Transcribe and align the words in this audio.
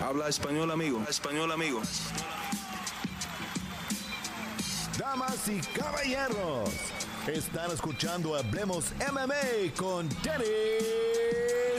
Habla 0.00 0.28
español, 0.28 0.70
amigo. 0.70 1.04
Español, 1.08 1.52
amigo. 1.52 1.82
Damas 4.98 5.48
y 5.48 5.60
caballeros, 5.78 6.70
están 7.26 7.70
escuchando 7.70 8.34
Hablemos 8.34 8.92
MMA 9.12 9.74
con 9.76 10.08
Danny 10.22 10.44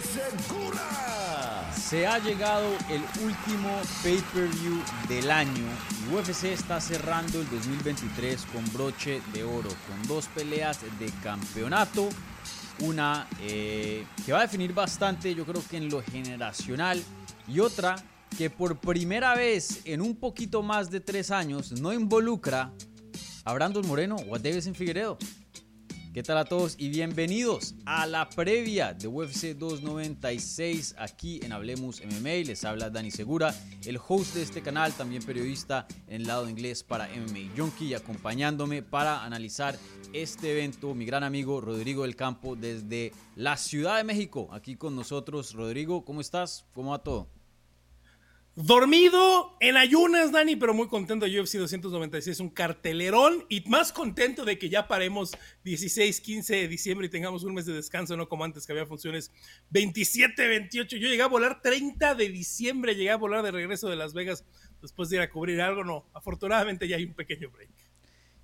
Segura. 0.04 1.72
Se 1.76 2.06
ha 2.06 2.20
llegado 2.20 2.68
el 2.90 3.02
último 3.24 3.82
pay-per-view 4.04 4.82
del 5.10 5.32
año 5.32 5.66
y 6.08 6.14
UFC 6.14 6.46
está 6.46 6.80
cerrando 6.80 7.42
el 7.42 7.50
2023 7.50 8.46
con 8.54 8.72
broche 8.72 9.22
de 9.34 9.44
oro, 9.44 9.70
con 9.88 10.08
dos 10.08 10.28
peleas 10.28 10.80
de 11.00 11.12
campeonato. 11.24 12.08
Una 12.80 13.28
eh, 13.42 14.06
que 14.26 14.32
va 14.32 14.40
a 14.40 14.42
definir 14.44 14.74
bastante, 14.74 15.34
yo 15.34 15.46
creo 15.46 15.64
que 15.68 15.78
en 15.78 15.90
lo 15.90 16.02
generacional, 16.02 17.04
y 17.52 17.60
otra 17.60 17.96
que 18.38 18.50
por 18.50 18.80
primera 18.80 19.36
vez 19.36 19.82
en 19.84 20.02
un 20.02 20.16
poquito 20.16 20.64
más 20.64 20.90
de 20.90 21.02
tres 21.02 21.32
años 21.32 21.74
no 21.74 21.92
involucra 21.92 22.72
a 23.44 23.54
Brandon 23.54 23.86
Moreno 23.86 24.16
o 24.30 24.36
a 24.36 24.40
Davison 24.40 24.74
Figueredo. 24.74 25.18
¿Qué 26.14 26.24
tal 26.24 26.38
a 26.38 26.46
todos 26.46 26.76
y 26.78 26.90
bienvenidos 26.90 27.76
a 27.86 28.06
la 28.06 28.30
previa 28.30 28.94
de 28.94 29.08
UFC 29.08 29.56
296 29.58 30.96
aquí 30.98 31.40
en 31.44 31.52
Hablemos 31.52 32.02
MMA? 32.06 32.46
Les 32.46 32.64
habla 32.64 32.90
Dani 32.90 33.12
Segura, 33.12 33.54
el 33.86 33.98
host 34.06 34.36
de 34.36 34.44
este 34.44 34.62
canal, 34.62 34.94
también 34.94 35.24
periodista 35.24 35.88
en 36.08 36.22
el 36.22 36.28
lado 36.28 36.50
inglés 36.50 36.84
para 36.84 37.08
MMA 37.08 37.56
Junkie 37.58 37.94
acompañándome 37.94 38.82
para 38.82 39.24
analizar 39.24 39.78
este 40.14 40.52
evento, 40.52 40.94
mi 40.94 41.06
gran 41.06 41.24
amigo 41.24 41.60
Rodrigo 41.62 42.04
del 42.04 42.16
Campo 42.16 42.56
desde 42.56 43.14
la 43.36 43.56
Ciudad 43.56 43.98
de 43.98 44.04
México, 44.04 44.50
aquí 44.52 44.76
con 44.76 44.96
nosotros. 44.96 45.54
Rodrigo, 45.54 46.04
¿cómo 46.04 46.20
estás? 46.20 46.66
¿Cómo 46.74 46.92
va 46.92 47.00
todo? 47.00 47.41
Dormido 48.64 49.58
en 49.60 49.76
ayunas, 49.76 50.32
Dani, 50.32 50.56
pero 50.56 50.74
muy 50.74 50.88
contento 50.88 51.26
de 51.26 51.40
UFC 51.40 51.54
296, 51.56 52.40
un 52.42 52.50
cartelerón 52.50 53.44
y 53.50 53.62
más 53.68 53.92
contento 53.92 54.46
de 54.46 54.60
que 54.60 54.70
ya 54.70 54.88
paremos 54.88 55.32
16, 55.64 56.22
15 56.22 56.56
de 56.56 56.68
diciembre 56.68 57.08
y 57.08 57.10
tengamos 57.10 57.44
un 57.44 57.56
mes 57.56 57.66
de 57.66 57.74
descanso, 57.74 58.16
no 58.16 58.30
como 58.30 58.44
antes 58.44 58.68
que 58.68 58.74
había 58.74 58.86
funciones 58.86 59.32
27, 59.72 60.48
28. 60.48 60.98
Yo 60.98 61.08
llegué 61.08 61.24
a 61.24 61.28
volar 61.28 61.62
30 61.62 62.14
de 62.14 62.30
diciembre, 62.30 62.96
llegué 62.96 63.10
a 63.10 63.18
volar 63.18 63.42
de 63.44 63.50
regreso 63.50 63.90
de 63.90 63.96
Las 63.96 64.14
Vegas 64.14 64.46
después 64.80 65.10
de 65.10 65.16
ir 65.16 65.22
a 65.24 65.30
cubrir 65.32 65.60
algo. 65.60 65.84
No, 65.84 66.06
afortunadamente 66.14 66.88
ya 66.88 66.98
hay 66.98 67.06
un 67.06 67.16
pequeño 67.16 67.50
break. 67.50 67.72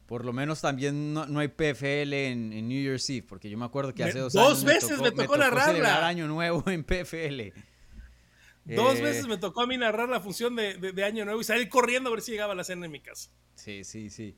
Por 0.08 0.26
lo 0.26 0.34
menos 0.34 0.62
también 0.62 1.14
no, 1.14 1.40
hay 1.40 1.50
PFL 1.50 2.14
en, 2.14 2.68
New 2.68 2.82
Year's 2.82 3.08
Eve, 3.10 3.28
porque 3.28 3.50
yo 3.50 3.58
me 3.58 3.66
acuerdo 3.66 3.94
que 3.94 4.04
hace 4.04 4.20
dos, 4.20 4.34
dos 4.34 4.64
veces 4.64 5.00
me 5.00 5.12
tocó, 5.12 5.38
me 5.38 5.46
tocó, 5.46 5.62
celebrar 5.62 6.04
año 6.04 6.28
nuevo 6.28 6.64
en 6.68 6.84
PFL. 6.84 7.54
Dos 8.76 9.00
eh, 9.00 9.02
veces 9.02 9.28
me 9.28 9.38
tocó 9.38 9.62
a 9.62 9.68
mí 9.68 9.78
narrar 9.78 10.10
la 10.10 10.20
función 10.20 10.56
de, 10.56 11.04
Año 11.04 11.24
Nuevo 11.24 11.40
y 11.40 11.44
salir 11.44 11.70
corriendo 11.70 12.10
a 12.10 12.12
ver 12.12 12.22
si 12.22 12.32
llegaba 12.32 12.54
la 12.54 12.64
cena 12.64 12.86
en 12.86 12.92
mi 12.92 13.00
casa. 13.00 13.32
Sí, 13.56 13.84
sí, 13.84 14.10
sí. 14.10 14.36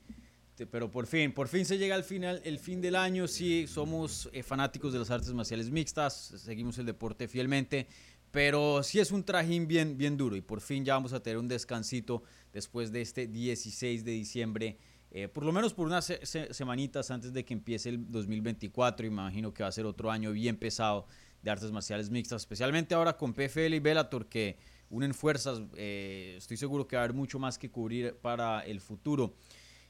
Pero 0.72 0.92
por 0.92 1.08
fin, 1.08 1.32
por 1.32 1.48
fin 1.48 1.66
se 1.66 1.78
llega 1.78 1.96
al 1.96 2.04
final, 2.04 2.42
el 2.44 2.60
fin 2.60 2.82
del 2.82 2.96
año. 2.96 3.28
Sí, 3.28 3.66
somos 3.68 4.30
eh, 4.34 4.44
fanáticos 4.44 4.94
de 4.94 5.00
las 5.00 5.10
artes 5.10 5.34
marciales 5.34 5.72
mixtas, 5.72 6.34
seguimos 6.38 6.78
el 6.78 6.86
deporte 6.86 7.28
fielmente, 7.28 7.88
pero 8.30 8.84
sí 8.84 9.00
es 9.00 9.12
un 9.12 9.24
trajín 9.24 9.68
bien, 9.68 9.98
bien 9.98 10.18
duro 10.18 10.36
y 10.36 10.42
por 10.42 10.62
fin 10.62 10.84
ya 10.84 10.94
vamos 10.94 11.14
a 11.14 11.24
tener 11.24 11.38
un 11.38 11.48
descansito 11.48 12.24
después 12.52 12.92
de 12.92 13.02
este 13.02 13.28
16 13.28 14.04
de 14.04 14.12
diciembre. 14.12 14.78
Eh, 15.12 15.28
por 15.28 15.44
lo 15.44 15.52
menos 15.52 15.74
por 15.74 15.88
unas 15.88 16.14
semanitas 16.52 17.10
antes 17.10 17.34
de 17.34 17.44
que 17.44 17.54
empiece 17.54 17.90
el 17.90 18.12
2024. 18.12 19.08
Imagino 19.08 19.54
que 19.54 19.64
va 19.64 19.70
a 19.70 19.72
ser 19.72 19.86
otro 19.86 20.12
año 20.12 20.32
bien 20.34 20.58
pesado 20.58 21.08
de 21.42 21.52
artes 21.52 21.72
marciales 21.72 22.10
mixtas, 22.10 22.42
especialmente 22.42 22.94
ahora 22.96 23.18
con 23.18 23.34
PFL 23.34 23.74
y 23.74 23.80
Bellator 23.80 24.28
que 24.28 24.58
unen 24.90 25.14
fuerzas. 25.14 25.62
Eh, 25.76 26.36
estoy 26.38 26.58
seguro 26.58 26.88
que 26.88 26.96
va 26.96 27.04
a 27.04 27.06
haber 27.06 27.16
mucho 27.16 27.40
más 27.40 27.58
que 27.58 27.70
cubrir 27.70 28.16
para 28.16 28.62
el 28.62 28.82
futuro. 28.82 29.36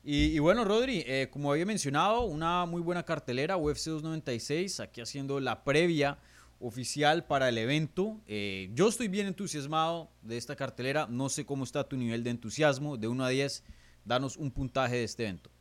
Y, 0.01 0.39
bueno, 0.39 0.63
Rodri, 0.63 1.03
eh, 1.05 1.27
como 1.29 1.51
había 1.51 1.65
mencionado, 1.65 2.21
una 2.21 2.65
muy 2.65 2.81
buena 2.81 3.03
cartelera, 3.03 3.57
UFC 3.57 3.87
296, 3.87 4.79
aquí 4.79 5.01
haciendo 5.01 5.41
la 5.41 5.65
previa 5.65 6.17
oficial 6.61 7.25
para 7.25 7.49
el 7.49 7.57
evento. 7.57 8.21
Eh, 8.25 8.69
yo 8.73 8.87
estoy 8.87 9.09
bien 9.09 9.27
entusiasmado 9.27 10.09
de 10.21 10.37
esta 10.37 10.55
cartelera, 10.55 11.05
no 11.09 11.27
sé 11.27 11.45
cómo 11.45 11.65
está 11.65 11.83
tu 11.83 11.97
nivel 11.97 12.23
de 12.23 12.29
entusiasmo, 12.29 12.95
de 12.97 13.09
1 13.09 13.25
a 13.25 13.29
10, 13.29 13.63
danos 14.05 14.37
un 14.37 14.51
puntaje 14.51 14.95
de 14.95 15.03
este 15.03 15.23
evento. 15.23 15.51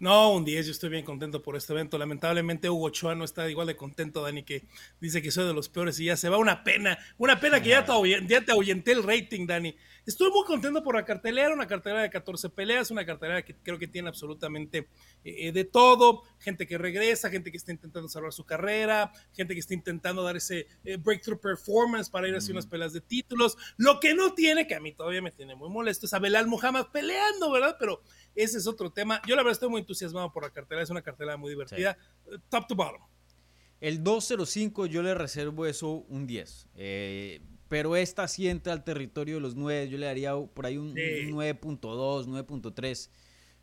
No, 0.00 0.32
un 0.32 0.46
10, 0.46 0.64
yo 0.64 0.72
estoy 0.72 0.88
bien 0.88 1.04
contento 1.04 1.42
por 1.42 1.56
este 1.56 1.74
evento. 1.74 1.98
Lamentablemente 1.98 2.70
Hugo 2.70 2.86
Ochoa 2.86 3.14
no 3.14 3.22
está 3.22 3.48
igual 3.50 3.66
de 3.66 3.76
contento, 3.76 4.22
Dani, 4.22 4.42
que 4.44 4.64
dice 4.98 5.20
que 5.20 5.30
soy 5.30 5.46
de 5.46 5.52
los 5.52 5.68
peores 5.68 6.00
y 6.00 6.06
ya 6.06 6.16
se 6.16 6.30
va. 6.30 6.38
Una 6.38 6.64
pena, 6.64 6.98
una 7.18 7.38
pena 7.38 7.62
que 7.62 7.68
ya 7.68 7.84
te, 7.84 7.92
ya 8.26 8.40
te 8.40 8.50
ahuyenté 8.50 8.92
el 8.92 9.02
rating, 9.02 9.46
Dani. 9.46 9.76
Estoy 10.06 10.30
muy 10.30 10.44
contento 10.44 10.82
por 10.82 10.94
la 10.94 11.04
cartelera, 11.04 11.52
una 11.52 11.66
cartelera 11.66 12.02
de 12.02 12.10
14 12.10 12.48
peleas, 12.50 12.90
una 12.90 13.04
cartelera 13.04 13.42
que 13.42 13.54
creo 13.56 13.78
que 13.78 13.86
tiene 13.86 14.08
absolutamente 14.08 14.88
eh, 15.24 15.48
eh, 15.48 15.52
de 15.52 15.64
todo. 15.64 16.22
Gente 16.38 16.66
que 16.66 16.78
regresa, 16.78 17.30
gente 17.30 17.50
que 17.50 17.56
está 17.56 17.72
intentando 17.72 18.08
salvar 18.08 18.32
su 18.32 18.44
carrera, 18.44 19.12
gente 19.32 19.54
que 19.54 19.60
está 19.60 19.74
intentando 19.74 20.22
dar 20.22 20.36
ese 20.36 20.66
eh, 20.84 20.96
breakthrough 20.96 21.40
performance 21.40 22.08
para 22.08 22.28
ir 22.28 22.34
a 22.34 22.38
hacer 22.38 22.52
unas 22.52 22.66
peleas 22.66 22.92
de 22.92 23.00
títulos. 23.00 23.56
Lo 23.76 24.00
que 24.00 24.14
no 24.14 24.34
tiene, 24.34 24.66
que 24.66 24.74
a 24.74 24.80
mí 24.80 24.92
todavía 24.92 25.22
me 25.22 25.30
tiene 25.30 25.54
muy 25.54 25.68
molesto, 25.68 26.06
es 26.06 26.14
a 26.14 26.18
Belal 26.18 26.46
Muhammad 26.46 26.86
peleando, 26.92 27.50
¿verdad? 27.50 27.76
Pero 27.78 28.02
ese 28.34 28.58
es 28.58 28.66
otro 28.66 28.90
tema. 28.90 29.20
Yo 29.26 29.36
la 29.36 29.42
verdad 29.42 29.52
estoy 29.52 29.68
muy 29.68 29.80
entusiasmado 29.80 30.32
por 30.32 30.42
la 30.42 30.50
cartera, 30.50 30.82
es 30.82 30.90
una 30.90 31.02
cartera 31.02 31.36
muy 31.36 31.50
divertida, 31.50 31.96
top 32.48 32.66
to 32.66 32.74
bottom. 32.74 33.02
El 33.80 34.04
205 34.04 34.86
yo 34.86 35.02
le 35.02 35.14
reservo 35.14 35.66
eso 35.66 36.04
un 36.08 36.26
10. 36.26 36.68
Eh, 36.74 37.40
pero 37.70 37.94
esta 37.94 38.26
sí 38.26 38.48
entra 38.48 38.72
al 38.72 38.82
territorio 38.82 39.36
de 39.36 39.40
los 39.40 39.54
9. 39.54 39.88
Yo 39.88 39.96
le 39.96 40.06
daría 40.06 40.32
por 40.34 40.66
ahí 40.66 40.76
un, 40.76 40.92
9.2, 40.92 42.26
9.3. 42.26 43.10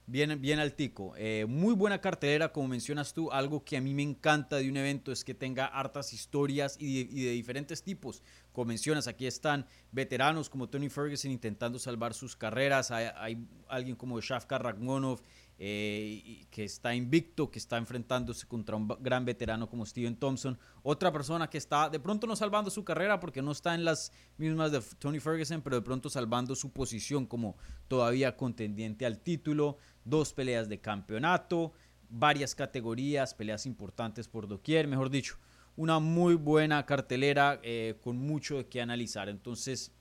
Bien, 0.06 0.40
bien 0.40 0.60
altico. 0.60 1.14
Eh, 1.18 1.46
muy 1.46 1.74
buena 1.74 2.00
cartelera, 2.00 2.54
como 2.54 2.70
mencionas 2.70 3.14
tú. 3.14 3.30
Algo 3.34 3.66
que 3.66 3.76
a 3.76 3.82
mí 3.82 3.94
me 3.94 4.04
encanta 4.04 4.56
de 4.56 4.70
un 4.70 4.78
evento 4.78 5.12
es 5.12 5.26
que 5.26 5.34
tenga 5.34 5.66
hartas 5.66 6.14
historias 6.14 6.78
y 6.80 7.04
de, 7.04 7.32
diferentes 7.32 7.84
tipos. 7.84 8.24
Como 8.54 8.70
mencionas, 8.70 9.08
aquí 9.08 9.28
están 9.28 9.66
veteranos 9.92 10.50
como 10.50 10.70
Tony 10.70 10.88
Ferguson 10.88 11.30
intentando 11.30 11.78
salvar 11.78 12.14
sus 12.14 12.38
carreras. 12.38 12.92
Hay, 12.92 13.46
alguien 13.68 13.98
como 13.98 14.22
Shafkar 14.22 14.64
Ragmonov 14.64 15.20
eh, 15.60 16.46
que 16.52 16.64
está 16.64 16.94
invicto, 16.94 17.50
que 17.50 17.58
está 17.58 17.78
enfrentándose 17.78 18.46
contra 18.46 18.76
un 18.76 18.88
gran 19.00 19.26
veterano 19.26 19.68
como 19.68 19.86
Steven 19.88 20.16
Thompson. 20.16 20.58
Otra 20.84 21.12
persona 21.12 21.50
que 21.50 21.58
está 21.58 21.90
de 21.90 22.00
pronto 22.00 22.28
no 22.28 22.36
salvando 22.36 22.70
su 22.70 22.84
carrera 22.84 23.20
porque 23.20 23.42
no 23.42 23.52
está 23.52 23.74
en 23.74 23.84
las 23.84 24.12
mismas 24.38 24.72
de 24.72 24.82
Tony 25.00 25.20
Ferguson, 25.20 25.62
pero 25.62 25.78
de 25.78 25.82
pronto 25.82 26.12
salvando 26.12 26.56
su 26.56 26.72
posición 26.72 27.26
como 27.26 27.58
todavía 27.88 28.38
contendiente 28.38 29.06
al 29.06 29.20
título. 29.20 29.78
Dos 30.06 30.32
peleas 30.32 30.70
de 30.70 30.80
campeonato, 30.80 31.74
varias 32.08 32.54
categorías, 32.54 33.34
peleas 33.34 33.66
importantes 33.66 34.28
por 34.28 34.48
doquier, 34.48 34.88
mejor 34.88 35.10
dicho. 35.10 35.38
Una 35.76 36.00
muy 36.00 36.36
buena 36.36 36.86
cartelera 36.86 37.60
eh, 37.64 37.98
con 38.02 38.18
mucho 38.18 38.68
qué 38.70 38.82
analizar. 38.82 39.28
Entonces, 39.28 39.92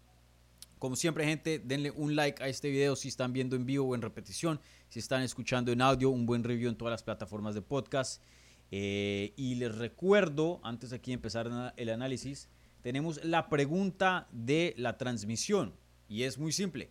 como 0.78 0.96
siempre, 0.96 1.24
gente, 1.24 1.58
denle 1.58 1.90
un 1.90 2.16
like 2.16 2.42
a 2.42 2.48
este 2.48 2.68
video 2.68 2.96
si 2.96 3.08
están 3.08 3.32
viendo 3.32 3.56
en 3.56 3.64
vivo 3.64 3.86
o 3.86 3.94
en 3.94 4.02
repetición. 4.02 4.60
Si 4.88 4.98
están 4.98 5.22
escuchando 5.22 5.72
en 5.72 5.80
audio, 5.80 6.10
un 6.10 6.26
buen 6.26 6.44
review 6.44 6.68
en 6.68 6.76
todas 6.76 6.92
las 6.92 7.02
plataformas 7.02 7.54
de 7.54 7.62
podcast. 7.62 8.22
Eh, 8.70 9.32
y 9.36 9.54
les 9.54 9.74
recuerdo, 9.76 10.60
antes 10.62 10.90
de 10.90 10.96
aquí 10.96 11.12
empezar 11.12 11.72
el 11.76 11.88
análisis, 11.88 12.48
tenemos 12.82 13.24
la 13.24 13.48
pregunta 13.48 14.28
de 14.30 14.74
la 14.76 14.98
transmisión. 14.98 15.74
Y 16.08 16.24
es 16.24 16.38
muy 16.38 16.52
simple. 16.52 16.90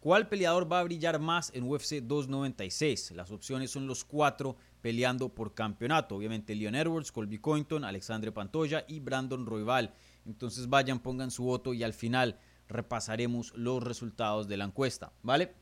¿Cuál 0.00 0.28
peleador 0.28 0.70
va 0.70 0.80
a 0.80 0.82
brillar 0.82 1.20
más 1.20 1.52
en 1.54 1.62
UFC 1.62 2.02
296? 2.02 3.12
Las 3.12 3.30
opciones 3.30 3.70
son 3.70 3.86
los 3.86 4.04
cuatro 4.04 4.56
peleando 4.80 5.28
por 5.28 5.54
campeonato. 5.54 6.16
Obviamente 6.16 6.56
Leon 6.56 6.74
Edwards, 6.74 7.12
Colby 7.12 7.38
Cointon, 7.38 7.84
Alexandre 7.84 8.32
Pantoya 8.32 8.84
y 8.88 8.98
Brandon 8.98 9.46
Royval. 9.46 9.94
Entonces 10.26 10.68
vayan, 10.68 10.98
pongan 10.98 11.30
su 11.30 11.44
voto 11.44 11.72
y 11.72 11.84
al 11.84 11.94
final 11.94 12.36
repasaremos 12.72 13.52
los 13.54 13.82
resultados 13.82 14.48
de 14.48 14.56
la 14.56 14.64
encuesta, 14.64 15.12
¿vale? 15.22 15.54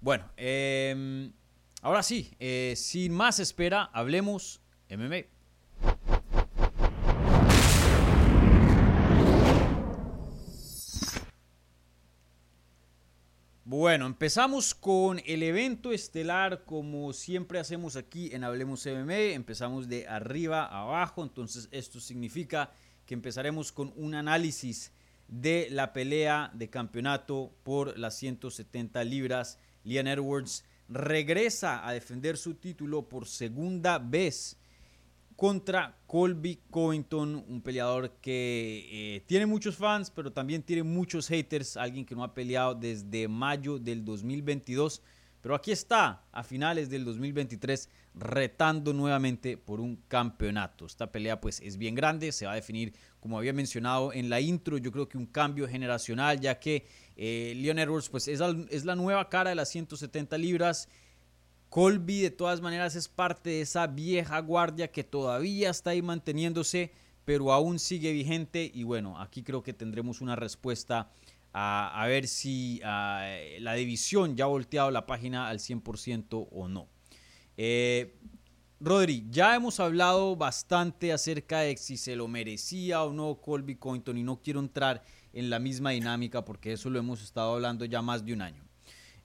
Bueno, 0.00 0.24
em, 0.36 1.32
ahora 1.82 2.02
sí, 2.02 2.34
eh, 2.38 2.74
sin 2.76 3.12
más 3.12 3.38
espera, 3.38 3.90
hablemos 3.92 4.60
MMA. 4.88 5.24
Bueno, 13.70 14.06
empezamos 14.06 14.74
con 14.74 15.22
el 15.26 15.44
evento 15.44 15.92
estelar 15.92 16.64
como 16.64 17.12
siempre 17.12 17.60
hacemos 17.60 17.94
aquí 17.94 18.34
en 18.34 18.42
Hablemos 18.42 18.84
MMA. 18.84 19.32
Empezamos 19.34 19.86
de 19.86 20.08
arriba 20.08 20.64
a 20.64 20.80
abajo, 20.80 21.22
entonces 21.22 21.68
esto 21.70 22.00
significa 22.00 22.72
que 23.06 23.14
empezaremos 23.14 23.70
con 23.70 23.92
un 23.94 24.16
análisis 24.16 24.90
de 25.30 25.68
la 25.70 25.92
pelea 25.92 26.50
de 26.54 26.68
campeonato 26.68 27.54
por 27.62 27.96
las 27.98 28.16
170 28.16 29.02
libras. 29.04 29.58
Leon 29.84 30.08
Edwards 30.08 30.64
regresa 30.88 31.86
a 31.86 31.92
defender 31.92 32.36
su 32.36 32.54
título 32.54 33.08
por 33.08 33.26
segunda 33.26 33.98
vez 33.98 34.58
contra 35.36 35.96
Colby 36.06 36.60
Covington, 36.68 37.46
un 37.48 37.62
peleador 37.62 38.10
que 38.20 38.88
eh, 38.90 39.20
tiene 39.26 39.46
muchos 39.46 39.76
fans, 39.76 40.10
pero 40.10 40.32
también 40.32 40.62
tiene 40.62 40.82
muchos 40.82 41.28
haters, 41.28 41.78
alguien 41.78 42.04
que 42.04 42.14
no 42.14 42.24
ha 42.24 42.34
peleado 42.34 42.74
desde 42.74 43.26
mayo 43.26 43.78
del 43.78 44.04
2022, 44.04 45.00
pero 45.40 45.54
aquí 45.54 45.70
está 45.70 46.24
a 46.30 46.42
finales 46.42 46.90
del 46.90 47.06
2023 47.06 47.88
retando 48.14 48.92
nuevamente 48.92 49.56
por 49.56 49.80
un 49.80 49.96
campeonato. 50.08 50.84
Esta 50.84 51.10
pelea 51.10 51.40
pues 51.40 51.60
es 51.60 51.78
bien 51.78 51.94
grande, 51.94 52.32
se 52.32 52.44
va 52.44 52.52
a 52.52 52.56
definir 52.56 52.92
como 53.20 53.38
había 53.38 53.52
mencionado 53.52 54.12
en 54.12 54.28
la 54.28 54.40
intro, 54.40 54.78
yo 54.78 54.90
creo 54.90 55.08
que 55.08 55.18
un 55.18 55.26
cambio 55.26 55.68
generacional, 55.68 56.40
ya 56.40 56.58
que 56.58 56.86
eh, 57.16 57.52
Leon 57.56 57.78
Edwards 57.78 58.08
pues 58.08 58.28
es, 58.28 58.40
es 58.70 58.84
la 58.84 58.96
nueva 58.96 59.28
cara 59.28 59.50
de 59.50 59.56
las 59.56 59.68
170 59.68 60.36
libras 60.38 60.88
Colby 61.70 62.20
de 62.22 62.30
todas 62.32 62.60
maneras 62.60 62.96
es 62.96 63.08
parte 63.08 63.48
de 63.50 63.60
esa 63.60 63.86
vieja 63.86 64.40
guardia 64.40 64.90
que 64.90 65.04
todavía 65.04 65.70
está 65.70 65.90
ahí 65.90 66.02
manteniéndose, 66.02 66.92
pero 67.24 67.52
aún 67.52 67.78
sigue 67.78 68.12
vigente 68.12 68.68
y 68.74 68.82
bueno, 68.82 69.20
aquí 69.20 69.44
creo 69.44 69.62
que 69.62 69.72
tendremos 69.72 70.20
una 70.20 70.34
respuesta 70.34 71.12
a, 71.52 72.04
ver 72.08 72.26
si 72.26 72.80
la 72.80 73.74
división 73.74 74.36
ya 74.36 74.44
ha 74.44 74.48
volteado 74.48 74.90
la 74.90 75.06
página 75.06 75.48
al 75.48 75.60
100% 75.60 76.48
o 76.50 76.68
no. 76.68 76.88
Eh, 77.56 78.16
Rodri, 78.82 79.26
ya 79.30 79.54
hemos 79.54 79.78
hablado 79.78 80.36
bastante 80.36 81.12
acerca 81.12 81.60
de 81.60 81.76
si 81.76 81.98
se 81.98 82.16
lo 82.16 82.28
merecía 82.28 83.02
o 83.04 83.12
no 83.12 83.34
Colby 83.34 83.76
Cointon 83.76 84.16
y 84.16 84.22
no 84.22 84.40
quiero 84.40 84.58
entrar 84.58 85.04
en 85.34 85.50
la 85.50 85.58
misma 85.58 85.90
dinámica 85.90 86.46
porque 86.46 86.72
eso 86.72 86.88
lo 86.88 86.98
hemos 86.98 87.22
estado 87.22 87.52
hablando 87.52 87.84
ya 87.84 88.00
más 88.00 88.24
de 88.24 88.32
un 88.32 88.40
año. 88.40 88.64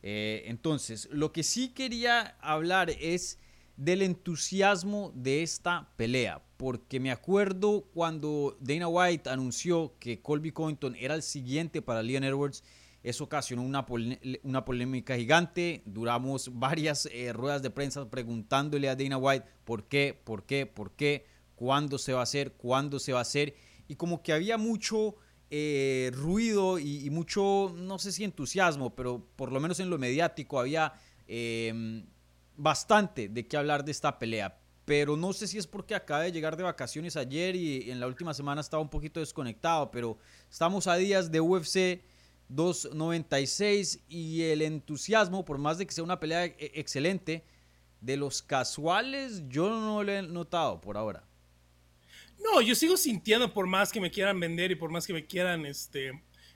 Eh, 0.04 0.44
entonces, 0.48 1.07
lo 1.10 1.31
que 1.31 1.42
sí 1.42 1.69
quería 1.69 2.36
hablar 2.42 2.90
es 2.90 3.40
del 3.78 4.02
entusiasmo 4.02 5.13
de 5.16 5.42
esta 5.42 5.90
pelea, 5.96 6.44
porque 6.57 7.00
me 7.00 7.12
acuerdo 7.12 7.86
cuando 7.94 8.57
Dana 8.60 8.90
White 8.90 9.30
anunció 9.30 9.96
que 10.00 10.22
Colby 10.22 10.52
Covington 10.52 10.98
era 10.98 11.16
el 11.16 11.24
siguiente 11.24 11.81
para 11.81 12.04
Leon 12.04 12.25
Edwards, 12.25 12.62
eso 13.06 13.25
ocasionó 13.25 13.62
una, 13.62 13.86
una 14.42 14.66
polémica 14.66 15.16
gigante, 15.16 15.84
duramos 15.86 16.50
varias 16.57 17.07
eh, 17.12 17.31
ruedas 17.34 17.62
de 17.62 17.69
prensa 17.69 18.10
preguntándole 18.10 18.90
a 18.90 18.96
Dana 18.96 19.18
White 19.18 19.46
por 19.63 19.88
qué, 19.88 20.19
por 20.24 20.44
qué, 20.48 20.66
por 20.66 20.96
qué, 20.96 21.28
cuándo 21.56 22.00
se 22.00 22.13
va 22.13 22.22
a 22.22 22.24
hacer, 22.24 22.54
cuándo 22.54 22.98
se 22.98 23.13
va 23.13 23.19
a 23.19 23.22
hacer, 23.22 23.56
y 23.88 23.94
como 23.94 24.24
que 24.24 24.34
había 24.34 24.57
mucho 24.57 25.18
eh, 25.52 26.10
ruido 26.16 26.80
y, 26.80 27.07
mucho, 27.12 27.75
no 27.78 28.00
sé 28.00 28.12
si 28.12 28.24
entusiasmo, 28.24 28.96
pero 28.96 29.24
por 29.36 29.52
lo 29.52 29.60
menos 29.60 29.80
en 29.80 29.92
lo 29.92 30.00
mediático 30.00 30.60
había 30.60 30.94
em, 31.28 32.07
bastante 32.57 33.30
de 33.30 33.48
qué 33.48 33.56
hablar 33.56 33.86
de 33.86 33.92
esta 33.92 34.18
pelea. 34.18 34.60
Pero 34.84 35.16
no 35.16 35.31
sé 35.34 35.48
si 35.48 35.60
es 35.60 35.68
porque 35.68 35.94
acabé 35.94 36.25
de 36.25 36.31
llegar 36.31 36.57
de 36.57 36.63
vacaciones 36.63 37.18
ayer 37.18 37.56
y 37.56 37.92
en 37.92 38.00
la 38.00 38.07
última 38.07 38.34
semana 38.34 38.62
estaba 38.62 38.81
un 38.81 38.90
poquito 38.90 39.19
desconectado, 39.19 39.92
pero 39.92 40.18
estamos 40.50 40.88
a 40.88 40.96
días 40.96 41.31
de 41.31 41.40
UFC 41.40 42.04
296 42.50 44.01
y 44.07 44.44
el 44.44 44.62
entusiasmo, 44.62 45.45
por 45.45 45.57
más 45.57 45.77
de 45.77 45.86
que 45.86 45.94
sea 45.94 46.03
una 46.03 46.19
pelea 46.19 46.45
e, 46.45 46.56
excelente, 46.75 47.44
de 48.01 48.18
los 48.18 48.42
casuales 48.42 49.44
yo 49.50 49.69
no 49.69 50.03
lo 50.03 50.12
he 50.12 50.21
notado 50.21 50.80
por 50.80 50.97
ahora. 50.97 51.24
No, 52.38 52.62
yo 52.62 52.75
sigo 52.75 52.97
sintiendo 52.97 53.51
por 53.53 53.65
más 53.65 53.92
que 53.92 54.00
me 54.00 54.12
quieran 54.12 54.39
vender 54.39 54.71
y 54.71 54.75
por 54.75 54.92
más 54.92 55.07
que 55.07 55.13
me 55.13 55.25
quieran 55.25 55.65
este, 55.65 56.12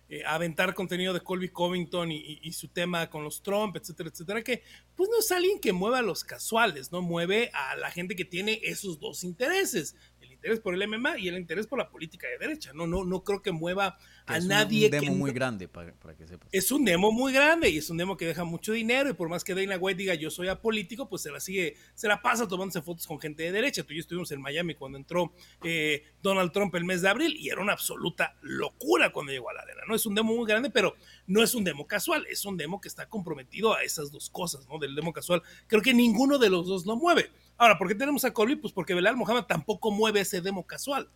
eh, 0.09 0.23
aventar 0.25 0.75
contenido 0.75 1.13
de 1.13 1.21
Colby 1.21 1.49
Covington 1.49 2.11
y, 2.11 2.51
su 2.51 2.67
tema 2.67 3.09
con 3.09 3.23
los 3.23 3.41
Trump, 3.41 3.75
etcétera, 3.77 4.09
etcétera, 4.09 4.43
que 4.43 4.61
pues 4.95 5.09
no 5.09 5.19
es 5.19 5.31
alguien 5.31 5.59
que 5.59 5.73
mueva 5.73 5.99
a 5.99 6.03
los 6.03 6.23
casuales, 6.23 6.91
no 6.91 7.01
mueve 7.01 7.49
a 7.53 7.75
la 7.77 7.89
gente 7.89 8.15
que 8.15 8.25
tiene 8.25 8.59
esos 8.63 8.99
dos 8.99 9.23
intereses 9.23 9.95
interés 10.39 10.61
por 10.61 10.73
el 10.73 10.87
MMA 10.87 11.19
y 11.19 11.27
el 11.27 11.37
interés 11.37 11.67
por 11.67 11.79
la 11.79 11.89
política 11.89 12.27
de 12.27 12.37
derecha. 12.37 12.71
No, 12.73 12.87
no, 12.87 13.03
no 13.03 13.23
creo 13.23 13.41
que 13.41 13.51
mueva 13.51 13.97
a 14.29 14.37
es 14.37 14.45
nadie. 14.45 14.85
Un 14.85 14.91
demo 14.91 15.15
muy 15.15 15.31
grande, 15.31 15.67
para, 15.67 15.93
que 16.15 16.27
sepas. 16.27 16.47
Es 16.51 16.71
un 16.71 16.85
demo 16.85 17.11
muy 17.11 17.33
grande 17.33 17.69
y 17.69 17.77
es 17.77 17.89
un 17.89 17.97
demo 17.97 18.15
que 18.15 18.25
deja 18.25 18.43
mucho 18.43 18.73
dinero 18.73 19.09
y 19.09 19.13
por 19.13 19.27
más 19.27 19.43
que 19.43 19.55
Dana 19.55 19.77
White 19.77 19.97
diga 19.97 20.13
yo 20.13 20.29
soy 20.29 20.47
apolítico, 20.47 21.09
pues 21.09 21.23
se 21.23 21.31
la 21.31 21.39
sigue, 21.39 21.75
se 21.95 22.07
la 22.07 22.21
pasa 22.21 22.47
tomándose 22.47 22.81
fotos 22.81 23.07
con 23.07 23.19
gente 23.19 23.43
de 23.43 23.51
derecha. 23.51 23.83
Tú 23.83 23.93
y 23.93 23.97
yo 23.97 24.01
estuvimos 24.01 24.31
en 24.31 24.41
Miami 24.41 24.75
cuando 24.75 24.97
entró 24.97 25.33
eh, 25.63 26.03
Donald 26.21 26.51
Trump 26.51 26.73
el 26.75 26.85
mes 26.85 27.01
de 27.01 27.09
abril 27.09 27.35
y 27.37 27.49
era 27.49 27.61
una 27.61 27.73
absoluta 27.73 28.35
locura 28.41 29.11
cuando 29.11 29.31
llegó 29.31 29.49
a 29.49 29.53
la 29.53 29.61
arena. 29.61 29.81
No 29.87 29.95
es 29.95 30.05
un 30.05 30.15
demo 30.15 30.35
muy 30.35 30.47
grande, 30.47 30.69
pero 30.69 30.95
no 31.25 31.41
es 31.41 31.55
un 31.55 31.63
demo 31.63 31.87
casual, 31.87 32.25
es 32.29 32.45
un 32.45 32.57
demo 32.57 32.79
que 32.79 32.87
está 32.87 33.09
comprometido 33.09 33.73
a 33.73 33.83
esas 33.83 34.11
dos 34.11 34.29
cosas, 34.29 34.67
¿no? 34.67 34.77
Del 34.77 34.95
demo 34.95 35.13
casual. 35.13 35.41
Creo 35.67 35.81
que 35.81 35.93
ninguno 35.93 36.37
de 36.37 36.49
los 36.49 36.67
dos 36.67 36.85
lo 36.85 36.95
mueve. 36.95 37.31
Ahora, 37.57 37.77
¿por 37.77 37.87
qué 37.87 37.95
tenemos 37.95 38.23
a 38.23 38.31
Colby? 38.31 38.55
Pues 38.55 38.73
porque 38.73 38.93
Belal 38.93 39.17
Mohamed 39.17 39.43
tampoco 39.43 39.91
mueve 39.91 40.21
ese 40.21 40.39
demo 40.39 40.65
casual. 40.65 41.09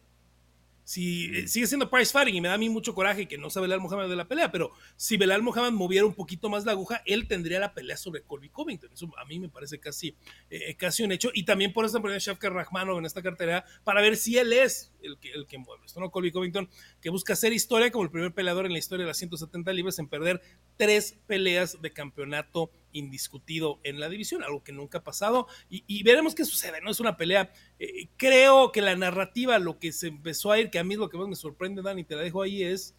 Si 0.84 1.26
eh, 1.36 1.48
sigue 1.48 1.68
siendo 1.68 1.90
price 1.90 2.12
fighting 2.12 2.36
y 2.36 2.42
me 2.42 2.48
da 2.48 2.56
a 2.56 2.58
mí 2.58 2.70
mucho 2.70 2.94
coraje 2.94 3.28
que 3.28 3.38
no 3.38 3.50
sabe 3.50 3.68
Belal 3.68 3.80
Mohamed 3.80 4.10
de 4.10 4.16
la 4.16 4.28
pelea, 4.28 4.52
pero 4.52 4.72
si 4.96 5.18
Belal 5.18 5.42
Mohamed 5.42 5.72
moviera 5.72 6.06
un 6.06 6.14
poquito 6.14 6.50
más 6.50 6.66
la 6.66 6.74
aguja, 6.74 7.02
él 7.06 7.28
tendría 7.28 7.60
la 7.60 7.74
pelea 7.74 7.98
sobre 7.98 8.24
Colby 8.24 8.50
Covington. 8.50 8.92
Eso 8.94 9.10
a 9.18 9.26
mí 9.26 9.40
me 9.40 9.50
parece 9.50 9.80
casi, 9.80 10.16
eh, 10.50 10.76
casi 10.76 11.04
un 11.04 11.12
hecho. 11.12 11.30
Y 11.34 11.44
también 11.44 11.74
por 11.74 11.86
eso 11.86 12.02
poniendo 12.02 12.18
a 12.18 12.20
Shafkar 12.20 12.54
Rahmanov 12.54 13.00
en 13.00 13.06
esta 13.06 13.22
cartera 13.22 13.66
para 13.84 14.02
ver 14.02 14.18
si 14.18 14.38
él 14.38 14.52
es 14.54 14.92
el 15.02 15.18
que, 15.18 15.32
el 15.32 15.48
que 15.48 15.58
mueve 15.58 15.86
esto, 15.86 16.00
¿no? 16.00 16.12
Colby 16.12 16.32
Covington, 16.32 16.70
que 17.02 17.10
busca 17.10 17.34
hacer 17.34 17.54
historia 17.54 17.92
como 17.92 18.04
el 18.04 18.12
primer 18.12 18.34
peleador 18.34 18.66
en 18.66 18.74
la 18.74 18.80
historia 18.80 19.04
de 19.06 19.10
las 19.10 19.18
170 19.18 19.72
libras 19.74 20.00
en 20.00 20.08
perder 20.08 20.42
tres 20.78 21.18
peleas 21.28 21.82
de 21.82 21.94
campeonato 21.94 22.72
indiscutido 22.94 23.80
en 23.84 24.00
la 24.00 24.10
división, 24.10 24.44
algo 24.44 24.64
que 24.64 24.72
nunca 24.72 25.00
ha 25.00 25.04
pasado. 25.04 25.48
Y, 25.70 26.02
veremos 26.04 26.36
qué 26.36 26.46
sucede, 26.46 26.80
¿no? 26.82 26.90
Es 26.92 27.00
una 27.00 27.18
pelea. 27.18 27.52
Eh, 27.80 28.08
creo 28.18 28.72
que 28.72 28.82
la 28.82 28.96
narrativa, 28.96 29.60
lo 29.60 29.80
que 29.80 29.92
se 29.92 30.08
empezó 30.08 30.52
a 30.52 30.60
ir, 30.60 30.70
que 30.70 30.80
a 30.80 30.84
mí 30.84 30.96
lo 30.96 31.10
que 31.10 31.18
más 31.18 31.28
me 31.28 31.36
sorprende, 31.36 31.82
Dani, 31.82 32.04
te 32.04 32.16
la 32.16 32.22
dejo 32.22 32.42
ahí, 32.42 32.64
es 32.64 32.96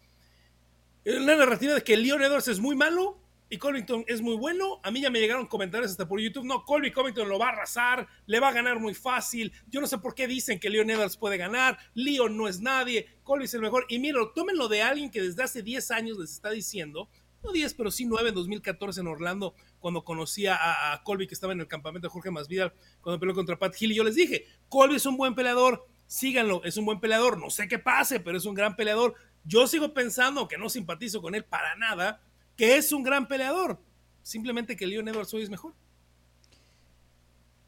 la 1.05 1.35
narrativa 1.35 1.73
de 1.73 1.83
que 1.83 1.97
Leon 1.97 2.23
Edwards 2.23 2.47
es 2.47 2.59
muy 2.59 2.75
malo 2.75 3.19
y 3.47 3.57
Covington 3.57 4.03
es 4.07 4.21
muy 4.21 4.35
bueno. 4.35 4.79
A 4.83 4.89
mí 4.89 5.01
ya 5.01 5.11
me 5.11 5.19
llegaron 5.19 5.45
comentarios 5.45 5.91
hasta 5.91 6.07
por 6.07 6.19
YouTube. 6.19 6.45
No, 6.45 6.65
Colby 6.65 6.91
Covington 6.91 7.29
lo 7.29 7.37
va 7.37 7.49
a 7.49 7.51
arrasar, 7.51 8.07
le 8.25 8.39
va 8.39 8.49
a 8.49 8.53
ganar 8.53 8.79
muy 8.79 8.95
fácil. 8.95 9.53
Yo 9.67 9.81
no 9.81 9.87
sé 9.87 9.99
por 9.99 10.15
qué 10.15 10.27
dicen 10.27 10.59
que 10.59 10.69
Leon 10.69 10.89
Edwards 10.89 11.17
puede 11.17 11.37
ganar. 11.37 11.77
Leon 11.93 12.35
no 12.35 12.47
es 12.47 12.59
nadie, 12.59 13.07
Colby 13.23 13.45
es 13.45 13.53
el 13.53 13.61
mejor. 13.61 13.85
Y 13.87 13.99
mira, 13.99 14.19
tómenlo 14.33 14.67
de 14.67 14.81
alguien 14.81 15.11
que 15.11 15.21
desde 15.21 15.43
hace 15.43 15.61
10 15.61 15.91
años 15.91 16.17
les 16.17 16.31
está 16.31 16.49
diciendo 16.49 17.07
no 17.45 17.51
10, 17.51 17.73
pero 17.75 17.91
sí 17.91 18.05
9 18.05 18.29
en 18.29 18.35
2014 18.35 19.01
en 19.01 19.07
Orlando, 19.07 19.53
cuando 19.79 20.03
conocí 20.03 20.47
a, 20.47 21.01
Colby, 21.03 21.27
que 21.27 21.33
estaba 21.33 21.53
en 21.53 21.61
el 21.61 21.67
campamento 21.67 22.07
de 22.07 22.11
Jorge 22.11 22.31
Masvidal, 22.31 22.73
cuando 23.01 23.19
peleó 23.19 23.35
contra 23.35 23.57
Pat 23.57 23.75
Hill, 23.79 23.91
y 23.91 23.95
yo 23.95 24.03
les 24.03 24.15
dije, 24.15 24.45
Colby 24.69 24.95
es 24.95 25.05
un 25.05 25.17
buen 25.17 25.35
peleador, 25.35 25.85
síganlo, 26.07 26.63
es 26.63 26.77
un 26.77 26.85
buen 26.85 26.99
peleador, 26.99 27.37
no 27.37 27.49
sé 27.49 27.67
qué 27.67 27.79
pase, 27.79 28.19
pero 28.19 28.37
es 28.37 28.45
un 28.45 28.55
gran 28.55 28.75
peleador. 28.75 29.15
Yo 29.43 29.67
sigo 29.67 29.93
pensando 29.93 30.47
que 30.47 30.57
no 30.57 30.69
simpatizo 30.69 31.21
con 31.21 31.35
él 31.35 31.45
para 31.45 31.75
nada, 31.75 32.21
que 32.57 32.77
es 32.77 32.91
un 32.91 33.03
gran 33.03 33.27
peleador, 33.27 33.79
simplemente 34.21 34.75
que 34.75 34.87
Leon 34.87 35.07
Edwards 35.07 35.33
hoy 35.33 35.43
es 35.43 35.49
mejor. 35.49 35.73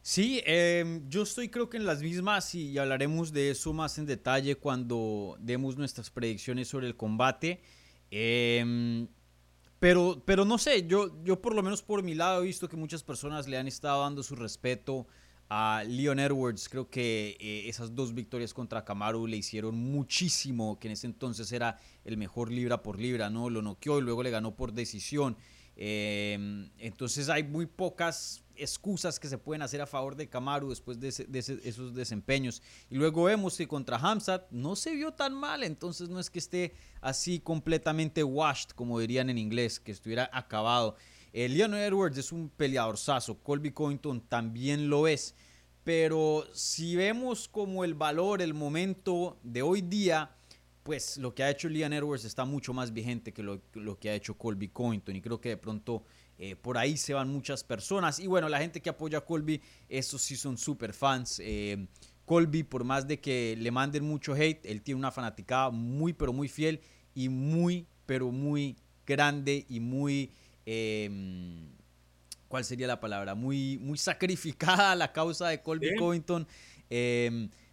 Sí, 0.01 0.41
em, 0.45 1.07
yo 1.09 1.23
estoy 1.23 1.49
creo 1.49 1.69
que 1.69 1.75
en 1.75 1.85
las 1.85 2.01
mismas 2.01 2.55
y 2.55 2.77
hablaremos 2.77 3.33
de 3.33 3.49
eso 3.51 3.73
más 3.73 3.97
en 3.97 4.05
detalle 4.05 4.55
cuando 4.55 5.35
demos 5.41 5.75
nuestras 5.75 6.09
predicciones 6.09 6.69
sobre 6.69 6.87
el 6.87 6.95
combate. 6.95 7.61
Eh, 8.09 9.05
pero, 9.79 10.21
pero 10.25 10.45
no 10.45 10.57
sé, 10.57 10.87
yo, 10.87 11.23
yo 11.23 11.41
por 11.41 11.53
lo 11.53 11.63
menos 11.63 11.81
por 11.81 12.03
mi 12.03 12.15
lado 12.15 12.41
he 12.41 12.45
visto 12.45 12.67
que 12.67 12.77
muchas 12.77 13.03
personas 13.03 13.47
le 13.47 13.57
han 13.57 13.67
estado 13.67 14.01
dando 14.01 14.23
su 14.23 14.35
respeto 14.35 15.07
a 15.49 15.83
Leon 15.87 16.19
Edwards. 16.19 16.67
Creo 16.69 16.89
que 16.89 17.37
eh, 17.39 17.69
esas 17.69 17.95
dos 17.95 18.13
victorias 18.13 18.53
contra 18.53 18.83
Kamaru 18.83 19.27
le 19.27 19.37
hicieron 19.37 19.75
muchísimo, 19.75 20.79
que 20.79 20.87
en 20.87 20.93
ese 20.93 21.07
entonces 21.07 21.51
era 21.51 21.79
el 22.05 22.17
mejor 22.17 22.51
libra 22.51 22.81
por 22.81 22.99
libra, 22.99 23.29
¿no? 23.29 23.49
Lo 23.49 23.61
noqueó 23.61 23.99
y 23.99 24.01
luego 24.01 24.23
le 24.23 24.31
ganó 24.31 24.55
por 24.55 24.73
decisión. 24.73 25.37
Em, 25.79 26.71
entonces 26.79 27.29
hay 27.29 27.43
muy 27.43 27.67
pocas 27.67 28.43
excusas 28.55 29.19
que 29.19 29.27
se 29.27 29.37
pueden 29.37 29.61
hacer 29.61 29.79
a 29.79 29.85
favor 29.85 30.15
de 30.15 30.27
Kamaru 30.27 30.69
después 30.69 30.99
de, 30.99 31.09
esos 31.63 31.93
desempeños. 31.93 32.63
Y 32.89 32.95
luego 32.95 33.25
vemos 33.25 33.55
que 33.55 33.67
contra 33.67 33.97
Hamzat 33.97 34.49
no 34.49 34.75
se 34.75 34.95
vio 34.95 35.13
tan 35.13 35.35
mal, 35.35 35.63
entonces 35.63 36.09
no 36.09 36.19
es 36.19 36.31
que 36.31 36.39
esté 36.39 36.73
así 36.99 37.39
completamente 37.39 38.23
washed, 38.23 38.71
como 38.71 38.99
dirían 38.99 39.29
en 39.29 39.37
inglés, 39.37 39.79
que 39.79 39.91
estuviera 39.91 40.27
acabado. 40.33 40.95
Eh, 41.31 41.47
Leon 41.47 41.75
Edwards 41.75 42.17
es 42.17 42.31
un 42.31 42.49
peleador 42.49 42.97
saso, 42.97 43.37
Colby 43.43 43.69
Covington 43.69 44.21
también 44.21 44.89
lo 44.89 45.07
es. 45.07 45.35
Pero 45.83 46.43
si 46.53 46.95
vemos 46.95 47.47
como 47.47 47.83
el 47.83 47.93
valor, 47.93 48.41
el 48.41 48.55
momento 48.55 49.37
de 49.43 49.61
hoy 49.61 49.81
día, 49.81 50.36
pues 50.87 51.17
lo 51.17 51.35
que 51.35 51.43
ha 51.43 51.49
hecho 51.49 51.67
Leon 51.67 51.91
Edwards 51.91 52.23
está 52.23 52.45
mucho 52.45 52.73
más 52.73 52.93
vigente 52.93 53.33
que 53.33 53.43
lo, 53.43 53.59
que 53.99 54.09
ha 54.09 54.15
hecho 54.15 54.37
Colby 54.37 54.69
Covington 54.69 55.17
y 55.17 55.21
creo 55.21 55.41
que 55.41 55.49
de 55.49 55.57
pronto 55.57 56.05
eh, 56.39 56.55
por 56.55 56.77
ahí 56.77 56.95
se 56.95 57.13
van 57.13 57.27
muchas 57.27 57.61
personas 57.61 58.19
y 58.19 58.27
bueno, 58.27 58.47
la 58.47 58.57
gente 58.59 58.79
que 58.79 58.89
apoya 58.89 59.17
a 59.17 59.25
Colby, 59.25 59.61
esos 59.89 60.21
sí 60.21 60.37
son 60.37 60.57
super 60.57 60.93
fans. 60.93 61.41
Eh, 61.43 61.87
Colby, 62.23 62.63
por 62.63 62.85
más 62.85 63.05
de 63.05 63.19
que 63.19 63.57
le 63.59 63.69
manden 63.69 64.05
mucho 64.05 64.33
hate, 64.33 64.65
él 64.65 64.81
tiene 64.81 64.97
una 64.97 65.11
fanaticada 65.11 65.71
muy 65.71 66.13
pero 66.13 66.31
muy 66.31 66.47
fiel 66.47 66.79
y 67.13 67.27
muy 67.27 67.85
pero 68.05 68.31
muy 68.31 68.77
grande 69.05 69.65
y 69.67 69.81
muy... 69.81 70.31
Em, 70.65 71.67
¿Cuál 72.47 72.63
sería 72.63 72.87
la 72.87 73.01
palabra? 73.01 73.35
Muy, 73.35 73.77
muy 73.77 73.97
sacrificada 73.97 74.93
a 74.93 74.95
la 74.95 75.11
causa 75.11 75.49
de 75.49 75.61
Colby 75.61 75.97
Covington. 75.97 76.47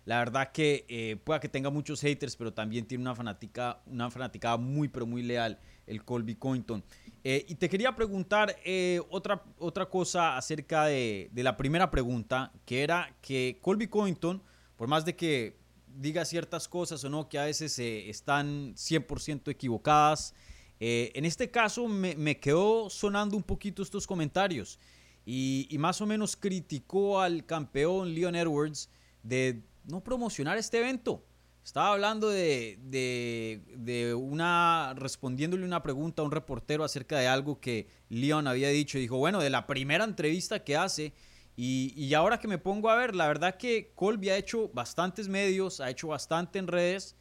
La 0.05 0.19
verdad 0.19 0.53
que 0.53 0.85
eh, 0.89 1.17
pueda 1.17 1.41
que 1.41 1.49
tenga 1.49 1.71
muchos 1.71 2.01
haters, 2.03 2.37
pero 2.37 2.53
también 2.53 2.87
tiene 2.87 3.03
una 3.03 3.15
fanática, 3.15 3.81
una 3.87 4.11
fanaticada 4.11 4.59
muy, 4.59 4.89
pero 4.89 5.07
muy 5.07 5.23
leal, 5.23 5.59
el 5.87 6.05
Colby 6.05 6.35
Cointon. 6.35 6.85
Eh, 7.23 7.47
y 7.49 7.55
te 7.55 7.71
quería 7.71 7.97
preguntar 7.97 8.55
eh, 8.65 9.01
otra, 9.09 9.43
otra 9.59 9.87
cosa 9.89 10.37
acerca 10.37 10.85
de, 10.87 11.31
de, 11.33 11.43
la 11.43 11.57
primera 11.57 11.91
pregunta, 11.91 12.53
que 12.67 12.83
era 12.83 13.17
que 13.23 13.59
Colby 13.63 13.87
Cointon, 13.87 14.43
por 14.77 14.89
más 14.89 15.07
de 15.07 15.17
que 15.17 15.57
diga 15.87 16.27
ciertas 16.27 16.69
cosas 16.69 17.03
o 17.05 17.09
no, 17.09 17.29
que 17.31 17.39
a 17.39 17.45
veces 17.45 17.79
están 17.79 18.75
100% 18.75 19.51
equivocadas, 19.51 20.35
en 20.81 21.25
este 21.25 21.51
caso 21.51 21.89
me, 21.89 22.39
quedó 22.41 22.91
sonando 22.91 23.37
un 23.39 23.43
poquito 23.43 23.83
estos 23.83 24.07
comentarios 24.07 24.79
y 25.25 25.75
más 25.79 26.01
o 26.03 26.07
menos 26.07 26.37
criticó 26.37 27.21
al 27.21 27.47
campeón 27.47 28.13
Leon 28.13 28.35
Edwards 28.35 28.91
de 29.23 29.63
no 29.85 30.03
promocionar 30.03 30.59
este 30.59 30.79
evento. 30.79 31.25
Estaba 31.65 31.93
hablando 31.93 32.29
de, 32.29 32.79
de, 32.83 34.15
una, 34.15 34.93
respondiéndole 34.97 35.65
una 35.65 35.83
pregunta 35.83 36.21
a 36.21 36.25
un 36.27 36.31
reportero 36.31 36.85
acerca 36.85 37.19
de 37.19 37.27
algo 37.27 37.59
que 37.59 37.89
Leon 38.11 38.47
había 38.47 38.69
dicho. 38.69 38.99
Dijo, 38.99 39.17
bueno, 39.17 39.41
de 39.41 39.49
la 39.49 39.67
primera 39.67 40.05
entrevista 40.05 40.63
que 40.63 40.77
hace. 40.77 41.15
Y, 41.57 41.95
y, 41.97 42.13
ahora 42.13 42.39
que 42.39 42.49
me 42.49 42.59
pongo 42.59 42.91
a 42.91 42.97
ver, 42.97 43.15
la 43.15 43.29
verdad 43.29 43.57
que 43.57 43.93
Colby 43.95 44.29
ha 44.29 44.37
hecho 44.37 44.69
bastantes 44.75 45.29
medios, 45.29 45.81
ha 45.81 45.89
hecho 45.89 46.09
bastante 46.09 46.59
en 46.59 46.67
redes. 46.67 47.17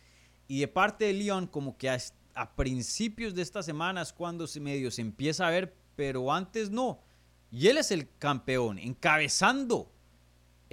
Y 0.47 0.59
de 0.59 0.67
parte 0.67 1.05
de 1.05 1.13
Leon, 1.13 1.47
como 1.47 1.77
que 1.77 1.89
a, 1.89 2.55
principios 2.55 3.33
de 3.35 3.43
esta 3.43 3.63
semana 3.63 4.01
es 4.01 4.11
cuando 4.11 4.45
se 4.47 4.59
medio 4.59 4.91
se 4.91 5.01
empieza 5.01 5.47
a 5.47 5.51
ver, 5.51 5.73
pero 5.95 6.33
antes 6.33 6.69
no. 6.69 6.99
Y 7.49 7.67
él 7.67 7.77
es 7.77 7.91
el 7.91 8.09
campeón, 8.17 8.77
encabezando 8.77 9.91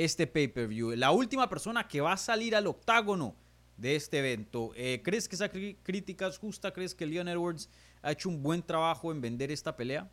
este 0.04 0.26
pay-per-view. 0.26 0.92
La 0.96 1.10
última 1.10 1.48
persona 1.48 1.86
que 1.86 2.00
va 2.00 2.12
a 2.12 2.16
salir 2.16 2.56
al 2.56 2.66
octágono 2.66 3.36
de 3.76 3.96
este 3.96 4.18
evento. 4.18 4.72
Eh, 4.74 5.00
¿Crees 5.02 5.28
que 5.28 5.36
esa 5.36 5.50
crítica 5.50 6.26
es 6.26 6.38
justa? 6.38 6.72
¿Crees 6.72 6.94
que 6.94 7.06
Leon 7.06 7.28
Edwards 7.28 7.68
ha 8.02 8.12
hecho 8.12 8.28
un 8.28 8.42
buen 8.42 8.62
trabajo 8.62 9.10
en 9.12 9.20
vender 9.20 9.50
esta 9.50 9.76
pelea? 9.76 10.10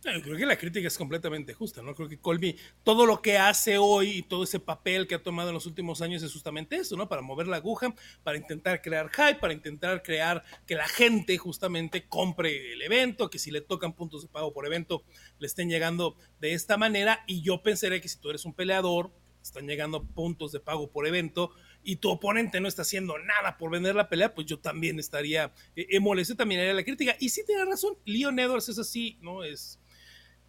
Creo 0.00 0.36
que 0.36 0.46
la 0.46 0.56
crítica 0.56 0.86
es 0.86 0.96
completamente 0.96 1.54
justa, 1.54 1.82
¿no? 1.82 1.94
Creo 1.94 2.08
que 2.08 2.18
Colby, 2.18 2.56
todo 2.82 3.04
lo 3.04 3.20
que 3.20 3.36
hace 3.36 3.78
hoy 3.78 4.18
y 4.18 4.22
todo 4.22 4.44
ese 4.44 4.60
papel 4.60 5.06
que 5.06 5.16
ha 5.16 5.22
tomado 5.22 5.48
en 5.48 5.54
los 5.54 5.66
últimos 5.66 6.00
años 6.02 6.22
es 6.22 6.32
justamente 6.32 6.76
eso, 6.76 6.96
¿no? 6.96 7.08
Para 7.08 7.22
mover 7.22 7.46
la 7.46 7.56
aguja, 7.56 7.94
para 8.22 8.38
intentar 8.38 8.80
crear 8.80 9.10
hype, 9.10 9.40
para 9.40 9.52
intentar 9.52 10.02
crear 10.02 10.44
que 10.66 10.74
la 10.74 10.86
gente 10.86 11.36
justamente 11.36 12.06
compre 12.06 12.72
el 12.72 12.82
evento, 12.82 13.28
que 13.28 13.38
si 13.38 13.50
le 13.50 13.60
tocan 13.60 13.92
puntos 13.92 14.22
de 14.22 14.28
pago 14.28 14.52
por 14.52 14.66
evento, 14.66 15.04
le 15.38 15.46
estén 15.46 15.68
llegando 15.68 16.16
de 16.40 16.52
esta 16.52 16.76
manera. 16.76 17.24
Y 17.26 17.42
yo 17.42 17.62
pensaría 17.62 18.00
que 18.00 18.08
si 18.08 18.18
tú 18.18 18.30
eres 18.30 18.44
un 18.44 18.54
peleador, 18.54 19.12
están 19.42 19.66
llegando 19.66 20.04
puntos 20.04 20.52
de 20.52 20.60
pago 20.60 20.90
por 20.90 21.06
evento 21.06 21.52
y 21.82 21.96
tu 21.96 22.10
oponente 22.10 22.60
no 22.60 22.68
está 22.68 22.82
haciendo 22.82 23.18
nada 23.18 23.56
por 23.56 23.70
vender 23.70 23.94
la 23.94 24.08
pelea, 24.08 24.34
pues 24.34 24.46
yo 24.46 24.58
también 24.58 24.98
estaría 24.98 25.52
eh, 25.74 26.00
molesto, 26.00 26.36
también 26.36 26.60
haría 26.60 26.74
la 26.74 26.84
crítica. 26.84 27.16
Y 27.18 27.30
sí 27.30 27.42
tiene 27.46 27.64
razón, 27.64 27.96
Leon 28.04 28.38
Edwards 28.38 28.68
es 28.68 28.78
así, 28.78 29.18
¿no? 29.22 29.44
Es 29.44 29.80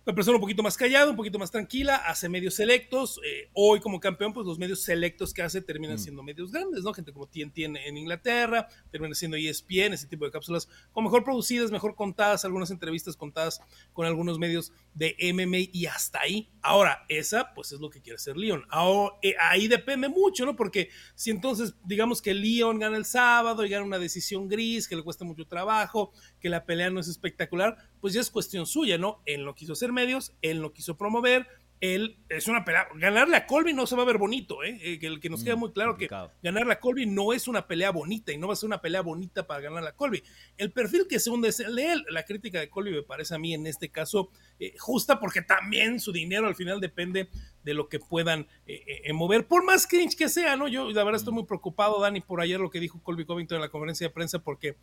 una 0.09 0.15
persona 0.15 0.37
un 0.37 0.41
poquito 0.41 0.63
más 0.63 0.75
callada, 0.75 1.11
un 1.11 1.15
poquito 1.15 1.37
más 1.37 1.51
tranquila, 1.51 1.97
hace 1.97 2.27
medios 2.29 2.55
selectos. 2.55 3.21
Eh, 3.23 3.51
hoy 3.53 3.79
como 3.79 3.99
campeón, 3.99 4.33
pues 4.33 4.47
los 4.47 4.57
medios 4.57 4.81
selectos 4.81 5.35
que 5.35 5.43
hace 5.43 5.61
terminan 5.61 5.97
mm. 5.97 5.99
siendo 5.99 6.23
medios 6.23 6.51
grandes, 6.51 6.83
¿no? 6.83 6.91
Gente 6.95 7.13
como 7.13 7.27
TNT 7.27 7.59
en, 7.59 7.77
en 7.77 7.95
Inglaterra, 7.95 8.67
termina 8.91 9.13
siendo 9.13 9.37
ESPN, 9.37 9.93
ese 9.93 10.07
tipo 10.07 10.25
de 10.25 10.31
cápsulas, 10.31 10.67
con 10.91 11.03
mejor 11.03 11.23
producidas, 11.23 11.69
mejor 11.69 11.93
contadas, 11.93 12.43
algunas 12.43 12.71
entrevistas 12.71 13.15
contadas 13.15 13.61
con 13.93 14.07
algunos 14.07 14.39
medios 14.39 14.73
de 14.95 15.15
MMA 15.31 15.69
y 15.71 15.85
hasta 15.85 16.21
ahí. 16.21 16.49
Ahora, 16.63 17.05
esa 17.07 17.53
pues 17.53 17.71
es 17.71 17.79
lo 17.79 17.91
que 17.91 18.01
quiere 18.01 18.15
hacer 18.15 18.35
Leon. 18.35 18.65
Ahora, 18.69 19.15
eh, 19.21 19.35
ahí 19.39 19.67
depende 19.67 20.09
mucho, 20.09 20.43
¿no? 20.43 20.55
Porque 20.55 20.89
si 21.13 21.29
entonces 21.29 21.75
digamos 21.85 22.19
que 22.19 22.33
Leon 22.33 22.79
gana 22.79 22.97
el 22.97 23.05
sábado 23.05 23.63
y 23.63 23.69
gana 23.69 23.85
una 23.85 23.99
decisión 23.99 24.47
gris, 24.47 24.87
que 24.87 24.95
le 24.95 25.03
cuesta 25.03 25.23
mucho 25.23 25.45
trabajo, 25.45 26.11
que 26.39 26.49
la 26.49 26.65
pelea 26.65 26.89
no 26.89 26.99
es 26.99 27.07
espectacular, 27.07 27.77
pues 28.01 28.13
ya 28.13 28.21
es 28.21 28.29
cuestión 28.29 28.65
suya, 28.65 28.97
¿no? 28.97 29.21
Él 29.25 29.45
no 29.45 29.55
quiso 29.55 29.73
hacer 29.73 29.91
medios, 29.91 30.33
él 30.41 30.61
no 30.61 30.71
quiso 30.71 30.97
promover, 30.97 31.47
él 31.81 32.17
es 32.27 32.47
una 32.47 32.65
pelea. 32.65 32.87
Ganarle 32.95 33.37
a 33.37 33.45
Colby 33.45 33.73
no 33.73 33.87
se 33.87 33.95
va 33.95 34.03
a 34.03 34.05
ver 34.05 34.17
bonito, 34.17 34.63
¿eh? 34.63 34.77
eh 34.81 34.99
que, 34.99 35.07
el 35.07 35.19
que 35.19 35.29
nos 35.29 35.43
queda 35.43 35.55
mm, 35.55 35.59
muy 35.59 35.71
claro 35.71 35.97
que 35.97 36.09
ganarle 36.43 36.73
a 36.73 36.79
Colby 36.79 37.05
no 37.05 37.31
es 37.31 37.47
una 37.47 37.67
pelea 37.67 37.91
bonita 37.91 38.31
y 38.33 38.37
no 38.37 38.47
va 38.47 38.53
a 38.53 38.55
ser 38.55 38.67
una 38.67 38.81
pelea 38.81 39.01
bonita 39.01 39.47
para 39.47 39.61
ganarle 39.61 39.89
a 39.89 39.95
Colby. 39.95 40.21
El 40.57 40.71
perfil 40.71 41.07
que 41.07 41.19
se 41.19 41.29
hunde 41.29 41.49
es 41.49 41.59
el 41.59 41.75
de 41.75 41.93
él. 41.93 42.05
La 42.09 42.23
crítica 42.23 42.59
de 42.59 42.69
Colby 42.69 42.91
me 42.91 43.03
parece 43.03 43.35
a 43.35 43.39
mí 43.39 43.53
en 43.53 43.65
este 43.65 43.89
caso 43.89 44.29
eh, 44.59 44.75
justa 44.77 45.19
porque 45.19 45.41
también 45.41 45.99
su 45.99 46.11
dinero 46.11 46.47
al 46.47 46.55
final 46.55 46.81
depende 46.81 47.29
de 47.63 47.73
lo 47.73 47.87
que 47.87 47.99
puedan 47.99 48.47
eh, 48.67 49.11
mover, 49.13 49.47
por 49.47 49.63
más 49.63 49.87
cringe 49.87 50.15
que 50.15 50.29
sea, 50.29 50.55
¿no? 50.55 50.67
Yo 50.67 50.89
la 50.91 51.03
verdad 51.03 51.19
estoy 51.19 51.33
mm. 51.33 51.35
muy 51.35 51.45
preocupado, 51.45 52.01
Dani, 52.01 52.21
por 52.21 52.41
ayer 52.41 52.59
lo 52.59 52.69
que 52.69 52.79
dijo 52.79 53.01
Colby 53.01 53.25
Covington 53.25 53.57
en 53.57 53.61
la 53.61 53.69
conferencia 53.69 54.07
de 54.07 54.13
prensa 54.13 54.39
porque 54.39 54.75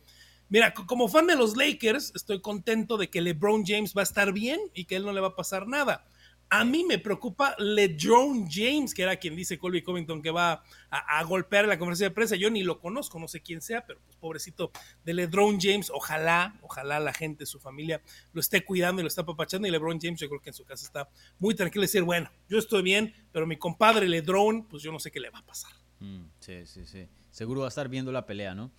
Mira, 0.49 0.73
como 0.73 1.09
fan 1.09 1.27
de 1.27 1.35
los 1.35 1.57
Lakers, 1.57 2.13
estoy 2.15 2.39
contento 2.39 2.95
de 2.95 3.09
que 3.09 3.19
LeBron 3.19 3.65
James 3.65 3.93
va 3.93 4.01
a 4.01 4.03
estar 4.03 4.31
bien 4.31 4.61
y 4.73 4.85
que 4.85 4.95
él 4.95 5.03
no 5.03 5.11
le 5.11 5.19
va 5.19 5.27
a 5.27 5.35
pasar 5.35 5.67
nada. 5.67 6.05
A 6.49 6.63
mí 6.63 6.85
me 6.85 6.97
preocupa 6.97 7.55
LeBron 7.59 8.47
James, 8.49 8.93
que 8.93 9.03
era 9.03 9.17
quien 9.17 9.35
dice 9.35 9.57
Colby 9.57 9.81
Covington 9.81 10.21
que 10.21 10.31
va 10.31 10.63
a, 10.89 11.23
golpear 11.25 11.65
en 11.65 11.69
la 11.69 11.77
conferencia 11.77 12.07
de 12.07 12.15
prensa. 12.15 12.37
Yo 12.37 12.49
ni 12.49 12.63
lo 12.63 12.79
conozco, 12.79 13.19
no 13.19 13.27
sé 13.27 13.41
quién 13.41 13.61
sea, 13.61 13.85
pero 13.85 13.99
pues 14.05 14.15
pobrecito 14.15 14.71
de 15.03 15.13
LeBron 15.13 15.59
James. 15.59 15.91
Ojalá, 15.93 16.57
ojalá 16.61 17.01
la 17.01 17.13
gente, 17.13 17.45
su 17.45 17.59
familia 17.59 18.01
lo 18.31 18.39
esté 18.39 18.63
cuidando 18.63 19.01
y 19.01 19.03
lo 19.03 19.09
está 19.09 19.21
apapachando. 19.23 19.67
Y 19.67 19.71
LeBron 19.71 19.99
James, 19.99 20.19
yo 20.21 20.29
creo 20.29 20.41
que 20.41 20.51
en 20.51 20.53
su 20.53 20.63
casa 20.63 20.85
está 20.85 21.09
muy 21.37 21.53
tranquilo 21.53 21.83
y 21.83 21.87
decir, 21.87 22.03
bueno, 22.03 22.31
yo 22.47 22.57
estoy 22.59 22.81
bien, 22.81 23.13
pero 23.33 23.45
mi 23.45 23.57
compadre 23.57 24.07
LeBron, 24.07 24.67
pues 24.67 24.81
yo 24.83 24.91
no 24.91 24.99
sé 24.99 25.11
qué 25.11 25.19
le 25.19 25.29
va 25.29 25.39
a 25.39 25.45
pasar. 25.45 25.71
Mm, 25.99 26.25
sí, 26.39 26.65
sí, 26.65 26.85
sí. 26.85 27.07
Seguro 27.31 27.61
va 27.61 27.67
a 27.67 27.69
estar 27.69 27.89
viendo 27.89 28.11
la 28.11 28.25
pelea, 28.25 28.55
¿no? 28.55 28.71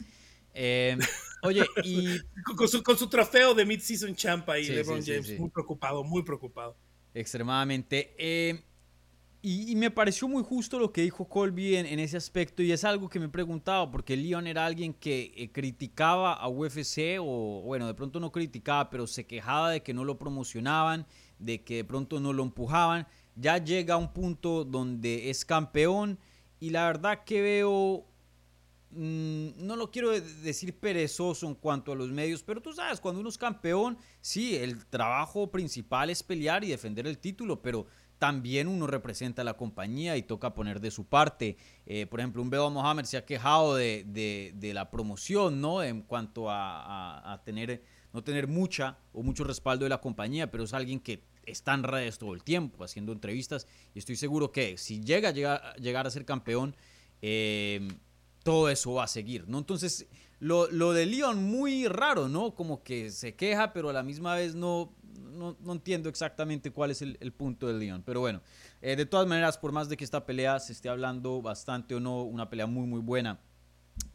Eh, 0.54 0.96
oye, 1.42 1.66
y. 1.84 2.18
con, 2.56 2.68
su, 2.68 2.82
con, 2.82 2.96
su, 2.96 3.08
trofeo 3.08 3.54
de 3.54 3.64
Mid-Season 3.64 4.14
Champ 4.16 4.48
ahí, 4.48 4.66
LeBron 4.66 5.04
James, 5.04 5.38
muy 5.38 5.50
preocupado, 5.50 6.02
muy 6.02 6.22
preocupado. 6.22 6.76
Extremadamente. 7.14 8.14
Eh, 8.18 8.62
y, 9.40 9.76
me 9.76 9.90
pareció 9.90 10.26
muy 10.26 10.42
justo 10.42 10.80
lo 10.80 10.92
que 10.92 11.02
dijo 11.02 11.28
Colby 11.28 11.76
en, 11.76 12.00
ese 12.00 12.16
aspecto, 12.16 12.60
y 12.62 12.72
es 12.72 12.82
algo 12.82 13.08
que 13.08 13.20
me 13.20 13.26
he 13.26 13.30
preguntado, 13.30 13.88
porque 13.90 14.16
Leon 14.16 14.48
era 14.48 14.66
alguien 14.66 14.92
que 14.92 15.32
eh, 15.36 15.50
criticaba 15.52 16.34
a 16.34 16.48
UFC, 16.48 17.18
o 17.20 17.62
bueno, 17.64 17.86
de 17.86 17.94
pronto 17.94 18.18
no 18.18 18.32
criticaba, 18.32 18.90
pero 18.90 19.06
se 19.06 19.26
quejaba 19.26 19.70
de 19.70 19.82
que 19.82 19.94
no 19.94 20.04
lo 20.04 20.18
promocionaban, 20.18 21.06
de 21.38 21.62
que 21.62 21.76
de 21.76 21.84
pronto 21.84 22.18
no 22.18 22.32
lo 22.32 22.42
empujaban. 22.42 23.06
Ya 23.36 23.58
llega 23.58 23.94
a 23.94 23.98
un 23.98 24.12
punto 24.12 24.64
donde 24.64 25.30
es 25.30 25.44
campeón, 25.44 26.18
y 26.58 26.70
la 26.70 26.86
verdad 26.86 27.22
que 27.24 27.40
veo 27.40 28.06
no 28.90 29.76
lo 29.76 29.90
quiero 29.90 30.10
decir 30.10 30.78
perezoso 30.78 31.46
en 31.46 31.54
cuanto 31.54 31.92
a 31.92 31.96
los 31.96 32.10
medios, 32.10 32.42
pero 32.42 32.60
tú 32.62 32.72
sabes, 32.72 33.00
cuando 33.00 33.20
uno 33.20 33.28
es 33.28 33.38
campeón, 33.38 33.98
sí, 34.20 34.56
el 34.56 34.86
trabajo 34.86 35.50
principal 35.50 36.10
es 36.10 36.22
pelear 36.22 36.64
y 36.64 36.68
defender 36.68 37.06
el 37.06 37.18
título, 37.18 37.60
pero 37.60 37.86
también 38.18 38.66
uno 38.66 38.86
representa 38.86 39.42
a 39.42 39.44
la 39.44 39.54
compañía 39.54 40.16
y 40.16 40.22
toca 40.22 40.54
poner 40.54 40.80
de 40.80 40.90
su 40.90 41.04
parte. 41.04 41.56
Eh, 41.86 42.06
por 42.06 42.20
ejemplo, 42.20 42.42
un 42.42 42.50
Bebo 42.50 42.70
Mohamed 42.70 43.04
se 43.04 43.16
ha 43.16 43.24
quejado 43.24 43.76
de, 43.76 44.70
la 44.74 44.90
promoción, 44.90 45.60
¿no? 45.60 45.82
En 45.82 46.02
cuanto 46.02 46.46
a, 46.48 47.40
tener, 47.44 47.82
no 48.12 48.22
tener 48.22 48.48
mucha 48.48 48.98
o 49.12 49.22
mucho 49.22 49.44
respaldo 49.44 49.84
de 49.84 49.90
la 49.90 50.00
compañía, 50.00 50.50
pero 50.50 50.64
es 50.64 50.74
alguien 50.74 50.98
que 51.00 51.22
está 51.46 51.74
en 51.74 51.82
redes 51.82 52.18
todo 52.18 52.34
el 52.34 52.42
tiempo, 52.42 52.84
haciendo 52.84 53.12
entrevistas, 53.12 53.66
y 53.94 54.00
estoy 54.00 54.16
seguro 54.16 54.52
que 54.52 54.76
si 54.76 55.00
llega 55.00 55.30
a 55.30 55.76
llegar, 55.76 56.06
a 56.06 56.10
ser 56.10 56.24
campeón, 56.24 56.76
eh, 57.22 57.88
todo 58.48 58.70
eso 58.70 58.94
va 58.94 59.04
a 59.04 59.08
seguir, 59.08 59.46
¿no? 59.46 59.58
Entonces, 59.58 60.06
lo, 60.40 60.70
lo, 60.70 60.94
de 60.94 61.04
Leon 61.04 61.44
muy 61.44 61.86
raro, 61.86 62.30
¿no? 62.30 62.54
Como 62.54 62.82
que 62.82 63.10
se 63.10 63.34
queja, 63.34 63.74
pero 63.74 63.90
a 63.90 63.92
la 63.92 64.02
misma 64.02 64.34
vez 64.36 64.54
no, 64.54 64.94
no, 65.28 65.54
entiendo 65.70 66.08
exactamente 66.08 66.70
cuál 66.70 66.90
es 66.90 67.02
el, 67.02 67.32
punto 67.34 67.66
de 67.66 67.74
Leon. 67.74 68.02
Pero 68.06 68.20
bueno, 68.20 68.40
eh, 68.80 68.96
de 68.96 69.04
todas 69.04 69.26
maneras, 69.26 69.58
por 69.58 69.72
más 69.72 69.90
de 69.90 69.98
que 69.98 70.04
esta 70.04 70.24
pelea 70.24 70.58
se 70.60 70.72
esté 70.72 70.88
hablando 70.88 71.42
bastante 71.42 71.94
o 71.94 72.00
no, 72.00 72.22
una 72.22 72.48
pelea 72.48 72.66
muy, 72.66 72.86
muy 72.86 73.00
buena. 73.00 73.38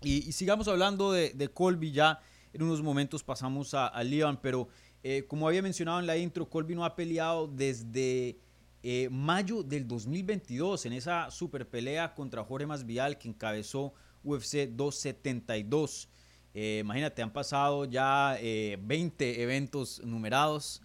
Y, 0.02 0.32
sigamos 0.32 0.68
hablando 0.68 1.12
de, 1.12 1.52
Colby 1.54 1.92
ya. 1.92 2.20
En 2.54 2.64
unos 2.64 2.82
momentos 2.82 3.22
pasamos 3.24 3.76
a, 3.76 4.04
Leon, 4.04 4.40
pero 4.42 4.68
eh, 5.04 5.26
como 5.28 5.48
había 5.48 5.62
mencionado 5.62 6.00
en 6.00 6.08
la 6.08 6.18
intro, 6.18 6.50
Colby 6.50 6.74
no 6.74 6.86
ha 6.86 6.96
peleado 6.96 7.48
desde... 7.48 8.40
Eh, 8.86 9.08
mayo 9.10 9.64
del 9.64 9.88
2022 9.88 10.88
en 10.88 10.92
esa 10.92 11.32
super 11.32 11.70
pelea 11.70 12.14
contra 12.14 12.44
Jorge 12.44 12.68
Masvidal 12.68 13.18
que 13.18 13.30
encabezó 13.30 13.94
UFC 14.24 14.68
272. 14.70 16.10
Eh, 16.54 16.80
imagínate, 16.82 17.22
han 17.22 17.34
pasado 17.34 17.86
ya 17.86 18.38
20 18.40 19.30
eh, 19.30 19.42
eventos 19.42 20.02
numerados 20.04 20.82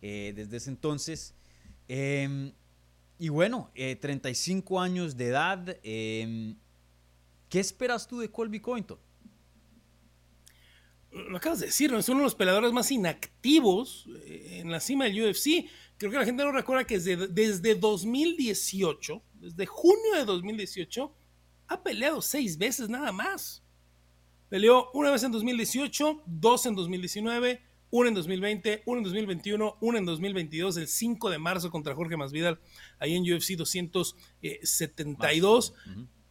eh, 0.00 0.32
desde 0.34 0.56
ese 0.56 0.70
entonces. 0.70 1.34
Em, 1.88 2.52
y 3.18 3.28
bueno, 3.28 3.70
35 3.74 4.80
años 4.80 5.16
de 5.16 5.26
edad. 5.26 5.78
Em, 5.82 6.56
¿Qué 7.48 7.60
esperas 7.60 8.08
tú 8.08 8.20
de 8.20 8.30
Colby 8.30 8.60
Covington? 8.60 8.98
Lo 11.12 11.36
acabas 11.36 11.60
de 11.60 11.66
decir, 11.66 11.92
es 11.92 12.08
uno 12.08 12.20
de 12.20 12.24
los 12.24 12.34
peleadores 12.34 12.72
más 12.72 12.90
inactivos 12.90 14.08
en 14.24 14.70
la 14.70 14.80
cima 14.80 15.04
del 15.04 15.28
UFC. 15.28 15.68
Creo 15.98 16.10
que 16.10 16.18
la 16.18 16.24
gente 16.24 16.42
no 16.42 16.50
recuerda 16.50 16.84
que 16.84 16.98
desde, 16.98 17.28
desde 17.28 17.74
2018 17.74 19.22
desde 19.42 19.66
junio 19.66 20.14
de 20.14 20.24
2018, 20.24 21.12
ha 21.72 21.82
peleado 21.82 22.22
seis 22.22 22.56
veces 22.58 22.88
nada 22.88 23.12
más. 23.12 23.62
Peleó 24.48 24.90
una 24.92 25.10
vez 25.10 25.22
en 25.22 25.32
2018, 25.32 26.22
dos 26.26 26.66
en 26.66 26.74
2019, 26.74 27.62
una 27.90 28.08
en 28.08 28.14
2020, 28.14 28.82
una 28.86 28.98
en 28.98 29.04
2021, 29.04 29.76
una 29.80 29.98
en 29.98 30.06
2022, 30.06 30.76
el 30.76 30.88
5 30.88 31.30
de 31.30 31.38
marzo 31.38 31.70
contra 31.70 31.94
Jorge 31.94 32.16
Masvidal, 32.16 32.60
ahí 32.98 33.16
en 33.16 33.22
UFC 33.22 33.52
272. 33.56 35.74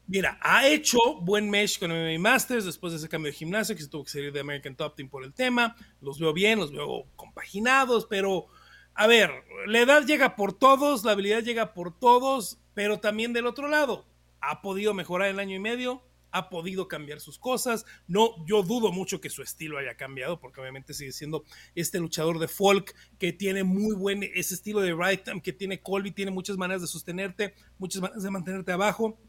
Mira, 0.07 0.37
ha 0.41 0.67
hecho 0.67 0.97
buen 1.21 1.49
mesh 1.49 1.79
con 1.79 1.91
MMA 1.91 2.19
Masters 2.19 2.65
después 2.65 2.91
de 2.93 2.97
ese 2.97 3.07
cambio 3.07 3.31
de 3.31 3.37
gimnasio 3.37 3.75
que 3.75 3.81
se 3.81 3.87
tuvo 3.87 4.03
que 4.03 4.11
salir 4.11 4.33
de 4.33 4.41
American 4.41 4.75
Top 4.75 4.95
Team 4.95 5.09
por 5.09 5.23
el 5.23 5.33
tema. 5.33 5.75
Los 6.01 6.19
veo 6.19 6.33
bien, 6.33 6.59
los 6.59 6.71
veo 6.71 7.05
compaginados, 7.15 8.05
pero 8.09 8.47
a 8.93 9.07
ver, 9.07 9.31
la 9.67 9.79
edad 9.79 10.05
llega 10.05 10.35
por 10.35 10.53
todos, 10.53 11.05
la 11.05 11.13
habilidad 11.13 11.43
llega 11.43 11.73
por 11.73 11.97
todos, 11.97 12.59
pero 12.73 12.99
también 12.99 13.33
del 13.33 13.47
otro 13.47 13.67
lado, 13.67 14.05
ha 14.41 14.61
podido 14.61 14.93
mejorar 14.93 15.29
el 15.29 15.39
año 15.39 15.55
y 15.55 15.59
medio, 15.59 16.03
ha 16.31 16.49
podido 16.49 16.87
cambiar 16.87 17.19
sus 17.19 17.37
cosas. 17.37 17.85
No, 18.07 18.45
yo 18.45 18.63
dudo 18.63 18.91
mucho 18.91 19.21
que 19.21 19.29
su 19.29 19.41
estilo 19.41 19.77
haya 19.77 19.95
cambiado, 19.95 20.39
porque 20.39 20.61
obviamente 20.61 20.93
sigue 20.93 21.11
siendo 21.11 21.43
este 21.75 21.99
luchador 21.99 22.39
de 22.39 22.47
folk 22.47 22.95
que 23.17 23.33
tiene 23.33 23.63
muy 23.63 23.95
buen 23.95 24.23
ese 24.23 24.55
estilo 24.55 24.81
de 24.81 24.93
right 24.93 25.23
time 25.23 25.41
que 25.41 25.53
tiene 25.53 25.81
Colby, 25.81 26.11
tiene 26.11 26.31
muchas 26.31 26.57
maneras 26.57 26.81
de 26.81 26.87
sostenerte, 26.87 27.53
muchas 27.77 28.01
maneras 28.01 28.23
de 28.23 28.31
mantenerte 28.31 28.71
abajo. 28.71 29.19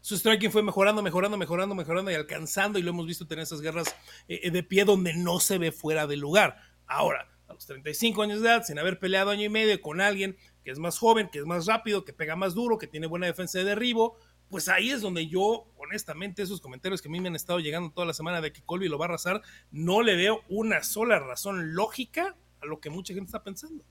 Su 0.00 0.16
striking 0.16 0.52
fue 0.52 0.62
mejorando, 0.62 1.02
mejorando, 1.02 1.36
mejorando, 1.36 1.74
mejorando 1.74 2.10
y 2.10 2.14
alcanzando, 2.14 2.78
y 2.78 2.82
lo 2.82 2.90
hemos 2.90 3.06
visto 3.06 3.26
tener 3.26 3.42
esas 3.42 3.60
guerras 3.60 3.96
eh, 4.28 4.40
eh, 4.44 4.50
de 4.50 4.62
pie 4.62 4.84
donde 4.84 5.12
no 5.14 5.40
se 5.40 5.58
ve 5.58 5.72
fuera 5.72 6.06
del 6.06 6.20
lugar. 6.20 6.56
Ahora, 6.86 7.28
a 7.48 7.54
los 7.54 7.66
35 7.66 8.22
años 8.22 8.40
de 8.40 8.48
edad, 8.48 8.62
sin 8.64 8.78
haber 8.78 8.98
peleado 9.00 9.30
año 9.30 9.44
y 9.44 9.48
medio 9.48 9.80
con 9.80 10.00
alguien 10.00 10.36
que 10.68 10.72
es 10.72 10.78
más 10.78 10.98
joven, 10.98 11.30
que 11.30 11.38
es 11.38 11.46
más 11.46 11.64
rápido, 11.64 12.04
que 12.04 12.12
pega 12.12 12.36
más 12.36 12.52
duro, 12.52 12.76
que 12.76 12.86
tiene 12.86 13.06
buena 13.06 13.24
defensa 13.24 13.56
de 13.56 13.64
derribo, 13.64 14.18
pues 14.50 14.68
ahí 14.68 14.90
es 14.90 15.00
donde 15.00 15.26
yo, 15.26 15.64
honestamente, 15.78 16.42
esos 16.42 16.60
comentarios 16.60 17.00
que 17.00 17.08
a 17.08 17.10
mí 17.10 17.20
me 17.20 17.28
han 17.28 17.36
estado 17.36 17.58
llegando 17.58 17.90
toda 17.90 18.06
la 18.06 18.12
semana 18.12 18.42
de 18.42 18.52
que 18.52 18.60
Colby 18.60 18.86
lo 18.86 18.98
va 18.98 19.06
a 19.06 19.08
arrasar, 19.08 19.40
no 19.70 20.02
le 20.02 20.14
veo 20.14 20.42
una 20.50 20.82
sola 20.82 21.20
razón 21.20 21.74
lógica 21.74 22.36
a 22.60 22.66
lo 22.66 22.80
que 22.80 22.90
mucha 22.90 23.14
gente 23.14 23.28
está 23.28 23.42
pensando. 23.42 23.82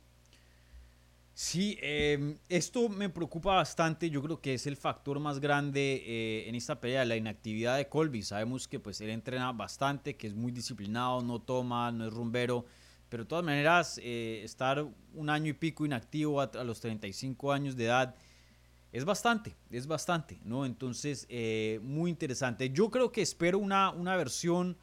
Sí, 1.34 1.80
em, 1.82 2.38
esto 2.48 2.90
me 2.90 3.10
preocupa 3.10 3.56
bastante. 3.56 4.12
Yo 4.12 4.22
creo 4.22 4.40
que 4.40 4.54
es 4.54 4.68
el 4.68 4.78
factor 4.78 5.20
más 5.20 5.40
grande 5.40 6.04
eh, 6.06 6.48
en 6.48 6.54
esta 6.54 6.80
pelea, 6.80 7.06
la 7.06 7.16
inactividad 7.16 7.76
de 7.76 7.90
Colby. 7.90 8.22
Sabemos 8.22 8.68
que 8.68 8.80
pues 8.80 9.02
él 9.02 9.10
entrena 9.10 9.52
bastante, 9.52 10.16
que 10.16 10.28
es 10.28 10.36
muy 10.36 10.52
disciplinado, 10.52 11.24
no 11.24 11.42
toma, 11.42 11.92
no 11.92 12.06
es 12.06 12.14
rumbero. 12.14 12.68
Pero 13.10 13.24
de 13.24 13.28
todas 13.30 13.46
maneras, 13.46 14.00
eh, 14.04 14.42
estar 14.44 14.86
un 15.14 15.30
año 15.30 15.50
y 15.50 15.54
pico 15.54 15.86
inactivo 15.86 16.42
a, 16.42 16.50
los 16.64 16.80
35 16.82 17.52
años 17.52 17.76
de 17.76 17.86
edad 17.86 18.16
es 18.92 19.06
bastante, 19.06 19.56
es 19.70 19.88
bastante, 19.88 20.40
¿no? 20.44 20.66
Entonces, 20.66 21.26
eh, 21.30 21.80
muy 21.84 22.10
interesante. 22.10 22.70
Yo 22.70 22.90
creo 22.90 23.12
que 23.12 23.22
espero 23.22 23.60
una, 23.60 23.92
una 23.92 24.16
versión 24.16 24.78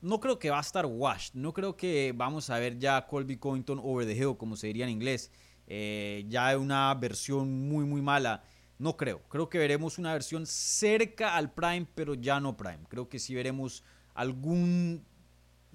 no 0.00 0.20
creo 0.20 0.38
que 0.38 0.50
va 0.50 0.58
a 0.58 0.60
estar 0.60 0.86
washed. 0.86 1.34
No 1.34 1.52
creo 1.52 1.76
que 1.76 2.12
vamos 2.14 2.50
a 2.50 2.58
ver 2.58 2.78
ya 2.78 3.06
Colby 3.06 3.38
Covington 3.38 3.80
over 3.82 4.06
the 4.06 4.14
hill, 4.14 4.36
como 4.36 4.56
se 4.56 4.68
diría 4.68 4.84
en 4.84 4.90
inglés. 4.90 5.30
Eh, 5.66 6.24
ya 6.28 6.56
una 6.56 6.94
versión 6.94 7.68
muy, 7.68 7.84
muy 7.84 8.02
mala. 8.02 8.44
No 8.78 8.96
creo. 8.96 9.22
Creo 9.28 9.48
que 9.48 9.58
veremos 9.58 9.98
una 9.98 10.12
versión 10.12 10.46
cerca 10.46 11.34
al 11.34 11.52
Prime, 11.52 11.86
pero 11.94 12.14
ya 12.14 12.38
no 12.40 12.56
Prime. 12.56 12.84
Creo 12.88 13.08
que 13.08 13.18
sí 13.18 13.34
veremos 13.34 13.82
algún 14.14 15.04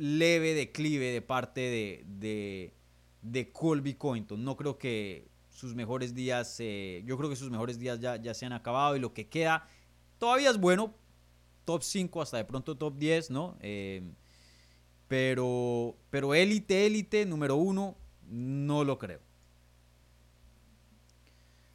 leve 0.01 0.55
declive 0.55 1.11
de 1.11 1.21
parte 1.21 1.61
de, 1.61 2.73
de, 3.21 3.51
Colby 3.51 3.93
Covington. 3.93 4.43
No 4.43 4.57
creo 4.57 4.79
que 4.79 5.27
sus 5.51 5.75
mejores 5.75 6.15
días, 6.15 6.55
eh, 6.59 7.03
yo 7.05 7.17
creo 7.19 7.29
que 7.29 7.35
sus 7.35 7.51
mejores 7.51 7.77
días 7.77 7.99
ya, 7.99 8.15
ya 8.15 8.33
se 8.33 8.47
han 8.47 8.53
acabado 8.53 8.95
y 8.95 8.99
lo 8.99 9.13
que 9.13 9.29
queda 9.29 9.69
todavía 10.17 10.49
es 10.49 10.57
bueno, 10.57 10.95
top 11.65 11.83
5 11.83 12.19
hasta 12.19 12.37
de 12.37 12.45
pronto 12.45 12.75
top 12.75 12.97
10, 12.97 13.29
¿no? 13.29 13.57
Eh, 13.61 14.01
pero, 15.07 15.95
pero 16.09 16.33
élite, 16.33 16.87
élite, 16.87 17.23
número 17.27 17.57
uno, 17.57 17.95
no 18.27 18.83
lo 18.83 18.97
creo. 18.97 19.19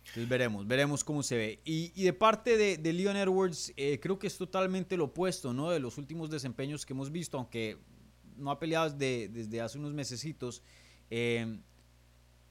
Entonces 0.00 0.28
veremos, 0.28 0.66
veremos 0.66 1.04
cómo 1.04 1.22
se 1.22 1.36
ve. 1.36 1.60
Y, 1.64 2.02
de 2.02 2.12
parte 2.12 2.56
de, 2.56 2.76
de 2.76 2.92
Leon 2.92 3.16
Edwards, 3.16 3.72
eh, 3.76 4.00
creo 4.00 4.18
que 4.18 4.26
es 4.26 4.36
totalmente 4.36 4.96
lo 4.96 5.04
opuesto, 5.04 5.52
¿no? 5.52 5.70
De 5.70 5.78
los 5.78 5.96
últimos 5.96 6.28
desempeños 6.28 6.84
que 6.84 6.92
hemos 6.92 7.12
visto, 7.12 7.36
aunque 7.36 7.78
no 8.37 8.51
ha 8.51 8.59
peleado 8.59 8.90
desde, 8.90 9.61
hace 9.61 9.79
unos 9.79 9.92
mesecitos. 9.92 10.62
Eh, 11.11 11.59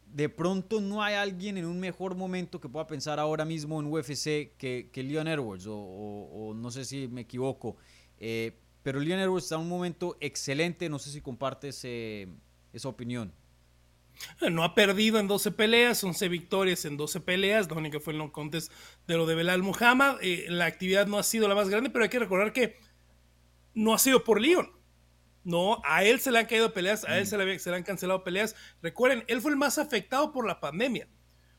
de 0.06 0.30
pronto 0.30 0.80
no 0.80 1.04
hay 1.04 1.15
alguien 1.15 1.58
en 1.58 1.65
un 1.65 1.80
mejor 1.80 2.15
momento 2.15 2.62
que 2.62 2.69
pueda 2.69 2.88
pensar 2.88 3.19
ahora 3.19 3.43
mismo 3.43 3.80
en 3.80 3.88
UFC 3.88 4.56
que, 4.58 4.89
que 4.91 5.04
Leon 5.04 5.28
Edwards, 5.28 5.65
o, 5.67 6.54
no 6.56 6.71
sé 6.71 6.86
si 6.86 7.08
me 7.08 7.21
equivoco. 7.21 7.76
Eh, 8.19 8.58
pero 8.82 9.00
Leon 9.00 9.19
Edwards 9.19 9.45
está 9.45 9.56
en 9.56 9.62
un 9.62 9.69
momento 9.69 10.15
excelente, 10.21 10.88
no 10.89 11.00
sé 11.00 11.10
si 11.10 11.19
compartes 11.19 11.82
eh, 11.84 12.28
esa 12.71 12.88
opinión. 12.88 13.34
No 14.50 14.63
ha 14.63 14.76
perdido 14.76 15.19
en 15.19 15.28
12 15.28 15.52
peleas, 15.52 16.02
11 16.02 16.30
victorias 16.30 16.86
en 16.86 16.95
12 16.95 17.19
peleas. 17.19 17.69
La 17.69 17.76
única 17.76 18.00
fue 18.00 18.13
el 18.13 18.19
no 18.19 18.32
contest 18.32 18.71
de 19.08 19.17
lo 19.17 19.26
de 19.26 19.36
Belal 19.36 19.63
Muhammad. 19.63 20.17
Eh, 20.21 20.45
la 20.48 20.65
actividad 20.65 21.08
no 21.08 21.17
ha 21.17 21.24
sido 21.24 21.50
la 21.50 21.56
más 21.56 21.67
grande, 21.67 21.89
pero 21.89 22.04
hay 22.04 22.10
que 22.10 22.19
recordar 22.19 22.54
que 22.54 22.78
no 23.74 23.93
ha 23.93 23.98
sido 23.98 24.24
por 24.24 24.39
Leon. 24.39 24.71
No, 25.45 25.79
a 25.86 26.03
él 26.03 26.19
se 26.19 26.31
le 26.31 26.39
han 26.39 26.47
caído 26.47 26.73
peleas, 26.73 27.05
a 27.05 27.17
él 27.19 27.23
mm. 27.23 27.27
se 27.27 27.38
le, 27.38 27.60
se 27.60 27.69
le 27.69 27.75
han 27.77 27.84
cancelado 27.84 28.23
peleas. 28.23 28.55
Recuerden, 28.81 29.23
él 29.27 29.41
fue 29.41 29.51
el 29.51 29.58
más 29.58 29.77
afectado 29.77 30.31
por 30.31 30.45
la 30.45 30.60
pandemia. 30.60 31.08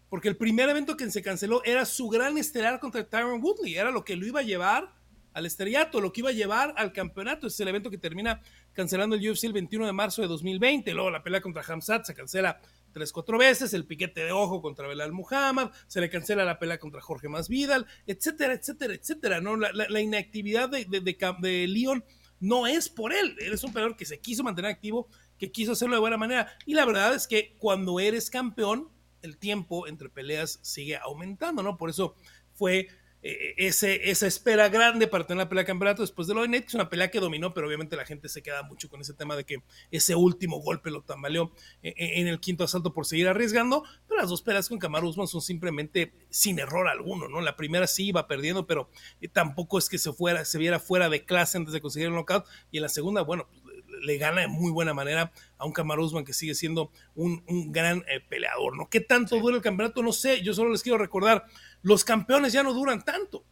Porque 0.09 0.29
el 0.29 0.37
primer 0.37 0.69
evento 0.69 0.97
que 0.97 1.09
se 1.11 1.23
canceló 1.23 1.63
era 1.65 1.85
su 1.85 2.09
gran 2.09 2.37
estelar 2.37 2.81
contra 2.81 3.09
Tyron 3.09 3.41
Woodley. 3.41 3.77
Era 3.77 3.93
lo 3.93 4.05
que 4.05 4.17
lo 4.17 4.27
iba 4.27 4.41
a 4.41 4.43
llevar 4.43 4.93
al 5.33 5.47
estrellato, 5.47 6.01
lo 6.01 6.13
que 6.13 6.21
iba 6.21 6.31
a 6.31 6.33
llevar 6.33 6.75
al 6.77 6.93
campeonato. 6.93 7.47
es 7.47 7.61
el 7.61 7.69
evento 7.69 7.91
que 7.91 7.99
termina 7.99 8.41
cancelando 8.73 9.15
el 9.15 9.31
UFC 9.31 9.45
el 9.45 9.53
21 9.53 9.87
de 9.87 9.93
marzo 9.93 10.23
de 10.23 10.29
2020. 10.29 10.93
Luego 10.93 11.11
la 11.11 11.23
pelea 11.23 11.41
contra 11.41 11.63
Hamzat 11.63 12.07
se 12.07 12.15
cancela 12.15 12.61
tres, 12.93 13.13
cuatro 13.13 13.39
veces. 13.39 13.73
El 13.73 13.85
piquete 13.85 14.25
de 14.25 14.33
ojo 14.33 14.63
contra 14.63 14.89
Belal 14.89 15.13
Muhammad. 15.13 15.71
Se 15.87 16.01
le 16.01 16.11
cancela 16.11 16.45
la 16.45 16.59
pelea 16.59 16.79
contra 16.79 17.01
Jorge 17.01 17.29
Masvidal, 17.29 17.87
etcétera, 18.07 18.55
etcétera, 18.55 18.95
etcétera. 18.95 19.41
¿no? 19.41 19.57
La, 19.57 20.01
inactividad 20.01 20.69
de, 20.69 20.87
de, 20.87 21.01
de, 21.01 21.17
de 21.41 21.69
Leon 21.69 22.05
no 22.41 22.67
es 22.67 22.89
por 22.89 23.13
él. 23.13 23.37
Él 23.41 23.53
es 23.53 23.65
un 23.65 23.73
peleador 23.73 23.97
que 23.97 24.05
se 24.05 24.21
quiso 24.21 24.43
mantener 24.43 24.71
activo, 24.71 25.09
que 25.39 25.53
quiso 25.53 25.73
hacerlo 25.73 25.95
de 25.95 26.01
buena 26.01 26.17
manera. 26.17 26.49
Y 26.65 26.75
la 26.75 26.85
verdad 26.85 27.15
es 27.15 27.27
que 27.27 27.57
cuando 27.59 28.01
eres 28.01 28.31
campeón, 28.31 28.89
el 29.23 29.39
tiempo 29.39 29.87
entre 29.87 30.09
peleas 30.09 30.59
sigue 30.63 30.97
aumentando, 30.97 31.63
¿no? 31.63 31.77
Por 31.77 31.91
eso 31.91 32.15
fue 32.53 32.89
eh, 33.29 33.55
ese, 33.57 34.09
esa 34.09 34.29
espera 34.29 34.69
grande 34.69 35.09
para 35.09 35.27
tener 35.27 35.45
la 35.45 35.49
pelea 35.49 35.63
de 35.63 35.67
campeonato 35.67 36.03
después 36.03 36.29
de 36.29 36.35
lo 36.35 36.43
de 36.43 36.49
Nate, 36.49 36.67
es 36.67 36.75
una 36.75 36.89
pelea 36.89 37.11
que 37.11 37.19
dominó, 37.19 37.53
pero 37.53 37.67
obviamente 37.67 37.97
la 37.97 38.05
gente 38.05 38.29
se 38.29 38.41
queda 38.41 38.63
mucho 38.63 38.89
con 38.89 39.01
ese 39.01 39.15
tema 39.15 39.35
de 39.35 39.45
que 39.45 39.63
ese 39.91 40.15
último 40.15 40.61
golpe 40.61 40.93
lo 40.93 41.03
tambaleó 41.03 41.51
eh, 41.83 41.93
eh, 41.97 42.21
en 42.21 42.29
el 42.29 42.39
quinto 42.39 42.63
asalto 42.63 42.93
por 42.93 43.05
seguir 43.05 43.27
arriesgando, 43.27 43.83
pero 44.07 44.21
las 44.21 44.31
dos 44.31 44.43
peleas 44.43 44.69
con 44.69 44.79
Kamaru 44.79 45.09
Usman 45.09 45.27
son 45.27 45.43
simplemente 45.43 46.13
sin 46.31 46.61
error 46.61 46.87
alguno, 46.87 47.29
¿no? 47.29 47.41
La 47.41 47.57
primera 47.57 47.89
sí 47.89 48.07
iba 48.07 48.29
perdiendo, 48.29 48.67
pero 48.67 48.91
tampoco 49.33 49.79
es 49.79 49.89
que 49.89 49.99
se 49.99 50.13
fuera, 50.13 50.45
se 50.45 50.59
viera 50.59 50.79
fuera 50.79 51.09
de 51.09 51.25
clase 51.25 51.59
antes 51.59 51.73
de 51.73 51.81
conseguir 51.81 52.07
el 52.07 52.15
knockout, 52.15 52.45
y 52.71 52.77
en 52.79 52.83
la 52.83 52.89
segunda, 52.89 53.23
bueno, 53.23 53.49
pues, 53.49 53.66
le 54.03 54.19
gana 54.19 54.43
de 54.43 54.49
muy 54.49 54.71
buena 54.71 54.95
manera 54.95 55.33
a 55.59 55.67
un 55.67 55.73
Kamaru 55.73 56.05
Usman 56.05 56.25
que 56.25 56.33
sigue 56.33 56.55
siendo 56.55 56.91
un, 57.15 57.43
gran 57.73 58.05
peleador, 58.29 58.77
¿no? 58.77 58.89
¿Qué 58.89 59.01
tanto 59.01 59.39
dura 59.39 59.57
el 59.57 59.63
campeonato? 59.63 60.03
No 60.03 60.13
sé, 60.13 60.43
yo 60.43 60.55
solo 60.55 60.71
les 60.71 60.83
quiero 60.83 60.99
recordar 60.99 61.45
los 61.83 62.05
campeones 62.05 62.53
ya 62.53 62.63
no 62.63 62.75
duran 62.75 63.05
tanto. 63.05 63.45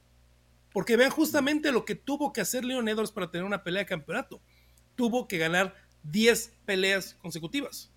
Porque 0.72 0.96
vean 0.96 1.10
justamente 1.10 1.70
lo 1.70 1.84
que 1.84 1.94
tuvo 1.94 2.32
que 2.32 2.40
hacer 2.40 2.64
Leon 2.64 2.88
Edwards 2.88 3.12
para 3.12 3.30
tener 3.30 3.44
una 3.44 3.62
pelea 3.62 3.82
de 3.82 3.86
campeonato. 3.86 4.42
Tuvo 4.96 5.28
que 5.28 5.38
ganar 5.38 5.74
10 6.02 6.52
peleas 6.64 7.14
consecutivas. 7.14 7.92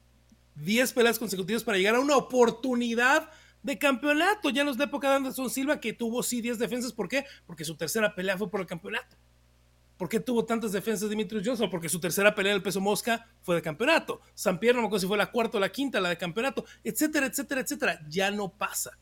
10 0.55 0.93
peleas 0.93 1.17
consecutivas 1.17 1.63
para 1.63 1.79
llegar 1.79 1.95
a 1.95 1.99
una 1.99 2.15
oportunidad 2.15 3.31
de 3.63 3.79
campeonato. 3.79 4.51
Ya 4.51 4.63
no 4.63 4.69
es 4.69 4.77
la 4.77 4.83
época 4.85 5.09
de 5.09 5.15
Anderson 5.15 5.49
Silva 5.49 5.79
que 5.79 5.93
tuvo 5.93 6.21
sí 6.21 6.39
10 6.39 6.59
defensas. 6.59 6.93
¿Por 6.93 7.07
qué? 7.09 7.25
Porque 7.47 7.65
su 7.65 7.75
tercera 7.75 8.13
pelea 8.13 8.37
fue 8.37 8.51
por 8.51 8.61
el 8.61 8.67
campeonato. 8.67 9.17
¿Por 9.97 10.09
qué 10.09 10.19
tuvo 10.19 10.45
tantas 10.45 10.71
defensas 10.71 11.09
Dimitri 11.09 11.41
Johnson? 11.43 11.69
Porque 11.69 11.89
su 11.89 11.99
tercera 11.99 12.35
pelea 12.35 12.53
del 12.53 12.61
peso 12.61 12.79
mosca 12.79 13.27
fue 13.41 13.55
de 13.55 13.61
campeonato. 13.61 14.21
San 14.35 14.59
Pierre 14.59 14.75
no 14.75 14.81
me 14.81 14.87
acuerdo 14.87 15.01
si 15.01 15.07
fue 15.07 15.17
la 15.17 15.31
cuarta 15.31 15.57
o 15.57 15.59
la 15.59 15.71
quinta, 15.71 15.99
la 15.99 16.09
de 16.09 16.17
campeonato, 16.17 16.65
etcétera, 16.83 17.25
etcétera, 17.25 17.61
etcétera. 17.61 17.99
Ya 18.07 18.29
no 18.31 18.49
pasa. 18.49 18.97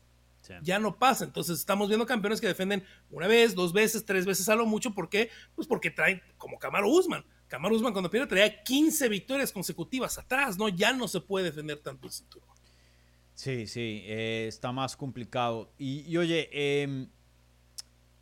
Ya 0.62 0.78
no 0.78 0.96
pasa. 0.98 1.24
Entonces 1.24 1.58
estamos 1.58 1.88
viendo 1.88 2.06
campeones 2.06 2.40
que 2.40 2.46
defienden 2.46 2.84
una 3.10 3.26
vez, 3.26 3.54
dos 3.54 3.72
veces, 3.72 4.04
tres 4.04 4.24
veces 4.24 4.48
a 4.48 4.54
lo 4.54 4.64
mucho. 4.64 4.94
¿Por 4.94 5.08
qué? 5.08 5.30
Pues 5.54 5.66
porque 5.66 5.90
traen 5.90 6.22
como 6.38 6.58
Camaro 6.58 6.88
Usman. 6.88 7.24
Camaro 7.48 7.74
Usman 7.76 7.92
cuando 7.92 8.10
pierde 8.10 8.26
traía 8.26 8.62
15 8.62 9.08
victorias 9.08 9.52
consecutivas 9.52 10.18
atrás, 10.18 10.56
¿no? 10.58 10.68
Ya 10.68 10.92
no 10.92 11.08
se 11.08 11.20
puede 11.20 11.46
defender 11.46 11.78
tanto 11.78 12.06
el 12.06 12.12
cinturón. 12.12 12.56
Sí, 13.34 13.66
sí, 13.66 14.02
eh, 14.06 14.46
está 14.48 14.72
más 14.72 14.96
complicado. 14.96 15.70
Y, 15.78 16.16
oye, 16.16 16.48
em, 16.52 17.10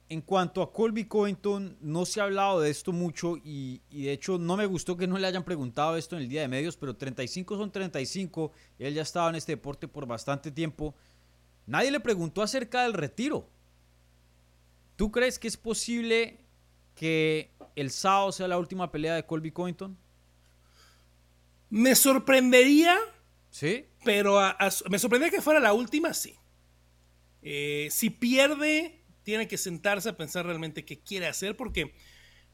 en 0.08 0.20
cuanto 0.20 0.62
a 0.62 0.72
Colby 0.72 1.06
Covington, 1.06 1.76
no 1.80 2.04
se 2.04 2.20
ha 2.20 2.24
hablado 2.24 2.60
de 2.60 2.70
esto 2.70 2.92
mucho 2.92 3.36
y, 3.38 3.80
y, 3.90 4.04
de 4.04 4.12
hecho 4.12 4.38
no 4.38 4.56
me 4.56 4.66
gustó 4.66 4.96
que 4.96 5.06
no 5.06 5.18
le 5.18 5.26
hayan 5.26 5.44
preguntado 5.44 5.96
esto 5.96 6.16
en 6.16 6.22
el 6.22 6.28
día 6.28 6.42
de 6.42 6.48
medios, 6.48 6.76
pero 6.76 6.94
35 6.94 7.56
son 7.56 7.70
35 7.72 8.52
y 8.78 8.84
él 8.84 8.94
ya 8.94 9.02
estaba 9.02 9.30
en 9.30 9.36
este 9.36 9.52
deporte 9.52 9.88
por 9.88 10.06
bastante 10.06 10.50
tiempo 10.50 10.94
nadie 11.66 11.90
le 11.90 12.00
preguntó 12.00 12.42
acerca 12.42 12.82
del 12.82 12.92
retiro. 12.92 13.48
¿Tú 14.96 15.10
crees 15.10 15.38
que 15.38 15.48
es 15.48 15.56
posible 15.56 16.38
que 16.94 17.50
el 17.74 17.90
sábado 17.90 18.32
sea 18.32 18.48
la 18.48 18.58
última 18.58 18.90
pelea 18.90 19.14
de 19.14 19.26
Colby 19.26 19.50
Covington? 19.50 19.96
Me 21.70 21.94
sorprendería. 21.94 22.96
Sí. 23.50 23.86
Pero 24.04 24.40
me 24.90 24.98
sorprendería 24.98 25.36
que 25.36 25.42
fuera 25.42 25.60
la 25.60 25.72
última, 25.72 26.14
sí. 26.14 26.36
Eh, 27.42 27.88
si 27.90 28.10
pierde, 28.10 29.00
tiene 29.24 29.48
que 29.48 29.58
sentarse 29.58 30.08
a 30.08 30.16
pensar 30.16 30.46
realmente 30.46 30.84
qué 30.84 31.00
quiere 31.00 31.26
hacer, 31.26 31.56
porque, 31.56 31.94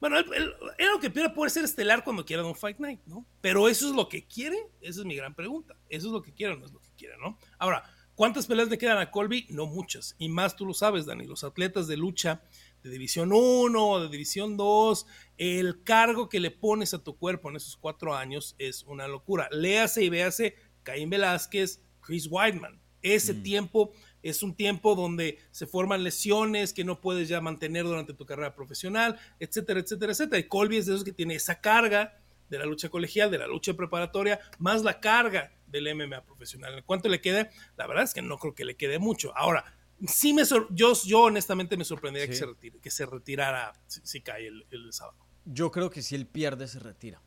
bueno, 0.00 0.18
él, 0.18 0.54
lo 0.78 1.00
que 1.00 1.12
quiere 1.12 1.30
puede 1.30 1.50
ser 1.50 1.64
estelar 1.64 2.02
cuando 2.04 2.24
quiera 2.24 2.44
un 2.44 2.54
Fight 2.54 2.78
Night, 2.78 3.00
¿no? 3.04 3.26
Pero 3.40 3.68
eso 3.68 3.88
es 3.88 3.94
lo 3.94 4.09
que 4.09 4.26
quiere, 4.26 4.56
esa 4.80 5.00
es 5.00 5.06
mi 5.06 5.16
gran 5.16 5.35
pregunta. 5.35 5.76
Eso 5.88 6.06
es 6.06 6.12
lo 6.12 6.22
que 6.22 6.33
quiere 6.33 6.54
o 6.54 6.56
no 6.56 6.64
es 6.64 6.72
lo 6.72 6.80
que 6.80 6.90
quiere, 6.96 7.18
¿no? 7.18 7.38
Ahora, 7.59 7.85
¿cuántas 8.14 8.46
peleas 8.46 8.70
le 8.70 8.78
quedan 8.78 8.98
a 8.98 9.11
Colby? 9.11 9.46
No 9.50 9.66
muchas. 9.66 10.14
Y 10.18 10.28
más 10.28 10.56
tú 10.56 10.64
lo 10.64 10.72
sabes, 10.72 11.04
Dani, 11.04 11.26
los 11.26 11.44
atletas 11.44 11.87
de 11.87 11.96
lucha 11.96 12.42
de 12.83 12.90
División 12.90 13.33
1 13.33 13.87
o 13.87 14.00
de 14.00 14.09
División 14.09 14.56
2, 14.56 15.06
el 15.37 15.83
cargo 15.83 16.28
que 16.28 16.40
le 16.40 16.50
pones 16.50 16.94
a 16.94 17.02
tu 17.02 17.16
cuerpo 17.16 17.50
en 17.50 17.56
esos 17.56 17.76
cuatro 17.76 18.14
años 18.14 18.54
es 18.59 18.85
una 18.85 19.06
locura. 19.06 19.48
Léase 19.50 20.02
y 20.02 20.09
véase 20.09 20.54
Caín 20.83 21.11
Velázquez, 21.11 21.83
Chris 22.00 22.26
Weidman. 22.30 22.80
Ese 23.02 23.35
mm. 23.35 23.42
tiempo 23.42 23.92
es 24.22 24.42
un 24.42 24.54
tiempo 24.54 24.94
donde 24.94 25.38
se 25.50 25.66
forman 25.66 26.04
lesiones 26.04 26.72
que 26.72 26.85
no 26.85 27.00
puedes 27.00 27.28
ya 27.28 27.40
mantener 27.40 27.85
durante 27.85 28.14
tu 28.14 28.26
carrera 28.26 28.54
profesional, 28.54 29.18
etcétera, 29.38 29.80
etcétera, 29.80 30.12
etcétera. 30.12 30.38
Y 30.38 30.44
Colby 30.44 30.76
es 30.76 30.87
de 30.87 30.94
esos 30.94 31.04
que 31.04 31.12
tiene 31.12 31.35
esa 31.35 31.61
carga 31.61 32.20
de 32.48 32.59
la 32.59 32.66
lucha 32.66 32.88
colegial, 32.88 33.30
de 33.30 33.38
la 33.38 33.46
lucha 33.46 33.74
preparatoria, 33.74 34.40
más 34.59 34.83
la 34.83 35.00
carga 35.00 35.52
del 35.68 35.94
MMA 35.94 36.24
profesional. 36.24 36.83
¿Cuánto 36.85 37.09
le 37.09 37.20
queda? 37.20 37.48
La 37.76 37.87
verdad 37.87 38.04
es 38.04 38.12
que 38.12 38.22
no 38.22 38.38
creo 38.38 38.54
que 38.54 38.64
le 38.64 38.76
quede 38.76 38.98
mucho. 38.98 39.37
Ahora, 39.37 39.64
sí 40.06 40.33
me 40.33 40.42
yo, 40.44 40.92
yo 41.04 41.22
honestamente 41.22 41.76
me 41.76 41.85
sorprendería 41.85 42.28
que, 42.28 42.35
se 42.35 42.46
retire, 42.46 42.78
que 42.80 42.90
se 42.90 43.06
retirara 43.06 43.72
si, 43.87 44.20
cae 44.20 44.48
el, 44.48 44.92
sábado. 44.92 45.16
Yo 45.44 45.70
creo 45.70 45.90
que 45.90 46.02
si 46.02 46.16
él 46.16 46.26
pierde, 46.26 46.66
se 46.66 46.80
retira. 46.80 47.22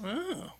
Ah. 0.00 0.56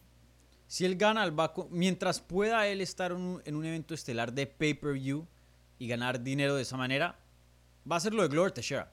Si 0.77 0.85
él 0.85 0.97
gana, 0.97 1.25
el 1.25 1.33
mientras 1.71 2.21
pueda 2.21 2.67
él 2.67 2.83
estar 2.83 3.11
en 3.11 3.57
un, 3.57 3.65
evento 3.65 3.95
estelar 3.95 4.35
de 4.35 4.47
pay-per-view 4.47 5.27
y 5.79 5.89
ganar 5.89 6.23
dinero 6.23 6.55
de 6.55 6.61
esa 6.61 6.77
manera, 6.77 7.19
va 7.91 7.97
a 7.97 8.01
ser 8.01 8.13
lo 8.13 8.21
de 8.21 8.29
Glover 8.29 8.53
Teixeira. 8.53 8.93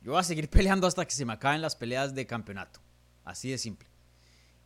Yo 0.00 0.12
voy 0.12 0.20
a 0.20 0.22
seguir 0.22 0.48
peleando 0.48 0.86
hasta 0.86 1.04
que 1.04 1.10
se 1.10 1.24
me 1.24 1.32
acaben 1.32 1.60
las 1.60 1.74
peleas 1.74 2.14
de 2.14 2.24
campeonato. 2.24 2.78
Así 3.24 3.50
de 3.50 3.58
simple. 3.58 3.88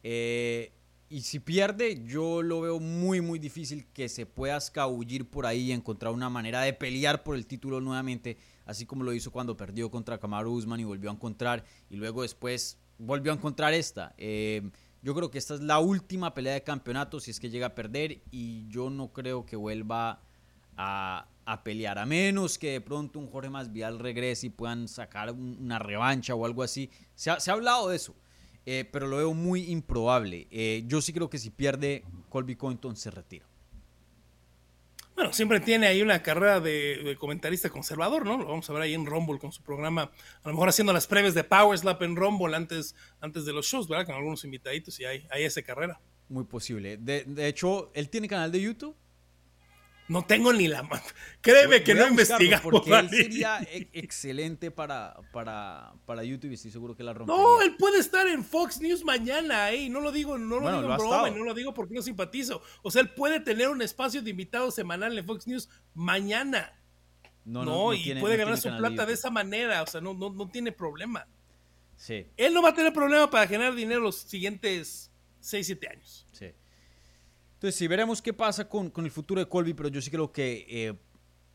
Eh, 0.03 0.72
y 1.09 1.22
si 1.22 1.38
pierde, 1.38 2.05
yo 2.05 2.42
lo 2.42 2.61
veo 2.61 2.81
muy, 2.81 3.22
muy 3.22 3.38
difícil 3.38 3.87
que 3.94 4.11
se 4.11 4.27
pueda 4.27 4.59
escabullir 4.59 5.31
por 5.31 5.46
ahí 5.46 5.70
y 5.70 5.72
encontrar 5.72 6.12
una 6.12 6.29
manera 6.29 6.61
de 6.61 6.75
pelear 6.75 7.22
por 7.22 7.37
el 7.37 7.46
título 7.46 7.81
nuevamente, 7.81 8.37
así 8.66 8.85
como 8.85 9.05
lo 9.05 9.14
hizo 9.14 9.31
cuando 9.31 9.57
perdió 9.57 9.90
contra 9.90 10.18
Kamaru 10.18 10.53
Usman 10.53 10.81
y 10.81 10.85
volvió 10.85 11.09
a 11.09 11.14
encontrar, 11.14 11.64
y 11.88 11.96
luego 11.96 12.20
después 12.20 12.77
volvió 12.99 13.33
a 13.33 13.37
encontrar 13.37 13.72
esta. 13.72 14.14
Eh, 14.18 14.70
yo 15.07 15.14
creo 15.14 15.31
que 15.31 15.38
esta 15.38 15.55
es 15.55 15.61
la 15.61 15.79
última 15.79 16.35
pelea 16.35 16.55
de 16.55 16.64
campeonato 16.64 17.21
si 17.21 17.31
es 17.31 17.38
que 17.38 17.49
llega 17.49 17.69
a 17.69 17.75
perder, 17.77 18.23
y 18.33 18.66
yo 18.66 18.90
no 18.90 19.12
creo 19.12 19.47
que 19.47 19.55
vuelva 19.55 20.21
a, 20.77 21.29
pelear, 21.62 22.01
a 22.01 22.05
menos 22.05 22.59
que 22.59 22.73
de 22.73 22.81
pronto 22.81 23.21
un 23.21 23.31
Jorge 23.31 23.49
Masvidal 23.49 24.01
regrese 24.01 24.49
y 24.49 24.51
puedan 24.51 24.88
sacar 24.88 25.31
una 25.31 25.79
revancha 25.79 26.35
o 26.35 26.45
algo 26.45 26.64
así. 26.64 26.90
se 27.14 27.31
ha 27.31 27.53
hablado 27.53 27.90
de 27.90 27.97
eso. 27.97 28.16
Eh, 28.66 28.85
pero 28.90 29.07
lo 29.07 29.19
veo 29.19 29.33
muy 29.33 29.71
improbable. 29.71 30.49
Eh, 30.51 30.83
yo 30.88 31.01
sí 31.01 31.12
creo 31.12 31.31
que 31.31 31.38
si 31.38 31.51
pierde, 31.51 32.03
Colby 32.29 32.57
Covington 32.57 32.97
se 32.97 33.12
retira. 33.12 33.47
Bueno, 35.16 35.33
siempre 35.33 35.61
tiene 35.61 35.87
ahí 35.87 36.02
una 36.02 36.22
carrera 36.22 36.61
de, 36.61 37.16
comentarista 37.18 37.70
conservador, 37.70 38.26
¿no? 38.26 38.37
Lo 38.37 38.44
vamos 38.44 38.68
a 38.68 38.72
ver 38.74 38.83
ahí 38.83 38.92
en 38.92 39.07
Rumble 39.07 39.38
con 39.38 39.50
su 39.50 39.62
programa, 39.62 40.02
a 40.42 40.48
lo 40.48 40.52
mejor 40.52 40.68
haciendo 40.68 40.92
las 40.92 41.07
previas 41.07 41.33
de 41.33 41.42
Power 41.42 41.79
Slap 41.79 42.02
en 42.02 42.16
Rumble 42.16 42.55
antes, 42.55 42.94
antes 43.20 43.46
de 43.46 43.55
los 43.55 43.66
shows, 43.66 43.88
¿verdad? 43.88 44.05
Con 44.05 44.14
algunos 44.14 44.44
invitaditos 44.44 45.00
y 45.00 45.07
hay, 45.07 45.26
hay 45.31 45.44
esa 45.44 45.62
carrera. 45.62 45.98
Muy 46.29 46.44
posible. 46.44 46.98
De, 46.98 47.24
de 47.24 47.48
hecho, 47.48 47.90
él 47.94 48.11
tiene 48.11 48.29
canal 48.29 48.52
de 48.52 48.61
YouTube 48.61 48.94
no 50.09 50.25
tengo 50.25 50.53
ni 50.53 50.69
la 50.69 50.83
mano. 50.83 51.03
Créeme 51.40 51.83
que 51.83 51.95
no 51.95 52.07
investiga. 52.07 52.61
Porque 52.62 52.90
él 52.90 53.11
sería 53.11 53.59
e-, 53.62 53.88
excelente 53.92 54.71
para, 54.71 55.16
para, 55.33 55.95
para 56.05 56.23
YouTube 56.23 56.51
y 56.51 56.55
estoy 56.55 56.71
seguro 56.71 56.97
que 56.97 57.03
la 57.03 57.12
rompería. 57.12 57.42
No, 57.42 57.62
él 57.62 57.77
puede 57.77 57.99
estar 57.99 58.27
en 58.27 58.45
Fox 58.45 58.81
News 58.81 59.05
mañana, 59.05 59.71
¿eh? 59.73 59.88
No 59.88 60.01
lo 60.01 60.12
digo, 60.12 60.38
no 60.38 60.61
lo 60.61 60.69
digo 60.69 60.90
en 60.90 60.97
broma, 60.97 61.31
no 61.31 61.45
lo 61.45 61.55
digo 61.55 61.75
porque 61.75 61.95
no 61.95 62.03
simpatizo. 62.03 62.62
O 62.83 62.90
sea, 62.90 63.03
él 63.03 63.11
puede 63.11 63.40
tener 63.40 63.69
un 63.69 63.83
espacio 63.83 64.23
de 64.23 64.31
invitado 64.31 64.71
semanal 64.71 65.16
en 65.16 65.25
Fox 65.25 65.47
News 65.47 65.69
mañana. 65.95 66.73
No, 67.45 67.64
no, 67.64 67.95
y 67.95 68.14
puede 68.16 68.37
ganar 68.37 68.59
su 68.59 68.69
plata 68.77 69.07
de, 69.07 69.12
esa 69.12 69.31
manera. 69.31 69.83
O 69.83 69.87
sea, 69.87 70.01
no, 70.01 70.14
no, 70.14 70.31
no 70.31 70.49
tiene 70.49 70.73
problema. 70.73 71.27
Sí. 71.97 72.27
Él 72.37 72.53
no 72.53 72.62
va 72.62 72.71
a 72.71 72.75
tener 72.75 72.92
problema 72.92 73.31
para 73.31 73.47
generar 73.47 73.75
dinero 73.75 74.01
los 74.01 74.16
siguientes 74.16 75.11
6, 75.40 75.66
7 75.66 75.88
años. 75.88 76.27
Sí. 76.33 76.47
Entonces, 77.57 77.77
sí, 77.77 77.87
veremos 77.87 78.21
qué 78.21 78.35
pasa 78.35 78.69
con, 78.69 78.92
el 78.95 79.11
futuro 79.11 79.40
de 79.40 79.49
Colby, 79.49 79.73
pero 79.73 79.88
yo 79.88 80.03
sí 80.03 80.11
creo 80.11 80.31
que 80.31 80.66
eh, 80.69 80.95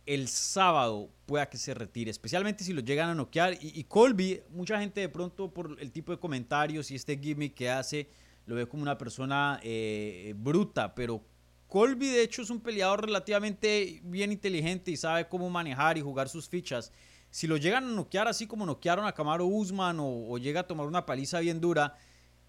el 0.08 0.28
sábado 0.30 1.12
pueda 1.28 1.48
que 1.48 1.60
se 1.60 1.76
retire, 1.76 2.10
especialmente 2.10 2.64
si 2.64 2.74
lo 2.74 2.82
llegan 2.82 3.10
a 3.10 3.14
noquear. 3.14 3.56
Y, 3.62 3.84
Colby, 3.84 4.42
mucha 4.50 4.80
gente 4.80 5.00
de 5.00 5.10
pronto 5.10 5.54
por 5.54 5.78
el 5.80 5.92
tipo 5.92 6.12
de 6.12 6.18
comentarios 6.18 6.90
y 6.90 6.96
este 6.96 7.20
gimmick 7.20 7.54
que 7.54 7.70
hace, 7.70 8.10
lo 8.48 8.56
ve 8.56 8.68
como 8.68 8.82
una 8.82 8.98
persona 8.98 9.60
eh, 9.62 10.34
bruta, 10.36 10.96
pero 10.96 11.22
Colby 11.68 12.08
de 12.08 12.24
hecho 12.24 12.42
es 12.42 12.50
un 12.50 12.62
peleador 12.62 13.06
relativamente 13.06 14.02
bien 14.04 14.32
inteligente 14.32 14.90
y 14.90 14.98
sabe 14.98 15.30
cómo 15.30 15.52
manejar 15.52 16.00
y 16.00 16.02
jugar 16.02 16.30
sus 16.30 16.50
fichas. 16.50 16.92
Si 17.30 17.46
lo 17.46 17.58
llegan 17.58 17.84
a 17.84 17.92
noquear 17.92 18.28
así 18.28 18.48
como 18.48 18.66
noquearon 18.66 19.06
a 19.06 19.12
Camaro 19.12 19.46
Usman 19.46 19.98
o 20.00 20.36
llega 20.40 20.62
a 20.62 20.68
tomar 20.68 20.88
una 20.88 21.06
paliza 21.06 21.40
bien 21.42 21.62
dura, 21.62 21.96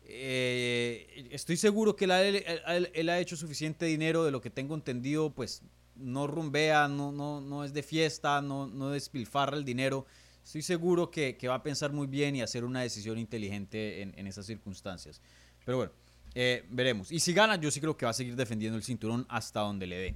eh, 0.05 1.29
estoy 1.31 1.57
seguro 1.57 1.97
que 1.97 2.05
él, 2.05 3.09
ha 3.09 3.19
hecho 3.19 3.37
suficiente 3.37 3.87
dinero 3.87 4.25
de 4.25 4.31
lo 4.31 4.41
que 4.41 4.51
tengo 4.51 4.75
entendido, 4.75 5.31
pues 5.31 5.63
no 5.95 6.27
rumbea, 6.27 6.89
no, 6.89 7.65
es 7.65 7.73
de 7.73 7.83
fiesta, 7.83 8.41
no, 8.41 8.67
no 8.67 8.91
despilfarra 8.91 9.57
el 9.57 9.65
dinero. 9.65 10.07
Estoy 10.45 10.63
seguro 10.63 11.11
que, 11.11 11.37
va 11.49 11.55
a 11.55 11.63
pensar 11.63 11.93
muy 11.93 12.07
bien 12.07 12.35
y 12.37 12.43
hacer 12.43 12.65
una 12.65 12.83
decisión 12.83 13.19
inteligente 13.19 14.03
en, 14.03 14.27
esas 14.27 14.47
circunstancias. 14.47 15.21
Pero 15.65 15.77
bueno, 15.79 15.93
eh, 16.35 16.65
veremos. 16.71 17.13
Y 17.13 17.21
si 17.21 17.33
gana, 17.33 17.57
yo 17.57 17.71
sí 17.71 17.81
creo 17.81 17.97
que 17.97 18.05
va 18.05 18.11
a 18.11 18.15
seguir 18.15 18.35
defendiendo 18.35 18.77
el 18.77 18.83
cinturón 18.83 19.25
hasta 19.29 19.61
donde 19.61 19.87
le 19.87 19.97
dé. 19.99 20.15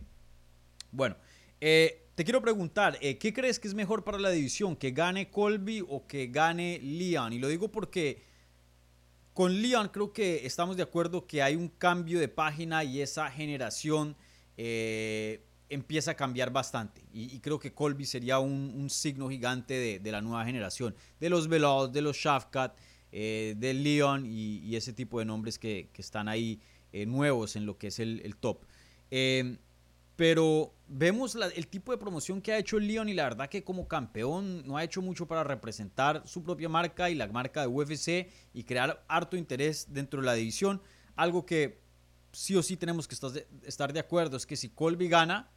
Bueno, 0.90 1.16
eh, 1.60 2.08
te 2.14 2.24
quiero 2.24 2.42
preguntar, 2.42 2.98
¿qué 2.98 3.32
crees 3.32 3.60
que 3.60 3.68
es 3.68 3.74
mejor 3.74 4.02
para 4.02 4.18
la 4.18 4.30
división? 4.30 4.74
¿Que 4.74 4.90
gane 4.90 5.30
Colby 5.30 5.84
o 5.86 6.06
que 6.06 6.26
gane 6.26 6.80
Leon? 6.82 7.32
Y 7.32 7.38
lo 7.38 7.48
digo 7.48 7.70
porque 7.70 8.35
con 9.36 9.60
Leon 9.60 9.90
creo 9.92 10.14
que 10.14 10.46
estamos 10.46 10.78
de 10.78 10.82
acuerdo 10.82 11.26
que 11.26 11.42
hay 11.42 11.56
un 11.56 11.68
cambio 11.68 12.18
de 12.18 12.26
página 12.26 12.82
y 12.84 13.02
esa 13.02 13.30
generación 13.30 14.16
eh, 14.56 15.42
empieza 15.68 16.12
a 16.12 16.14
cambiar 16.14 16.50
bastante. 16.50 17.04
Y, 17.12 17.38
creo 17.40 17.58
que 17.58 17.74
Colby 17.74 18.06
sería 18.06 18.38
un, 18.38 18.88
signo 18.88 19.28
gigante 19.28 20.00
de, 20.00 20.10
la 20.10 20.22
nueva 20.22 20.42
generación, 20.46 20.94
de 21.20 21.28
los 21.28 21.48
Veloz, 21.48 21.92
de 21.92 22.00
los 22.00 22.16
Shafkat, 22.16 22.78
eh, 23.12 23.54
de 23.58 23.74
Leon 23.74 24.24
y, 24.24 24.74
ese 24.74 24.94
tipo 24.94 25.18
de 25.18 25.26
nombres 25.26 25.58
que, 25.58 25.90
están 25.98 26.28
ahí 26.28 26.58
eh, 26.94 27.04
nuevos 27.04 27.56
en 27.56 27.66
lo 27.66 27.76
que 27.76 27.88
es 27.88 27.98
el, 27.98 28.36
top. 28.40 28.64
Pero 30.16 30.74
vemos 30.88 31.36
el 31.54 31.66
tipo 31.68 31.92
de 31.92 31.98
promoción 31.98 32.40
que 32.40 32.52
ha 32.52 32.58
hecho 32.58 32.78
Leon 32.78 33.08
y 33.08 33.14
la 33.14 33.24
verdad 33.24 33.48
que 33.48 33.62
como 33.62 33.86
campeón 33.86 34.66
no 34.66 34.76
ha 34.76 34.84
hecho 34.84 35.02
mucho 35.02 35.26
para 35.26 35.44
representar 35.44 36.22
su 36.26 36.42
propia 36.42 36.68
marca 36.68 37.10
y 37.10 37.14
la 37.14 37.26
marca 37.28 37.60
de 37.60 37.66
UFC 37.66 38.30
y 38.54 38.64
crear 38.64 39.04
harto 39.08 39.36
interés 39.36 39.88
dentro 39.90 40.20
de 40.20 40.26
la 40.26 40.34
división. 40.34 40.80
Algo 41.16 41.44
que 41.44 41.80
sí 42.32 42.56
o 42.56 42.62
sí 42.62 42.76
tenemos 42.76 43.06
que 43.08 43.16
estar 43.64 43.92
de 43.92 44.00
acuerdo 44.00 44.36
es 44.36 44.46
que 44.46 44.56
si 44.56 44.68
Colby 44.68 45.08
gana, 45.08 45.50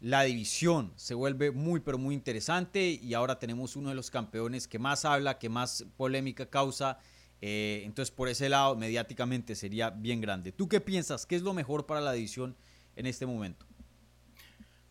la 0.00 0.22
división 0.22 0.92
se 0.96 1.14
vuelve 1.14 1.52
muy 1.52 1.78
pero 1.78 1.96
muy 1.96 2.14
interesante 2.14 2.98
y 3.00 3.14
ahora 3.14 3.38
tenemos 3.38 3.76
uno 3.76 3.90
de 3.90 3.94
los 3.94 4.10
campeones 4.10 4.66
que 4.66 4.80
más 4.80 5.04
habla, 5.04 5.38
que 5.38 5.48
más 5.48 5.84
polémica 5.96 6.46
causa. 6.46 6.98
Eh, 7.40 7.82
entonces 7.84 8.12
por 8.12 8.28
ese 8.28 8.48
lado 8.48 8.74
mediáticamente 8.76 9.54
sería 9.54 9.90
bien 9.90 10.20
grande. 10.20 10.50
¿Tú 10.50 10.68
qué 10.68 10.80
piensas? 10.80 11.24
¿Qué 11.24 11.36
es 11.36 11.42
lo 11.42 11.54
mejor 11.54 11.86
para 11.86 12.00
la 12.00 12.12
división 12.12 12.56
en 12.96 13.06
este 13.06 13.26
momento? 13.26 13.64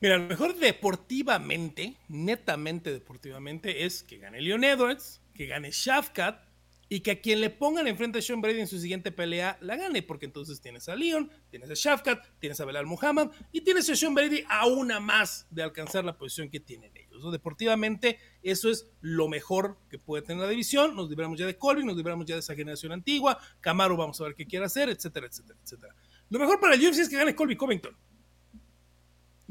Mira, 0.01 0.17
lo 0.17 0.27
mejor 0.27 0.55
deportivamente, 0.55 1.95
netamente 2.07 2.91
deportivamente, 2.91 3.85
es 3.85 4.01
que 4.01 4.17
gane 4.17 4.41
Leon 4.41 4.63
Edwards, 4.63 5.21
que 5.35 5.45
gane 5.45 5.69
Shafkat 5.69 6.43
y 6.89 7.01
que 7.01 7.11
a 7.11 7.21
quien 7.21 7.39
le 7.39 7.51
pongan 7.51 7.85
enfrente 7.85 8.17
a 8.17 8.21
Sean 8.23 8.41
Brady 8.41 8.61
en 8.61 8.67
su 8.67 8.79
siguiente 8.79 9.11
pelea 9.11 9.59
la 9.61 9.75
gane, 9.75 10.01
porque 10.01 10.25
entonces 10.25 10.59
tienes 10.59 10.89
a 10.89 10.95
Leon, 10.95 11.29
tienes 11.51 11.69
a 11.69 11.75
Shafkat, 11.75 12.25
tienes 12.39 12.59
a 12.59 12.65
Belal 12.65 12.87
Muhammad 12.87 13.29
y 13.51 13.61
tienes 13.61 13.87
a 13.91 13.95
Sean 13.95 14.15
Brady 14.15 14.43
a 14.49 14.65
una 14.65 14.99
más 14.99 15.45
de 15.51 15.61
alcanzar 15.61 16.03
la 16.03 16.17
posición 16.17 16.49
que 16.49 16.59
tienen 16.59 16.91
ellos. 16.97 17.31
Deportivamente, 17.31 18.17
eso 18.41 18.71
es 18.71 18.87
lo 19.01 19.27
mejor 19.27 19.77
que 19.87 19.99
puede 19.99 20.23
tener 20.23 20.41
la 20.41 20.49
división. 20.49 20.95
Nos 20.95 21.11
libramos 21.11 21.37
ya 21.37 21.45
de 21.45 21.59
Colby, 21.59 21.85
nos 21.85 21.95
libramos 21.95 22.25
ya 22.25 22.33
de 22.33 22.39
esa 22.39 22.55
generación 22.55 22.91
antigua. 22.91 23.37
Camaro, 23.59 23.95
vamos 23.95 24.19
a 24.19 24.23
ver 24.23 24.33
qué 24.33 24.47
quiere 24.47 24.65
hacer, 24.65 24.89
etcétera, 24.89 25.27
etcétera, 25.27 25.59
etcétera. 25.63 25.95
Lo 26.31 26.39
mejor 26.39 26.59
para 26.59 26.73
el 26.73 26.81
UFC 26.81 27.01
es 27.01 27.09
que 27.09 27.17
gane 27.17 27.35
Colby 27.35 27.55
Covington 27.55 27.95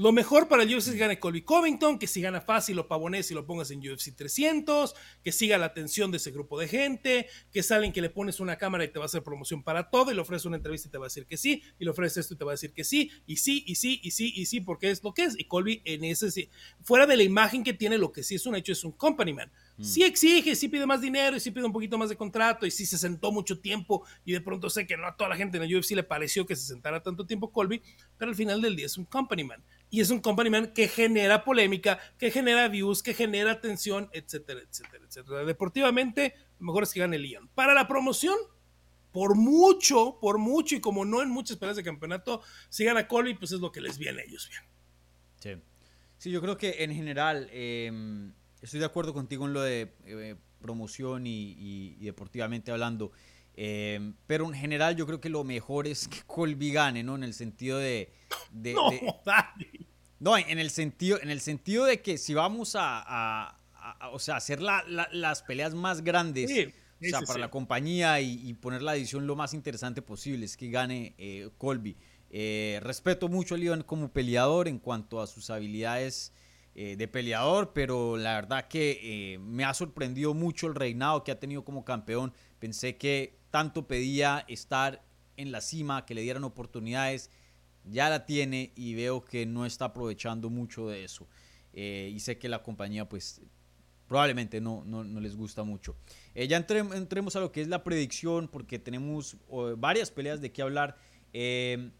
Lo 0.00 0.12
mejor 0.12 0.48
para 0.48 0.62
el 0.62 0.74
UFC 0.74 0.86
es 0.86 0.92
que 0.94 0.96
gane 0.96 1.18
Colby 1.20 1.42
Covington, 1.42 1.98
que 1.98 2.06
si 2.06 2.22
gana 2.22 2.40
fácil 2.40 2.74
lo 2.76 2.88
pavones 2.88 3.30
y 3.30 3.34
lo 3.34 3.44
pongas 3.44 3.70
en 3.70 3.80
UFC 3.80 4.16
300, 4.16 4.94
que 5.22 5.30
siga 5.30 5.58
la 5.58 5.66
atención 5.66 6.10
de 6.10 6.16
ese 6.16 6.30
grupo 6.30 6.58
de 6.58 6.68
gente, 6.68 7.26
que 7.52 7.60
es 7.60 7.70
alguien 7.70 7.92
que 7.92 8.00
le 8.00 8.08
pones 8.08 8.40
una 8.40 8.56
cámara 8.56 8.82
y 8.82 8.88
te 8.88 8.98
va 8.98 9.04
a 9.04 9.06
hacer 9.08 9.22
promoción 9.22 9.62
para 9.62 9.90
todo 9.90 10.10
y 10.10 10.14
le 10.14 10.22
ofrece 10.22 10.48
una 10.48 10.56
entrevista 10.56 10.88
y 10.88 10.90
te 10.90 10.96
va 10.96 11.04
a 11.04 11.08
decir 11.08 11.26
que 11.26 11.36
sí, 11.36 11.62
y 11.78 11.84
le 11.84 11.90
ofrece 11.90 12.20
esto 12.20 12.32
y 12.32 12.38
te 12.38 12.44
va 12.46 12.52
a 12.52 12.54
decir 12.54 12.72
que 12.72 12.82
sí, 12.82 13.10
y 13.26 13.36
sí, 13.36 13.62
y 13.66 13.74
sí, 13.74 14.00
y 14.02 14.10
sí, 14.12 14.32
y 14.34 14.46
sí, 14.46 14.62
porque 14.62 14.90
es 14.90 15.04
lo 15.04 15.12
que 15.12 15.24
es. 15.24 15.38
Y 15.38 15.44
Colby 15.44 15.82
en 15.84 16.02
ese 16.04 16.30
sí, 16.30 16.48
fuera 16.82 17.04
de 17.04 17.18
la 17.18 17.22
imagen 17.22 17.62
que 17.62 17.74
tiene, 17.74 17.98
lo 17.98 18.10
que 18.10 18.22
sí 18.22 18.36
es 18.36 18.46
un 18.46 18.54
hecho 18.54 18.72
es 18.72 18.82
un 18.84 18.92
company 18.92 19.34
man. 19.34 19.52
Mm. 19.76 19.84
Sí 19.84 20.02
exige, 20.02 20.56
sí 20.56 20.68
pide 20.68 20.86
más 20.86 21.02
dinero 21.02 21.36
y 21.36 21.40
sí 21.40 21.50
pide 21.50 21.66
un 21.66 21.74
poquito 21.74 21.98
más 21.98 22.08
de 22.08 22.16
contrato 22.16 22.64
y 22.64 22.70
sí 22.70 22.86
se 22.86 22.96
sentó 22.96 23.32
mucho 23.32 23.58
tiempo 23.60 24.06
y 24.24 24.32
de 24.32 24.40
pronto 24.40 24.70
sé 24.70 24.86
que 24.86 24.96
no 24.96 25.06
a 25.06 25.14
toda 25.14 25.28
la 25.28 25.36
gente 25.36 25.58
en 25.58 25.64
el 25.64 25.76
UFC 25.76 25.90
le 25.90 26.04
pareció 26.04 26.46
que 26.46 26.56
se 26.56 26.66
sentara 26.66 27.02
tanto 27.02 27.26
tiempo 27.26 27.52
Colby, 27.52 27.82
pero 28.16 28.30
al 28.30 28.34
final 28.34 28.62
del 28.62 28.76
día 28.76 28.86
es 28.86 28.96
un 28.96 29.04
company 29.04 29.44
man 29.44 29.62
y 29.90 30.00
es 30.00 30.10
un 30.10 30.20
company 30.20 30.50
man 30.50 30.72
que 30.72 30.88
genera 30.88 31.44
polémica, 31.44 31.98
que 32.18 32.30
genera 32.30 32.68
views, 32.68 33.02
que 33.02 33.12
genera 33.12 33.50
atención, 33.52 34.08
etcétera, 34.12 34.60
etcétera, 34.60 35.04
etcétera. 35.06 35.44
Deportivamente, 35.44 36.34
lo 36.58 36.66
mejor 36.66 36.84
es 36.84 36.92
que 36.92 37.00
gane 37.00 37.18
Leon. 37.18 37.48
Para 37.54 37.74
la 37.74 37.88
promoción, 37.88 38.36
por 39.12 39.34
mucho, 39.34 40.18
por 40.20 40.38
mucho, 40.38 40.76
y 40.76 40.80
como 40.80 41.04
no 41.04 41.22
en 41.22 41.28
muchas 41.28 41.56
peleas 41.56 41.76
de 41.76 41.82
campeonato, 41.82 42.42
si 42.68 42.84
gana 42.84 43.08
Colby, 43.08 43.34
pues 43.34 43.52
es 43.52 43.60
lo 43.60 43.72
que 43.72 43.80
les 43.80 43.98
viene 43.98 44.20
a 44.20 44.24
ellos 44.24 44.48
bien. 44.48 44.62
Sí. 45.40 45.62
Sí, 46.18 46.30
yo 46.30 46.42
creo 46.42 46.58
que 46.58 46.84
en 46.84 46.94
general 46.94 47.48
em, 47.50 48.34
estoy 48.60 48.78
de 48.78 48.84
acuerdo 48.84 49.14
contigo 49.14 49.46
en 49.46 49.54
lo 49.54 49.62
de 49.62 49.94
eh, 50.04 50.36
promoción 50.60 51.26
y, 51.26 51.96
deportivamente 51.96 52.70
hablando. 52.70 53.10
Em, 53.62 54.14
pero 54.26 54.46
en 54.46 54.54
general 54.54 54.96
yo 54.96 55.06
creo 55.06 55.20
que 55.20 55.28
lo 55.28 55.44
mejor 55.44 55.86
es 55.86 56.08
que 56.08 56.22
Colby 56.26 56.72
gane, 56.72 57.02
¿no? 57.02 57.14
En 57.16 57.24
el 57.24 57.34
sentido 57.34 57.76
de... 57.76 58.10
no, 58.52 58.90
No, 60.18 60.38
en 60.38 60.58
el, 60.58 60.70
sentido, 60.70 61.20
en 61.20 61.28
el 61.28 61.42
sentido 61.42 61.84
de 61.84 62.00
que 62.00 62.16
si 62.16 62.32
vamos 62.32 62.74
a, 62.78 63.58
o 64.12 64.18
sea, 64.18 64.36
hacer 64.36 64.62
las 64.62 65.42
peleas 65.42 65.74
más 65.74 66.02
grandes 66.02 66.50
o 66.50 67.04
sea, 67.04 67.20
para 67.20 67.38
la 67.38 67.50
compañía 67.50 68.18
y, 68.22 68.54
poner 68.54 68.80
la 68.80 68.96
edición 68.96 69.26
lo 69.26 69.36
más 69.36 69.52
interesante 69.52 70.00
posible, 70.00 70.46
es 70.46 70.56
que 70.56 70.70
gane 70.70 71.14
eh, 71.18 71.50
Colby. 71.58 71.98
Eh, 72.30 72.80
respeto 72.82 73.28
mucho 73.28 73.56
a 73.56 73.58
Leon 73.58 73.82
como 73.82 74.10
peleador 74.10 74.68
en 74.68 74.78
cuanto 74.78 75.20
a 75.20 75.26
sus 75.26 75.50
habilidades 75.50 76.32
eh, 76.74 76.96
de 76.96 77.08
peleador, 77.08 77.74
pero 77.74 78.16
la 78.16 78.36
verdad 78.36 78.68
que 78.68 79.38
me 79.42 79.64
ha 79.64 79.74
sorprendido 79.74 80.32
mucho 80.32 80.66
el 80.66 80.74
reinado 80.74 81.24
que 81.24 81.32
ha 81.32 81.38
tenido 81.38 81.62
como 81.62 81.84
campeón. 81.84 82.32
Pensé 82.58 82.96
que 82.96 83.39
tanto 83.50 83.86
pedía 83.86 84.44
estar 84.48 85.02
en 85.36 85.52
la 85.52 85.60
cima, 85.60 86.06
que 86.06 86.14
le 86.14 86.22
dieran 86.22 86.44
oportunidades 86.44 87.30
ya 87.84 88.08
la 88.08 88.26
tiene 88.26 88.72
y 88.76 88.94
veo 88.94 89.24
que 89.24 89.46
no 89.46 89.66
está 89.66 89.86
aprovechando 89.86 90.50
mucho 90.50 90.88
de 90.88 91.04
eso. 91.04 91.28
Eh, 91.72 92.10
y 92.12 92.20
sé 92.20 92.38
que 92.38 92.48
la 92.48 92.62
compañía 92.62 93.08
pues 93.08 93.40
probablemente 94.06 94.60
no, 94.60 94.84
no, 94.84 95.02
les 95.20 95.36
gusta 95.36 95.62
mucho. 95.62 95.96
Eh, 96.34 96.48
ya 96.48 96.56
entremos 96.56 97.36
a 97.36 97.40
lo 97.40 97.52
que 97.52 97.62
es 97.62 97.68
la 97.68 97.84
predicción 97.84 98.48
porque 98.48 98.78
tenemos 98.78 99.36
varias 99.78 100.10
peleas 100.10 100.40
de 100.40 100.52
qué 100.52 100.62
hablar. 100.62 100.96
Eh, 101.32 101.90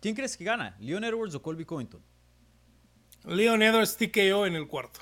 ¿Quién 0.00 0.14
crees 0.14 0.36
que 0.36 0.44
gana? 0.44 0.76
¿Leon 0.78 1.02
Edwards 1.02 1.34
o 1.34 1.42
Colby 1.42 1.64
Covington? 1.64 2.02
Leon 3.24 3.62
Edwards 3.62 3.96
TKO 3.96 4.46
en 4.46 4.54
el 4.54 4.68
cuarto. 4.68 5.00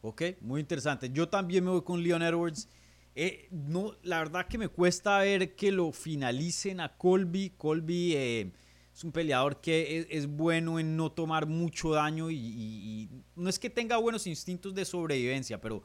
Ok, 0.00 0.22
muy 0.40 0.62
interesante. 0.62 1.10
Yo 1.10 1.28
también 1.28 1.62
me 1.62 1.70
voy 1.70 1.82
con 1.82 2.02
Leon 2.02 2.22
Edwards. 2.22 2.70
Eh, 3.14 3.48
no, 3.50 3.96
la 4.02 4.18
verdad 4.18 4.46
que 4.46 4.58
me 4.58 4.68
cuesta 4.68 5.18
ver 5.18 5.54
que 5.54 5.72
lo 5.72 5.92
finalicen 5.92 6.80
a 6.80 6.96
Colby. 6.96 7.50
Colby 7.56 8.14
eh, 8.14 8.52
es 8.94 9.04
un 9.04 9.12
peleador 9.12 9.60
que 9.60 10.06
es, 10.10 10.26
bueno 10.26 10.78
en 10.78 10.96
no 10.96 11.10
tomar 11.10 11.46
mucho 11.46 11.90
daño 11.90 12.30
y, 12.30 13.08
no 13.34 13.48
es 13.48 13.58
que 13.58 13.70
tenga 13.70 13.96
buenos 13.96 14.26
instintos 14.26 14.74
de 14.74 14.84
sobrevivencia, 14.84 15.60
pero 15.60 15.82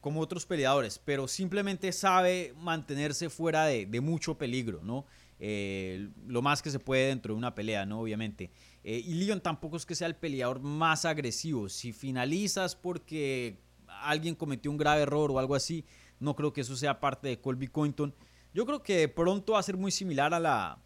como 0.00 0.20
otros 0.20 0.46
peleadores, 0.46 0.98
pero 0.98 1.28
simplemente 1.28 1.92
sabe 1.92 2.54
mantenerse 2.56 3.28
fuera 3.28 3.66
de, 3.66 4.00
mucho 4.00 4.38
peligro, 4.38 4.80
¿no? 4.82 5.04
Eh, 5.38 6.08
lo 6.26 6.42
más 6.42 6.62
que 6.62 6.70
se 6.70 6.78
puede 6.78 7.08
dentro 7.08 7.34
de 7.34 7.38
una 7.38 7.54
pelea, 7.54 7.86
¿no? 7.86 8.00
Obviamente. 8.00 8.50
y 8.82 9.14
Leon 9.14 9.40
tampoco 9.40 9.76
es 9.76 9.84
que 9.84 9.94
sea 9.94 10.06
el 10.06 10.16
peleador 10.16 10.60
más 10.60 11.04
agresivo. 11.04 11.68
Si 11.68 11.92
finalizas 11.92 12.74
porque 12.74 13.58
alguien 14.02 14.34
cometió 14.34 14.70
un 14.70 14.78
grave 14.78 15.02
error 15.02 15.30
o 15.30 15.38
algo 15.38 15.54
así, 15.54 15.84
no 16.20 16.36
creo 16.36 16.52
que 16.52 16.60
eso 16.60 16.76
sea 16.76 17.00
parte 17.00 17.28
de 17.28 17.40
Colby 17.40 17.68
Covington. 17.68 18.14
Yo 18.54 18.66
creo 18.66 18.82
que 18.82 19.08
pronto 19.08 19.54
va 19.54 19.58
a 19.58 19.64
ser 19.64 19.76
muy 19.76 19.90
similar 19.90 20.34
a 20.34 20.40
la, 20.40 20.78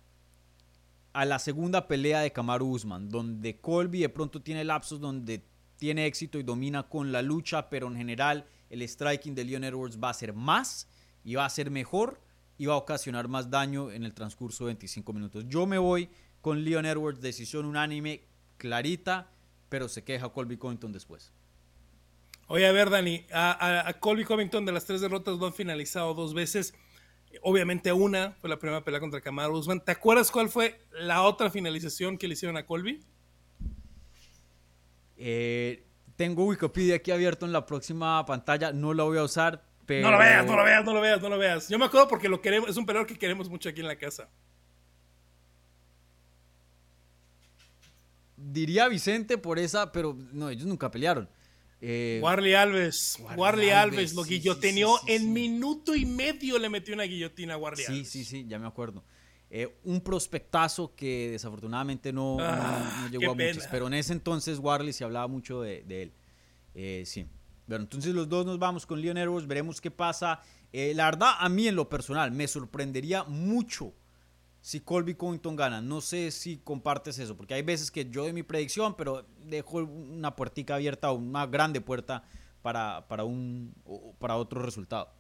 a 1.13 1.25
la 1.25 1.39
segunda 1.39 1.87
pelea 1.89 2.21
de 2.21 2.33
Kamaru 2.33 2.67
Usman, 2.67 3.09
donde 3.09 3.61
Colby 3.61 4.01
de 4.01 4.09
pronto 4.09 4.41
tiene 4.41 4.65
lapsos 4.65 5.01
donde 5.01 5.45
tiene 5.77 6.07
éxito 6.07 6.39
y 6.39 6.43
domina 6.43 6.85
con 6.85 7.13
la 7.13 7.21
lucha, 7.21 7.69
pero 7.69 7.89
en 7.89 7.97
general 7.97 8.47
el 8.71 8.83
striking 8.89 9.35
de 9.35 9.45
Leon 9.45 9.65
Edwards 9.65 9.99
va 10.03 10.11
a 10.11 10.15
ser 10.15 10.33
más 10.33 10.89
y 11.25 11.35
va 11.35 11.45
a 11.45 11.51
ser 11.51 11.71
mejor 11.71 12.21
y 12.57 12.67
va 12.67 12.75
a 12.75 12.79
ocasionar 12.79 13.29
más 13.29 13.51
daño 13.51 13.91
en 13.91 14.05
el 14.05 14.15
transcurso 14.15 14.65
de 14.65 14.69
25 14.69 15.13
minutos. 15.13 15.45
Yo 15.49 15.67
me 15.67 15.79
voy 15.79 16.09
con 16.41 16.65
Leon 16.65 16.87
Edwards, 16.87 17.21
decisión 17.21 17.65
unánime, 17.65 18.23
clarita, 18.57 19.31
pero 19.69 19.89
se 19.89 20.05
queja 20.05 20.29
Colby 20.29 20.57
Covington 20.57 20.93
después. 20.93 21.33
Oye, 22.47 22.67
a 22.67 22.73
ver, 22.73 22.91
Dani, 22.91 23.25
a, 23.33 23.95
Colby 24.01 24.25
Covington 24.25 24.65
de 24.67 24.73
las 24.73 24.85
tres 24.85 25.01
derrotas 25.01 25.39
lo 25.39 25.47
han 25.47 25.55
finalizado 25.55 26.15
dos 26.15 26.35
veces. 26.35 26.75
Obviamente 27.43 27.93
una 27.93 28.33
fue 28.41 28.51
la 28.51 28.59
primera 28.59 28.85
pelea 28.85 29.01
contra 29.01 29.21
Kamaru 29.21 29.57
Usman. 29.57 29.81
¿Te 29.81 29.93
acuerdas 29.93 30.31
cuál 30.31 30.49
fue 30.49 30.81
la 30.93 31.23
otra 31.23 31.51
finalización 31.51 32.19
que 32.19 32.29
le 32.29 32.35
hicieron 32.35 32.57
a 32.57 32.67
Colby? 32.67 33.01
Eh, 35.17 35.85
tengo 36.17 36.45
Wikipedia 36.45 36.97
aquí 36.97 37.11
abierto 37.11 37.47
en 37.47 37.53
la 37.53 37.67
próxima 37.67 38.25
pantalla. 38.27 38.73
No 38.73 38.95
la 38.95 39.05
voy 39.05 39.19
a 39.19 39.25
usar, 39.25 39.65
pero... 39.87 40.03
No 40.03 40.13
lo 40.13 40.19
veas, 40.19 40.47
no 40.47 40.57
lo 40.57 40.65
veas, 40.65 40.85
no 40.85 40.95
lo 40.95 41.01
veas, 41.01 41.23
no 41.23 41.29
lo 41.29 41.39
veas. 41.39 41.69
Yo 41.69 41.79
me 41.79 41.87
acuerdo 41.87 42.09
porque 42.09 42.29
lo 42.29 42.41
queremos, 42.41 42.69
es 42.69 42.77
un 42.77 42.87
peleador 42.87 43.07
que 43.07 43.19
queremos 43.19 43.49
mucho 43.49 43.69
aquí 43.69 43.81
en 43.81 43.89
la 43.89 43.97
casa. 43.97 44.29
Diría 48.37 48.87
Vicente 48.89 49.39
por 49.39 49.59
esa, 49.59 49.91
pero 49.91 50.17
no, 50.33 50.51
ellos 50.51 50.67
nunca 50.67 50.91
pelearon. 50.91 51.29
Eh, 51.87 52.19
Warley 52.23 52.55
Alves. 52.55 53.19
Warley, 53.37 53.69
Alves, 53.69 54.15
lo 54.15 54.25
guillotineó 54.25 54.99
en 55.07 55.35
minuto 55.35 55.95
y 55.95 56.07
medio 56.07 56.59
le 56.59 56.71
metió 56.71 56.95
una 56.95 57.05
guillotina 57.05 57.55
a 57.55 57.57
Warley 57.59 57.85
Alves. 57.85 58.09
Sí, 58.09 58.25
sí, 58.25 58.25
sí, 58.25 58.47
ya 58.49 58.59
me 58.59 58.67
acuerdo. 58.67 59.05
Eh, 59.51 59.77
un 59.85 60.01
prospectazo 60.01 60.95
que 60.95 61.33
desafortunadamente 61.33 62.11
no, 62.11 62.39
ah, 62.41 63.07
llegó 63.11 63.33
a 63.33 63.35
muchos, 63.35 63.67
pero 63.71 63.87
en 63.87 63.95
ese 63.95 64.15
entonces 64.15 64.59
Warley 64.59 64.95
se 64.95 65.05
hablaba 65.05 65.29
mucho 65.29 65.61
de, 65.61 65.85
él. 65.87 66.13
Eh, 66.75 67.03
sí. 67.05 67.27
Bueno, 67.67 67.85
entonces 67.85 68.15
los 68.15 68.31
dos 68.31 68.47
nos 68.47 68.59
vamos 68.59 68.87
con 68.87 69.03
Leon 69.03 69.19
Edwards, 69.19 69.47
veremos 69.47 69.79
qué 69.79 69.91
pasa. 69.91 70.41
la 70.73 71.05
verdad, 71.05 71.35
a 71.39 71.51
mí 71.51 71.69
en 71.69 71.77
lo 71.77 71.91
personal, 71.91 72.31
me 72.33 72.49
sorprendería 72.49 73.25
mucho 73.25 73.93
si 74.65 74.81
Colby 74.81 75.15
Covington 75.15 75.57
gana. 75.57 75.83
No 75.83 76.01
sé 76.01 76.31
si 76.31 76.57
compartes 76.57 77.19
eso, 77.19 77.37
porque 77.37 77.53
hay 77.53 77.61
veces 77.61 77.91
que 77.91 78.09
yo 78.09 78.23
doy 78.23 78.33
mi 78.33 78.43
predicción, 78.43 78.97
pero 78.97 79.27
dejo 79.45 79.85
una 79.85 80.37
puertica 80.37 80.77
abierta 80.77 81.11
o 81.11 81.17
una 81.17 81.45
grande 81.45 81.83
puerta 81.83 82.25
para, 82.63 83.07
para, 83.07 83.25
un, 83.25 83.75
para 84.19 84.37
otro 84.37 84.63
resultado. 84.63 85.13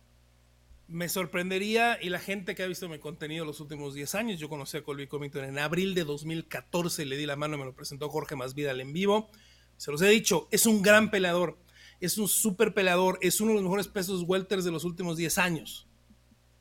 Me 0.88 1.11
sorprendería, 1.11 1.98
y 2.00 2.09
la 2.09 2.20
gente 2.20 2.54
que 2.54 2.62
ha 2.62 2.66
visto 2.66 2.88
mi 2.88 2.98
contenido 2.98 3.44
los 3.44 3.61
últimos 3.61 3.92
10 3.92 4.14
años, 4.14 4.40
yo 4.40 4.48
conocí 4.48 4.78
a 4.78 4.83
Colby 4.83 5.09
Covington 5.09 5.44
en 5.44 5.59
abril 5.59 5.94
de 5.94 6.04
2014, 6.04 7.04
le 7.04 7.18
di 7.18 7.26
la 7.26 7.37
mano, 7.37 7.59
me 7.59 7.66
lo 7.66 7.74
presentó 7.74 8.09
Jorge 8.09 8.37
Masvidal 8.37 8.80
en 8.80 8.94
vivo. 8.94 9.28
Se 9.76 9.90
los 9.90 10.00
he 10.00 10.09
dicho, 10.09 10.48
es 10.52 10.64
un 10.64 10.80
gran 10.80 11.11
peleador, 11.11 11.59
es 12.00 12.16
un 12.16 12.28
super 12.28 12.72
peleador, 12.72 13.18
es 13.20 13.42
uno 13.42 13.50
de 13.50 13.57
los 13.57 13.64
mejores 13.64 13.88
pesos 13.88 14.24
welters 14.26 14.64
de 14.64 14.70
los 14.70 14.85
últimos 14.85 15.18
10 15.18 15.37
años. 15.37 15.87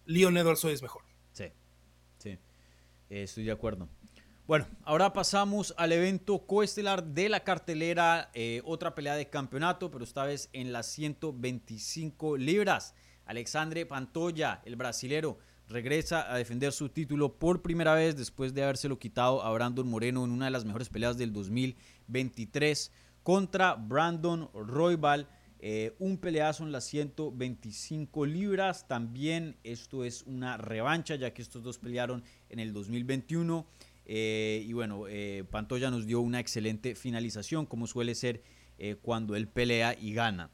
Leon 0.06 0.36
Edwards 0.36 0.66
hoy 0.66 0.74
es 0.74 0.82
mejor. 0.82 1.13
Eh, 3.14 3.22
estoy 3.22 3.44
de 3.44 3.52
acuerdo. 3.52 3.88
Bueno, 4.48 4.66
ahora 4.82 5.14
pasamos 5.14 5.76
al 5.78 5.92
evento 5.92 6.48
coestelar 6.48 7.04
de 7.04 7.30
la 7.30 7.42
cartelera, 7.42 8.32
eh, 8.34 8.64
otra 8.66 8.96
pelea 8.96 9.16
de 9.16 9.30
campeonato, 9.30 9.92
pero 9.92 10.04
esta 10.04 10.26
vez 10.26 10.50
en 10.52 10.74
las 10.74 10.88
125 10.88 12.38
libras. 12.38 12.96
Alexandre 13.28 13.86
Pantoya, 13.86 14.64
el 14.66 14.78
brasilero, 14.78 15.38
regresa 15.70 16.34
a 16.34 16.40
defender 16.40 16.72
su 16.72 16.90
título 16.90 17.38
por 17.38 17.62
primera 17.62 17.94
vez 17.94 18.18
después 18.18 18.56
de 18.56 18.64
habérselo 18.64 18.98
quitado 18.98 19.44
a 19.44 19.54
Brandon 19.54 19.88
Moreno 19.88 20.26
en 20.26 20.32
una 20.32 20.46
de 20.46 20.52
las 20.52 20.66
mejores 20.66 20.90
peleas 20.90 21.16
del 21.16 21.32
2023 21.34 22.92
contra 23.22 23.76
Brandon 23.76 24.50
Roybal. 24.56 25.30
Eh, 25.66 25.96
un 25.98 26.18
peleazo 26.18 26.66
en 26.66 26.74
las 26.74 26.84
125 26.84 28.26
libras. 28.26 28.86
También 28.86 29.56
esto 29.64 30.04
es 30.04 30.24
una 30.24 30.58
revancha, 30.58 31.16
ya 31.16 31.34
que 31.34 31.42
estos 31.42 31.64
dos 31.64 31.78
pelearon 31.78 32.22
en 32.50 32.60
el 32.60 32.74
2021. 32.74 33.66
Eh, 34.06 34.62
y 34.68 34.74
bueno, 34.74 35.06
eh, 35.08 35.46
Pantoya 35.50 35.90
nos 35.90 36.06
dio 36.06 36.20
una 36.20 36.42
excelente 36.42 36.96
finalización, 36.96 37.66
como 37.66 37.88
suele 37.88 38.14
ser 38.14 38.44
cuando 39.02 39.38
él 39.38 39.48
pelea 39.48 39.96
y 39.98 40.14
gana. 40.14 40.50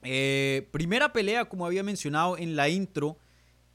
primera 0.00 1.12
pelea, 1.12 1.44
como 1.44 1.64
había 1.64 1.84
mencionado 1.84 2.36
en 2.36 2.56
la 2.56 2.68
intro, 2.68 3.20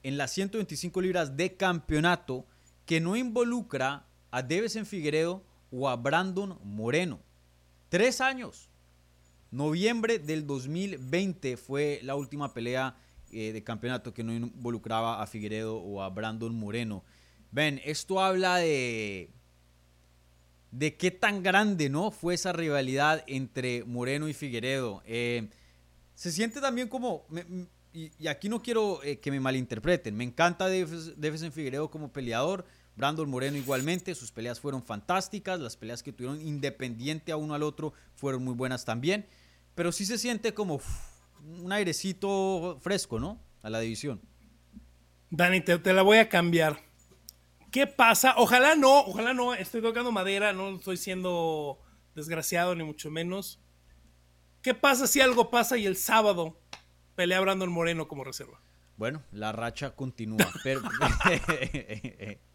en 0.02 0.18
las 0.18 0.32
125 0.32 1.00
libras 1.00 1.34
de 1.34 1.56
campeonato, 1.56 2.46
que 2.84 3.00
no 3.00 3.16
involucra 3.16 4.04
a 4.30 4.42
Devesen 4.42 4.84
Figueredo 4.84 5.42
o 5.70 5.88
a 5.88 5.96
Brandon 5.96 6.58
Moreno. 6.62 7.20
Tres 7.88 8.20
años. 8.20 8.68
Noviembre 9.52 10.18
del 10.18 10.46
2020 10.46 11.56
fue 11.56 12.00
la 12.02 12.16
última 12.16 12.52
pelea 12.52 12.96
eh, 13.30 13.52
de 13.52 13.62
campeonato 13.62 14.12
que 14.12 14.24
no 14.24 14.32
involucraba 14.32 15.22
a 15.22 15.26
Figueredo 15.26 15.76
o 15.76 16.02
a 16.02 16.08
Brandon 16.08 16.54
Moreno. 16.54 17.04
Ven, 17.52 17.80
esto 17.84 18.20
habla 18.20 18.56
de 18.56 19.30
de 20.72 20.96
qué 20.96 21.10
tan 21.10 21.42
grande 21.42 21.88
no 21.88 22.10
fue 22.10 22.34
esa 22.34 22.52
rivalidad 22.52 23.22
entre 23.26 23.84
Moreno 23.84 24.26
y 24.26 24.34
Figueredo. 24.34 25.02
Eh, 25.06 25.48
se 26.14 26.32
siente 26.32 26.60
también 26.60 26.88
como, 26.88 27.26
y, 27.92 28.26
aquí 28.26 28.48
no 28.48 28.62
quiero 28.62 29.02
eh, 29.04 29.18
que 29.20 29.30
me 29.30 29.38
malinterpreten, 29.38 30.16
me 30.16 30.24
encanta 30.24 30.68
Jefferson 30.68 31.52
Figueredo 31.52 31.90
como 31.90 32.10
peleador, 32.10 32.64
Brandon 32.96 33.28
Moreno 33.28 33.56
igualmente, 33.56 34.14
sus 34.14 34.32
peleas 34.32 34.60
fueron 34.60 34.82
fantásticas, 34.82 35.60
las 35.60 35.76
peleas 35.76 36.02
que 36.02 36.12
tuvieron 36.12 36.40
independiente 36.40 37.32
a 37.32 37.36
uno 37.36 37.54
al 37.54 37.62
otro 37.62 37.92
fueron 38.14 38.42
muy 38.42 38.54
buenas 38.54 38.84
también, 38.84 39.26
pero 39.74 39.92
sí 39.92 40.06
se 40.06 40.18
siente 40.18 40.54
como 40.54 40.80
un 41.44 41.72
airecito 41.72 42.78
fresco, 42.80 43.18
¿no? 43.18 43.40
A 43.62 43.70
la 43.70 43.80
división. 43.80 44.20
Dani, 45.30 45.60
te, 45.62 45.92
la 45.92 46.02
voy 46.02 46.18
a 46.18 46.28
cambiar. 46.28 46.80
¿Qué 47.70 47.86
pasa? 47.86 48.34
Ojalá 48.36 48.74
no, 48.76 49.00
ojalá 49.00 49.32
no, 49.32 49.54
estoy 49.54 49.80
tocando 49.80 50.12
madera, 50.12 50.52
no 50.52 50.76
estoy 50.76 50.98
siendo 50.98 51.80
desgraciado 52.14 52.74
ni 52.74 52.84
mucho 52.84 53.10
menos. 53.10 53.58
¿Qué 54.60 54.74
pasa 54.74 55.06
si 55.06 55.20
algo 55.20 55.50
pasa 55.50 55.78
y 55.78 55.86
el 55.86 55.96
sábado 55.96 56.60
pelea 57.14 57.40
Brandon 57.40 57.72
Moreno 57.72 58.08
como 58.08 58.24
reserva? 58.24 58.60
Bueno, 58.96 59.22
la 59.32 59.52
racha 59.52 59.96
continúa. 59.96 60.46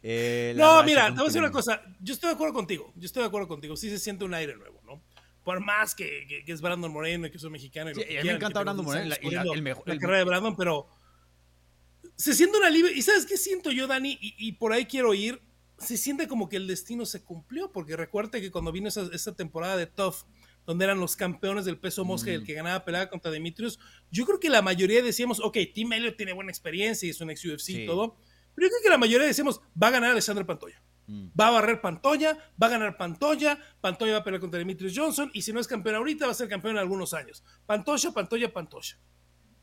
Eh, 0.00 0.54
no, 0.56 0.84
mira, 0.84 1.06
te 1.06 1.14
voy 1.14 1.22
a 1.22 1.24
decir 1.24 1.40
una 1.40 1.50
cosa. 1.50 1.82
Yo 2.00 2.14
estoy 2.14 2.28
de 2.28 2.34
acuerdo 2.34 2.54
contigo. 2.54 2.92
Yo 2.94 3.06
estoy 3.06 3.22
de 3.22 3.26
acuerdo 3.26 3.48
contigo. 3.48 3.76
Sí 3.76 3.90
se 3.90 3.98
siente 3.98 4.24
un 4.24 4.32
aire 4.32 4.56
nuevo, 4.56 4.80
¿no? 4.84 5.02
Por 5.48 5.64
más 5.64 5.94
que, 5.94 6.42
que, 6.44 6.52
es 6.52 6.60
Brandon 6.60 6.92
Moreno 6.92 7.26
y 7.26 7.30
que 7.30 7.38
soy 7.38 7.48
mexicano. 7.48 7.90
Y 7.90 7.94
sí, 7.94 8.02
a 8.18 8.20
mí 8.20 8.28
me 8.28 8.34
encanta 8.34 8.60
Brandon 8.60 8.84
Moreno. 8.84 9.08
La, 9.08 9.14
el 9.54 9.62
mejor, 9.62 9.88
la 9.88 9.96
carrera 9.96 10.18
de 10.18 10.24
Brandon, 10.24 10.54
pero 10.54 10.90
se 12.16 12.34
siente 12.34 12.58
un 12.58 12.64
alivio. 12.64 12.92
¿Y 12.92 13.00
sabes 13.00 13.24
qué 13.24 13.38
siento 13.38 13.70
yo, 13.70 13.86
Dani? 13.86 14.18
Y, 14.20 14.52
por 14.52 14.74
ahí 14.74 14.84
quiero 14.84 15.14
ir. 15.14 15.40
Se 15.78 15.96
siente 15.96 16.28
como 16.28 16.50
que 16.50 16.56
el 16.56 16.66
destino 16.66 17.06
se 17.06 17.24
cumplió, 17.24 17.72
porque 17.72 17.96
recuerde 17.96 18.42
que 18.42 18.50
cuando 18.50 18.72
vino 18.72 18.88
esa, 18.88 19.08
esa 19.10 19.34
temporada 19.36 19.78
de 19.78 19.86
Tough, 19.86 20.26
donde 20.66 20.84
eran 20.84 21.00
los 21.00 21.16
campeones 21.16 21.64
del 21.64 21.78
peso 21.78 22.04
mosca 22.04 22.30
y 22.30 22.34
el 22.34 22.42
mm. 22.42 22.44
que 22.44 22.52
ganaba 22.52 22.84
pelea 22.84 23.08
contra 23.08 23.30
Demetrius, 23.30 23.78
yo 24.10 24.26
creo 24.26 24.38
que 24.40 24.50
la 24.50 24.60
mayoría 24.60 25.00
decíamos, 25.00 25.40
ok, 25.40 25.56
Tim 25.72 25.94
Elliott 25.94 26.18
tiene 26.18 26.34
buena 26.34 26.50
experiencia 26.50 27.06
y 27.06 27.10
es 27.10 27.22
un 27.22 27.30
ex 27.30 27.42
UFC 27.42 27.70
y 27.70 27.86
todo, 27.86 28.18
pero 28.54 28.66
yo 28.66 28.70
creo 28.70 28.82
que 28.82 28.90
la 28.90 28.98
mayoría 28.98 29.26
decíamos, 29.26 29.62
va 29.82 29.86
a 29.86 29.92
ganar 29.92 30.10
Alexander 30.10 30.44
Pantoya. 30.44 30.82
Va 31.08 31.48
a 31.48 31.50
barrer 31.50 31.80
Pantoya, 31.80 32.36
va 32.60 32.66
a 32.66 32.70
ganar 32.70 32.96
Pantoya, 32.96 33.58
Pantoya 33.80 34.12
va 34.12 34.18
a 34.18 34.24
pelear 34.24 34.40
contra 34.40 34.58
Demetrius 34.58 34.92
Johnson 34.94 35.30
y 35.32 35.42
si 35.42 35.52
no 35.52 35.60
es 35.60 35.66
campeón 35.66 35.96
ahorita 35.96 36.26
va 36.26 36.32
a 36.32 36.34
ser 36.34 36.48
campeón 36.48 36.76
en 36.76 36.80
algunos 36.80 37.14
años. 37.14 37.42
Pantoya, 37.66 38.10
Pantoya, 38.12 38.52
Pantoya 38.52 38.98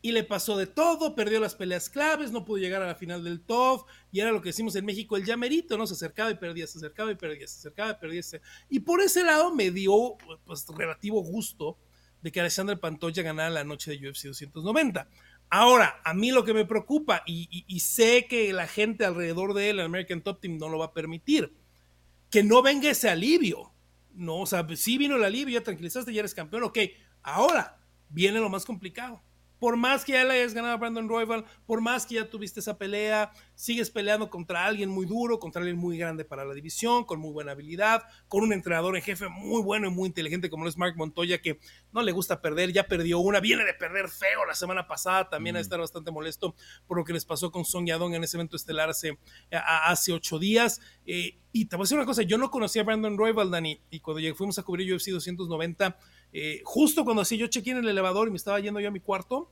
y 0.05 0.11
le 0.11 0.23
pasó 0.23 0.55
de 0.55 0.67
todo, 0.67 1.15
perdió 1.15 1.39
las 1.39 1.55
peleas 1.55 1.89
claves, 1.89 2.31
no 2.31 2.45
pudo 2.45 2.59
llegar 2.59 2.79
a 2.83 2.85
la 2.85 2.93
final 2.93 3.23
del 3.23 3.41
TOF, 3.41 3.85
y 4.11 4.19
era 4.19 4.31
lo 4.31 4.39
que 4.39 4.49
decimos 4.49 4.75
en 4.75 4.85
México, 4.85 5.17
el 5.17 5.25
llamerito, 5.25 5.79
¿no? 5.79 5.87
Se 5.87 5.95
acercaba 5.95 6.29
y 6.29 6.35
perdía, 6.35 6.67
se 6.67 6.77
acercaba 6.77 7.11
y 7.11 7.15
perdía, 7.15 7.47
se 7.47 7.57
acercaba 7.57 7.89
y 7.89 7.95
perdía. 7.95 8.21
Y 8.69 8.81
por 8.81 9.01
ese 9.01 9.23
lado 9.23 9.55
me 9.55 9.71
dio, 9.71 10.15
pues, 10.45 10.67
relativo 10.77 11.23
gusto 11.23 11.79
de 12.21 12.31
que 12.31 12.39
Alexander 12.39 12.79
Pantoya 12.79 13.23
ganara 13.23 13.49
la 13.49 13.63
noche 13.63 13.97
de 13.97 14.07
UFC 14.07 14.27
290. 14.27 15.09
Ahora, 15.57 16.01
a 16.03 16.13
mí 16.13 16.31
lo 16.31 16.43
que 16.43 16.53
me 16.53 16.65
preocupa, 16.65 17.23
y, 17.25 17.63
y 17.65 17.79
sé 17.79 18.27
que 18.27 18.51
la 18.51 18.67
gente 18.67 19.05
alrededor 19.05 19.53
de 19.53 19.69
él, 19.69 19.79
el 19.79 19.85
American 19.85 20.21
Top 20.21 20.41
Team, 20.41 20.57
no 20.57 20.67
lo 20.67 20.77
va 20.77 20.87
a 20.87 20.93
permitir, 20.93 21.55
que 22.29 22.43
no 22.43 22.61
venga 22.61 22.89
ese 22.89 23.09
alivio, 23.09 23.71
¿no? 24.13 24.39
O 24.39 24.45
sea, 24.45 24.67
sí 24.75 24.97
vino 24.97 25.15
el 25.15 25.23
alivio, 25.23 25.57
ya 25.57 25.63
tranquilizaste, 25.63 26.11
ya 26.11 26.19
eres 26.19 26.35
campeón, 26.35 26.63
ok, 26.63 26.79
ahora 27.23 27.79
viene 28.09 28.41
lo 28.41 28.49
más 28.49 28.65
complicado 28.65 29.23
por 29.59 29.77
más 29.77 30.05
que 30.05 30.13
ya 30.13 30.23
le 30.23 30.33
hayas 30.33 30.53
ganado 30.53 30.73
a 30.73 30.77
Brandon 30.77 31.07
Royal, 31.07 31.45
por 31.65 31.81
más 31.81 32.05
que 32.05 32.15
ya 32.15 32.29
tuviste 32.29 32.59
esa 32.59 32.77
pelea, 32.77 33.31
sigues 33.55 33.89
peleando 33.89 34.29
contra 34.29 34.65
alguien 34.65 34.89
muy 34.89 35.05
duro, 35.05 35.39
contra 35.39 35.61
alguien 35.61 35.77
muy 35.77 35.97
grande 35.97 36.25
para 36.25 36.45
la 36.45 36.53
división, 36.53 37.05
con 37.05 37.19
muy 37.19 37.31
buena 37.31 37.51
habilidad, 37.51 38.03
con 38.27 38.43
un 38.43 38.53
entrenador 38.53 38.95
en 38.95 39.01
jefe 39.01 39.27
muy 39.29 39.61
bueno 39.61 39.87
y 39.87 39.91
muy 39.91 40.07
inteligente 40.07 40.49
como 40.49 40.63
lo 40.63 40.69
es 40.69 40.77
Mark 40.77 40.95
Montoya, 40.97 41.41
que 41.41 41.59
no 41.91 42.01
le 42.01 42.11
gusta 42.11 42.41
perder, 42.41 42.71
ya 42.73 42.87
perdió 42.87 43.19
una, 43.19 43.39
viene 43.39 43.63
de 43.63 43.73
perder 43.73 44.09
feo 44.09 44.45
la 44.45 44.53
semana 44.53 44.87
pasada, 44.87 45.29
también 45.29 45.55
a 45.55 45.59
estar 45.59 45.79
bastante 45.79 46.11
molesto 46.11 46.55
por 46.87 46.97
lo 46.97 47.03
que 47.03 47.13
les 47.13 47.25
pasó 47.25 47.51
con 47.51 47.65
Song 47.65 47.85
Yadong 47.85 48.15
en 48.15 48.23
ese 48.23 48.37
evento 48.37 48.55
estelar 48.55 48.89
hace, 48.89 49.17
hace 49.51 50.11
ocho 50.11 50.39
días. 50.39 50.81
Eh, 51.05 51.37
y 51.57 51.65
te 51.65 51.77
voy 51.77 51.83
a 51.83 51.85
decir 51.85 51.97
una 51.97 52.05
cosa, 52.05 52.21
yo 52.23 52.37
no 52.37 52.51
conocía 52.51 52.81
a 52.81 52.85
Brandon 52.85 53.17
Royal, 53.17 53.49
Dani, 53.49 53.79
y 53.89 54.01
cuando 54.01 54.35
fuimos 54.35 54.59
a 54.59 54.63
cubrir 54.63 54.93
UFC 54.93 55.11
290, 55.11 55.97
eh, 56.37 56.61
justo 56.65 57.05
cuando 57.05 57.21
así 57.21 57.37
yo 57.37 57.47
chequé 57.47 57.71
en 57.71 57.77
el 57.77 57.87
elevador 57.87 58.27
y 58.27 58.31
me 58.31 58.35
estaba 58.35 58.59
yendo 58.59 58.81
yo 58.81 58.89
a 58.89 58.91
mi 58.91 58.99
cuarto 58.99 59.49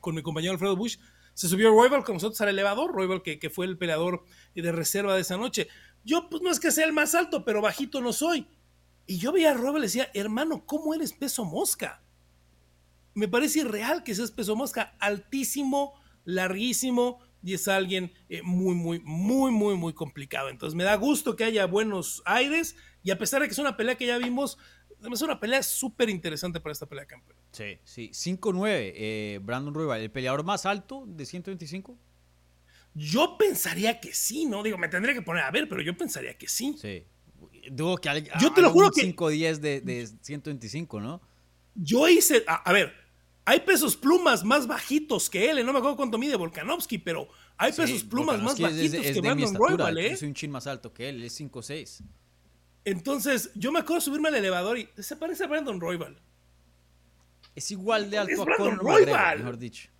con 0.00 0.12
mi 0.12 0.22
compañero 0.22 0.52
Alfredo 0.52 0.74
Bush, 0.74 0.96
se 1.34 1.48
subió 1.48 1.70
Royal 1.70 2.02
con 2.02 2.16
nosotros 2.16 2.40
al 2.40 2.48
elevador, 2.48 2.92
Royal 2.92 3.22
que, 3.22 3.38
que, 3.38 3.48
fue 3.48 3.64
el 3.64 3.78
peleador 3.78 4.24
de 4.56 4.72
reserva 4.72 5.14
de 5.14 5.20
esa 5.20 5.36
noche. 5.36 5.68
Yo 6.02 6.28
pues 6.28 6.42
no 6.42 6.50
es 6.50 6.58
que 6.58 6.72
sea 6.72 6.84
el 6.84 6.92
más 6.92 7.14
alto, 7.14 7.44
pero 7.44 7.62
bajito 7.62 8.00
no 8.00 8.12
soy. 8.12 8.48
Y 9.06 9.18
yo 9.18 9.30
veía 9.30 9.52
a 9.52 9.54
Royal 9.54 9.78
y 9.78 9.82
decía, 9.82 10.10
hermano, 10.14 10.66
¿cómo 10.66 10.94
eres 10.94 11.12
peso 11.12 11.44
mosca? 11.44 12.02
Me 13.14 13.28
parece 13.28 13.60
irreal 13.60 14.02
que 14.02 14.16
seas 14.16 14.32
peso 14.32 14.56
mosca, 14.56 14.96
altísimo, 14.98 15.94
larguísimo, 16.24 17.20
y 17.40 17.54
es 17.54 17.68
alguien 17.68 18.12
eh, 18.28 18.42
muy, 18.42 18.74
muy, 18.74 19.00
muy, 19.04 19.52
muy, 19.52 19.76
muy 19.76 19.92
complicado. 19.92 20.48
Entonces 20.48 20.74
me 20.76 20.82
da 20.82 20.96
gusto 20.96 21.36
que 21.36 21.44
haya 21.44 21.66
buenos 21.66 22.20
aires, 22.24 22.74
y 23.04 23.12
a 23.12 23.18
pesar 23.18 23.40
de 23.40 23.46
que 23.46 23.52
es 23.52 23.58
una 23.58 23.76
pelea 23.76 23.94
que 23.94 24.06
ya 24.06 24.18
vimos, 24.18 24.58
es 25.12 25.22
una 25.22 25.38
pelea 25.38 25.62
súper 25.62 26.08
interesante 26.08 26.60
para 26.60 26.72
esta 26.72 26.86
pelea 26.86 27.04
de 27.04 27.08
campeón. 27.08 27.38
Sí, 27.52 27.78
sí. 27.84 28.10
5-9, 28.10 28.66
eh, 28.68 29.40
Brandon 29.42 29.74
Royal, 29.74 30.00
¿el 30.00 30.10
peleador 30.10 30.44
más 30.44 30.66
alto 30.66 31.04
de 31.06 31.24
125? 31.24 31.96
Yo 32.94 33.36
pensaría 33.38 34.00
que 34.00 34.12
sí, 34.12 34.46
¿no? 34.46 34.62
Digo, 34.62 34.76
me 34.76 34.88
tendría 34.88 35.14
que 35.14 35.22
poner 35.22 35.44
a 35.44 35.50
ver, 35.50 35.68
pero 35.68 35.80
yo 35.82 35.96
pensaría 35.96 36.36
que 36.36 36.48
sí. 36.48 36.76
Sí. 36.80 37.04
Digo 37.70 37.96
que 37.96 38.28
yo 38.40 38.52
te 38.52 38.62
lo 38.62 38.70
juro 38.70 38.90
que 38.90 39.14
5-10 39.14 39.58
de, 39.58 39.80
de 39.80 40.06
125, 40.20 41.00
¿no? 41.00 41.20
Yo 41.74 42.08
hice, 42.08 42.44
a, 42.46 42.72
ver, 42.72 42.92
hay 43.44 43.60
pesos 43.60 43.96
plumas 43.96 44.42
más 44.42 44.66
bajitos 44.66 45.30
que 45.30 45.48
él, 45.48 45.58
¿eh? 45.58 45.64
no 45.64 45.72
me 45.72 45.78
acuerdo 45.78 45.96
cuánto 45.96 46.18
mide 46.18 46.34
Volkanovski, 46.34 46.98
pero 46.98 47.28
hay 47.56 47.72
pesos 47.72 48.02
plumas 48.02 48.42
más 48.42 48.58
bajitos 48.58 49.00
que 49.00 49.20
Brandon 49.20 49.54
Royal, 49.54 49.98
¿eh? 49.98 50.12
Es 50.12 50.22
un 50.22 50.34
chin 50.34 50.50
más 50.50 50.66
alto 50.66 50.92
que 50.92 51.08
él, 51.08 51.22
es 51.22 51.40
5-6. 51.40 52.02
Entonces, 52.84 53.50
yo 53.54 53.72
me 53.72 53.80
acuerdo 53.80 54.00
subirme 54.00 54.28
al 54.28 54.36
elevador 54.36 54.78
y 54.78 54.88
se 54.98 55.16
parece 55.16 55.44
a 55.44 55.46
Brandon 55.46 55.80
Royal. 55.80 56.20
Es 57.54 57.70
igual 57.70 58.10
de 58.10 58.18
alto 58.18 58.42
a 58.42 58.56
Conor 58.56 58.82
McGregor, 58.82 59.38
mejor 59.38 59.58
dicho. 59.58 59.90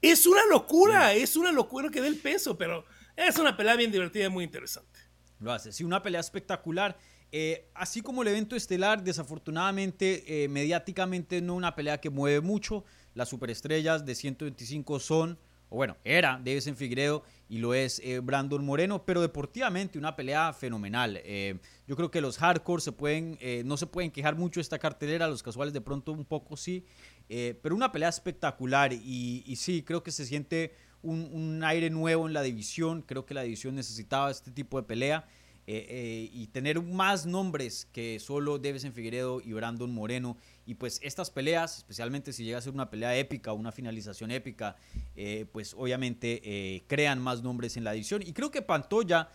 Es 0.00 0.26
una 0.26 0.44
locura, 0.46 1.14
es 1.14 1.36
una 1.36 1.52
locura 1.52 1.88
que 1.90 2.00
dé 2.00 2.08
el 2.08 2.18
peso, 2.18 2.58
pero 2.58 2.84
es 3.16 3.38
una 3.38 3.56
pelea 3.56 3.76
bien 3.76 3.92
divertida 3.92 4.26
y 4.26 4.30
muy 4.30 4.44
interesante. 4.44 4.98
Lo 5.38 5.52
hace, 5.52 5.72
sí, 5.72 5.84
una 5.84 6.02
pelea 6.02 6.20
espectacular. 6.20 6.98
Eh, 7.30 7.70
así 7.74 8.02
como 8.02 8.22
el 8.22 8.28
evento 8.28 8.56
estelar, 8.56 9.02
desafortunadamente, 9.02 10.44
eh, 10.44 10.48
mediáticamente 10.48 11.40
no 11.40 11.54
una 11.54 11.74
pelea 11.74 12.00
que 12.00 12.10
mueve 12.10 12.40
mucho. 12.40 12.84
Las 13.14 13.28
superestrellas 13.28 14.04
de 14.04 14.14
125 14.14 15.00
son 15.00 15.38
o 15.72 15.76
bueno, 15.76 15.96
era 16.04 16.38
Davison 16.44 16.76
Figueiredo 16.76 17.24
y 17.48 17.56
lo 17.56 17.72
es 17.72 17.98
eh, 18.04 18.20
Brandon 18.20 18.62
Moreno, 18.62 19.06
pero 19.06 19.22
deportivamente 19.22 19.98
una 19.98 20.14
pelea 20.14 20.52
fenomenal. 20.52 21.18
Eh, 21.24 21.58
yo 21.86 21.96
creo 21.96 22.10
que 22.10 22.20
los 22.20 22.36
hardcore 22.36 22.82
se 22.82 22.92
pueden, 22.92 23.38
eh, 23.40 23.62
no 23.64 23.78
se 23.78 23.86
pueden 23.86 24.10
quejar 24.10 24.36
mucho 24.36 24.60
esta 24.60 24.78
cartelera, 24.78 25.26
los 25.28 25.42
casuales 25.42 25.72
de 25.72 25.80
pronto 25.80 26.12
un 26.12 26.26
poco 26.26 26.58
sí, 26.58 26.84
pero 27.62 27.74
una 27.74 27.90
pelea 27.90 28.10
espectacular 28.10 28.92
y, 28.92 29.42
y, 29.46 29.56
sí, 29.56 29.82
creo 29.82 30.02
que 30.02 30.10
se 30.10 30.26
siente 30.26 30.74
un, 31.00 31.30
un 31.32 31.64
aire 31.64 31.88
nuevo 31.88 32.26
en 32.26 32.34
la 32.34 32.42
división, 32.42 33.00
creo 33.00 33.24
que 33.24 33.32
la 33.32 33.40
división 33.40 33.74
necesitaba 33.74 34.30
este 34.30 34.50
tipo 34.50 34.76
de 34.76 34.86
pelea. 34.86 35.26
Eh, 35.68 35.86
eh, 35.88 36.30
y 36.32 36.48
tener 36.48 36.82
más 36.82 37.24
nombres 37.24 37.86
que 37.92 38.18
solo 38.18 38.60
en 38.62 38.92
Figueredo 38.92 39.40
y 39.40 39.52
Brandon 39.52 39.94
Moreno. 39.94 40.36
Y 40.66 40.74
pues 40.74 40.98
estas 41.04 41.30
peleas, 41.30 41.78
especialmente 41.78 42.32
si 42.32 42.42
llega 42.42 42.58
a 42.58 42.60
ser 42.60 42.72
una 42.72 42.90
pelea 42.90 43.16
épica, 43.16 43.52
una 43.52 43.70
finalización 43.70 44.32
épica, 44.32 44.74
eh, 45.14 45.46
pues 45.52 45.74
obviamente 45.74 46.82
crean 46.88 47.20
más 47.20 47.42
nombres 47.42 47.76
en 47.76 47.84
la 47.84 47.94
edición. 47.94 48.22
Y 48.22 48.32
creo 48.32 48.50
que 48.50 48.62
Pantoya, 48.62 49.28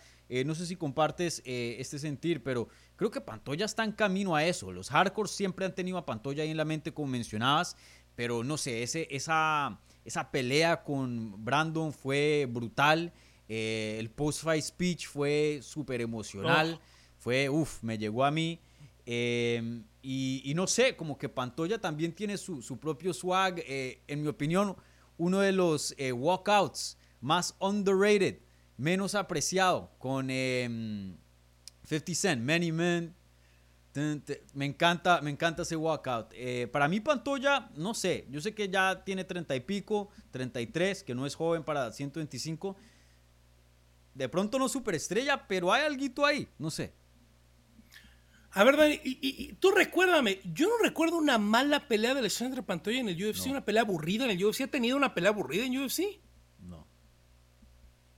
no 0.44 0.54
sé 0.54 0.66
si 0.66 0.76
compartes 0.76 1.40
este 1.46 1.98
sentir, 1.98 2.42
pero 2.42 2.68
creo 2.96 3.10
que 3.10 3.22
Pantoya 3.22 3.64
está 3.64 3.84
en 3.84 3.92
camino 3.92 4.36
a 4.36 4.44
eso. 4.44 4.70
Los 4.70 4.90
hardcore 4.90 5.28
siempre 5.28 5.64
han 5.64 5.74
tenido 5.74 5.96
a 5.96 6.04
Pantoya 6.04 6.42
ahí 6.42 6.50
en 6.50 6.58
la 6.58 6.66
mente, 6.66 6.92
como 6.92 7.08
mencionabas, 7.08 7.74
pero 8.14 8.44
no 8.44 8.58
sé, 8.58 8.82
ese, 8.82 9.08
esa, 9.10 9.80
esa 10.04 10.30
pelea 10.30 10.82
con 10.82 11.42
Brandon 11.42 11.92
fue 11.92 12.46
brutal. 12.50 13.12
Eh, 13.48 13.96
el 13.98 14.10
post-fight 14.10 14.62
speech 14.62 15.06
fue 15.06 15.60
súper 15.62 16.00
emocional. 16.00 16.78
Oh. 16.78 16.82
Fue, 17.18 17.48
uff, 17.48 17.82
me 17.82 17.98
llegó 17.98 18.24
a 18.24 18.30
mí. 18.30 18.60
Em, 19.06 19.84
y, 20.02 20.52
no 20.54 20.66
sé, 20.66 20.94
como 20.96 21.16
que 21.16 21.28
Pantoya 21.28 21.80
también 21.80 22.12
tiene 22.12 22.36
su, 22.36 22.78
propio 22.80 23.12
swag. 23.12 23.60
Eh, 23.66 24.02
en 24.06 24.22
mi 24.22 24.28
opinión, 24.28 24.76
uno 25.16 25.40
de 25.40 25.52
los 25.52 25.94
eh, 25.98 26.12
walkouts 26.12 26.96
más 27.20 27.54
underrated 27.58 28.38
menos 28.78 29.14
apreciado 29.14 29.90
con 29.98 30.28
50 30.28 30.32
em, 30.32 31.16
Cent, 32.14 32.42
Many 32.42 32.72
Men. 32.72 33.14
Me 34.54 34.64
encanta, 34.64 35.20
me 35.22 35.30
encanta 35.30 35.62
ese 35.62 35.74
walkout. 35.74 36.32
Eh, 36.34 36.68
para 36.70 36.86
mí 36.86 37.00
Pantoya, 37.00 37.68
no 37.74 37.94
sé, 37.94 38.28
yo 38.30 38.40
sé 38.40 38.54
que 38.54 38.68
ya 38.68 39.02
tiene 39.04 39.24
30 39.24 39.56
y 39.56 39.60
pico, 39.60 40.10
33, 40.30 41.02
que 41.02 41.16
no 41.16 41.26
es 41.26 41.34
joven 41.34 41.64
para 41.64 41.90
125. 41.90 42.76
De 44.14 44.28
pronto 44.28 44.58
no 44.58 44.68
superestrella, 44.68 45.46
pero 45.46 45.72
hay 45.72 45.84
algo 45.84 46.26
ahí, 46.26 46.48
no 46.58 46.70
sé. 46.70 46.92
A 48.50 48.64
ver, 48.64 48.76
Dani, 48.76 49.00
y, 49.04 49.52
tú 49.60 49.70
recuérdame, 49.70 50.40
yo 50.52 50.68
no 50.68 50.78
recuerdo 50.82 51.16
una 51.16 51.38
mala 51.38 51.86
pelea 51.86 52.14
de 52.14 52.20
Alexandre 52.20 52.62
Pantoya 52.62 52.98
en 52.98 53.08
el 53.08 53.22
UFC, 53.22 53.46
una 53.46 53.64
pelea 53.64 53.82
aburrida 53.82 54.24
en 54.24 54.30
el 54.30 54.44
UFC. 54.44 54.62
¿Ha 54.62 54.66
tenido 54.68 54.96
una 54.96 55.14
pelea 55.14 55.30
aburrida 55.30 55.64
en 55.64 55.78
UFC? 55.78 56.20
No. 56.60 56.88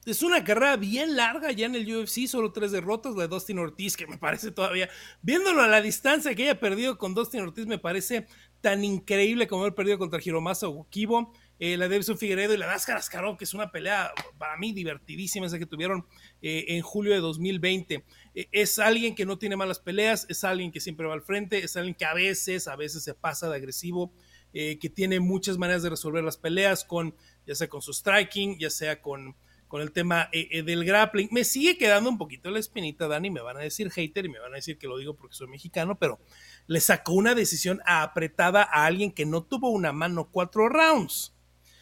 Es 0.07 0.23
una 0.23 0.45
carrera 0.45 0.77
bien 0.77 1.17
larga 1.17 1.51
ya 1.53 1.67
en 1.67 1.75
el 1.75 1.95
UFC, 1.95 2.27
solo 2.27 2.53
tres 2.53 2.71
derrotas, 2.71 3.17
la 3.17 3.23
de 3.23 3.29
Dustin 3.29 3.59
Ortiz, 3.59 3.97
que 3.97 4.07
me 4.07 4.19
parece 4.19 4.53
todavía, 4.53 4.89
viéndolo 5.21 5.63
a 5.63 5.69
la 5.69 5.83
distancia 5.83 6.35
que 6.35 6.45
haya 6.45 6.61
perdido 6.61 6.97
con 6.97 7.13
Dustin 7.13 7.41
Ortiz, 7.41 7.67
me 7.67 7.79
parece 7.79 8.27
tan 8.61 8.85
increíble 8.85 9.47
como 9.49 9.63
haber 9.63 9.75
perdido 9.75 9.99
contra 9.99 10.21
Hiromasa 10.25 10.69
Kibo. 10.91 11.33
Eh, 11.63 11.77
la 11.77 11.89
de 11.89 11.97
Edson 11.97 12.17
Figueredo 12.17 12.55
y 12.55 12.57
la 12.57 12.65
Daskar 12.65 12.97
Askarov, 12.97 13.37
que 13.37 13.45
es 13.45 13.53
una 13.53 13.71
pelea 13.71 14.11
para 14.39 14.57
mí 14.57 14.73
divertidísima 14.73 15.45
esa 15.45 15.59
que 15.59 15.67
tuvieron 15.67 16.07
eh, 16.41 16.65
en 16.69 16.81
julio 16.81 17.13
de 17.13 17.21
2020. 17.21 18.03
Eh, 18.35 18.49
es 18.51 18.79
alguien 18.79 19.15
que 19.15 19.27
no 19.27 19.37
tiene 19.37 19.57
malas 19.57 19.79
peleas, 19.79 20.25
es 20.31 20.43
alguien 20.43 20.73
que 20.73 20.81
siempre 20.81 21.07
va 21.07 21.13
al 21.13 21.21
frente, 21.21 21.59
es 21.59 21.77
alguien 21.77 21.95
que 21.95 22.07
a 22.07 22.15
veces, 22.15 22.67
a 22.67 22.77
veces 22.77 23.05
se 23.05 23.13
pasa 23.13 23.51
de 23.51 23.57
agresivo, 23.57 24.11
que 24.53 24.91
tiene 24.93 25.21
muchas 25.21 25.59
maneras 25.59 25.85
de 25.85 25.91
resolver 25.91 26.25
las 26.25 26.37
peleas, 26.37 26.83
con, 26.85 27.15
ya 27.47 27.55
sea 27.55 27.69
con 27.69 27.83
su 27.83 27.93
striking, 27.93 28.59
ya 28.59 28.69
sea 28.69 29.01
con, 29.01 29.37
con 29.69 29.81
el 29.81 29.93
tema 29.93 30.29
del 30.33 30.85
grappling. 30.85 31.29
Me 31.31 31.45
sigue 31.45 31.79
quedando 31.79 32.11
un 32.11 32.19
poquito 32.19 32.51
la 32.51 32.59
espinita, 32.59 33.07
Dani, 33.07 33.31
me 33.31 33.43
van 33.43 33.59
a 33.59 33.61
decir 33.61 33.93
hater 33.93 34.25
y 34.25 34.29
me 34.29 34.41
van 34.41 34.53
a 34.53 34.57
decir 34.57 34.77
que 34.77 34.89
lo 34.89 34.99
digo 34.99 35.15
porque 35.15 35.37
soy 35.37 35.47
mexicano, 35.47 36.01
pero 36.01 36.19
le 36.67 36.81
sacó 36.81 37.13
una 37.13 37.37
decisión 37.37 37.81
apretada 37.87 38.65
a 38.65 38.87
alguien 38.87 39.13
que 39.13 39.25
no 39.25 39.45
tuvo 39.45 39.71
una 39.71 39.93
mano 39.93 40.31
cuatro 40.33 40.69
rounds. 40.69 41.33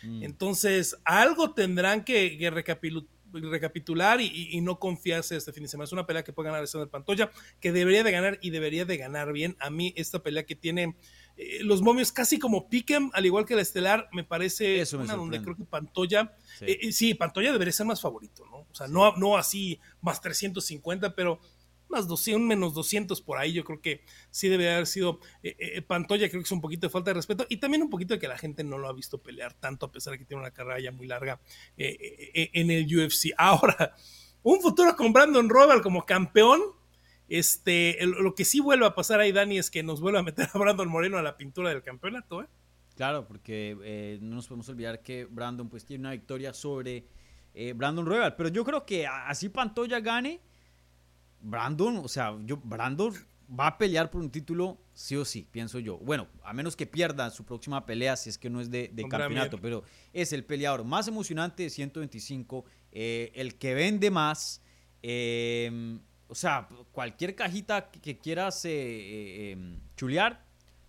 Mm. 0.03 0.23
Entonces, 0.23 0.97
algo 1.05 1.55
tendrán 1.55 2.05
que, 2.05 2.39
recapitular 3.33 4.21
y, 4.21 4.61
no 4.61 4.79
confiarse 4.79 5.37
este 5.37 5.53
fin 5.53 5.65
de 5.65 5.69
semana. 5.69 5.85
Es 5.85 5.93
una 5.93 6.07
pelea 6.07 6.25
que 6.25 6.33
puede 6.33 6.51
ganar 6.51 6.65
el 6.73 6.89
Pantoya, 6.89 7.31
que 7.61 7.73
debería 7.73 8.03
de 8.03 8.11
ganar 8.11 8.39
y 8.41 8.51
debería 8.51 8.85
de 8.85 8.97
ganar 8.97 9.33
bien. 9.33 9.57
A 9.61 9.71
mí, 9.71 9.93
esta 9.97 10.23
pelea 10.23 10.45
que 10.45 10.57
tiene 10.57 10.97
eh, 11.37 11.63
los 11.63 11.83
momios 11.83 12.11
casi 12.11 12.39
como 12.39 12.69
Piquem, 12.69 13.11
al 13.13 13.25
igual 13.25 13.47
que 13.47 13.55
la 13.55 13.63
Estelar, 13.63 14.09
me 14.13 14.25
parece 14.25 14.83
una 14.95 15.15
donde 15.15 15.41
creo 15.41 15.57
que 15.57 15.65
Pantoya, 15.65 16.35
eh, 16.63 16.79
eh, 16.83 16.93
sí. 16.93 17.15
Pantoya 17.15 17.53
debería 17.53 17.73
ser 17.73 17.87
más 17.87 18.01
favorito, 18.01 18.45
¿no? 18.47 18.67
O 18.71 18.75
sea, 18.75 18.89
no, 18.89 19.15
no 19.17 19.37
así 19.37 19.79
más 20.01 20.21
350, 20.21 21.15
pero 21.15 21.39
más 21.89 22.07
200, 22.07 22.47
menos 22.47 22.75
200 22.75 23.21
por 23.23 23.39
ahí, 23.39 23.53
yo 23.53 23.65
creo 23.65 23.81
que 23.81 24.05
sí 24.31 24.49
debe 24.49 24.73
haber 24.73 24.87
sido 24.87 25.21
eh, 25.43 25.57
eh, 25.59 25.83
Pantoya, 25.83 26.29
creo 26.29 26.41
que 26.41 26.47
es 26.47 26.53
un 26.53 26.61
poquito 26.61 26.87
de 26.87 26.91
falta 26.91 27.11
de 27.11 27.15
respeto 27.15 27.47
y 27.49 27.59
también 27.59 27.83
un 27.83 27.91
poquito 27.91 28.15
de 28.15 28.21
que 28.21 28.29
la 28.29 28.39
gente 28.39 28.65
no 28.65 28.79
lo 28.79 28.89
ha 28.89 28.93
visto 28.93 29.23
pelear 29.23 29.55
tanto 29.55 29.87
a 29.87 29.93
pesar 29.93 30.13
de 30.13 30.19
que 30.19 30.25
tiene 30.25 30.43
una 30.43 30.51
carrera 30.51 30.81
ya 30.81 30.93
muy 30.93 31.07
larga 31.07 31.41
eh, 31.77 32.51
en 32.53 32.71
el 32.71 32.85
UFC. 32.85 33.33
Ahora, 33.39 33.95
un 34.43 34.61
futuro 34.61 34.95
con 34.97 35.13
Brandon 35.13 35.49
Royal 35.49 35.83
como 35.83 36.05
campeón, 36.07 36.61
este, 37.29 37.99
lo 38.07 38.35
que 38.35 38.45
sí 38.45 38.61
vuelve 38.61 38.87
a 38.87 38.95
pasar 38.95 39.21
ahí, 39.21 39.33
Dani, 39.33 39.59
es 39.59 39.71
que 39.71 39.83
nos 39.83 40.01
vuelve 40.01 40.19
a 40.19 40.23
meter 40.23 40.49
a 40.53 40.59
Brandon 40.59 40.89
Moreno 40.89 41.19
a 41.19 41.23
la 41.23 41.37
pintura 41.37 41.71
del 41.71 41.83
campeonato, 41.83 42.47
Claro, 42.97 43.29
porque 43.29 44.19
no 44.21 44.35
nos 44.35 44.49
podemos 44.49 44.69
olvidar 44.71 45.03
que 45.03 45.25
Brandon 45.25 45.69
pues 45.69 45.85
tiene 45.85 46.01
una 46.01 46.11
victoria 46.11 46.53
sobre 46.53 47.07
Brandon 47.77 48.05
Royal, 48.05 48.35
pero 48.35 48.49
yo 48.49 48.65
creo 48.65 48.85
que 48.85 49.07
así 49.07 49.51
Pantoya 49.51 50.01
gane, 50.01 50.41
Brandon, 51.41 51.99
o 51.99 52.09
sea, 52.09 52.37
yo, 52.45 52.57
Brandon 52.57 53.15
va 53.49 53.69
a 53.69 53.79
pelear 53.79 54.11
por 54.11 54.21
un 54.21 54.31
título 54.31 54.79
sí 54.93 55.17
o 55.17 55.25
sí, 55.25 55.49
pienso 55.51 55.79
yo. 55.79 55.99
Bueno, 55.99 56.29
a 56.43 56.53
menos 56.53 56.77
que 56.77 56.87
pierda 56.87 57.31
su 57.31 57.45
próxima 57.45 57.87
pelea, 57.87 58.17
si 58.17 58.31
es 58.31 58.39
que 58.39 58.51
no 58.51 58.61
es 58.61 58.71
de, 58.71 58.91
campeonato, 59.09 59.59
pero 59.59 59.83
es 60.13 60.33
el 60.33 60.45
peleador 60.45 60.85
más 60.85 61.09
emocionante 61.09 61.63
de 61.63 61.71
125, 61.71 62.65
eh, 62.93 63.33
el 63.35 63.57
que 63.57 63.75
vende 63.75 64.11
más. 64.11 64.63
Eh, 65.03 65.99
o 66.29 66.35
sea, 66.35 66.69
cualquier 66.93 67.35
cajita 67.35 67.91
que 67.91 68.19
quieras 68.19 68.65
eh, 68.67 69.53
em, 69.53 69.81
chulear, 69.97 70.45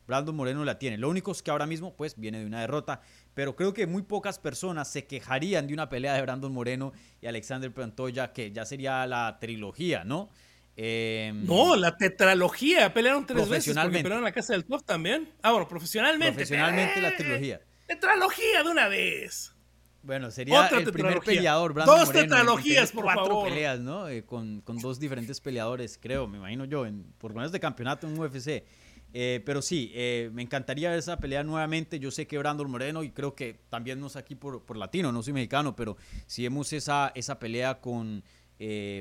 Brandon 0.06 0.36
Moreno 0.36 0.66
la 0.66 0.80
tiene. 0.80 0.98
Lo 0.98 1.10
único 1.10 1.32
es 1.32 1.42
que 1.42 1.52
ahora 1.52 1.66
mismo, 1.66 1.96
pues, 1.96 2.20
viene 2.20 2.40
de 2.40 2.46
una 2.46 2.62
derrota. 2.62 3.02
Pero 3.40 3.56
creo 3.56 3.74
que 3.74 3.88
muy 3.88 4.02
pocas 4.02 4.38
personas 4.38 4.92
se 4.92 5.06
quejarían 5.06 5.66
de 5.66 5.74
una 5.74 5.88
pelea 5.88 6.14
de 6.14 6.22
Brandon 6.22 6.52
Moreno 6.52 6.92
y 7.22 7.28
Alexander 7.28 7.74
Pantoya, 7.74 8.34
que 8.34 8.52
ya 8.52 8.66
sería 8.66 9.08
la 9.08 9.38
trilogía, 9.40 10.04
¿no? 10.04 10.30
Em, 10.76 11.46
no, 11.46 11.78
la 11.78 11.96
tetralogía. 11.96 12.94
Pelearon 12.94 13.26
tres 13.26 13.48
veces 13.48 13.74
porque 13.74 14.00
pelearon 14.00 14.18
en 14.18 14.24
la 14.26 14.34
casa 14.34 14.52
del 14.52 14.66
también. 14.86 15.30
Ah, 15.42 15.54
bueno, 15.54 15.70
profesionalmente. 15.70 16.34
Profesionalmente 16.34 17.00
la 17.00 17.16
trilogía. 17.16 17.62
Tetralogía 17.88 18.62
de 18.62 18.70
una 18.72 18.90
vez. 18.90 19.56
Bueno, 20.04 20.32
sería 20.32 20.68
el 20.68 20.92
primer 20.92 21.22
peleador, 21.22 21.72
Brandon 21.72 21.98
Dos 21.98 22.12
tetralogías, 22.12 22.92
por 22.92 23.06
cuatro 23.06 23.44
peleas, 23.44 23.80
¿no? 23.80 24.10
Eh, 24.10 24.26
con, 24.26 24.60
con, 24.60 24.80
dos 24.80 25.00
diferentes 25.00 25.40
peleadores, 25.40 25.98
creo, 25.98 26.28
me 26.28 26.40
imagino 26.40 26.66
yo, 26.66 26.86
en, 26.86 27.06
por 27.18 27.32
lo 27.32 27.38
menos 27.38 27.54
de 27.54 27.62
campeonato 27.62 28.06
en 28.06 28.20
UFC. 28.20 28.66
Eh, 29.14 29.42
pero 29.46 29.62
sí, 29.62 29.92
eh, 29.94 30.30
me 30.34 30.42
encantaría 30.42 30.90
ver 30.90 31.00
esa 31.00 31.18
pelea 31.18 31.44
nuevamente. 31.44 32.00
Yo 32.00 32.12
sé 32.12 32.28
que 32.28 32.38
Brandon 32.38 32.70
Moreno, 32.70 33.04
y 33.04 33.12
creo 33.12 33.36
que 33.36 33.60
también 33.70 34.00
no 34.00 34.08
es 34.08 34.16
aquí 34.16 34.36
por, 34.36 34.66
por 34.66 34.78
latino, 34.78 35.12
no 35.12 35.24
soy 35.24 35.34
mexicano, 35.34 35.76
pero 35.76 35.98
si 36.28 36.44
vemos 36.44 36.72
esa, 36.74 37.12
esa 37.16 37.40
pelea 37.40 37.80
con 37.80 38.24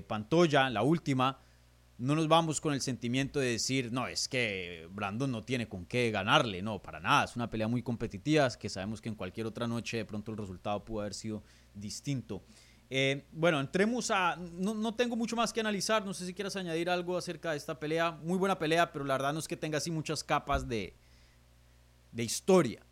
Pantoya, 0.06 0.70
la 0.70 0.82
última, 0.82 1.40
no 1.98 2.14
nos 2.14 2.28
vamos 2.28 2.60
con 2.60 2.72
el 2.74 2.80
sentimiento 2.80 3.40
de 3.40 3.50
decir, 3.50 3.90
no, 3.92 4.06
es 4.06 4.28
que 4.28 4.88
Brandon 4.92 5.30
no 5.30 5.42
tiene 5.42 5.68
con 5.68 5.84
qué 5.84 6.12
ganarle, 6.12 6.62
no, 6.62 6.80
para 6.80 7.00
nada, 7.00 7.24
es 7.24 7.34
una 7.34 7.50
pelea 7.50 7.66
muy 7.66 7.82
competitiva, 7.82 8.48
que 8.56 8.68
sabemos 8.68 9.00
que 9.00 9.08
en 9.08 9.16
cualquier 9.16 9.46
otra 9.46 9.66
noche 9.66 9.96
de 9.96 10.04
pronto 10.04 10.30
el 10.30 10.38
resultado 10.38 10.84
pudo 10.84 11.00
haber 11.00 11.14
sido 11.14 11.42
distinto. 11.74 12.44
Eh, 12.90 13.26
bueno, 13.32 13.60
entremos 13.60 14.10
a, 14.10 14.36
no, 14.36 14.94
tengo 14.94 15.14
mucho 15.14 15.36
más 15.36 15.52
que 15.52 15.60
analizar, 15.60 16.04
no 16.06 16.14
sé 16.14 16.24
si 16.24 16.32
quieras 16.32 16.56
añadir 16.56 16.88
algo 16.88 17.16
acerca 17.16 17.50
de 17.50 17.58
esta 17.58 17.78
pelea, 17.78 18.12
muy 18.12 18.38
buena 18.38 18.58
pelea, 18.58 18.92
pero 18.92 19.04
la 19.04 19.14
verdad 19.14 19.32
no 19.32 19.38
es 19.40 19.48
que 19.48 19.56
tenga 19.56 19.78
así 19.78 19.90
muchas 19.90 20.24
capas 20.24 20.68
de, 20.68 20.94
de 22.12 22.24
historia. 22.24 22.82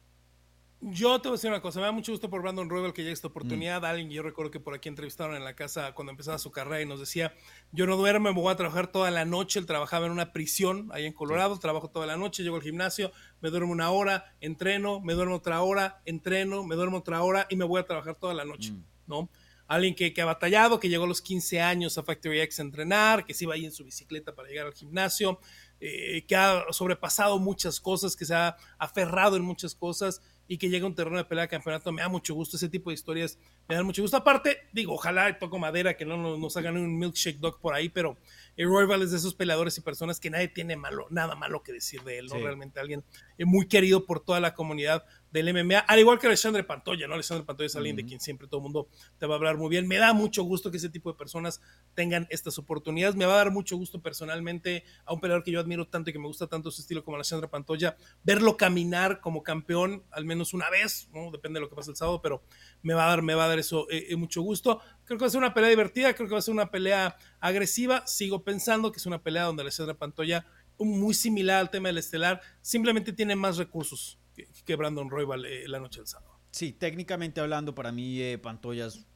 Yo 0.82 1.18
te 1.20 1.28
voy 1.28 1.34
a 1.34 1.38
decir 1.38 1.50
una 1.50 1.62
cosa, 1.62 1.80
me 1.80 1.86
da 1.86 1.92
mucho 1.92 2.12
gusto 2.12 2.28
por 2.28 2.42
Brandon 2.42 2.68
Royal 2.68 2.92
que 2.92 3.02
llega 3.02 3.14
esta 3.14 3.28
oportunidad. 3.28 3.80
Mm. 3.80 3.84
Alguien, 3.86 4.10
yo 4.10 4.22
recuerdo 4.22 4.50
que 4.50 4.60
por 4.60 4.74
aquí 4.74 4.90
entrevistaron 4.90 5.34
en 5.34 5.42
la 5.42 5.56
casa 5.56 5.94
cuando 5.94 6.10
empezaba 6.10 6.38
su 6.38 6.50
carrera 6.50 6.82
y 6.82 6.86
nos 6.86 7.00
decía, 7.00 7.32
yo 7.72 7.86
no 7.86 7.96
duermo, 7.96 8.32
me 8.32 8.38
voy 8.38 8.52
a 8.52 8.56
trabajar 8.56 8.86
toda 8.88 9.10
la 9.10 9.24
noche. 9.24 9.58
Él 9.58 9.64
trabajaba 9.64 10.04
en 10.04 10.12
una 10.12 10.34
prisión 10.34 10.90
ahí 10.92 11.06
en 11.06 11.14
Colorado, 11.14 11.58
trabajo 11.58 11.88
toda 11.88 12.06
la 12.06 12.18
noche, 12.18 12.42
llego 12.42 12.56
al 12.56 12.62
gimnasio, 12.62 13.10
me 13.40 13.48
duermo 13.48 13.72
una 13.72 13.90
hora, 13.90 14.36
entreno, 14.42 15.00
me 15.00 15.14
duermo 15.14 15.36
otra 15.36 15.62
hora, 15.62 16.02
entreno, 16.04 16.62
me 16.62 16.76
duermo 16.76 16.98
otra 16.98 17.22
hora 17.22 17.46
y 17.48 17.56
me 17.56 17.64
voy 17.64 17.80
a 17.80 17.86
trabajar 17.86 18.14
toda 18.14 18.34
la 18.34 18.44
noche, 18.44 18.72
mm. 18.72 18.84
¿no? 19.06 19.30
Alguien 19.68 19.94
que, 19.94 20.12
que, 20.12 20.22
ha 20.22 20.24
batallado, 20.24 20.78
que 20.78 20.88
llegó 20.88 21.04
a 21.04 21.08
los 21.08 21.20
15 21.20 21.60
años 21.60 21.98
a 21.98 22.02
Factory 22.02 22.40
X 22.40 22.60
a 22.60 22.62
entrenar, 22.62 23.24
que 23.24 23.34
se 23.34 23.44
iba 23.44 23.54
ahí 23.54 23.64
en 23.64 23.72
su 23.72 23.84
bicicleta 23.84 24.34
para 24.34 24.48
llegar 24.48 24.66
al 24.66 24.74
gimnasio, 24.74 25.40
eh, 25.80 26.24
que 26.26 26.36
ha 26.36 26.64
sobrepasado 26.70 27.38
muchas 27.38 27.80
cosas, 27.80 28.16
que 28.16 28.24
se 28.24 28.34
ha 28.34 28.56
aferrado 28.78 29.36
en 29.36 29.42
muchas 29.42 29.74
cosas 29.74 30.22
y 30.48 30.58
que 30.58 30.68
llegue 30.68 30.84
a 30.84 30.86
un 30.86 30.94
terreno 30.94 31.16
de 31.16 31.24
pelea 31.24 31.42
de 31.42 31.48
campeonato, 31.48 31.90
me 31.92 32.02
da 32.02 32.08
mucho 32.08 32.34
gusto. 32.34 32.56
Ese 32.56 32.68
tipo 32.68 32.90
de 32.90 32.94
historias 32.94 33.38
me 33.68 33.74
dan 33.74 33.84
mucho 33.84 34.02
gusto. 34.02 34.16
Aparte, 34.16 34.58
digo, 34.72 34.94
ojalá 34.94 35.38
toco 35.38 35.58
madera 35.58 35.96
que 35.96 36.04
no 36.04 36.38
nos, 36.38 36.56
hagan 36.56 36.76
un 36.76 36.98
milkshake 36.98 37.38
dog 37.38 37.60
por 37.60 37.74
ahí, 37.74 37.88
pero 37.88 38.16
el 38.56 38.68
Royal 38.68 39.02
es 39.02 39.10
de 39.10 39.16
esos 39.16 39.34
peleadores 39.34 39.76
y 39.78 39.80
personas 39.80 40.20
que 40.20 40.30
nadie 40.30 40.48
tiene 40.48 40.76
malo, 40.76 41.08
nada 41.10 41.34
malo 41.34 41.62
que 41.62 41.72
decir 41.72 42.02
de 42.02 42.18
él, 42.18 42.26
¿no? 42.26 42.36
Realmente 42.36 42.80
alguien 42.80 43.04
muy 43.38 43.66
querido 43.66 44.06
por 44.06 44.20
toda 44.20 44.40
la 44.40 44.54
comunidad 44.54 45.04
del 45.42 45.52
MMA, 45.52 45.80
al 45.80 45.98
igual 45.98 46.18
que 46.18 46.26
Alexandre 46.26 46.64
Pantoya, 46.64 47.06
¿no? 47.06 47.14
Alexandre 47.14 47.44
Pantoya 47.44 47.66
es 47.66 47.76
alguien 47.76 47.96
de 47.96 48.04
quien 48.04 48.20
siempre 48.20 48.48
todo 48.48 48.58
el 48.58 48.62
mundo 48.62 48.88
te 49.18 49.26
va 49.26 49.34
a 49.34 49.36
hablar 49.36 49.58
muy 49.58 49.68
bien. 49.68 49.86
Me 49.86 49.96
da 49.98 50.14
mucho 50.14 50.42
gusto 50.44 50.70
que 50.70 50.78
ese 50.78 50.88
tipo 50.88 51.12
de 51.12 51.18
personas 51.18 51.60
tengan 51.94 52.26
estas 52.30 52.58
oportunidades. 52.58 53.16
Me 53.16 53.26
va 53.26 53.34
a 53.34 53.36
dar 53.36 53.50
mucho 53.50 53.76
gusto 53.76 54.00
personalmente 54.00 54.84
a 55.04 55.12
un 55.12 55.20
peleador 55.20 55.44
que 55.44 55.50
yo 55.50 55.60
admiro 55.60 55.86
tanto 55.86 56.10
y 56.10 56.12
que 56.12 56.18
me 56.18 56.26
gusta 56.26 56.46
tanto 56.46 56.70
su 56.70 56.80
estilo 56.80 57.04
como 57.04 57.16
Alexandre 57.16 57.48
Pantoya, 57.48 57.96
verlo 58.24 58.56
caminar 58.56 59.20
como 59.20 59.42
campeón 59.42 60.04
al 60.10 60.24
menos 60.24 60.54
una 60.54 60.70
vez, 60.70 61.08
¿no? 61.12 61.30
Depende 61.30 61.58
de 61.58 61.62
lo 61.62 61.68
que 61.68 61.76
pase 61.76 61.90
el 61.90 61.96
sábado, 61.96 62.20
pero 62.22 62.42
me 62.82 62.94
va 62.94 63.06
a 63.06 63.10
dar, 63.10 63.22
me 63.22 63.34
va 63.34 63.44
a 63.44 63.48
dar 63.48 63.58
eso 63.58 63.88
eh, 63.90 64.06
eh, 64.08 64.16
mucho 64.16 64.40
gusto. 64.40 64.80
Creo 65.04 65.18
que 65.18 65.22
va 65.22 65.28
a 65.28 65.30
ser 65.30 65.38
una 65.38 65.54
pelea 65.54 65.70
divertida, 65.70 66.14
creo 66.14 66.28
que 66.28 66.32
va 66.32 66.38
a 66.38 66.42
ser 66.42 66.54
una 66.54 66.70
pelea 66.70 67.16
agresiva. 67.40 68.06
Sigo 68.06 68.42
pensando 68.42 68.90
que 68.90 68.98
es 68.98 69.06
una 69.06 69.22
pelea 69.22 69.44
donde 69.44 69.62
Alexandre 69.62 69.94
Pantoya, 69.94 70.46
muy 70.78 71.14
similar 71.14 71.60
al 71.60 71.70
tema 71.70 71.88
del 71.88 71.98
estelar, 71.98 72.40
simplemente 72.62 73.12
tiene 73.12 73.36
más 73.36 73.56
recursos 73.56 74.18
que, 74.66 74.76
Brandon 74.76 75.08
Royal 75.08 75.44
eh, 75.44 75.68
la 75.68 75.78
noche 75.78 76.00
del 76.00 76.06
sábado. 76.06 76.38
Sí, 76.50 76.72
técnicamente 76.72 77.40
hablando, 77.40 77.74
para 77.74 77.92
mí 77.92 78.20
eh, 78.20 78.38
Pantoya 78.38 78.86
es 78.86 79.06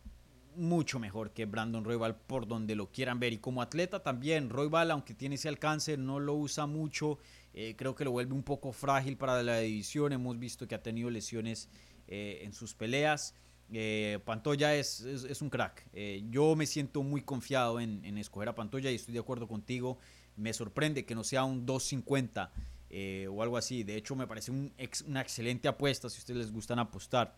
mucho 0.57 0.99
mejor 0.99 1.33
que 1.33 1.47
Brandon 1.47 1.85
Royal 1.85 2.17
por 2.17 2.47
donde 2.47 2.75
lo 2.75 2.91
quieran 2.91 3.21
ver. 3.21 3.33
Y 3.33 3.39
como 3.39 3.63
atleta 3.63 4.03
también, 4.03 4.51
Royal, 4.51 4.91
aunque 4.91 5.15
tiene 5.15 5.35
ese 5.37 5.49
alcance, 5.49 5.97
no 5.97 6.21
lo 6.21 6.35
usa 6.35 6.67
mucho. 6.67 7.19
Eh, 7.53 7.75
creo 7.77 7.95
que 7.95 8.05
lo 8.05 8.13
vuelve 8.13 8.35
un 8.35 8.43
poco 8.43 8.73
frágil 8.73 9.17
para 9.17 9.43
la 9.43 9.59
división. 9.59 10.13
Hemos 10.13 10.39
visto 10.39 10.67
que 10.67 10.75
ha 10.75 10.83
tenido 10.83 11.11
lesiones 11.11 11.69
en 12.13 12.53
sus 12.53 12.75
peleas. 12.75 13.37
Eh, 13.73 14.19
Pantoya 14.25 14.75
es, 14.75 15.01
es, 15.01 15.43
un 15.43 15.49
crack. 15.49 15.87
Eh, 15.93 16.25
yo 16.29 16.57
me 16.57 16.67
siento 16.67 17.03
muy 17.03 17.23
confiado 17.23 17.79
en, 17.79 18.05
en, 18.05 18.19
escoger 18.19 18.49
a 18.49 18.55
Pantoya 18.55 18.91
y 18.91 18.97
estoy 18.97 19.15
de 19.15 19.21
acuerdo 19.21 19.47
contigo. 19.47 19.99
Me 20.37 20.53
sorprende 20.53 21.05
que 21.05 21.15
no 21.15 21.23
sea 21.23 21.45
un 21.45 21.67
250 21.67 22.53
eh, 22.91 23.29
o 23.31 23.43
algo 23.43 23.57
así. 23.57 23.83
De 23.83 23.97
hecho, 23.97 24.15
me 24.17 24.27
parece 24.27 24.51
un 24.51 24.73
una 25.07 25.21
excelente 25.21 25.69
apuesta 25.69 26.11
si 26.11 26.19
ustedes 26.19 26.39
les 26.39 26.53
gustan 26.53 26.79
apostar. 26.79 27.37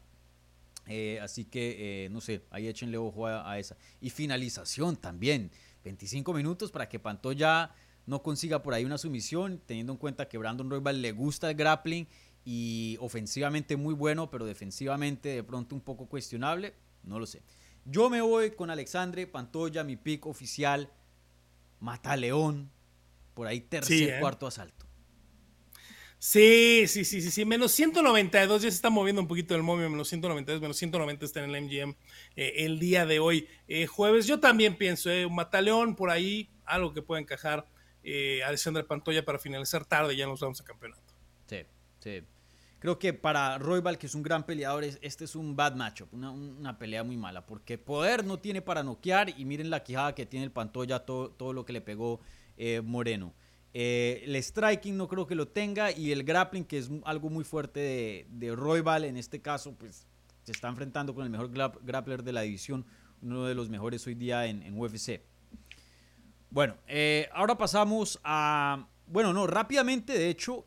así 1.21 1.45
que, 1.45 2.09
no 2.11 2.21
sé, 2.21 2.43
ahí 2.51 2.67
échenle 2.67 2.99
ojo 2.99 3.27
a, 3.27 3.59
esa. 3.59 3.77
Y 4.01 4.11
finalización 4.11 4.97
también. 4.97 5.51
25 5.85 6.33
minutos 6.33 6.71
para 6.71 6.89
que 6.89 6.99
Pantoya 6.99 7.75
no 8.07 8.23
consiga 8.23 8.63
por 8.63 8.75
ahí 8.75 8.85
una 8.85 8.99
sumisión, 8.99 9.61
teniendo 9.67 9.93
en 9.93 9.99
cuenta 9.99 10.29
que 10.29 10.39
Brandon 10.39 10.71
Roybal 10.71 11.03
le 11.03 11.13
gusta 11.13 11.51
el 11.51 11.57
grappling 11.57 12.07
y 12.45 12.97
ofensivamente 13.01 13.77
muy 13.77 13.95
bueno, 13.95 14.31
pero 14.31 14.45
defensivamente 14.45 15.29
de 15.31 15.43
pronto 15.43 15.75
un 15.75 15.81
poco 15.81 16.07
cuestionable, 16.07 16.75
no 17.05 17.19
lo 17.19 17.27
sé. 17.27 17.43
Yo 17.85 18.11
me 18.11 18.21
voy 18.21 18.53
con 18.53 18.71
Alexandre 18.71 19.27
Pantoya, 19.27 19.85
mi 19.85 19.97
pick 19.97 20.27
oficial, 20.27 20.91
Mataleón, 21.81 22.71
por 23.35 23.47
ahí 23.47 23.61
tercer, 23.61 24.15
¿eh? 24.15 24.21
cuarto 24.21 24.47
asalto. 24.47 24.82
Sí, 26.25 26.87
sí, 26.87 27.05
sí, 27.05 27.21
sí, 27.21 27.33
sí, 27.33 27.45
menos 27.45 27.73
192, 27.73 28.63
ya 28.63 28.71
se 28.71 28.77
está 28.77 28.91
moviendo 28.91 29.21
un 29.21 29.27
poquito 29.27 29.57
el 29.57 29.65
momio, 29.65 29.91
menos 29.91 30.07
192, 30.07 30.61
menos 30.61 30.77
190 30.77 31.27
está 31.27 31.43
en 31.43 31.53
el 31.53 31.63
MGM 31.65 31.97
eh, 32.37 32.53
el 32.59 32.79
día 32.79 33.05
de 33.07 33.19
hoy, 33.19 33.49
eh, 33.67 33.89
jueves. 33.89 34.29
Yo 34.29 34.39
también 34.39 34.79
pienso, 34.79 35.11
un 35.11 35.35
Mataleón 35.35 35.97
por 35.97 36.11
ahí, 36.11 36.49
algo 36.65 36.95
que 36.95 37.03
pueda 37.03 37.21
encajar 37.21 37.67
Alexandre 38.47 38.85
Pantoya 38.85 39.25
para 39.25 39.41
finalizar 39.41 39.85
tarde, 39.85 40.15
ya 40.15 40.29
nos 40.29 40.39
vamos 40.39 40.61
a 40.61 40.65
campeonato. 40.65 41.13
Sí, 41.49 41.65
sí. 41.99 42.23
Creo 42.79 43.01
que 43.01 43.15
para 43.15 43.59
Roybal, 43.59 43.99
que 43.99 44.07
es 44.07 44.15
un 44.15 44.23
gran 44.23 44.47
peleador, 44.47 44.85
este 44.85 45.25
es 45.25 45.35
un 45.35 45.57
bad 45.57 45.75
matchup, 45.75 46.15
una, 46.15 46.79
pelea 46.79 47.03
muy 47.03 47.17
mala, 47.17 47.47
porque 47.47 47.79
poder 47.79 48.25
no 48.25 48.39
tiene 48.39 48.63
para 48.63 48.85
noquear 48.85 49.31
y 49.37 49.45
miren 49.45 49.71
la 49.71 49.83
quijada 49.83 50.15
que 50.15 50.25
tiene 50.25 50.45
el 50.45 50.53
Pantoya, 50.53 51.01
todo, 51.01 51.31
todo 51.31 51.53
lo 51.53 51.65
que 51.65 51.73
le 51.73 51.81
pegó 51.81 52.21
eh, 52.57 52.81
Moreno. 52.81 53.35
Eh, 53.75 54.23
el 54.27 54.37
striking 54.43 54.97
no 54.97 55.09
creo 55.09 55.27
que 55.27 55.35
lo 55.35 55.49
tenga 55.49 55.91
y 55.93 56.13
el 56.13 56.25
grappling, 56.25 56.65
que 56.65 56.79
es 56.79 56.91
algo 57.05 57.31
muy 57.31 57.45
fuerte 57.45 57.81
de, 57.81 58.27
de 58.31 58.55
Roybal, 58.55 59.05
en 59.05 59.17
este 59.17 59.41
caso, 59.41 59.75
pues 59.75 60.07
se 60.43 60.53
está 60.53 60.69
enfrentando 60.69 61.15
con 61.15 61.25
el 61.25 61.31
mejor 61.31 61.51
grappler 61.51 62.23
de 62.23 62.33
la 62.33 62.43
división, 62.43 62.85
uno 63.23 63.45
de 63.45 63.55
los 63.55 63.71
mejores 63.71 64.07
hoy 64.07 64.15
día 64.15 64.47
en, 64.47 64.77
UFC. 64.77 65.21
Bueno, 66.51 66.77
eh, 66.87 67.29
ahora 67.33 67.57
pasamos 67.57 68.21
a... 68.25 68.89
Bueno, 69.07 69.33
no, 69.33 69.47
rápidamente, 69.47 70.13
de 70.13 70.29
hecho, 70.29 70.65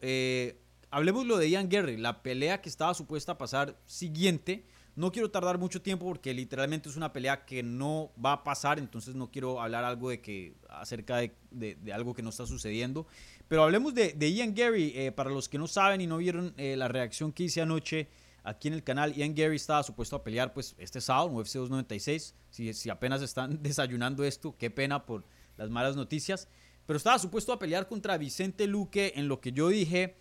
hablemos 0.89 1.25
lo 1.25 1.37
de 1.37 1.49
Ian 1.49 1.67
Gary, 1.67 1.97
la 1.97 2.21
pelea 2.23 2.61
que 2.61 2.69
estaba 2.69 2.93
supuesta 2.93 3.33
a 3.33 3.37
pasar 3.37 3.77
siguiente. 3.85 4.65
No 4.95 5.11
quiero 5.11 5.29
tardar 5.29 5.57
mucho 5.57 5.81
tiempo 5.81 6.05
porque 6.05 6.33
literalmente 6.33 6.87
es 6.87 6.95
una 6.95 7.11
pelea 7.11 7.45
que 7.45 7.61
no 7.61 8.11
va 8.23 8.31
a 8.31 8.43
pasar, 8.43 8.79
entonces 8.79 9.13
no 9.13 9.29
quiero 9.29 9.61
hablar 9.61 9.83
algo 9.83 10.09
de 10.09 10.21
que 10.21 10.55
acerca 10.69 11.17
de, 11.17 11.77
algo 11.93 12.13
que 12.13 12.21
no 12.21 12.29
está 12.29 12.45
sucediendo. 12.45 13.05
Pero 13.49 13.63
hablemos 13.63 13.93
de, 13.93 14.31
Ian 14.31 14.55
Gary, 14.55 14.93
eh, 14.95 15.11
para 15.11 15.29
los 15.29 15.49
que 15.49 15.57
no 15.57 15.67
saben 15.67 15.99
y 15.99 16.07
no 16.07 16.17
vieron 16.17 16.53
eh, 16.57 16.77
la 16.77 16.87
reacción 16.87 17.33
que 17.33 17.43
hice 17.43 17.61
anoche 17.61 18.07
aquí 18.43 18.69
en 18.69 18.73
el 18.73 18.83
canal, 18.83 19.13
Ian 19.13 19.35
Gary 19.35 19.57
estaba 19.57 19.83
supuesto 19.83 20.15
a 20.15 20.23
pelear 20.23 20.53
pues 20.53 20.75
este 20.77 21.01
sábado 21.01 21.27
UFC 21.27 21.55
296. 21.55 22.35
Si, 22.49 22.73
si 22.73 22.89
apenas 22.89 23.21
están 23.21 23.59
desayunando 23.63 24.23
esto, 24.23 24.55
qué 24.57 24.69
pena 24.69 25.05
por 25.05 25.25
las 25.57 25.69
malas 25.69 25.97
noticias. 25.97 26.47
Pero 26.85 26.97
estaba 26.97 27.17
supuesto 27.19 27.51
a 27.51 27.59
pelear 27.59 27.87
contra 27.87 28.17
Vicente 28.17 28.67
Luque 28.67 29.13
en 29.15 29.27
lo 29.27 29.41
que 29.41 29.51
yo 29.51 29.69
dije 29.69 30.15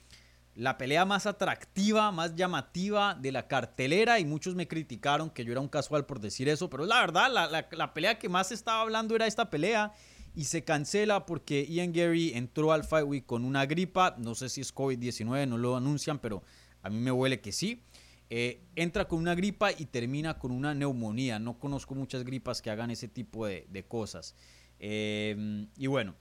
la 0.56 0.78
pelea 0.78 1.04
más 1.04 1.26
atractiva, 1.26 2.12
más 2.12 2.36
llamativa 2.36 3.14
de 3.14 3.32
la 3.32 3.48
cartelera 3.48 4.20
y 4.20 4.24
muchos 4.24 4.54
me 4.54 4.68
criticaron 4.68 5.30
que 5.30 5.44
yo 5.44 5.52
era 5.52 5.60
un 5.60 5.68
casual 5.68 6.06
por 6.06 6.20
decir 6.20 6.48
eso, 6.48 6.70
pero 6.70 6.86
la 6.86 7.00
verdad, 7.00 7.28
la, 7.70 7.94
pelea 7.94 8.18
que 8.18 8.28
más 8.28 8.52
estaba 8.52 8.82
hablando 8.82 9.16
era 9.16 9.26
esta 9.26 9.50
pelea 9.50 9.92
y 10.36 10.44
se 10.44 10.62
cancela 10.64 11.26
porque 11.26 11.66
Ian 11.66 11.92
Gary 11.92 12.32
entró 12.34 12.72
al 12.72 12.84
Fight 12.84 13.06
Week 13.06 13.26
con 13.26 13.44
una 13.44 13.66
gripa, 13.66 14.14
no 14.18 14.34
sé 14.34 14.48
si 14.48 14.60
es 14.60 14.74
COVID-19, 14.74 15.48
no 15.48 15.58
lo 15.58 15.76
anuncian, 15.76 16.18
pero 16.18 16.42
a 16.82 16.90
mí 16.90 16.98
me 16.98 17.10
huele 17.10 17.40
que 17.40 17.52
sí. 17.52 17.82
Eh, 18.30 18.62
entra 18.74 19.06
con 19.06 19.18
una 19.18 19.34
gripa 19.34 19.70
y 19.70 19.86
termina 19.86 20.38
con 20.38 20.50
una 20.50 20.74
neumonía. 20.74 21.38
No 21.38 21.58
conozco 21.58 21.94
muchas 21.94 22.24
gripas 22.24 22.62
que 22.62 22.70
hagan 22.70 22.90
ese 22.90 23.06
tipo 23.06 23.46
de, 23.46 23.84
cosas. 23.86 24.34
Eh, 24.80 25.66
y 25.76 25.86
bueno, 25.86 26.14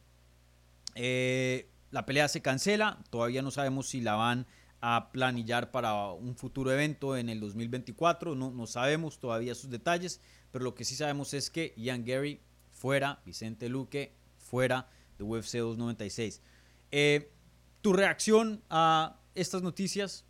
eh, 0.95 1.69
la 1.93 2.07
pelea 2.07 2.27
se 2.27 2.41
cancela, 2.41 2.97
todavía 3.11 3.43
no 3.43 3.51
sabemos 3.51 3.87
si 3.87 4.01
la 4.01 4.15
van 4.15 4.47
a 4.81 5.11
planillar 5.11 5.69
para 5.69 6.11
un 6.11 6.35
futuro 6.35 6.71
evento 6.71 7.15
en 7.15 7.29
el 7.29 7.39
2024, 7.39 8.33
no, 8.33 8.49
no 8.49 8.65
sabemos 8.65 9.19
todavía 9.19 9.53
sus 9.53 9.69
detalles, 9.69 10.19
pero 10.51 10.63
lo 10.63 10.73
que 10.73 10.85
sí 10.85 10.95
sabemos 10.95 11.35
es 11.35 11.51
que 11.51 11.71
Ian 11.77 12.03
Gary 12.03 12.41
fuera, 12.71 13.21
Vicente 13.27 13.69
Luque 13.69 14.11
fuera 14.39 14.89
de 15.19 15.23
UFC 15.23 15.57
296. 15.57 16.41
Eh, 16.91 17.31
¿Tu 17.81 17.93
reacción 17.93 18.63
a 18.71 19.19
estas 19.35 19.61
noticias? 19.61 20.25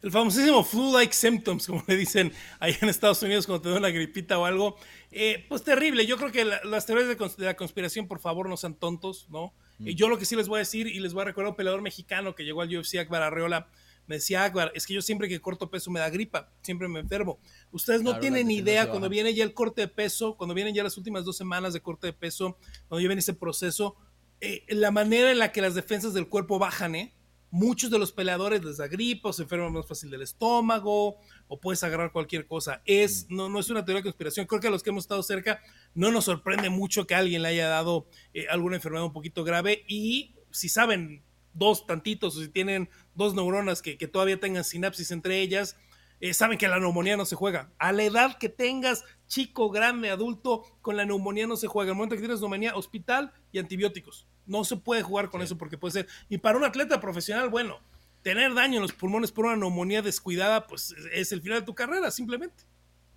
El 0.00 0.10
famosísimo 0.10 0.64
flu-like 0.64 1.12
symptoms, 1.12 1.66
como 1.66 1.84
le 1.86 1.96
dicen 1.96 2.32
ahí 2.58 2.74
en 2.80 2.88
Estados 2.88 3.22
Unidos 3.22 3.46
cuando 3.46 3.62
te 3.62 3.68
da 3.68 3.76
una 3.76 3.90
gripita 3.90 4.38
o 4.38 4.46
algo. 4.46 4.76
Eh, 5.10 5.44
pues 5.46 5.62
terrible. 5.62 6.06
Yo 6.06 6.16
creo 6.16 6.32
que 6.32 6.44
las 6.44 6.86
teorías 6.86 7.08
de, 7.08 7.44
la 7.44 7.54
conspiración, 7.54 8.08
por 8.08 8.18
favor, 8.18 8.48
no 8.48 8.56
sean 8.56 8.74
tontos, 8.74 9.26
¿no? 9.28 9.52
Y 9.80 9.94
yo 9.94 10.08
lo 10.08 10.18
que 10.18 10.24
sí 10.24 10.34
les 10.34 10.48
voy 10.48 10.56
a 10.56 10.58
decir, 10.60 10.86
y 10.86 10.98
les 10.98 11.12
voy 11.12 11.22
a 11.22 11.26
recordar 11.26 11.48
a 11.48 11.50
un 11.50 11.56
peleador 11.56 11.82
mexicano 11.82 12.34
que 12.34 12.44
llegó 12.44 12.62
al 12.62 12.76
UFC, 12.76 12.96
Akbar 12.96 13.22
Arreola, 13.22 13.68
me 14.06 14.16
decía 14.16 14.44
Akbar, 14.44 14.72
es 14.74 14.86
que 14.86 14.94
yo 14.94 15.02
siempre 15.02 15.28
que 15.28 15.40
corto 15.40 15.70
peso 15.70 15.90
me 15.90 16.00
da 16.00 16.08
gripa, 16.08 16.50
siempre 16.62 16.88
me 16.88 16.98
enfermo. 16.98 17.38
Ustedes 17.70 18.02
no 18.02 18.18
tienen 18.18 18.50
idea 18.50 18.88
cuando 18.88 19.08
viene 19.08 19.34
ya 19.34 19.44
el 19.44 19.52
corte 19.52 19.82
de 19.82 19.88
peso, 19.88 20.36
cuando 20.36 20.54
vienen 20.54 20.74
ya 20.74 20.82
las 20.82 20.96
últimas 20.96 21.24
dos 21.24 21.36
semanas 21.36 21.74
de 21.74 21.80
corte 21.80 22.06
de 22.06 22.12
peso, 22.14 22.56
cuando 22.88 23.02
ya 23.02 23.08
viene 23.08 23.20
ese 23.20 23.34
proceso, 23.34 23.96
eh, 24.40 24.64
la 24.68 24.90
manera 24.90 25.30
en 25.30 25.38
la 25.38 25.52
que 25.52 25.60
las 25.60 25.74
defensas 25.74 26.14
del 26.14 26.28
cuerpo 26.28 26.58
bajan, 26.58 26.94
¿eh? 26.94 27.14
Muchos 27.50 27.90
de 27.90 27.98
los 27.98 28.12
peleadores 28.12 28.62
les 28.62 28.76
da 28.76 28.88
gripa, 28.88 29.30
o 29.30 29.32
se 29.32 29.42
enferman 29.42 29.72
más 29.72 29.86
fácil 29.86 30.10
del 30.10 30.22
estómago, 30.22 31.16
o 31.46 31.60
puedes 31.60 31.82
agarrar 31.82 32.12
cualquier 32.12 32.46
cosa. 32.46 32.82
Es, 32.84 33.26
no, 33.30 33.48
no 33.48 33.58
es 33.58 33.70
una 33.70 33.84
teoría 33.84 34.00
de 34.00 34.04
conspiración. 34.04 34.46
Creo 34.46 34.60
que 34.60 34.68
a 34.68 34.70
los 34.70 34.82
que 34.82 34.90
hemos 34.90 35.04
estado 35.04 35.22
cerca 35.22 35.62
no 35.94 36.10
nos 36.10 36.26
sorprende 36.26 36.68
mucho 36.68 37.06
que 37.06 37.14
alguien 37.14 37.42
le 37.42 37.48
haya 37.48 37.68
dado 37.68 38.06
eh, 38.34 38.46
alguna 38.50 38.76
enfermedad 38.76 39.04
un 39.04 39.12
poquito 39.12 39.44
grave. 39.44 39.84
Y 39.88 40.34
si 40.50 40.68
saben 40.68 41.22
dos 41.54 41.86
tantitos, 41.86 42.36
o 42.36 42.40
si 42.40 42.48
tienen 42.48 42.88
dos 43.14 43.34
neuronas 43.34 43.82
que, 43.82 43.96
todavía 43.96 44.38
tengan 44.38 44.64
sinapsis 44.64 45.10
entre 45.10 45.40
ellas, 45.40 45.76
eh, 46.20 46.34
saben 46.34 46.58
que 46.58 46.68
la 46.68 46.78
neumonía 46.78 47.16
no 47.16 47.24
se 47.24 47.36
juega. 47.36 47.72
A 47.78 47.92
la 47.92 48.04
edad 48.04 48.38
que 48.38 48.48
tengas, 48.48 49.04
chico, 49.28 49.70
grande, 49.70 50.10
adulto, 50.10 50.64
con 50.82 50.96
la 50.96 51.04
neumonía 51.04 51.46
no 51.46 51.56
se 51.56 51.68
juega. 51.68 51.90
En 51.90 51.92
el 51.92 51.96
momento 51.96 52.16
que 52.16 52.22
tienes 52.22 52.40
neumonía, 52.40 52.74
hospital 52.74 53.32
y 53.52 53.58
antibióticos. 53.58 54.26
No 54.46 54.64
se 54.64 54.76
puede 54.76 55.02
jugar 55.02 55.30
con 55.30 55.42
eso 55.42 55.56
porque 55.56 55.78
puede 55.78 55.92
ser. 55.92 56.08
Y 56.28 56.38
para 56.38 56.58
un 56.58 56.64
atleta 56.64 57.00
profesional, 57.00 57.48
bueno, 57.50 57.78
tener 58.22 58.54
daño 58.54 58.76
en 58.76 58.82
los 58.82 58.92
pulmones 58.92 59.30
por 59.30 59.46
una 59.46 59.56
neumonía 59.56 60.02
descuidada, 60.02 60.66
pues 60.66 60.94
es 61.12 61.30
el 61.32 61.42
final 61.42 61.60
de 61.60 61.66
tu 61.66 61.74
carrera, 61.74 62.10
simplemente. 62.10 62.64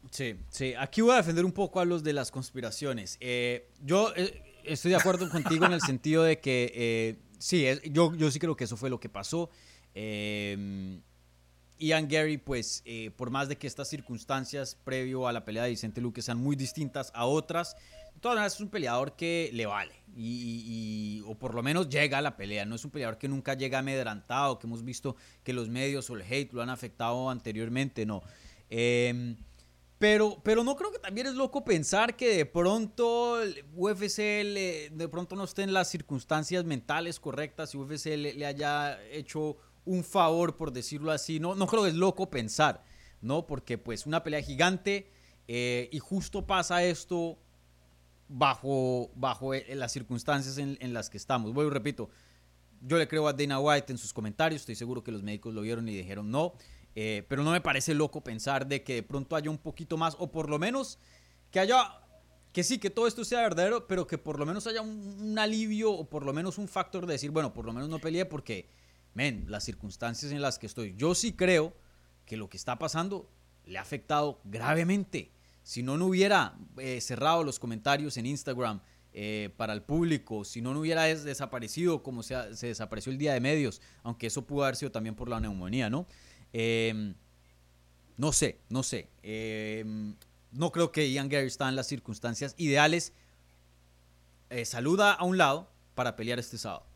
Sí, 0.10 0.36
sí. 0.50 0.74
Aquí 0.78 1.02
voy 1.02 1.14
a 1.14 1.18
defender 1.18 1.46
un 1.46 1.52
poco 1.52 1.80
a 1.80 1.86
los 1.86 2.04
de 2.04 2.14
las 2.14 2.32
conspiraciones. 2.32 3.18
Eh, 3.20 3.70
yo 3.82 4.14
eh, 4.16 4.62
estoy 4.64 4.92
de 4.92 4.98
acuerdo 4.98 5.30
contigo 5.32 5.66
en 5.66 5.74
el 5.74 5.82
sentido 5.82 6.24
de 6.24 6.40
que 6.40 6.72
eh, 6.76 7.18
sí, 7.40 7.66
yo, 7.92 8.14
yo 8.16 8.32
sí 8.32 8.40
creo 8.40 8.56
que 8.56 8.66
eso 8.66 8.78
fue 8.78 8.90
lo 8.90 9.00
que 9.00 9.10
pasó. 9.10 9.50
Ian 11.82 12.08
Gary, 12.08 12.38
pues, 12.38 12.84
por 13.16 13.30
más 13.30 13.50
de 13.50 13.58
que 13.58 13.68
estas 13.68 13.88
circunstancias 13.88 14.78
previo 14.84 15.28
a 15.28 15.34
la 15.34 15.44
pelea 15.46 15.64
de 15.64 15.72
Vicente 15.72 16.00
Luque 16.02 16.22
sean 16.22 16.38
muy 16.38 16.56
distintas 16.56 17.12
a 17.16 17.26
otras, 17.26 17.76
de 18.22 18.46
es 18.46 18.60
un 18.60 18.70
peleador 18.70 19.16
que 19.16 19.50
le 19.54 19.66
vale. 19.66 19.94
Y, 20.16 21.24
o 21.26 21.36
por 21.36 21.56
lo 21.56 21.64
menos 21.64 21.90
llega 21.90 22.18
a 22.18 22.22
la 22.22 22.36
pelea. 22.38 22.66
No 22.66 22.76
es 22.76 22.86
un 22.86 22.92
peleador 22.92 23.18
que 23.18 23.28
nunca 23.28 23.54
llega 23.54 23.80
amedrantado, 23.80 24.60
que 24.60 24.68
hemos 24.68 24.84
visto 24.84 25.16
que 25.44 25.54
los 25.54 25.70
medios 25.70 26.10
o 26.10 26.16
el 26.16 26.22
hate 26.22 26.54
lo 26.54 26.62
han 26.62 26.70
afectado 26.70 27.30
anteriormente, 27.30 28.06
no. 28.06 28.22
Em, 28.70 29.38
pero, 29.98 30.40
pero 30.44 30.64
no 30.64 30.76
creo 30.76 30.92
que 30.92 31.00
también 31.00 31.28
es 31.28 31.36
loco 31.36 31.64
pensar 31.64 32.16
que 32.16 32.36
de 32.36 32.46
pronto 32.46 33.40
UFC 33.76 34.18
de 34.18 35.10
pronto 35.12 35.36
no 35.36 35.44
esté 35.44 35.64
en 35.64 35.74
las 35.74 35.90
circunstancias 35.90 36.66
mentales 36.66 37.20
correctas 37.20 37.74
y 37.74 37.78
UFC 37.78 38.06
le, 38.18 38.46
haya 38.46 39.00
hecho 39.12 39.58
un 39.86 40.04
favor, 40.04 40.56
por 40.56 40.72
decirlo 40.72 41.12
así. 41.12 41.40
No, 41.40 41.56
no 41.56 41.68
creo 41.68 41.84
que 41.84 41.90
es 41.90 41.96
loco 41.96 42.30
pensar, 42.30 42.84
¿no? 43.22 43.46
Porque 43.46 43.78
pues 43.78 44.06
una 44.06 44.24
pelea 44.24 44.42
gigante 44.42 45.12
eh, 45.48 45.90
y 45.92 46.00
justo 46.00 46.46
pasa 46.46 46.84
esto 46.84 47.38
bajo, 48.28 49.12
bajo 49.16 49.54
eh, 49.54 49.66
las 49.76 49.92
circunstancias 49.92 50.58
en, 50.58 50.94
las 50.94 51.10
que 51.10 51.18
estamos. 51.18 51.54
Vuelvo 51.54 51.72
y 51.72 51.74
repito, 51.74 52.10
yo 52.82 52.98
le 52.98 53.08
creo 53.08 53.28
a 53.28 53.34
Dana 53.34 53.60
White 53.60 53.92
en 53.92 53.98
sus 53.98 54.14
comentarios, 54.14 54.62
estoy 54.62 54.76
seguro 54.76 55.04
que 55.04 55.12
los 55.12 55.24
médicos 55.24 55.54
lo 55.54 55.62
vieron 55.62 55.88
y 55.90 55.96
dijeron 55.96 56.32
no, 56.32 56.54
eh, 56.96 57.26
pero 57.28 57.44
no 57.44 57.52
me 57.52 57.62
parece 57.62 57.94
loco 57.94 58.24
pensar 58.24 58.68
de 58.68 58.84
que 58.84 58.96
de 58.96 59.04
pronto 59.04 59.36
haya 59.36 59.50
un 59.50 59.58
poquito 59.58 59.98
más, 59.98 60.16
o 60.20 60.32
por 60.32 60.50
lo 60.50 60.58
menos 60.58 61.00
que 61.52 61.60
haya, 61.60 62.02
que 62.54 62.64
sí, 62.64 62.80
que 62.80 62.90
todo 62.90 63.08
esto 63.08 63.26
sea 63.26 63.42
verdadero, 63.42 63.88
pero 63.88 64.08
que 64.08 64.18
por 64.18 64.40
lo 64.40 64.46
menos 64.46 64.68
haya 64.68 64.82
un, 64.82 65.38
alivio 65.38 65.92
o 65.92 66.10
por 66.10 66.26
lo 66.26 66.34
menos 66.34 66.58
un 66.58 66.68
factor 66.68 67.06
de 67.06 67.14
decir, 67.14 67.32
bueno, 67.32 67.54
por 67.54 67.66
lo 67.66 67.74
menos 67.74 67.90
no 67.90 68.00
peleé 68.00 68.26
porque, 68.26 68.70
men, 69.14 69.46
las 69.48 69.64
circunstancias 69.64 70.32
en 70.32 70.42
las 70.42 70.60
que 70.60 70.68
estoy, 70.68 70.96
yo 70.96 71.16
sí 71.16 71.34
creo 71.34 71.76
que 72.26 72.38
lo 72.38 72.50
que 72.50 72.58
está 72.58 72.80
pasando 72.80 73.30
le 73.66 73.78
ha 73.78 73.82
afectado 73.82 74.42
gravemente. 74.44 75.32
Si 75.64 75.84
no, 75.84 75.98
no 75.98 76.08
hubiera 76.08 76.58
eh, 76.78 77.02
cerrado 77.02 77.44
los 77.44 77.60
comentarios 77.60 78.18
en 78.18 78.26
Instagram 78.26 78.82
eh, 79.14 79.50
para 79.58 79.74
el 79.74 79.84
público, 79.84 80.44
si 80.46 80.62
no, 80.62 80.74
no 80.74 80.80
hubiera 80.80 81.04
desaparecido 81.04 82.02
como 82.02 82.24
se, 82.24 82.36
desapareció 82.36 83.12
el 83.12 83.18
día 83.18 83.34
de 83.34 83.42
medios, 83.42 83.82
aunque 84.04 84.28
eso 84.28 84.46
pudo 84.46 84.64
haber 84.64 84.76
sido 84.76 84.92
también 84.92 85.16
por 85.16 85.30
la 85.30 85.40
neumonía, 85.40 85.90
¿no? 85.90 86.08
Em, 86.54 87.14
no 88.18 88.32
sé, 88.32 88.60
no 88.70 88.84
sé. 88.84 89.10
Em, 89.22 90.16
no 90.52 90.72
creo 90.72 90.92
que 90.92 91.12
Ian 91.12 91.30
Gary 91.30 91.48
está 91.48 91.70
en 91.70 91.76
las 91.76 91.88
circunstancias 91.88 92.56
ideales. 92.58 93.14
Eh, 94.50 94.66
saluda 94.66 95.14
a 95.14 95.24
un 95.24 95.38
lado 95.38 95.70
para 95.96 96.16
pelear 96.16 96.40
este 96.40 96.58
sábado. 96.58 96.91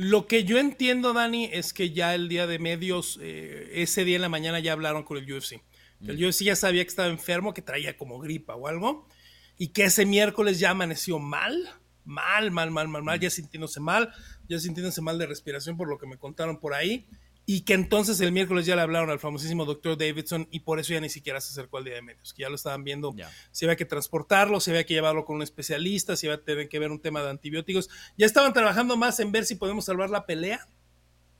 Lo 0.00 0.28
que 0.28 0.44
yo 0.44 0.58
entiendo, 0.58 1.12
Dani, 1.12 1.50
es 1.52 1.72
que 1.72 1.90
ya 1.90 2.14
el 2.14 2.28
día 2.28 2.46
de 2.46 2.60
medios, 2.60 3.18
ese 3.20 4.04
día 4.04 4.14
en 4.14 4.22
la 4.22 4.28
mañana 4.28 4.60
ya 4.60 4.72
hablaron 4.72 5.02
con 5.02 5.16
el 5.18 5.24
UFC. 5.24 5.60
El 6.06 6.24
UFC 6.24 6.42
ya 6.44 6.54
sabía 6.54 6.84
que 6.84 6.88
estaba 6.88 7.08
enfermo, 7.08 7.52
que 7.52 7.62
traía 7.62 7.98
como 7.98 8.20
gripa 8.20 8.54
o 8.54 8.68
algo, 8.68 9.08
y 9.56 9.70
que 9.70 9.82
ese 9.86 10.06
miércoles 10.06 10.60
ya 10.60 10.70
amaneció 10.70 11.18
mal, 11.18 11.68
mal, 12.04 12.52
mal, 12.52 12.70
mal, 12.70 12.86
mal, 12.86 13.02
mal, 13.02 13.18
ya 13.18 13.28
sintiéndose 13.28 13.80
mal, 13.80 14.12
ya 14.48 14.60
sintiéndose 14.60 15.02
mal 15.02 15.18
de 15.18 15.26
respiración 15.26 15.76
por 15.76 15.88
lo 15.88 15.98
que 15.98 16.06
me 16.06 16.16
contaron 16.16 16.60
por 16.60 16.74
ahí, 16.74 17.08
y 17.50 17.62
que 17.62 17.72
entonces 17.72 18.20
el 18.20 18.30
miércoles 18.30 18.66
ya 18.66 18.76
le 18.76 18.82
hablaron 18.82 19.08
al 19.08 19.18
famosísimo 19.18 19.64
doctor 19.64 19.96
Davidson 19.96 20.46
y 20.50 20.60
por 20.60 20.78
eso 20.80 20.92
ya 20.92 21.00
ni 21.00 21.08
siquiera 21.08 21.40
se 21.40 21.50
acercó 21.50 21.78
al 21.78 21.84
día 21.84 21.94
de 21.94 22.02
medios, 22.02 22.34
que 22.34 22.42
ya 22.42 22.50
lo 22.50 22.56
estaban 22.56 22.84
viendo, 22.84 23.14
si 23.52 23.64
había 23.64 23.74
que 23.74 23.86
transportarlo, 23.86 24.60
si 24.60 24.70
había 24.70 24.84
que 24.84 24.92
llevarlo 24.92 25.24
con 25.24 25.36
un 25.36 25.42
especialista, 25.42 26.14
si 26.14 26.28
había 26.28 26.68
que 26.68 26.78
ver 26.78 26.90
un 26.90 27.00
tema 27.00 27.22
de 27.22 27.30
antibióticos, 27.30 27.88
ya 28.18 28.26
estaban 28.26 28.52
trabajando 28.52 28.98
más 28.98 29.18
en 29.20 29.32
ver 29.32 29.46
si 29.46 29.54
podemos 29.54 29.86
salvar 29.86 30.10
la 30.10 30.26
pelea 30.26 30.68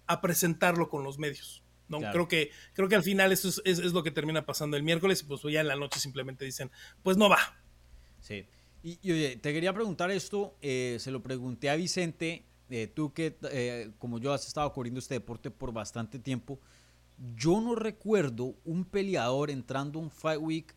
a 0.07 0.23
presentarlo 0.23 0.89
con 0.89 1.05
los 1.05 1.19
medios. 1.19 1.63
No, 1.89 1.99
creo 1.99 2.27
que, 2.27 2.53
creo 2.73 2.89
que 2.89 2.97
al 2.97 3.03
final 3.03 3.31
eso 3.31 3.51
es, 3.67 3.79
lo 3.93 4.03
que 4.03 4.11
termina 4.11 4.47
pasando 4.47 4.79
el 4.79 4.85
miércoles 4.85 5.21
y 5.21 5.25
pues 5.27 5.43
ya 5.43 5.61
en 5.61 5.69
la 5.69 5.77
noche 5.77 6.01
simplemente 6.01 6.47
dicen, 6.47 6.71
pues 7.03 7.19
no 7.19 7.29
va. 7.29 7.61
Sí. 8.23 8.47
Y, 8.83 8.99
oye, 9.13 9.37
te 9.37 9.53
quería 9.53 9.75
preguntar 9.75 10.11
esto, 10.11 10.57
eh, 10.63 10.97
se 11.01 11.11
lo 11.11 11.23
pregunté 11.23 11.69
a 11.69 11.77
Vicente, 11.77 12.48
eh, 12.71 12.87
tú 12.87 13.13
que 13.13 13.39
eh, 13.51 13.91
como 13.99 14.19
yo 14.19 14.33
has 14.33 14.47
estado 14.47 14.73
cubriendo 14.73 14.99
este 14.99 15.15
deporte 15.15 15.51
por 15.51 15.73
bastante 15.73 16.19
tiempo, 16.19 16.61
yo 17.37 17.61
no 17.61 17.75
recuerdo 17.75 18.55
un 18.65 18.85
peleador 18.85 19.51
entrando 19.51 19.99
a 19.99 20.03
un 20.03 20.11
Fight 20.11 20.41
Week 20.41 20.75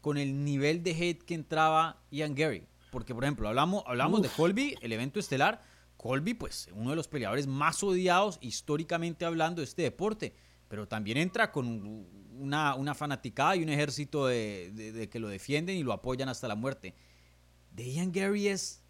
con 0.00 0.18
el 0.18 0.44
nivel 0.44 0.82
de 0.82 0.90
hate 0.90 1.22
que 1.22 1.34
entraba 1.34 2.02
Ian 2.10 2.34
Gary. 2.34 2.66
Porque, 2.90 3.14
por 3.14 3.24
ejemplo, 3.24 3.48
hablamos, 3.48 3.84
hablamos 3.86 4.22
de 4.22 4.28
Colby, 4.28 4.74
el 4.80 4.92
evento 4.92 5.20
estelar. 5.20 5.62
Colby, 5.96 6.34
pues, 6.34 6.68
uno 6.72 6.90
de 6.90 6.96
los 6.96 7.08
peleadores 7.08 7.46
más 7.46 7.82
odiados 7.82 8.38
históricamente 8.40 9.24
hablando 9.24 9.60
de 9.60 9.64
este 9.64 9.82
deporte 9.82 10.34
pero 10.68 10.86
también 10.86 11.16
entra 11.16 11.50
con 11.50 12.06
una, 12.38 12.74
una 12.74 12.94
fanaticada 12.94 13.56
y 13.56 13.62
un 13.62 13.70
ejército 13.70 14.26
de, 14.26 15.08
que 15.10 15.18
lo 15.18 15.28
defienden 15.28 15.76
y 15.76 15.82
lo 15.82 15.92
apoyan 15.92 16.28
hasta 16.28 16.46
la 16.46 16.54
muerte. 16.54 16.94
De 17.72 17.90
Ian 17.90 18.12
Gary 18.12 18.48
es... 18.48 18.84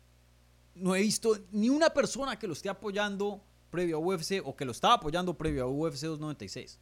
No 0.80 0.94
he 0.94 1.02
visto 1.02 1.38
ni 1.52 1.68
una 1.68 1.90
persona 1.90 2.38
que 2.38 2.46
lo 2.46 2.52
esté 2.52 2.68
apoyando 2.68 3.42
previo 3.70 3.96
a 3.96 4.00
UFC 4.00 4.40
o 4.44 4.56
que 4.56 4.64
lo 4.64 4.72
estaba 4.72 4.94
apoyando 4.94 5.36
previo 5.36 5.64
a 5.64 5.66
UFC 5.66 6.02
296. 6.02 6.78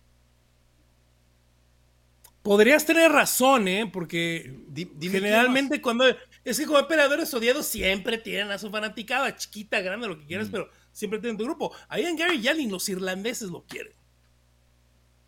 Podrías 2.42 2.86
tener 2.86 3.10
razón, 3.10 3.66
¿eh? 3.66 3.90
Porque 3.92 4.54
generalmente 5.00 5.82
cuando... 5.82 6.04
Es 6.44 6.58
que 6.58 6.66
como 6.66 6.86
peleadores 6.86 7.34
odiados 7.34 7.66
siempre 7.66 8.18
tienen 8.18 8.52
a 8.52 8.58
su 8.58 8.70
fanaticada, 8.70 9.34
chiquita, 9.36 9.80
grande, 9.80 10.06
lo 10.06 10.16
que 10.16 10.26
quieras, 10.26 10.48
mm. 10.48 10.52
pero 10.52 10.70
siempre 10.92 11.18
tienen 11.18 11.36
tu 11.36 11.44
grupo. 11.44 11.72
A 11.88 11.98
Ian 11.98 12.14
Gary 12.14 12.40
ya 12.40 12.54
ni 12.54 12.68
los 12.68 12.88
irlandeses 12.88 13.50
lo 13.50 13.64
quieren. 13.64 13.92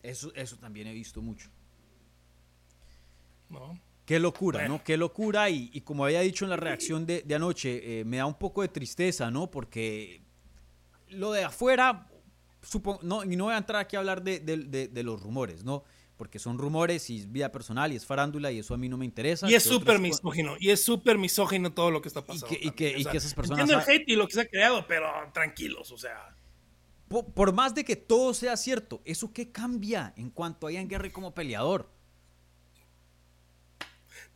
Eso, 0.01 0.33
eso 0.37 0.57
también 0.59 0.87
he 0.87 0.93
visto 0.93 1.21
mucho. 1.21 1.51
Qué 4.09 4.18
locura, 4.18 4.66
¿no? 4.66 4.82
Qué 4.82 4.96
locura. 4.96 5.50
Y, 5.50 5.82
como 5.82 6.06
había 6.06 6.20
dicho 6.20 6.46
en 6.46 6.48
la 6.48 6.56
reacción 6.56 7.04
de, 7.04 7.22
anoche, 7.34 8.00
eh, 8.00 8.04
me 8.06 8.16
da 8.16 8.24
un 8.24 8.38
poco 8.38 8.62
de 8.62 8.68
tristeza, 8.68 9.30
¿no? 9.30 9.50
Porque 9.50 10.22
lo 11.09 11.30
de 11.32 11.44
afuera, 11.44 12.09
supongo, 12.62 13.00
no, 13.02 13.22
y 13.22 13.36
no 13.36 13.44
voy 13.44 13.54
a 13.54 13.59
entrar 13.59 13.82
aquí 13.82 13.96
a 13.96 13.98
hablar 13.98 14.22
de, 14.22 15.02
los 15.04 15.20
rumores, 15.20 15.62
¿no? 15.62 15.84
Porque 16.16 16.38
son 16.38 16.56
rumores 16.56 17.11
y 17.11 17.18
es 17.18 17.30
vida 17.30 17.52
personal 17.52 17.92
y 17.92 17.96
es 17.96 18.06
farándula 18.06 18.50
y 18.50 18.61
eso 18.61 18.72
a 18.72 18.78
mí 18.78 18.88
no 18.88 18.96
me 18.96 19.04
interesa. 19.04 19.46
Y 19.46 19.54
es 19.54 19.64
súper 19.64 19.98
misógino, 19.98 20.56
y 20.59 20.70
es 20.70 20.82
súper 20.82 21.18
misógino 21.18 21.74
todo 21.74 21.90
lo 21.90 22.00
que 22.00 22.09
está 22.09 22.24
pasando. 22.24 22.56
Y 22.59 22.70
que, 22.70 22.98
y 22.98 23.04
que, 23.04 23.18
esas 23.18 23.34
personas... 23.34 23.61
Entiendo 23.61 23.84
el 23.84 23.90
hate 23.94 24.09
y 24.09 24.16
lo 24.16 24.26
que 24.26 24.32
se 24.32 24.40
ha 24.40 24.48
creado, 24.48 24.86
pero 24.88 25.06
tranquilos, 25.34 25.92
o 25.92 25.98
sea 25.98 26.34
por, 27.09 27.52
más 27.52 27.74
de 27.74 27.84
que 27.84 27.96
todo 27.96 28.34
sea 28.34 28.56
cierto, 28.56 29.00
¿eso 29.04 29.32
qué 29.32 29.50
cambia 29.50 30.12
en 30.16 30.30
cuanto 30.30 30.66
a 30.66 30.72
Ian 30.72 30.88
Gary 30.88 31.11
como 31.11 31.34
peleador? 31.34 31.90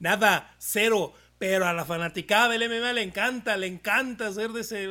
Nada, 0.03 0.53
cero. 0.59 1.15
Pero 1.39 1.67
a 1.67 1.73
la 1.73 1.85
fanaticada 1.85 2.51
del 2.51 2.69
MMA 2.69 2.93
le 2.93 3.03
encanta, 3.03 3.57
le 3.57 3.67
encanta 3.67 4.29
hacer 4.29 4.51
de 4.53 4.61
ese. 4.61 4.87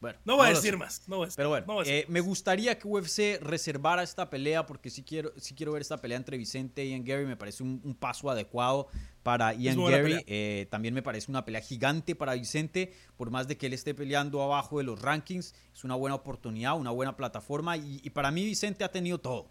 Bueno, 0.00 0.18
no 0.24 0.36
voy 0.36 0.48
a 0.48 0.50
decir 0.50 0.76
más. 0.76 1.02
pero 1.36 1.48
bueno, 1.48 1.82
eh, 1.84 2.04
me 2.08 2.20
gustaría 2.20 2.78
que 2.78 2.86
UFC 2.86 3.40
reservara 3.40 4.02
esta 4.02 4.28
pelea 4.28 4.66
porque 4.66 4.90
si 4.90 5.02
quiero, 5.02 5.32
quiero 5.56 5.72
ver 5.72 5.82
esta 5.82 5.96
pelea 5.96 6.18
entre 6.18 6.36
Vicente 6.36 6.84
y 6.84 6.90
Ian 6.90 7.04
Gary. 7.04 7.24
Me 7.24 7.36
parece 7.36 7.62
un, 7.62 7.96
paso 7.98 8.30
adecuado 8.30 8.88
para 9.22 9.54
Ian 9.54 9.82
Gary. 9.84 10.22
Eh, 10.26 10.66
también 10.70 10.92
me 10.92 11.02
parece 11.02 11.30
una 11.30 11.44
pelea 11.44 11.60
gigante 11.60 12.14
para 12.14 12.34
Vicente. 12.34 12.92
Por 13.16 13.30
más 13.30 13.48
de 13.48 13.56
que 13.56 13.66
él 13.66 13.72
esté 13.72 13.94
peleando 13.94 14.42
abajo 14.42 14.78
de 14.78 14.84
los 14.84 15.00
rankings, 15.00 15.54
es 15.72 15.84
una 15.84 15.94
buena 15.94 16.16
oportunidad, 16.16 16.76
una 16.76 16.90
buena 16.90 17.16
plataforma. 17.16 17.76
Y, 17.76 18.10
para 18.10 18.30
mí 18.30 18.44
Vicente 18.44 18.84
ha 18.84 18.92
tenido 18.92 19.18
todo. 19.18 19.50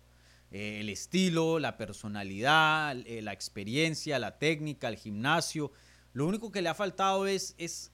Eh, 0.53 0.79
el 0.79 0.87
estilo, 0.87 1.59
la 1.59 1.75
personalidad, 1.75 2.95
la 2.95 3.33
experiencia, 3.33 4.17
la 4.19 4.37
técnica, 4.39 4.87
el 4.87 4.95
gimnasio. 4.95 5.73
Lo 6.13 6.25
único 6.25 6.51
que 6.51 6.61
le 6.61 6.69
ha 6.69 6.73
faltado 6.73 7.27
es, 7.27 7.55
es 7.57 7.91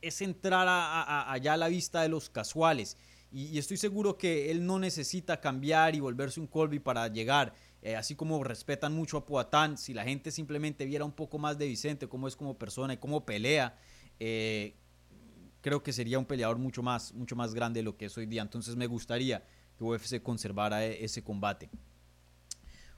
es 0.00 0.20
entrar 0.20 0.66
allá 0.68 1.54
a 1.54 1.56
la 1.56 1.68
vista 1.68 2.02
de 2.02 2.08
los 2.08 2.30
casuales. 2.30 2.96
Y, 3.32 3.58
estoy 3.58 3.76
seguro 3.76 4.16
que 4.16 4.50
él 4.50 4.64
no 4.64 4.78
necesita 4.78 5.40
cambiar 5.40 5.94
y 5.94 6.00
volverse 6.00 6.40
un 6.40 6.46
Colby 6.46 6.78
para 6.78 7.08
llegar. 7.08 7.54
Eh, 7.82 7.96
así 7.96 8.14
como 8.14 8.42
respetan 8.42 8.94
mucho 8.94 9.16
a 9.16 9.26
Poatán, 9.26 9.76
si 9.78 9.94
la 9.94 10.04
gente 10.04 10.30
simplemente 10.30 10.86
viera 10.86 11.04
un 11.04 11.12
poco 11.12 11.38
más 11.38 11.58
de 11.58 11.66
Vicente, 11.66 12.08
cómo 12.08 12.28
es 12.28 12.36
como 12.36 12.58
persona 12.58 12.94
y 12.94 12.96
cómo 12.96 13.24
pelea, 13.24 13.78
eh, 14.18 14.74
creo 15.60 15.82
que 15.82 15.92
sería 15.92 16.18
un 16.18 16.24
peleador 16.24 16.58
mucho 16.58 16.82
más, 16.82 17.12
mucho 17.12 17.36
más 17.36 17.54
grande 17.54 17.80
de 17.80 17.84
lo 17.84 17.96
que 17.96 18.06
es 18.06 18.16
hoy 18.16 18.26
día. 18.26 18.42
Entonces 18.42 18.76
me 18.76 18.86
gustaría 18.86 19.44
que 19.76 19.84
UFC 19.84 20.22
conservara 20.22 20.84
e, 20.84 21.04
ese 21.04 21.22
combate. 21.22 21.70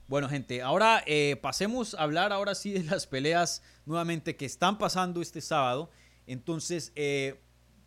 Bueno, 0.07 0.27
gente, 0.27 0.63
ahora 0.63 1.03
eh, 1.05 1.37
pasemos 1.39 1.93
a 1.93 2.01
hablar 2.01 2.33
ahora 2.33 2.55
sí 2.55 2.71
de 2.71 2.83
las 2.83 3.05
peleas 3.05 3.61
nuevamente 3.85 4.35
que 4.35 4.45
están 4.45 4.77
pasando 4.79 5.21
este 5.21 5.39
sábado. 5.39 5.91
Entonces, 6.25 6.91
eh, 6.95 7.39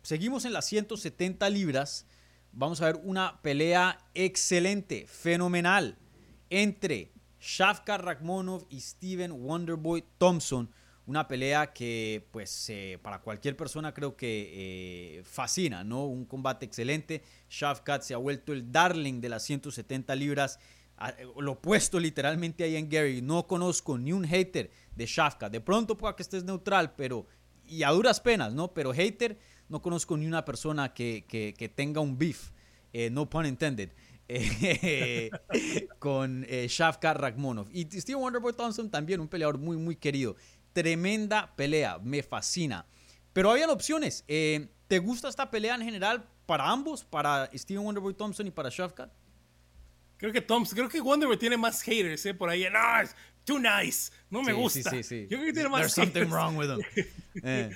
seguimos 0.03 0.45
en 0.45 0.53
las 0.53 0.65
170 0.65 1.49
libras. 1.49 2.05
Vamos 2.53 2.81
a 2.81 2.85
ver 2.85 3.01
una 3.03 3.41
pelea 3.41 3.97
excelente, 4.13 5.05
fenomenal, 5.07 5.97
entre 6.49 7.11
Shafkar 7.41 8.05
Rakhmonov 8.05 8.67
y 8.69 8.79
Steven 8.79 9.33
Wonderboy 9.33 10.05
Thompson. 10.17 10.69
Una 11.05 11.27
pelea 11.27 11.73
que, 11.73 12.25
pues, 12.31 12.69
eh, 12.69 12.97
para 13.01 13.19
cualquier 13.19 13.57
persona 13.57 13.93
creo 13.93 14.15
que 14.15 15.17
eh, 15.19 15.23
fascina, 15.25 15.83
¿no? 15.83 16.05
Un 16.05 16.25
combate 16.25 16.65
excelente. 16.65 17.23
Shafkat 17.49 18.03
se 18.03 18.13
ha 18.13 18.17
vuelto 18.17 18.53
el 18.53 18.71
darling 18.71 19.19
de 19.19 19.29
las 19.29 19.43
170 19.43 20.15
libras. 20.15 20.59
Lo 21.37 21.53
opuesto 21.53 21.99
literalmente 21.99 22.63
a 22.63 22.67
Ian 22.67 22.87
Gary. 22.87 23.21
No 23.21 23.47
conozco 23.47 23.97
ni 23.97 24.13
un 24.13 24.23
hater 24.23 24.71
de 24.95 25.05
Shafkat. 25.05 25.51
De 25.51 25.59
pronto 25.59 25.97
pueda 25.97 26.15
que 26.15 26.23
estés 26.23 26.45
neutral, 26.45 26.93
pero 26.95 27.27
y 27.67 27.83
a 27.83 27.89
duras 27.89 28.19
penas, 28.19 28.53
¿no? 28.53 28.73
Pero 28.73 28.93
hater, 28.93 29.37
no 29.69 29.81
conozco 29.81 30.17
ni 30.17 30.27
una 30.27 30.45
persona 30.45 30.93
que, 30.93 31.25
que, 31.27 31.69
tenga 31.69 32.01
un 32.01 32.17
beef, 32.17 32.51
eh, 32.91 33.09
no 33.09 33.29
pun 33.29 33.45
intended, 33.45 33.89
con 35.99 36.45
eh, 36.47 36.67
Shafka 36.69 37.13
Rakhmonov. 37.13 37.67
Y 37.71 37.83
Steve 37.99 38.15
Wonderboy 38.15 38.53
Thompson 38.53 38.89
también, 38.89 39.19
un 39.19 39.27
peleador 39.27 39.57
muy, 39.57 39.77
muy 39.77 39.95
querido. 39.95 40.35
Tremenda 40.73 41.55
pelea, 41.55 41.99
me 41.99 42.23
fascina. 42.23 42.85
Pero 43.31 43.51
habían 43.51 43.69
opciones. 43.69 44.23
Eh, 44.27 44.67
¿Te 44.87 44.99
gusta 44.99 45.29
esta 45.29 45.49
pelea 45.49 45.75
en 45.75 45.81
general 45.81 46.27
para 46.45 46.69
ambos, 46.69 47.03
para 47.03 47.49
Steven 47.53 47.83
Wonderboy 47.83 48.13
Thompson 48.13 48.47
y 48.47 48.51
para 48.51 48.69
Shafkat? 48.69 49.11
Creo 50.17 50.31
que 50.31 50.41
Thompson, 50.41 50.75
creo 50.75 50.89
que 50.89 51.01
Wonderboy 51.01 51.37
tiene 51.37 51.57
más 51.57 51.81
haters 51.81 52.25
¿eh? 52.25 52.33
por 52.33 52.49
ahí. 52.49 52.65
No, 52.71 52.79
too 53.43 53.59
nice. 53.59 54.11
No 54.29 54.41
me 54.41 54.53
gusta. 54.53 54.89
Sí, 54.89 55.03
sí, 55.03 55.27
Yo 55.29 55.37
creo 55.37 55.45
que 55.45 55.53
tiene 55.53 55.69
más 55.69 55.81
There's 55.81 55.93
something 55.93 56.29
wrong 56.29 56.55
with 56.57 56.69
him. 56.69 56.79
Eh. 57.43 57.71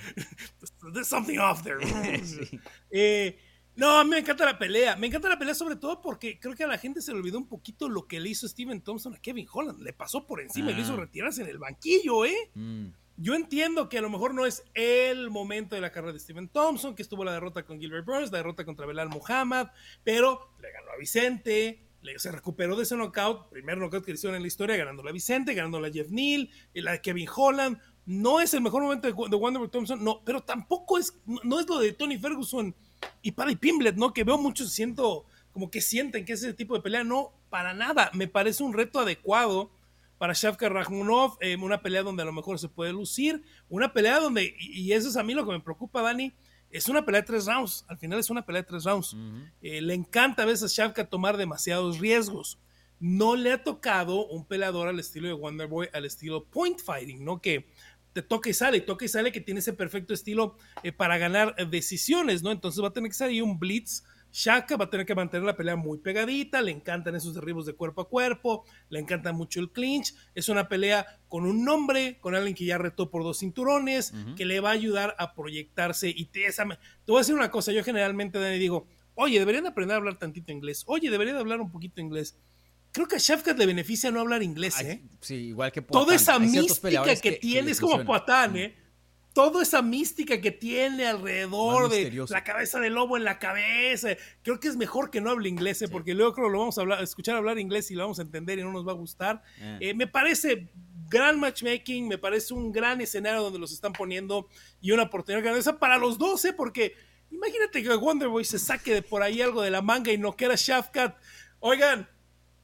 There's 0.92 1.08
something 1.08 1.38
off 1.38 1.64
there. 1.64 1.78
eh, 2.92 3.36
no, 3.78 4.04
me 4.04 4.18
encanta 4.18 4.44
la 4.44 4.58
pelea. 4.58 4.96
Me 4.96 5.06
encanta 5.06 5.28
la 5.28 5.38
pelea 5.38 5.54
sobre 5.54 5.76
todo 5.76 6.02
porque 6.02 6.40
creo 6.40 6.56
que 6.56 6.64
a 6.64 6.66
la 6.66 6.78
gente 6.78 7.00
se 7.00 7.12
le 7.12 7.18
olvidó 7.18 7.38
un 7.38 7.46
poquito 7.46 7.88
lo 7.88 8.08
que 8.08 8.18
le 8.18 8.30
hizo 8.30 8.48
Steven 8.48 8.80
Thompson 8.80 9.14
a 9.14 9.18
Kevin 9.18 9.46
Holland. 9.52 9.80
Le 9.80 9.92
pasó 9.92 10.26
por 10.26 10.40
encima 10.40 10.72
y 10.72 10.74
le 10.74 10.80
hizo 10.80 10.94
ah. 10.94 10.96
retirarse 10.96 11.42
en 11.42 11.48
el 11.48 11.58
banquillo, 11.58 12.24
¿eh? 12.24 12.50
Mm. 12.54 12.86
Yo 13.18 13.36
entiendo 13.36 13.88
que 13.88 13.98
a 13.98 14.00
lo 14.02 14.10
mejor 14.10 14.34
no 14.34 14.46
es 14.46 14.64
el 14.74 15.30
momento 15.30 15.76
de 15.76 15.80
la 15.80 15.92
carrera 15.92 16.12
de 16.12 16.18
Steven 16.18 16.48
Thompson, 16.48 16.96
que 16.96 17.02
estuvo 17.02 17.22
la 17.22 17.32
derrota 17.32 17.64
con 17.64 17.78
Gilbert 17.78 18.04
Burns, 18.04 18.32
la 18.32 18.38
derrota 18.38 18.64
contra 18.64 18.84
Belal 18.84 19.10
Muhammad, 19.10 19.68
pero 20.02 20.50
le 20.60 20.72
ganó 20.72 20.90
a 20.90 20.96
Vicente, 20.96 21.88
se 22.16 22.32
recuperó 22.32 22.74
de 22.74 22.82
ese 22.82 22.96
knockout, 22.96 23.48
primer 23.48 23.78
knockout 23.78 24.04
que 24.04 24.10
hicieron 24.10 24.34
en 24.34 24.42
la 24.42 24.48
historia, 24.48 24.76
ganando 24.76 25.04
la 25.04 25.12
Vicente, 25.12 25.54
ganando 25.54 25.80
la 25.80 25.90
Jeff 25.90 26.10
Neal, 26.10 26.50
la 26.74 26.92
de 26.92 27.00
Kevin 27.00 27.28
Holland. 27.32 27.78
No 28.06 28.40
es 28.40 28.54
el 28.54 28.60
mejor 28.60 28.82
momento 28.82 29.06
de, 29.06 29.12
de 29.12 29.36
Wonderboy 29.36 29.70
Thompson, 29.70 30.02
no, 30.02 30.24
pero 30.24 30.42
tampoco 30.42 30.98
es, 30.98 31.20
no 31.44 31.60
es 31.60 31.68
lo 31.68 31.78
de 31.78 31.92
Tony 31.92 32.18
Ferguson 32.18 32.74
y 33.22 33.32
Paddy 33.32 33.56
Pimblet, 33.56 33.96
¿no? 33.96 34.12
Que 34.12 34.24
veo 34.24 34.38
muchos 34.38 34.72
siento 34.72 35.26
como 35.52 35.70
que 35.70 35.80
sienten 35.80 36.24
que 36.24 36.34
ese 36.34 36.52
tipo 36.54 36.74
de 36.74 36.80
pelea, 36.80 37.04
no, 37.04 37.32
para 37.50 37.74
nada. 37.74 38.10
Me 38.14 38.28
parece 38.28 38.62
un 38.62 38.72
reto 38.72 39.00
adecuado 39.00 39.70
para 40.18 40.32
Shafka 40.32 40.68
Rakhmonov, 40.68 41.36
eh, 41.40 41.56
una 41.56 41.80
pelea 41.80 42.02
donde 42.02 42.22
a 42.22 42.26
lo 42.26 42.32
mejor 42.32 42.58
se 42.58 42.68
puede 42.68 42.92
lucir, 42.92 43.42
una 43.68 43.92
pelea 43.92 44.18
donde, 44.18 44.54
y, 44.58 44.92
eso 44.92 45.08
es 45.08 45.16
a 45.16 45.22
mí 45.22 45.32
lo 45.32 45.46
que 45.46 45.52
me 45.52 45.60
preocupa, 45.60 46.02
Dani, 46.02 46.32
es 46.70 46.88
una 46.88 47.04
pelea 47.04 47.22
de 47.22 47.26
tres 47.26 47.46
rounds, 47.46 47.84
al 47.88 47.98
final 47.98 48.18
es 48.18 48.28
una 48.28 48.44
pelea 48.44 48.62
de 48.62 48.68
tres 48.68 48.84
rounds. 48.84 49.16
Eh, 49.62 49.80
le 49.80 49.94
encanta 49.94 50.42
a 50.42 50.46
veces 50.46 50.78
a 50.78 50.82
Shafka 50.82 51.08
tomar 51.08 51.36
demasiados 51.36 51.98
riesgos. 51.98 52.58
No 53.00 53.36
le 53.36 53.52
ha 53.52 53.62
tocado 53.62 54.26
un 54.26 54.44
peleador 54.44 54.88
al 54.88 54.98
estilo 54.98 55.28
de 55.28 55.34
Wonderboy, 55.34 55.88
al 55.92 56.04
estilo 56.04 56.44
point 56.44 56.80
fighting, 56.80 57.24
¿no? 57.24 57.40
Que 57.40 57.68
toca 58.22 58.50
y 58.50 58.54
sale, 58.54 58.80
toca 58.80 59.04
y 59.04 59.08
sale, 59.08 59.32
que 59.32 59.40
tiene 59.40 59.60
ese 59.60 59.72
perfecto 59.72 60.14
estilo 60.14 60.56
eh, 60.82 60.92
para 60.92 61.18
ganar 61.18 61.54
decisiones, 61.70 62.42
¿no? 62.42 62.50
Entonces 62.52 62.82
va 62.82 62.88
a 62.88 62.92
tener 62.92 63.10
que 63.10 63.16
salir 63.16 63.42
un 63.42 63.58
blitz 63.58 64.02
Shaka 64.32 64.76
va 64.76 64.84
a 64.84 64.90
tener 64.90 65.06
que 65.06 65.14
mantener 65.14 65.46
la 65.46 65.56
pelea 65.56 65.76
muy 65.76 65.98
pegadita, 65.98 66.60
le 66.60 66.70
encantan 66.70 67.14
esos 67.14 67.34
derribos 67.34 67.66
de 67.66 67.72
cuerpo 67.72 68.02
a 68.02 68.08
cuerpo, 68.08 68.64
le 68.90 68.98
encanta 68.98 69.32
mucho 69.32 69.60
el 69.60 69.70
clinch, 69.70 70.14
es 70.34 70.48
una 70.48 70.68
pelea 70.68 71.06
con 71.28 71.46
un 71.46 71.64
nombre, 71.64 72.18
con 72.20 72.34
alguien 72.34 72.54
que 72.54 72.64
ya 72.64 72.78
retó 72.78 73.10
por 73.10 73.22
dos 73.22 73.38
cinturones, 73.38 74.12
que 74.36 74.44
le 74.44 74.60
va 74.60 74.70
a 74.70 74.72
ayudar 74.72 75.14
a 75.18 75.34
proyectarse 75.34 76.10
y 76.10 76.26
te, 76.26 76.40
te 76.50 76.64
voy 77.06 77.16
a 77.16 77.20
decir 77.20 77.34
una 77.34 77.50
cosa, 77.50 77.72
yo 77.72 77.82
generalmente 77.82 78.38
digo, 78.58 78.86
oye, 79.14 79.38
deberían 79.38 79.66
aprender 79.66 79.94
a 79.94 79.98
hablar 79.98 80.18
tantito 80.18 80.52
inglés, 80.52 80.84
oye, 80.86 81.10
deberían 81.10 81.36
hablar 81.36 81.60
un 81.60 81.70
poquito 81.70 82.00
inglés. 82.00 82.38
Creo 82.92 83.06
que 83.06 83.16
a 83.16 83.18
Shafkat 83.18 83.58
le 83.58 83.66
beneficia 83.66 84.10
no 84.10 84.20
hablar 84.20 84.42
inglés, 84.42 84.80
¿eh? 84.80 85.02
sí, 85.20 85.34
igual 85.34 85.70
que 85.70 85.82
Toda 85.82 86.14
esa 86.14 86.38
mística 86.38 87.14
que, 87.16 87.32
tiene, 87.32 87.70
es 87.70 87.80
como 87.80 88.04
Poatán, 88.04 88.56
¿eh? 88.56 88.74
toda 89.38 89.62
esa 89.62 89.82
mística 89.82 90.40
que 90.40 90.50
tiene 90.50 91.06
alrededor 91.06 91.88
de 91.88 92.26
la 92.28 92.42
cabeza 92.42 92.80
del 92.80 92.94
lobo 92.94 93.16
en 93.16 93.22
la 93.22 93.38
cabeza. 93.38 94.08
Creo 94.42 94.58
que 94.58 94.66
es 94.66 94.76
mejor 94.76 95.12
que 95.12 95.20
no 95.20 95.30
hable 95.30 95.48
inglés, 95.48 95.80
¿eh? 95.80 95.86
porque 95.86 96.12
luego 96.12 96.32
creo 96.32 96.48
que 96.48 96.52
lo 96.54 96.58
vamos 96.58 96.76
a 96.76 96.80
hablar, 96.80 97.02
escuchar 97.04 97.36
hablar 97.36 97.56
inglés 97.56 97.88
y 97.92 97.94
lo 97.94 98.02
vamos 98.02 98.18
a 98.18 98.22
entender 98.22 98.58
y 98.58 98.62
no 98.62 98.72
nos 98.72 98.84
va 98.84 98.90
a 98.90 98.96
gustar. 98.96 99.40
Eh. 99.60 99.78
Eh, 99.80 99.94
me 99.94 100.08
parece 100.08 100.68
gran 101.08 101.38
matchmaking, 101.38 102.08
me 102.08 102.18
parece 102.18 102.52
un 102.52 102.72
gran 102.72 103.00
escenario 103.00 103.40
donde 103.42 103.60
los 103.60 103.72
están 103.72 103.92
poniendo 103.92 104.48
y 104.80 104.90
una 104.90 105.04
oportunidad 105.04 105.42
grandiosa 105.42 105.78
para 105.78 105.98
los 105.98 106.18
12, 106.18 106.54
porque 106.54 106.94
imagínate 107.30 107.80
que 107.84 107.94
Wonderboy 107.94 108.44
se 108.44 108.58
saque 108.58 108.92
de 108.92 109.02
por 109.02 109.22
ahí 109.22 109.40
algo 109.40 109.62
de 109.62 109.70
la 109.70 109.82
manga 109.82 110.10
y 110.10 110.18
no 110.18 110.32
quiera 110.32 110.56
Shafkat. 110.56 111.16
Oigan, 111.60 112.08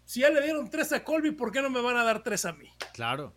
si 0.05 0.21
ya 0.21 0.31
le 0.31 0.43
dieron 0.43 0.69
tres 0.71 0.93
a 0.93 1.03
Colby, 1.03 1.33
¿por 1.33 1.53
qué 1.53 1.63
no 1.63 1.71
me 1.71 1.81
van 1.81 1.97
a 1.97 2.05
dar 2.05 2.23
tres 2.23 2.45
a 2.45 2.53
mí? 2.53 2.69
Claro. 2.93 3.35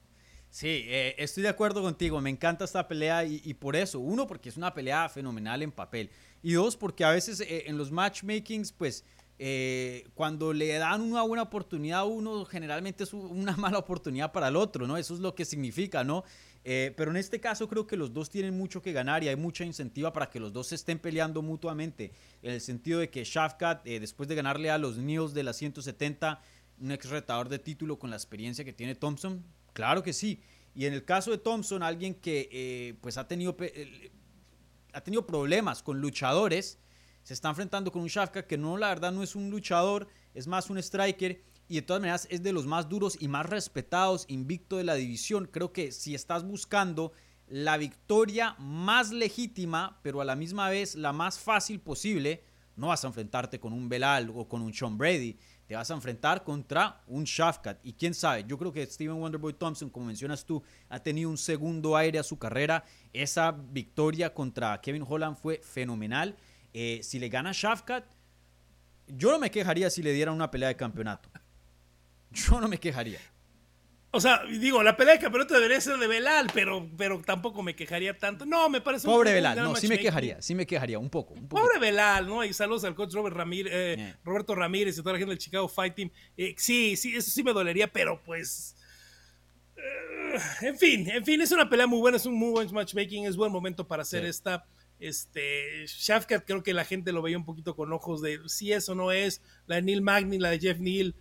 Sí, 0.49 0.85
eh, 0.87 1.15
estoy 1.17 1.43
de 1.43 1.49
acuerdo 1.49 1.81
contigo. 1.81 2.19
Me 2.21 2.29
encanta 2.29 2.65
esta 2.65 2.87
pelea 2.87 3.23
y, 3.25 3.53
por 3.53 3.75
eso, 3.75 3.99
uno, 3.99 4.27
porque 4.27 4.49
es 4.49 4.57
una 4.57 4.73
pelea 4.73 5.07
fenomenal 5.09 5.61
en 5.61 5.71
papel. 5.71 6.09
Y 6.41 6.53
dos, 6.53 6.77
porque 6.77 7.03
a 7.03 7.11
veces 7.11 7.41
eh, 7.41 7.65
en 7.67 7.77
los 7.77 7.91
matchmakings, 7.91 8.71
pues, 8.71 9.03
eh, 9.39 10.07
cuando 10.15 10.53
le 10.53 10.73
dan 10.79 11.01
una 11.01 11.21
buena 11.21 11.43
oportunidad 11.43 11.99
a 11.99 12.05
uno, 12.05 12.43
generalmente 12.45 13.03
es 13.03 13.13
una 13.13 13.55
mala 13.57 13.77
oportunidad 13.77 14.31
para 14.31 14.47
el 14.47 14.55
otro, 14.55 14.87
¿no? 14.87 14.97
Eso 14.97 15.13
es 15.13 15.19
lo 15.19 15.35
que 15.35 15.45
significa, 15.45 16.03
¿no? 16.03 16.23
pero 16.97 17.11
en 17.11 17.15
este 17.15 17.39
caso 17.39 17.69
creo 17.69 17.87
que 17.87 17.95
los 17.95 18.13
dos 18.13 18.29
tienen 18.29 18.57
mucho 18.57 18.81
que 18.81 18.91
ganar 18.91 19.23
y 19.23 19.29
hay 19.29 19.37
mucha 19.37 19.63
incentiva 19.63 20.11
para 20.11 20.29
que 20.29 20.37
los 20.37 20.51
dos 20.51 20.67
se 20.67 20.75
estén 20.75 20.99
peleando 20.99 21.41
mutuamente. 21.41 22.11
En 22.41 22.51
el 22.51 22.59
sentido 22.59 22.99
de 22.99 23.09
que 23.09 23.23
Shafkat, 23.23 23.85
después 23.85 24.27
de 24.27 24.35
ganarle 24.35 24.69
a 24.69 24.77
los 24.77 24.97
Neos 24.97 25.33
de 25.33 25.43
la 25.43 25.53
170, 25.53 26.41
un 26.79 26.91
ex 26.91 27.09
retador 27.09 27.49
de 27.49 27.59
título 27.59 27.99
con 27.99 28.09
la 28.09 28.15
experiencia 28.15 28.63
que 28.65 28.73
tiene 28.73 28.95
Thompson, 28.95 29.43
Claro 29.77 30.01
que 30.01 30.11
sí. 30.11 30.41
Y 30.73 30.87
en 30.87 30.93
el 30.93 31.05
caso 31.05 31.29
de 31.29 31.37
Thompson, 31.37 31.83
alguien 31.83 32.15
que 32.15 32.49
eh, 32.51 32.95
pues 32.99 33.15
ha 33.19 33.27
tenido, 33.27 33.55
ha 34.91 35.01
tenido 35.01 35.27
problemas 35.27 35.83
con 35.83 36.01
luchadores, 36.01 36.79
se 37.21 37.35
está 37.35 37.49
enfrentando 37.49 37.91
con 37.91 38.01
un 38.01 38.07
Shafka 38.07 38.47
que 38.47 38.57
no, 38.57 38.75
la 38.75 38.87
verdad, 38.87 39.11
no 39.11 39.21
es 39.21 39.35
un 39.35 39.51
luchador, 39.51 40.07
es 40.33 40.47
más 40.47 40.71
un 40.71 40.79
striker 40.79 41.43
y 41.67 41.75
de 41.75 41.81
todas 41.83 42.01
maneras 42.01 42.27
es 42.31 42.41
de 42.41 42.53
los 42.53 42.65
más 42.65 42.89
duros 42.89 43.17
y 43.19 43.27
más 43.27 43.45
respetados, 43.45 44.25
invicto 44.29 44.77
de 44.77 44.83
la 44.83 44.95
división. 44.95 45.45
Creo 45.45 45.71
que 45.71 45.91
si 45.91 46.15
estás 46.15 46.43
buscando 46.43 47.11
la 47.47 47.77
victoria 47.77 48.55
más 48.57 49.11
legítima, 49.11 49.99
pero 50.01 50.21
a 50.21 50.25
la 50.25 50.35
misma 50.35 50.69
vez 50.69 50.95
la 50.95 51.13
más 51.13 51.37
fácil 51.37 51.79
posible, 51.79 52.43
no 52.75 52.87
vas 52.87 53.03
a 53.03 53.07
enfrentarte 53.09 53.59
con 53.59 53.73
un 53.73 53.89
Belal 53.89 54.31
o 54.33 54.49
con 54.49 54.63
un 54.63 54.73
Sean 54.73 54.97
Brady 54.97 55.37
te 55.67 55.75
vas 55.75 55.91
a 55.91 55.93
enfrentar 55.93 56.43
contra 56.43 57.01
un 57.07 57.25
Shafkat. 57.25 57.79
Y 57.83 57.93
quién 57.93 58.13
sabe, 58.13 58.45
yo 58.47 58.57
creo 58.57 58.71
que 58.71 58.85
Steven 58.85 59.17
Wonderboy 59.17 59.53
Thompson, 59.53 59.89
como 59.89 60.05
mencionas 60.05 60.45
tú, 60.45 60.63
ha 60.89 60.99
tenido 60.99 61.29
un 61.29 61.37
segundo 61.37 61.97
aire 61.97 62.19
a 62.19 62.23
su 62.23 62.39
carrera. 62.39 62.85
Esa 63.11 63.51
victoria 63.51 64.33
contra 64.33 64.79
Kevin 64.79 65.05
Holland 65.07 65.35
fue 65.35 65.59
fenomenal. 65.63 66.35
Eh, 66.73 67.01
si 67.03 67.19
le 67.19 67.27
gana 67.27 67.51
Shafkat, 67.53 68.05
yo 69.07 69.31
no 69.31 69.39
me 69.39 69.51
quejaría 69.51 69.89
si 69.89 70.01
le 70.01 70.13
dieran 70.13 70.35
una 70.35 70.49
pelea 70.49 70.69
de 70.69 70.75
campeonato. 70.75 71.29
Yo 72.31 72.59
no 72.61 72.67
me 72.67 72.77
quejaría. 72.77 73.19
O 74.11 74.21
sea, 74.21 74.41
digo, 74.45 74.81
la 74.83 74.95
pelea 74.95 75.15
de 75.15 75.19
campeonato 75.19 75.53
debería 75.53 75.81
ser 75.81 75.97
de 75.97 76.07
Belal, 76.07 76.49
pero, 76.53 76.89
pero 76.97 77.21
tampoco 77.21 77.61
me 77.61 77.75
quejaría 77.75 78.17
tanto. 78.17 78.45
No, 78.45 78.69
me 78.69 78.79
parece 78.79 79.05
Pobre 79.05 79.33
Belal, 79.33 79.57
no, 79.57 79.75
sí 79.75 79.87
me 79.87 79.99
quejaría, 79.99 80.41
sí 80.41 80.55
me 80.55 80.65
quejaría, 80.65 80.97
un 80.97 81.09
poco. 81.09 81.35
Pobre 81.49 81.77
Belal, 81.77 82.25
¿no? 82.25 82.43
Y 82.43 82.53
saludos 82.53 82.85
al 82.85 82.95
coach 82.95 83.13
Robert 83.13 83.35
Ramírez, 83.35 83.73
eh, 83.75 84.15
Roberto 84.23 84.55
Ramírez 84.55 84.97
y 84.97 85.01
toda 85.01 85.13
la 85.13 85.19
gente 85.19 85.31
del 85.31 85.39
Chicago 85.39 85.67
Fight 85.67 85.93
Team. 85.93 86.09
Eh, 86.37 86.55
sí, 86.57 86.95
sí, 86.95 87.15
eso 87.15 87.29
sí 87.29 87.43
me 87.43 87.51
dolería, 87.51 87.91
pero 87.91 88.21
pues. 88.23 88.77
Eh, 89.75 90.39
en 90.61 90.77
fin, 90.77 91.09
en 91.09 91.25
fin, 91.25 91.41
es 91.41 91.51
una 91.51 91.69
pelea 91.69 91.85
muy 91.85 91.99
buena, 91.99 92.15
es 92.15 92.25
un 92.25 92.35
muy 92.35 92.51
buen 92.51 92.73
matchmaking, 92.73 93.25
es 93.25 93.35
buen 93.35 93.51
momento 93.51 93.87
para 93.87 94.03
hacer 94.03 94.25
esta. 94.25 94.65
Este, 94.99 95.85
Shafkat 95.85 96.45
creo 96.45 96.63
que 96.63 96.73
la 96.73 96.85
gente 96.85 97.11
lo 97.11 97.21
veía 97.21 97.37
un 97.37 97.45
poquito 97.45 97.75
con 97.75 97.93
ojos 97.93 98.21
de 98.21 98.39
si 98.47 98.71
eso 98.71 98.95
no 98.95 99.11
es, 99.11 99.41
la 99.67 99.75
de 99.75 99.83
Neil 99.83 100.01
Magny, 100.01 100.39
la 100.39 100.49
de 100.49 100.59
Jeff 100.59 100.79
Neal 100.79 101.13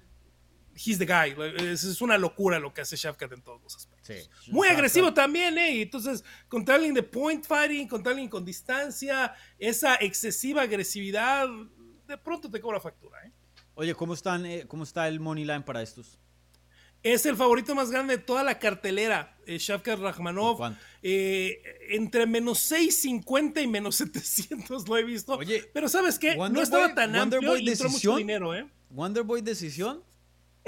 he's 0.77 0.99
the 0.99 1.07
guy. 1.07 1.35
Es, 1.59 2.01
una 2.01 2.19
locura 2.19 2.59
lo 2.59 2.73
que 2.73 2.83
hace 2.83 2.97
Shafkat 2.97 3.33
en 3.33 3.43
todos 3.43 3.63
los 3.63 3.75
aspectos. 3.75 4.31
Muy 4.49 4.69
agresivo 4.69 5.13
también, 5.13 5.57
¿eh? 5.59 5.83
Entonces, 5.83 6.25
contra 6.49 6.77
alguien 6.77 6.95
de 6.95 7.03
point 7.03 7.45
fighting, 7.45 7.89
contra 7.89 8.13
alguien 8.13 8.29
con 8.29 8.45
distancia, 8.45 9.35
esa 9.59 9.97
excesiva 9.97 10.63
agresividad, 10.63 11.49
de 12.07 12.19
pronto 12.19 12.51
te 12.51 12.61
cobra 12.61 12.81
factura, 12.81 13.19
¿eh? 13.25 13.33
Oye, 13.75 13.95
¿cómo, 13.95 14.15
están, 14.15 14.47
eh, 14.47 14.65
¿cómo 14.67 14.85
está 14.85 15.07
el 15.07 15.21
money 15.21 15.45
line 15.45 15.61
para 15.61 15.83
estos? 15.83 16.19
Es 17.03 17.27
el 17.27 17.37
favorito 17.37 17.75
más 17.75 17.91
grande 17.91 18.17
de 18.17 18.23
toda 18.23 18.43
la 18.43 18.59
cartelera, 18.59 19.37
eh, 19.47 19.59
Shafkat 19.59 19.99
Rahmanov. 19.99 20.75
Eh, 21.03 21.63
entre 21.91 22.27
menos 22.27 22.59
650 22.61 23.61
y 23.61 23.67
menos 23.67 23.97
700 23.97 24.89
lo 24.89 24.97
he 24.97 25.05
visto. 25.05 25.35
Oye, 25.35 25.71
pero 25.73 25.89
¿sabes 25.89 26.19
qué? 26.19 26.37
no 26.37 26.63
estaba 26.63 26.95
tan 26.95 27.15
amplio 27.15 27.57
y 27.59 27.69
entró 27.69 27.91
mucho 27.91 28.17
dinero, 28.17 28.55
¿eh? 28.55 28.67
Wonderboy 28.91 29.43
decisión. 29.43 30.03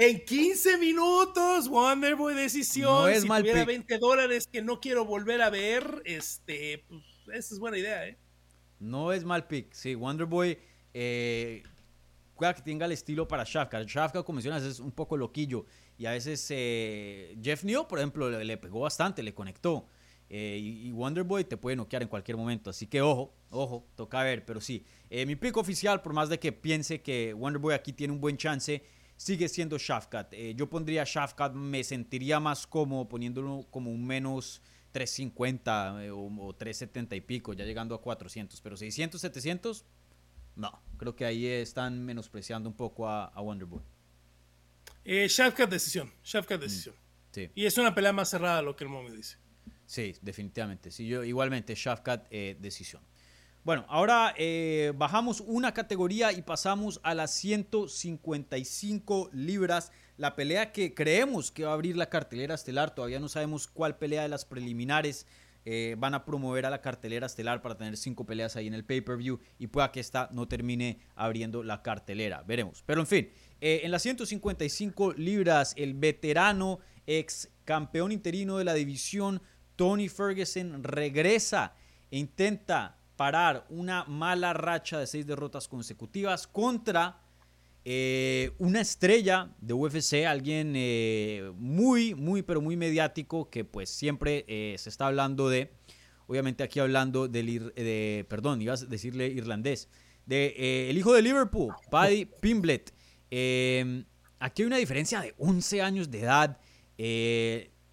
En 0.01 0.23
15 0.23 0.77
minutos, 0.77 1.67
Wonderboy 1.67 2.33
decisión. 2.33 3.01
No 3.01 3.07
es 3.09 3.23
si 3.23 3.27
mal 3.27 3.41
tuviera 3.41 3.65
20 3.65 3.97
dólares 3.97 4.47
que 4.47 4.61
no 4.61 4.79
quiero 4.79 5.03
volver 5.03 5.41
a 5.41 5.49
ver, 5.49 6.01
este, 6.05 6.85
pues 6.87 7.03
esa 7.33 7.53
es 7.53 7.59
buena 7.59 7.77
idea, 7.77 8.07
¿eh? 8.07 8.17
No 8.79 9.11
es 9.11 9.25
mal 9.25 9.45
pick. 9.45 9.73
Sí, 9.73 9.95
Wonderboy, 9.95 10.57
eh, 10.93 11.63
que 12.39 12.61
tenga 12.63 12.85
el 12.85 12.93
estilo 12.93 13.27
para 13.27 13.43
Shafka. 13.43 13.83
Shafka, 13.83 14.23
como 14.23 14.37
mencionas, 14.37 14.63
es 14.63 14.79
un 14.79 14.93
poco 14.93 15.17
loquillo. 15.17 15.65
Y 15.97 16.05
a 16.05 16.11
veces 16.11 16.47
eh, 16.49 17.37
Jeff 17.43 17.65
Neal, 17.65 17.85
por 17.85 17.99
ejemplo, 17.99 18.29
le, 18.29 18.57
pegó 18.57 18.79
bastante, 18.79 19.21
le 19.21 19.33
conectó. 19.33 19.85
Eh, 20.29 20.59
y, 20.61 20.91
Wonderboy 20.93 21.43
te 21.43 21.57
puede 21.57 21.75
noquear 21.75 22.03
en 22.03 22.07
cualquier 22.07 22.37
momento. 22.37 22.69
Así 22.69 22.87
que 22.87 23.01
ojo, 23.01 23.33
ojo, 23.49 23.85
toca 23.95 24.23
ver. 24.23 24.45
Pero 24.45 24.61
sí, 24.61 24.85
eh, 25.09 25.25
mi 25.25 25.35
pick 25.35 25.57
oficial, 25.57 26.01
por 26.01 26.13
más 26.13 26.29
de 26.29 26.39
que 26.39 26.53
piense 26.53 27.01
que 27.01 27.33
Wonderboy 27.33 27.73
aquí 27.73 27.91
tiene 27.91 28.13
un 28.13 28.21
buen 28.21 28.37
chance, 28.37 28.81
sigue 29.19 29.49
siendo 29.49 29.77
Shafkat. 29.77 30.33
Eh, 30.33 30.55
yo 30.55 30.69
pondría 30.69 31.03
Shafkat, 31.05 31.53
me 31.53 31.83
sentiría 31.83 32.39
más 32.39 32.65
como 32.65 33.09
poniéndolo 33.09 33.67
como 33.69 33.91
un 33.91 34.07
menos 34.07 34.61
350 34.93 36.05
eh, 36.05 36.11
o, 36.11 36.55
370 36.57 37.17
y 37.17 37.21
pico, 37.21 37.53
ya 37.53 37.65
llegando 37.65 37.93
a 37.93 38.01
400. 38.01 38.61
Pero 38.61 38.77
600, 38.77 39.19
700, 39.19 39.85
no. 40.55 40.81
Creo 40.97 41.15
que 41.17 41.25
ahí 41.25 41.45
están 41.45 42.03
menospreciando 42.05 42.69
un 42.69 42.75
poco 42.75 43.09
a, 43.09 43.29
Wonderboy. 43.41 43.81
Eh, 45.03 45.27
Shafkat 45.27 45.69
decisión, 45.69 46.09
Shafkat 46.23 46.57
mm, 46.57 46.63
decisión. 46.63 46.95
sí. 47.31 47.49
Y 47.55 47.65
es 47.65 47.77
una 47.77 47.93
pelea 47.93 48.13
más 48.13 48.29
cerrada 48.29 48.61
lo 48.61 48.75
que 48.75 48.85
el 48.85 48.89
momento 48.89 49.17
dice. 49.17 49.37
Sí, 49.85 50.15
definitivamente. 50.21 50.91
Sí, 50.91 51.05
yo 51.05 51.25
igualmente 51.25 51.75
Shafkat 51.75 52.27
eh, 52.31 52.55
decisión. 52.57 53.03
Bueno, 53.63 53.85
ahora 53.89 54.33
eh, 54.37 54.93
bajamos 54.95 55.41
una 55.41 55.73
categoría 55.73 56.31
y 56.31 56.41
pasamos 56.41 57.01
a 57.03 57.13
las 57.13 57.31
155 57.31 59.29
libras. 59.33 59.91
La 60.17 60.35
pelea 60.35 60.71
que 60.71 60.93
creemos 60.93 61.51
que 61.51 61.65
va 61.65 61.71
a 61.71 61.73
abrir 61.73 61.97
la 61.97 62.09
cartelera 62.09 62.55
estelar. 62.55 62.95
Todavía 62.95 63.19
no 63.19 63.27
sabemos 63.27 63.67
cuál 63.67 63.97
pelea 63.97 64.23
de 64.23 64.29
las 64.29 64.45
preliminares 64.45 65.27
eh, 65.65 65.95
van 65.99 66.13
a 66.13 66.23
promover 66.23 66.65
a 66.65 66.69
la 66.69 66.81
cartelera 66.81 67.27
estelar 67.27 67.61
para 67.61 67.75
tener 67.75 67.97
cinco 67.97 68.25
peleas 68.25 68.55
ahí 68.55 68.67
en 68.67 68.73
el 68.73 68.85
pay-per-view 68.85 69.39
y 69.59 69.67
pueda 69.67 69.91
que 69.91 69.99
esta 69.99 70.29
no 70.31 70.47
termine 70.47 70.99
abriendo 71.15 71.61
la 71.61 71.81
cartelera. 71.81 72.43
Veremos. 72.43 72.81
Pero 72.85 73.01
en 73.01 73.07
fin, 73.07 73.29
eh, 73.59 73.81
en 73.83 73.91
las 73.91 74.01
155 74.01 75.13
libras, 75.13 75.73
el 75.77 75.95
veterano 75.95 76.79
ex 77.05 77.49
campeón 77.65 78.13
interino 78.13 78.57
de 78.57 78.63
la 78.63 78.73
división, 78.73 79.41
Tony 79.75 80.07
Ferguson, 80.07 80.81
regresa 80.81 81.73
e 82.09 82.17
intenta 82.17 82.98
parar 83.19 83.65
una 83.67 84.05
mala 84.05 84.53
racha 84.53 84.97
de 84.97 85.05
seis 85.05 85.27
derrotas 85.27 85.67
consecutivas 85.67 86.47
contra 86.47 87.19
eh, 87.83 88.51
una 88.59 88.79
estrella 88.79 89.49
de 89.59 89.73
UFC, 89.73 90.25
alguien 90.25 90.71
eh, 90.73 91.51
muy, 91.57 92.15
muy, 92.15 92.43
pero 92.43 92.61
muy 92.61 92.77
mediático 92.77 93.49
que 93.49 93.65
pues 93.65 93.89
siempre 93.89 94.45
eh, 94.47 94.73
se 94.77 94.87
está 94.87 95.07
hablando 95.07 95.49
de, 95.49 95.73
obviamente 96.27 96.63
aquí 96.63 96.79
hablando 96.79 97.27
del, 97.27 97.73
de, 97.75 98.25
perdón, 98.29 98.61
ibas 98.61 98.83
a 98.83 98.85
decirle 98.85 99.27
irlandés, 99.27 99.89
de 100.25 100.89
el 100.89 100.97
hijo 100.97 101.11
de 101.13 101.21
Liverpool, 101.21 101.73
Paddy 101.91 102.23
Pimblet. 102.23 102.93
aquí 104.39 104.61
hay 104.61 104.65
una 104.65 104.77
diferencia 104.77 105.19
de 105.19 105.35
11 105.39 105.81
años 105.81 106.09
de 106.09 106.21
edad. 106.21 106.57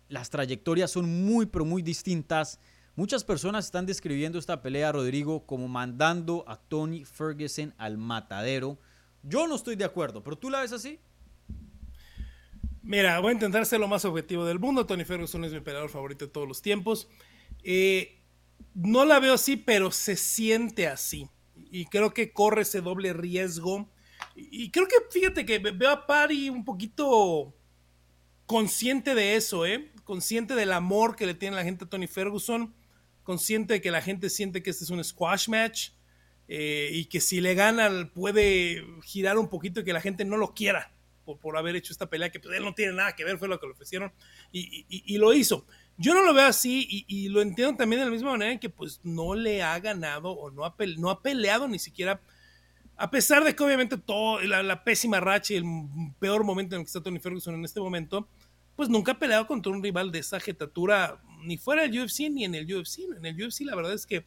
las 0.08 0.30
trayectorias 0.30 0.92
son 0.92 1.26
muy, 1.26 1.46
pero 1.46 1.64
muy 1.64 1.82
distintas. 1.82 2.60
Muchas 2.96 3.24
personas 3.24 3.66
están 3.66 3.84
describiendo 3.84 4.38
esta 4.38 4.62
pelea, 4.62 4.90
Rodrigo, 4.90 5.44
como 5.44 5.68
mandando 5.68 6.46
a 6.48 6.56
Tony 6.56 7.04
Ferguson 7.04 7.74
al 7.76 7.98
matadero. 7.98 8.78
Yo 9.22 9.46
no 9.46 9.54
estoy 9.54 9.76
de 9.76 9.84
acuerdo, 9.84 10.24
pero 10.24 10.38
tú 10.38 10.48
la 10.48 10.62
ves 10.62 10.72
así. 10.72 10.98
Mira, 12.82 13.18
voy 13.20 13.30
a 13.30 13.34
intentar 13.34 13.66
ser 13.66 13.80
lo 13.80 13.86
más 13.86 14.06
objetivo 14.06 14.46
del 14.46 14.58
mundo. 14.58 14.86
Tony 14.86 15.04
Ferguson 15.04 15.44
es 15.44 15.52
mi 15.52 15.60
peleador 15.60 15.90
favorito 15.90 16.24
de 16.24 16.30
todos 16.30 16.48
los 16.48 16.62
tiempos. 16.62 17.06
Eh, 17.62 18.22
no 18.72 19.04
la 19.04 19.20
veo 19.20 19.34
así, 19.34 19.58
pero 19.58 19.90
se 19.90 20.16
siente 20.16 20.88
así. 20.88 21.28
Y 21.70 21.84
creo 21.86 22.14
que 22.14 22.32
corre 22.32 22.62
ese 22.62 22.80
doble 22.80 23.12
riesgo. 23.12 23.90
Y 24.34 24.70
creo 24.70 24.88
que, 24.88 24.96
fíjate 25.10 25.44
que 25.44 25.58
veo 25.58 25.90
a 25.90 26.06
Pari 26.06 26.48
un 26.48 26.64
poquito 26.64 27.54
consciente 28.46 29.14
de 29.14 29.36
eso, 29.36 29.66
¿eh? 29.66 29.92
Consciente 30.04 30.54
del 30.54 30.72
amor 30.72 31.14
que 31.14 31.26
le 31.26 31.34
tiene 31.34 31.56
la 31.56 31.64
gente 31.64 31.84
a 31.84 31.90
Tony 31.90 32.06
Ferguson 32.06 32.72
consciente 33.26 33.74
de 33.74 33.80
que 33.80 33.90
la 33.90 34.00
gente 34.00 34.30
siente 34.30 34.62
que 34.62 34.70
este 34.70 34.84
es 34.84 34.90
un 34.90 35.02
squash 35.02 35.48
match 35.48 35.90
eh, 36.48 36.90
y 36.92 37.06
que 37.06 37.20
si 37.20 37.40
le 37.40 37.54
gana 37.54 38.10
puede 38.14 38.86
girar 39.02 39.36
un 39.36 39.48
poquito 39.48 39.80
y 39.80 39.84
que 39.84 39.92
la 39.92 40.00
gente 40.00 40.24
no 40.24 40.36
lo 40.36 40.54
quiera 40.54 40.94
por, 41.24 41.38
por 41.38 41.56
haber 41.56 41.74
hecho 41.74 41.92
esta 41.92 42.08
pelea 42.08 42.30
que 42.30 42.38
pues, 42.38 42.56
él 42.56 42.64
no 42.64 42.72
tiene 42.72 42.92
nada 42.92 43.16
que 43.16 43.24
ver, 43.24 43.36
fue 43.36 43.48
lo 43.48 43.58
que 43.58 43.66
le 43.66 43.72
ofrecieron 43.72 44.12
y, 44.52 44.86
y, 44.88 45.18
lo 45.18 45.34
hizo. 45.34 45.66
Yo 45.98 46.14
no 46.14 46.22
lo 46.22 46.32
veo 46.32 46.46
así 46.46 47.04
y, 47.08 47.28
lo 47.28 47.42
entiendo 47.42 47.76
también 47.76 48.00
de 48.00 48.06
la 48.06 48.12
misma 48.12 48.30
manera 48.30 48.52
en 48.52 48.60
que 48.60 48.70
pues 48.70 49.00
no 49.02 49.34
le 49.34 49.62
ha 49.62 49.78
ganado 49.80 50.30
o 50.30 50.50
no 50.52 50.64
ha, 50.64 50.76
no 50.96 51.10
ha 51.10 51.20
peleado 51.20 51.66
ni 51.66 51.80
siquiera 51.80 52.20
a 52.96 53.10
pesar 53.10 53.44
de 53.44 53.54
que 53.54 53.62
obviamente 53.62 53.98
todo, 53.98 54.40
la, 54.40 54.62
la, 54.62 54.82
pésima 54.82 55.20
racha 55.20 55.52
y 55.52 55.56
el 55.58 55.64
peor 56.18 56.44
momento 56.44 56.74
en 56.74 56.80
el 56.80 56.86
que 56.86 56.88
está 56.88 57.02
Tony 57.02 57.18
Ferguson 57.18 57.54
en 57.54 57.64
este 57.64 57.78
momento, 57.78 58.26
pues 58.76 58.88
nunca 58.88 59.12
ha 59.12 59.18
peleado 59.18 59.46
contra 59.46 59.72
un 59.72 59.82
rival 59.82 60.12
de 60.12 60.20
esa 60.20 60.38
jetatura 60.38 61.20
ni 61.42 61.56
fuera 61.56 61.82
del 61.82 61.98
UFC 61.98 62.30
ni 62.30 62.44
en 62.44 62.54
el 62.54 62.72
UFC. 62.72 63.00
En 63.16 63.24
el 63.24 63.42
UFC 63.42 63.62
la 63.62 63.74
verdad 63.74 63.94
es 63.94 64.06
que 64.06 64.26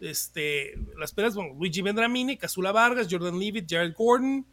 este, 0.00 0.74
las 0.96 1.12
peleas, 1.12 1.34
con 1.34 1.58
Luigi 1.58 1.82
Vendramini, 1.82 2.36
Casula 2.36 2.72
Vargas, 2.72 3.08
Jordan 3.10 3.38
Leavitt, 3.38 3.66
Jared 3.68 3.94
Gordon, 3.96 4.46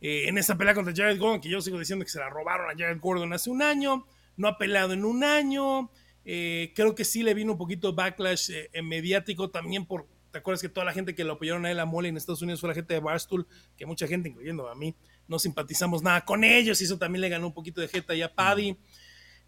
eh, 0.00 0.28
en 0.28 0.38
esa 0.38 0.56
pelea 0.56 0.74
contra 0.74 0.94
Jared 0.94 1.18
Gordon, 1.18 1.40
que 1.40 1.48
yo 1.48 1.60
sigo 1.60 1.78
diciendo 1.78 2.04
que 2.04 2.10
se 2.10 2.18
la 2.18 2.30
robaron 2.30 2.70
a 2.70 2.78
Jared 2.78 3.00
Gordon 3.00 3.32
hace 3.32 3.50
un 3.50 3.62
año, 3.62 4.06
no 4.36 4.48
ha 4.48 4.58
peleado 4.58 4.92
en 4.92 5.04
un 5.04 5.24
año, 5.24 5.90
eh, 6.24 6.72
creo 6.74 6.94
que 6.94 7.04
sí 7.04 7.22
le 7.22 7.34
vino 7.34 7.52
un 7.52 7.58
poquito 7.58 7.92
backlash 7.92 8.50
eh, 8.50 8.82
mediático 8.82 9.50
también 9.50 9.86
por, 9.86 10.06
¿te 10.30 10.38
acuerdas 10.38 10.62
que 10.62 10.68
toda 10.68 10.84
la 10.84 10.92
gente 10.92 11.14
que 11.14 11.24
lo 11.24 11.34
apoyaron 11.34 11.66
a 11.66 11.70
él 11.70 11.80
a 11.80 11.86
mole 11.86 12.08
en 12.08 12.16
Estados 12.16 12.42
Unidos 12.42 12.60
fue 12.60 12.68
la 12.68 12.74
gente 12.74 12.94
de 12.94 13.00
Barstool, 13.00 13.46
que 13.76 13.86
mucha 13.86 14.06
gente, 14.06 14.28
incluyendo 14.28 14.68
a 14.68 14.74
mí, 14.74 14.94
no 15.28 15.38
simpatizamos 15.38 16.02
nada 16.02 16.24
con 16.24 16.44
ellos, 16.44 16.80
y 16.80 16.84
eso 16.84 16.98
también 16.98 17.20
le 17.20 17.28
ganó 17.28 17.46
un 17.48 17.54
poquito 17.54 17.80
de 17.80 17.88
jeta 17.88 18.14
ya 18.14 18.26
a 18.26 18.34
Paddy. 18.34 18.76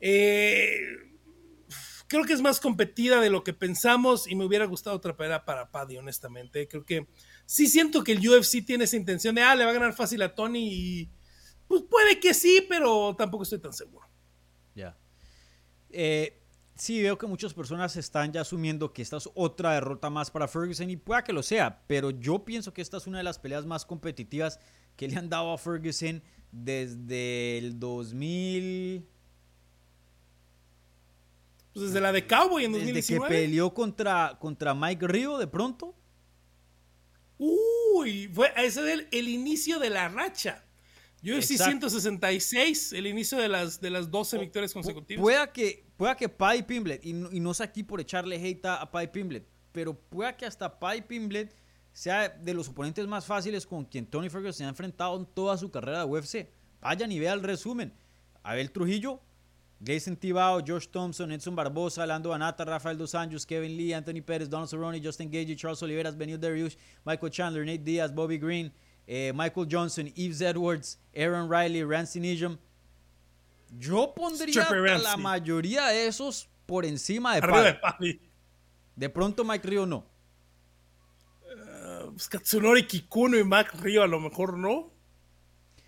Eh, 0.01 0.71
creo 2.07 2.25
que 2.25 2.33
es 2.33 2.41
más 2.41 2.61
competida 2.61 3.21
de 3.21 3.31
lo 3.31 3.43
que 3.45 3.53
pensamos 3.53 4.29
y 4.29 4.35
me 4.35 4.45
hubiera 4.45 4.65
gustado 4.67 4.97
otra 4.97 5.17
pelea 5.17 5.45
para 5.45 5.71
Paddy, 5.71 5.97
honestamente. 5.99 6.69
Creo 6.69 6.85
que 6.85 7.07
sí 7.45 7.67
siento 7.67 8.05
que 8.05 8.13
el 8.13 8.29
UFC 8.29 8.65
tiene 8.65 8.85
esa 8.85 8.97
intención 8.97 9.35
de, 9.35 9.43
ah, 9.43 9.55
le 9.55 9.65
va 9.65 9.71
a 9.71 9.75
ganar 9.75 9.93
fácil 9.93 10.23
a 10.23 10.35
Tony 10.35 10.69
y 10.69 11.11
pues 11.67 11.83
puede 11.83 12.21
que 12.21 12.33
sí, 12.35 12.65
pero 12.69 13.15
tampoco 13.17 13.43
estoy 13.43 13.59
tan 13.59 13.73
seguro. 13.73 14.07
Ya. 14.75 14.97
Eh, 15.91 16.43
sí, 16.77 17.03
veo 17.03 17.19
que 17.19 17.27
muchas 17.27 17.55
personas 17.55 17.97
están 17.97 18.33
ya 18.33 18.43
asumiendo 18.43 18.93
que 18.93 19.03
esta 19.03 19.17
es 19.17 19.29
otra 19.35 19.73
derrota 19.73 20.11
más 20.11 20.31
para 20.31 20.49
Ferguson 20.49 20.91
y 20.91 20.97
pueda 20.97 21.25
que 21.25 21.33
lo 21.33 21.43
sea, 21.43 21.83
pero 21.87 22.11
yo 22.11 22.45
pienso 22.45 22.73
que 22.73 22.83
esta 22.83 22.99
es 22.99 23.07
una 23.07 23.19
de 23.19 23.25
las 23.25 23.39
peleas 23.39 23.67
más 23.67 23.85
competitivas 23.85 24.61
que 24.97 25.09
le 25.09 25.17
han 25.17 25.29
dado 25.29 25.53
a 25.53 25.59
Ferguson 25.59 26.23
desde 26.51 27.59
el 27.59 27.79
2000 27.79 29.07
pues 31.77 31.89
desde 31.89 32.01
la 32.01 32.11
de 32.11 32.27
Cowboy 32.27 32.65
en 32.65 32.73
2019. 32.73 32.95
Desde 33.29 33.35
que 33.37 33.45
peleó 33.45 33.75
contra, 33.75 34.39
contra 34.41 34.75
Mike 34.75 35.07
Río 35.07 35.37
de 35.37 35.47
pronto. 35.47 35.95
Uy, 37.37 38.31
fue 38.33 38.51
ese 38.57 38.95
es 38.95 39.07
el, 39.11 39.29
inicio 39.29 39.79
de 39.79 39.91
la 39.91 40.09
racha. 40.09 40.65
UFC 41.23 41.59
166, 41.59 42.95
el 42.95 43.07
inicio 43.07 43.37
de 43.37 43.51
las, 43.51 43.79
de 43.79 43.91
las 43.91 44.11
12 44.11 44.39
victorias 44.39 44.73
consecutivas. 44.73 45.21
Pueda 45.21 45.53
que, 45.53 45.85
pueda 45.99 46.17
que 46.17 46.31
Pai 46.31 46.67
Pimblet, 46.67 47.05
y 47.05 47.13
no, 47.13 47.31
y 47.31 47.41
no 47.41 47.51
es 47.51 47.61
aquí 47.61 47.83
por 47.83 48.01
echarle 48.01 48.37
hate 48.37 48.65
a 48.65 48.91
Pai 48.91 49.13
Pimblet, 49.13 49.47
pero 49.73 49.93
pueda 49.93 50.35
que 50.35 50.47
hasta 50.47 50.79
Pai 50.79 51.07
Pimblet 51.07 51.55
sea 51.97 52.29
de 52.29 52.53
los 52.53 52.69
oponentes 52.69 53.07
más 53.07 53.25
fáciles 53.25 53.67
con 53.67 53.87
quien 53.87 54.05
Tony 54.05 54.29
Ferguson 54.29 54.53
se 54.53 54.65
ha 54.65 54.69
enfrentado 54.69 55.17
en 55.17 55.25
toda 55.25 55.57
su 55.57 55.71
carrera 55.71 56.01
de 56.01 56.05
UFC. 56.05 56.47
Vayan 56.83 57.11
y 57.11 57.19
vea 57.19 57.33
el 57.33 57.43
resumen. 57.43 57.91
Abel 58.43 58.71
Trujillo 58.71 59.23
Jason 59.83 60.15
Tibao, 60.15 60.61
Josh 60.61 60.89
Thompson, 60.89 61.33
Edson 61.33 61.57
Barbosa, 61.57 62.07
Lando 62.07 62.35
Anata, 62.35 62.67
Rafael 62.67 62.99
Dos 62.99 63.15
Anjos, 63.15 63.47
Kevin 63.47 63.75
Lee, 63.75 63.95
Anthony 63.95 64.23
Pérez, 64.23 64.51
Donald 64.51 64.69
Cerrone, 64.69 65.01
Justin 65.03 65.31
Gage, 65.31 65.57
Charles 65.57 65.83
Oliveras, 65.83 66.15
Benio 66.15 66.37
Darius, 66.37 66.77
Michael 67.05 67.31
Chandler, 67.31 67.65
Nate 67.65 67.85
Diaz, 67.85 68.13
Bobby 68.13 68.37
Green, 68.37 68.71
eh, 69.07 69.33
Michael 69.35 69.67
Johnson, 69.71 70.13
Yves 70.15 70.43
Edwards, 70.43 70.99
Aaron 71.15 71.49
Riley, 71.51 71.83
Rancy 71.83 72.21
Nijam. 72.21 72.59
Yo 73.79 74.13
pondría 74.15 74.63
a 74.63 74.99
la 74.99 75.17
mayoría 75.17 75.87
de 75.87 76.07
esos 76.07 76.47
por 76.67 76.85
encima 76.85 77.35
de 77.35 77.41
Paddy. 77.43 78.21
De 78.95 79.09
pronto 79.09 79.45
Mike 79.45 79.67
Río 79.67 79.87
no. 79.87 80.05
Uh, 82.17 82.29
Katsunori 82.31 82.87
Kikuno 82.87 83.39
y 83.39 83.45
Mike 83.45 83.71
Río 83.81 84.03
a 84.03 84.07
lo 84.07 84.19
mejor 84.21 84.57
no. 84.57 84.91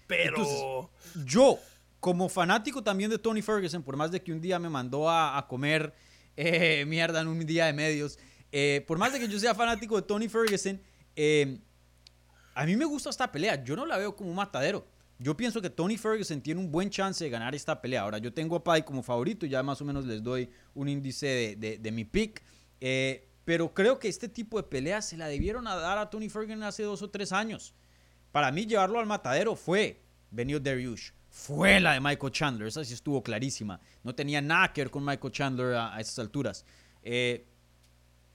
Pero. 0.07 0.91
yo 1.24 1.59
como 2.01 2.29
fanático 2.29 2.83
también 2.83 3.11
de 3.11 3.18
Tony 3.18 3.43
Ferguson, 3.43 3.83
por 3.83 3.97
más 3.97 4.11
de 4.11 4.22
que 4.22 4.33
un 4.33 4.41
día 4.41 4.59
me 4.59 4.68
mandó 4.68 5.11
a, 5.11 5.45
comer 5.49 5.93
eh, 6.37 6.85
mierda 6.89 7.20
en 7.20 7.29
un 7.29 7.45
día 7.45 7.66
de 7.66 7.72
medios, 7.72 8.18
eh, 8.53 8.85
por 8.87 8.99
más 8.99 9.12
de 9.12 9.20
que 9.20 9.29
yo 9.29 9.39
sea 9.39 9.55
fanático 9.55 9.97
de 9.97 10.03
Tony 10.03 10.29
Ferguson, 10.29 10.81
eh, 11.16 11.59
a 12.55 12.64
mí 12.64 12.76
me 12.76 12.85
gusta 12.85 13.11
esta 13.11 13.31
pelea. 13.31 13.62
Yo 13.62 13.76
no 13.76 13.87
la 13.87 13.99
veo 13.99 14.16
como 14.16 14.31
un 14.31 14.37
matadero. 14.37 14.87
Yo 15.20 15.37
pienso 15.37 15.61
que 15.61 15.70
Tony 15.70 15.97
Ferguson 15.97 16.41
tiene 16.41 16.61
un 16.61 16.70
buen 16.70 16.91
chance 16.91 17.24
de 17.24 17.31
ganar 17.31 17.55
esta 17.55 17.81
pelea. 17.81 18.03
Ahora, 18.03 18.18
yo 18.18 18.33
tengo 18.33 18.57
a 18.57 18.62
Pai 18.62 18.85
como 18.85 19.03
favorito, 19.03 19.47
ya 19.47 19.62
más 19.64 19.81
o 19.81 19.85
menos 19.85 20.05
les 20.07 20.22
doy 20.22 20.49
un 20.74 20.89
índice 20.89 21.57
de, 21.57 21.93
mi 21.93 22.05
pick. 22.05 22.43
Pero 23.49 23.72
creo 23.72 23.99
que 23.99 24.09
este 24.09 24.28
tipo 24.28 24.59
de 24.59 24.68
peleas 24.68 25.07
se 25.07 25.16
la 25.16 25.26
debieron 25.26 25.66
a 25.68 25.74
dar 25.74 25.96
a 25.96 26.11
Tony 26.11 26.28
Ferguson 26.28 26.62
hace 26.64 26.82
dos 26.82 27.01
o 27.01 27.09
tres 27.09 27.32
años. 27.32 27.72
Para 28.30 28.53
mí, 28.53 28.66
llevarlo 28.66 28.99
al 28.99 29.07
matadero 29.07 29.57
fue 29.57 30.03
Benio 30.30 30.61
Dariush 30.61 31.12
fue 31.30 31.80
la 31.80 31.94
de 31.94 32.01
Michael 32.01 32.30
Chandler. 32.30 32.68
Esa 32.68 32.84
sí 32.84 32.92
estuvo 32.92 33.22
clarísima. 33.22 33.80
No 34.05 34.14
tenía 34.14 34.42
nada 34.42 34.70
que 34.74 34.82
ver 34.82 34.90
con 34.90 35.03
Michael 35.03 35.32
Chandler 35.32 35.76
a, 35.76 35.99
esas 35.99 36.18
alturas. 36.18 36.66
Eh, 37.03 37.46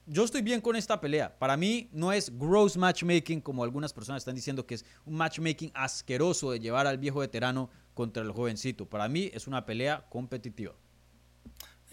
yo 0.04 0.24
estoy 0.24 0.42
bien 0.42 0.60
con 0.60 0.74
esta 0.74 1.00
pelea. 1.00 1.38
Para 1.38 1.56
mí 1.56 1.88
no 1.92 2.12
es 2.12 2.36
gross 2.36 2.76
matchmaking 2.76 3.40
como 3.40 3.62
algunas 3.62 3.92
personas 3.92 4.22
están 4.22 4.34
diciendo 4.34 4.66
que 4.66 4.74
es 4.74 4.84
un 5.04 5.14
matchmaking 5.14 5.70
asqueroso 5.74 6.50
de 6.50 6.58
llevar 6.58 6.88
al 6.88 6.98
viejo 6.98 7.20
veterano 7.20 7.70
contra 7.94 8.24
el 8.24 8.32
jovencito. 8.32 8.90
Para 8.90 9.08
mí 9.08 9.30
es 9.32 9.46
una 9.46 9.64
pelea 9.64 10.06
competitiva. 10.10 10.74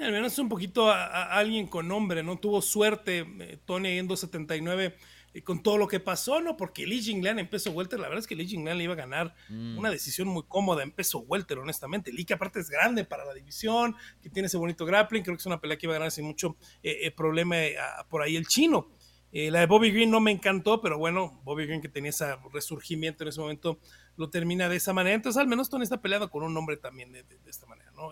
Al 0.02 0.12
menos 0.12 0.38
un 0.40 0.50
poquito 0.50 0.90
a, 0.90 1.38
alguien 1.38 1.68
con 1.68 1.88
nombre, 1.88 2.24
¿no? 2.24 2.38
Tuvo 2.38 2.62
suerte 2.62 3.26
eh, 3.40 3.60
Tony 3.66 4.00
en 4.00 4.08
279 4.08 4.96
con 5.44 5.64
todo 5.64 5.78
lo 5.78 5.88
que 5.88 6.02
pasó, 6.02 6.42
¿no? 6.42 6.58
Porque 6.58 6.86
Lee 6.86 7.02
Jinglan 7.02 7.40
en 7.40 7.50
peso 7.50 7.72
welter, 7.72 8.00
la 8.00 8.10
verdad 8.10 8.20
es 8.20 8.28
que 8.28 8.36
Lee 8.36 8.48
Jinglan 8.48 8.78
le 8.78 8.84
iba 8.84 8.94
a 8.94 8.98
ganar 8.98 9.34
mm. 9.48 9.78
una 9.78 9.90
decisión 9.90 10.28
muy 10.28 10.44
cómoda 10.44 10.84
en 10.84 10.92
peso 10.92 11.20
welter, 11.20 11.58
honestamente. 11.58 12.12
Lee 12.12 12.26
que 12.26 12.34
aparte 12.34 12.60
es 12.60 12.70
grande 12.70 13.06
para 13.06 13.24
la 13.24 13.34
división, 13.34 13.96
que 14.22 14.30
tiene 14.30 14.48
ese 14.48 14.58
bonito 14.58 14.86
grappling, 14.86 15.24
creo 15.24 15.38
que 15.38 15.42
es 15.42 15.46
una 15.46 15.62
pelea 15.62 15.78
que 15.78 15.86
iba 15.86 15.96
a 15.96 16.00
ganar 16.00 16.12
sin 16.12 16.26
mucho 16.26 16.58
eh, 16.84 17.00
eh, 17.04 17.12
problema 17.12 17.58
eh, 17.58 17.78
por 18.10 18.22
ahí 18.22 18.36
el 18.36 18.46
chino. 18.46 18.90
la 19.32 19.62
de 19.62 19.66
Bobby 19.68 19.92
Green 19.92 20.12
no 20.12 20.20
me 20.20 20.32
encantó, 20.32 20.82
pero 20.82 20.98
bueno, 20.98 21.40
Bobby 21.46 21.66
Green 21.66 21.82
que 21.82 21.88
tenía 21.88 22.10
ese 22.10 22.26
resurgimiento 22.52 23.24
en 23.24 23.30
ese 23.30 23.40
momento 23.40 23.80
lo 24.18 24.30
termina 24.30 24.68
de 24.68 24.76
esa 24.76 24.92
manera. 24.92 25.16
Entonces 25.16 25.40
al 25.40 25.48
menos 25.48 25.70
Tony 25.70 25.84
está 25.84 26.02
peleado 26.02 26.30
con 26.30 26.44
un 26.44 26.54
nombre 26.54 26.76
también 26.76 27.14
de, 27.14 27.26
esta 27.48 27.66
manera, 27.68 27.92
¿no? 27.92 28.10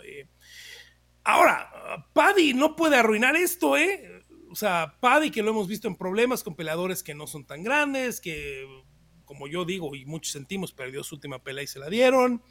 Ahora, 1.24 2.06
Paddy 2.14 2.54
no 2.54 2.76
puede 2.76 2.98
arruinar 2.98 3.36
esto, 3.36 3.78
¿eh? 3.78 4.24
O 4.52 4.56
sea, 4.56 4.98
Paddy 5.00 5.32
que 5.32 5.44
lo 5.44 5.52
hemos 5.52 5.68
visto 5.68 5.88
en 5.88 5.96
problemas 5.96 6.44
con 6.44 6.56
peleadores 6.56 7.04
que 7.04 7.14
no 7.14 7.28
son 7.28 7.46
tan 7.46 7.64
grandes, 7.64 8.20
que 8.20 8.66
como 9.26 9.48
yo 9.48 9.64
digo 9.64 9.96
y 9.96 10.06
muchos 10.06 10.32
sentimos, 10.32 10.72
perdió 10.72 11.04
su 11.04 11.16
última 11.16 11.44
pelea 11.44 11.64
y 11.64 11.68
se 11.68 11.78
la 11.78 11.88
dieron. 11.88 12.42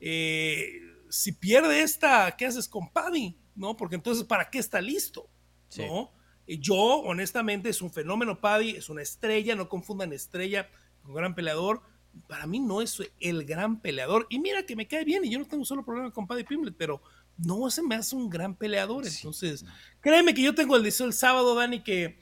Eh, 0.00 0.80
si 1.08 1.32
pierde 1.32 1.82
esta, 1.82 2.36
¿qué 2.36 2.46
haces 2.46 2.68
con 2.68 2.92
Paddy? 2.92 3.38
¿No? 3.54 3.76
Porque 3.76 3.96
entonces, 3.96 4.24
¿para 4.24 4.50
qué 4.50 4.58
está 4.58 4.80
listo? 4.80 5.30
¿No? 5.78 6.12
Yo, 6.46 6.76
honestamente, 6.76 7.68
es 7.68 7.80
un 7.80 7.90
fenómeno 7.90 8.40
Paddy, 8.40 8.70
es 8.70 8.88
una 8.90 9.02
estrella, 9.02 9.54
no 9.54 9.68
confundan 9.68 10.12
estrella 10.12 10.68
con 11.02 11.14
gran 11.14 11.34
peleador. 11.34 11.82
Para 12.28 12.46
mí 12.46 12.58
no 12.58 12.82
es 12.82 13.00
el 13.20 13.44
gran 13.44 13.80
peleador. 13.80 14.26
Y 14.30 14.40
mira 14.40 14.66
que 14.66 14.76
me 14.76 14.88
cae 14.88 15.04
bien 15.04 15.24
y 15.24 15.30
yo 15.30 15.38
no 15.38 15.46
tengo 15.46 15.64
solo 15.64 15.84
problema 15.84 16.10
con 16.10 16.26
Paddy 16.26 16.44
Pimblet, 16.44 16.74
pero 16.76 17.02
no 17.44 17.70
se 17.70 17.82
me 17.82 17.94
hace 17.94 18.16
un 18.16 18.28
gran 18.28 18.54
peleador. 18.54 19.06
Entonces, 19.06 19.64
créeme 20.00 20.34
que 20.34 20.42
yo 20.42 20.54
tengo 20.54 20.76
el 20.76 20.82
deseo 20.82 21.06
el 21.06 21.12
sábado, 21.12 21.54
Dani, 21.54 21.80
que 21.80 22.18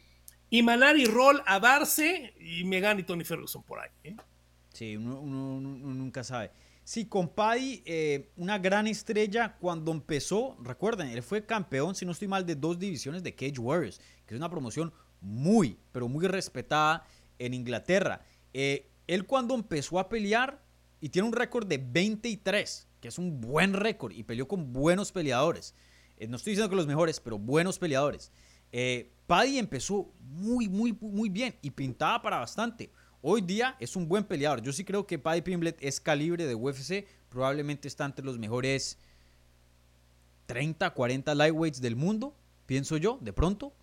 Imanari 0.50 1.04
Roll 1.04 1.42
a 1.46 1.60
darse 1.60 2.34
y 2.40 2.64
me 2.64 2.80
gane 2.80 3.02
Tony 3.02 3.24
Ferguson 3.24 3.62
por 3.62 3.80
ahí. 3.80 3.90
¿eh? 4.04 4.16
Sí, 4.72 4.96
uno, 4.96 5.20
nunca 5.22 6.24
sabe. 6.24 6.50
Sí, 6.84 7.04
con 7.04 7.28
Paddy, 7.28 7.82
eh, 7.84 8.30
una 8.36 8.58
gran 8.58 8.86
estrella 8.86 9.56
cuando 9.60 9.92
empezó, 9.92 10.56
recuerden, 10.62 11.08
él 11.08 11.22
fue 11.22 11.44
campeón, 11.44 11.94
si 11.94 12.06
no 12.06 12.12
estoy 12.12 12.28
mal, 12.28 12.46
de 12.46 12.54
dos 12.54 12.78
divisiones 12.78 13.22
de 13.22 13.34
Cage 13.34 13.58
Warriors, 13.58 14.00
que 14.24 14.34
es 14.34 14.38
una 14.38 14.48
promoción 14.48 14.92
muy, 15.20 15.76
pero 15.92 16.08
muy 16.08 16.26
respetada 16.26 17.04
en 17.38 17.52
Inglaterra. 17.52 18.22
Eh, 18.54 18.90
él 19.06 19.26
cuando 19.26 19.54
empezó 19.54 19.98
a 19.98 20.08
pelear 20.08 20.62
y 21.00 21.10
tiene 21.10 21.28
un 21.28 21.34
récord 21.34 21.66
de 21.66 21.78
23, 21.78 22.87
que 23.00 23.08
es 23.08 23.18
un 23.18 23.40
buen 23.40 23.74
récord 23.74 24.12
y 24.12 24.22
peleó 24.22 24.48
con 24.48 24.72
buenos 24.72 25.12
peleadores. 25.12 25.74
Eh, 26.16 26.26
no 26.26 26.36
estoy 26.36 26.52
diciendo 26.52 26.70
que 26.70 26.76
los 26.76 26.86
mejores, 26.86 27.20
pero 27.20 27.38
buenos 27.38 27.78
peleadores. 27.78 28.32
Eh, 28.72 29.12
Paddy 29.26 29.58
empezó 29.58 30.12
muy, 30.20 30.68
muy, 30.68 30.92
muy 30.92 31.28
bien 31.28 31.54
y 31.62 31.70
pintaba 31.70 32.22
para 32.22 32.38
bastante. 32.38 32.90
Hoy 33.20 33.40
día 33.40 33.76
es 33.80 33.96
un 33.96 34.08
buen 34.08 34.24
peleador. 34.24 34.62
Yo 34.62 34.72
sí 34.72 34.84
creo 34.84 35.06
que 35.06 35.18
Paddy 35.18 35.42
Pimblet 35.42 35.76
es 35.80 36.00
calibre 36.00 36.46
de 36.46 36.54
UFC. 36.54 37.06
Probablemente 37.28 37.88
está 37.88 38.04
entre 38.04 38.24
los 38.24 38.38
mejores 38.38 38.98
30, 40.46 40.90
40 40.90 41.34
lightweights 41.34 41.80
del 41.80 41.94
mundo, 41.94 42.34
pienso 42.66 42.96
yo, 42.96 43.18
de 43.20 43.32
pronto. 43.32 43.74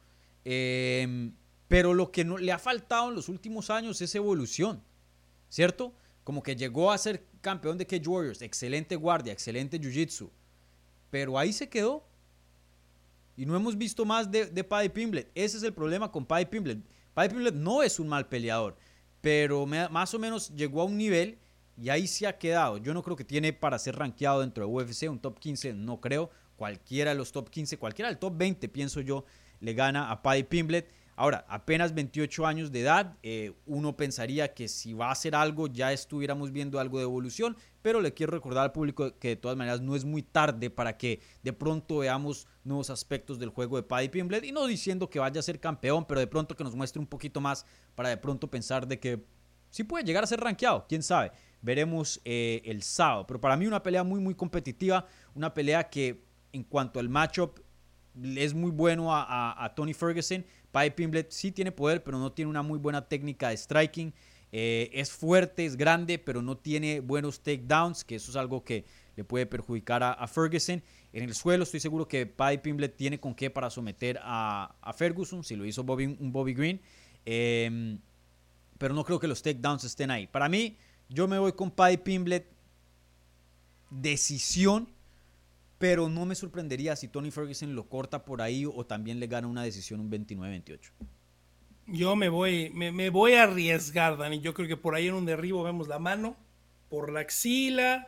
Em, 0.43 1.33
pero 1.67 1.93
lo 1.93 2.11
que 2.11 2.25
no, 2.25 2.37
le 2.37 2.51
ha 2.51 2.59
faltado 2.59 3.09
en 3.09 3.15
los 3.15 3.29
últimos 3.29 3.69
años 3.69 4.01
es 4.01 4.15
evolución, 4.15 4.81
¿cierto? 5.49 5.93
Como 6.25 6.43
que 6.43 6.57
llegó 6.57 6.91
a 6.91 6.97
ser 6.97 7.23
campeón 7.39 7.77
de 7.77 7.87
Cage 7.87 8.09
Warriors, 8.09 8.41
excelente 8.41 8.97
guardia, 8.97 9.31
excelente 9.31 9.79
jiu-jitsu, 9.79 10.29
pero 11.09 11.39
ahí 11.39 11.53
se 11.53 11.69
quedó. 11.69 12.03
Y 13.37 13.45
no 13.45 13.55
hemos 13.55 13.77
visto 13.77 14.03
más 14.03 14.29
de, 14.29 14.47
de 14.47 14.63
Paddy 14.63 14.89
Pimblet. 14.89 15.31
Ese 15.35 15.57
es 15.57 15.63
el 15.63 15.73
problema 15.73 16.11
con 16.11 16.25
Paddy 16.25 16.45
Pimblet. 16.45 16.79
Paddy 17.13 17.29
Pimblet 17.29 17.55
no 17.55 17.83
es 17.83 17.99
un 17.99 18.07
mal 18.07 18.27
peleador, 18.27 18.75
pero 19.21 19.65
más 19.65 20.13
o 20.13 20.19
menos 20.19 20.53
llegó 20.55 20.81
a 20.81 20.85
un 20.85 20.97
nivel 20.97 21.37
y 21.79 21.89
ahí 21.89 22.07
se 22.07 22.25
ha 22.25 22.37
quedado. 22.37 22.77
Yo 22.77 22.93
no 22.93 23.03
creo 23.03 23.15
que 23.15 23.23
tiene 23.23 23.53
para 23.53 23.77
ser 23.77 23.95
rankeado 23.95 24.41
dentro 24.41 24.65
de 24.65 24.73
UFC, 24.73 25.09
un 25.09 25.19
top 25.19 25.39
15, 25.39 25.73
no 25.73 26.01
creo. 26.01 26.31
Cualquiera 26.55 27.11
de 27.11 27.17
los 27.17 27.31
top 27.31 27.49
15, 27.49 27.77
cualquiera 27.77 28.09
del 28.09 28.17
top 28.17 28.35
20, 28.35 28.67
pienso 28.69 28.99
yo, 29.01 29.25
le 29.59 29.73
gana 29.75 30.09
a 30.09 30.23
Paddy 30.23 30.43
Pimblet. 30.43 30.89
Ahora, 31.17 31.45
apenas 31.47 31.93
28 31.93 32.45
años 32.45 32.71
de 32.71 32.81
edad, 32.81 33.17
eh, 33.23 33.53
uno 33.65 33.95
pensaría 33.95 34.53
que 34.53 34.67
si 34.67 34.93
va 34.93 35.07
a 35.07 35.11
hacer 35.11 35.33
algo 35.33 35.67
ya 35.67 35.93
estuviéramos 35.93 36.51
viendo 36.51 36.77
algo 36.77 36.97
de 36.97 37.05
evolución, 37.05 37.55
pero 37.81 38.01
le 38.01 38.13
quiero 38.13 38.33
recordar 38.33 38.65
al 38.65 38.71
público 38.73 39.17
que 39.17 39.29
de 39.29 39.35
todas 39.37 39.55
maneras 39.55 39.79
no 39.79 39.95
es 39.95 40.03
muy 40.03 40.23
tarde 40.23 40.69
para 40.69 40.97
que 40.97 41.21
de 41.41 41.53
pronto 41.53 41.99
veamos 41.99 42.47
nuevos 42.65 42.89
aspectos 42.89 43.39
del 43.39 43.49
juego 43.49 43.77
de 43.77 43.83
Paddy 43.83 44.09
Pimblet 44.09 44.43
y 44.43 44.51
no 44.51 44.65
diciendo 44.65 45.09
que 45.09 45.19
vaya 45.19 45.39
a 45.39 45.43
ser 45.43 45.61
campeón, 45.61 46.05
pero 46.05 46.19
de 46.19 46.27
pronto 46.27 46.53
que 46.53 46.65
nos 46.65 46.75
muestre 46.75 46.99
un 46.99 47.07
poquito 47.07 47.39
más 47.39 47.65
para 47.95 48.09
de 48.09 48.17
pronto 48.17 48.49
pensar 48.49 48.85
de 48.85 48.99
que 48.99 49.23
sí 49.69 49.85
puede 49.85 50.03
llegar 50.03 50.25
a 50.25 50.27
ser 50.27 50.41
rankeado, 50.41 50.85
quién 50.89 51.01
sabe. 51.01 51.31
Veremos 51.61 52.19
eh, 52.25 52.61
el 52.65 52.83
sábado, 52.83 53.25
pero 53.25 53.39
para 53.39 53.55
mí 53.55 53.67
una 53.67 53.81
pelea 53.81 54.03
muy 54.03 54.19
muy 54.19 54.35
competitiva, 54.35 55.07
una 55.33 55.53
pelea 55.53 55.89
que 55.89 56.25
en 56.51 56.63
cuanto 56.63 56.99
al 56.99 57.07
matchup 57.07 57.59
es 58.23 58.53
muy 58.53 58.71
bueno 58.71 59.07
a, 59.11 59.71
Tony 59.75 59.93
Ferguson. 59.93 60.45
Paddy 60.75 60.89
Pimblet 60.89 61.31
sí 61.31 61.53
tiene 61.53 61.71
poder, 61.71 62.03
pero 62.03 62.19
no 62.19 62.33
tiene 62.33 62.49
una 62.49 62.61
muy 62.61 62.77
buena 62.77 63.07
técnica 63.07 63.47
de 63.47 63.55
striking. 63.55 64.13
Eh, 64.51 64.89
es 64.91 65.09
fuerte, 65.09 65.65
es 65.65 65.77
grande, 65.77 66.19
pero 66.19 66.41
no 66.41 66.57
tiene 66.57 66.99
buenos 66.99 67.39
takedowns, 67.39 68.03
que 68.03 68.15
eso 68.15 68.29
es 68.29 68.35
algo 68.35 68.61
que 68.65 68.83
le 69.15 69.23
puede 69.23 69.45
perjudicar 69.45 70.03
a, 70.03 70.27
Ferguson. 70.27 70.83
En 71.13 71.23
el 71.23 71.33
suelo 71.33 71.63
estoy 71.63 71.79
seguro 71.79 72.09
que 72.09 72.25
Paddy 72.25 72.57
Pimblet 72.57 72.93
tiene 72.97 73.21
con 73.21 73.33
qué 73.33 73.49
para 73.49 73.69
someter 73.69 74.19
a, 74.21 74.93
Ferguson, 74.97 75.45
si 75.45 75.55
lo 75.55 75.63
hizo 75.63 75.81
Bobby, 75.85 76.07
un 76.07 76.33
Bobby 76.33 76.53
Green. 76.53 76.81
Em, 77.23 77.97
pero 78.77 78.93
no 78.93 79.05
creo 79.05 79.17
que 79.17 79.29
los 79.29 79.41
takedowns 79.41 79.85
estén 79.85 80.11
ahí. 80.11 80.27
Para 80.27 80.49
mí, 80.49 80.75
yo 81.07 81.25
me 81.29 81.39
voy 81.39 81.53
con 81.53 81.71
Paddy 81.71 81.95
Pimblet. 81.95 82.51
Decisión 83.89 84.89
pero 85.77 86.09
no 86.09 86.25
me 86.25 86.35
sorprendería 86.35 86.95
si 86.95 87.07
Tony 87.07 87.31
Ferguson 87.31 87.75
lo 87.75 87.89
corta 87.89 88.23
por 88.23 88.41
ahí 88.41 88.65
o 88.65 88.85
también 88.85 89.19
le 89.19 89.27
gana 89.27 89.47
una 89.47 89.63
decisión 89.63 89.99
un 89.99 90.09
29-28. 90.09 90.91
Yo 91.87 92.15
me 92.15 92.29
voy, 92.29 92.71
me, 92.71 93.09
voy 93.09 93.33
a 93.33 93.43
arriesgar, 93.43 94.17
Dani. 94.17 94.39
Yo 94.39 94.53
creo 94.53 94.67
que 94.67 94.77
por 94.77 94.95
ahí 94.95 95.07
en 95.07 95.13
un 95.13 95.25
derribo 95.25 95.63
vemos 95.63 95.87
la 95.87 95.99
mano, 95.99 96.35
por 96.89 97.11
la 97.11 97.19
axila, 97.19 98.07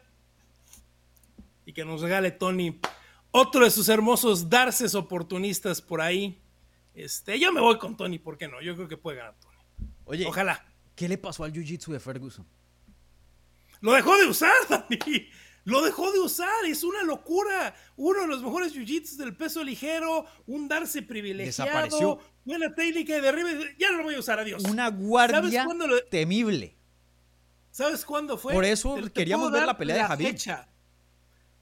y 1.66 1.74
que 1.74 1.86
nos 1.86 2.02
regale 2.02 2.32
Tony 2.32 2.80
otro 3.30 3.66
de 3.66 3.72
sus 3.72 3.88
hermosos 3.90 4.50
darces 4.50 4.96
oportunistas 4.96 5.82
por 5.82 6.02
ahí. 6.02 6.42
Este, 6.96 7.38
yo 7.40 7.52
me 7.52 7.62
voy 7.62 7.78
con 7.78 7.96
Tony, 7.96 8.18
¿por 8.18 8.38
qué 8.38 8.48
no? 8.48 8.62
Yo 8.62 8.76
creo 8.76 8.88
que 8.88 8.98
puede 8.98 9.18
ganar 9.18 9.36
Tony. 9.40 9.58
Oye, 10.06 10.26
ojalá. 10.26 10.66
¿Qué 10.96 11.08
le 11.08 11.20
pasó 11.20 11.44
al 11.44 11.54
jiu-jitsu 11.54 11.92
de 11.92 12.00
Ferguson? 12.00 12.48
Lo 13.82 13.92
dejó 13.94 14.18
de 14.18 14.26
usar, 14.26 14.56
Dani. 14.70 15.30
Lo 15.68 15.82
dejó 15.82 16.14
de 16.14 16.20
usar, 16.20 16.64
es 16.66 16.82
una 16.86 17.04
locura. 17.04 17.76
Uno 17.98 18.22
de 18.22 18.28
los 18.28 18.42
mejores 18.42 18.74
jiu-jitsu 18.74 19.18
del 19.18 19.36
peso 19.36 19.62
ligero, 19.66 20.26
un 20.46 20.70
darse 20.70 21.02
privilegiado, 21.02 21.66
Desapareció. 21.66 22.20
buena 22.46 22.74
técnica 22.74 23.16
de 23.16 23.22
derribe. 23.22 23.76
Ya 23.78 23.92
no 23.92 23.98
lo 23.98 24.04
voy 24.06 24.16
a 24.16 24.20
usar, 24.20 24.40
adiós. 24.40 24.64
Una 24.64 24.88
guardia 24.88 25.68
temible. 26.10 26.78
¿Sabes 27.70 28.06
cuándo 28.06 28.38
fue? 28.38 28.54
Por 28.54 28.64
eso 28.64 28.96
queríamos 29.14 29.52
ver 29.52 29.66
la 29.66 29.78
pelea 29.78 29.98
de 29.98 30.04
Javier. 30.06 30.32
Fecha. 30.32 30.70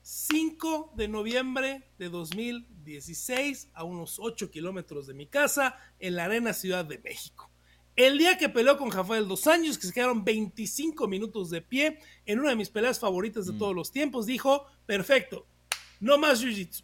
5 0.03 0.93
de 0.95 1.07
noviembre 1.07 1.89
de 1.97 2.09
2016, 2.09 3.69
a 3.73 3.85
unos 3.85 4.19
8 4.19 4.51
kilómetros 4.51 5.07
de 5.07 5.15
mi 5.15 5.25
casa, 5.25 5.79
en 5.97 6.15
la 6.15 6.25
Arena 6.25 6.53
Ciudad 6.53 6.85
de 6.85 6.99
México. 6.99 7.44
El 7.95 8.17
día 8.17 8.37
que 8.37 8.49
peleó 8.49 8.77
con 8.77 8.91
Rafael 8.91 9.27
Dos 9.27 9.47
Años, 9.47 9.77
que 9.77 9.87
se 9.87 9.93
quedaron 9.93 10.25
25 10.25 11.07
minutos 11.07 11.49
de 11.49 11.61
pie 11.61 11.99
en 12.25 12.39
una 12.39 12.49
de 12.49 12.57
mis 12.57 12.69
peleas 12.69 12.99
favoritas 12.99 13.45
de 13.45 13.53
mm. 13.53 13.57
todos 13.57 13.73
los 13.73 13.91
tiempos, 13.91 14.25
dijo, 14.25 14.65
perfecto, 14.85 15.47
no 16.01 16.17
más 16.17 16.43
Jiu-Jitsu, 16.43 16.83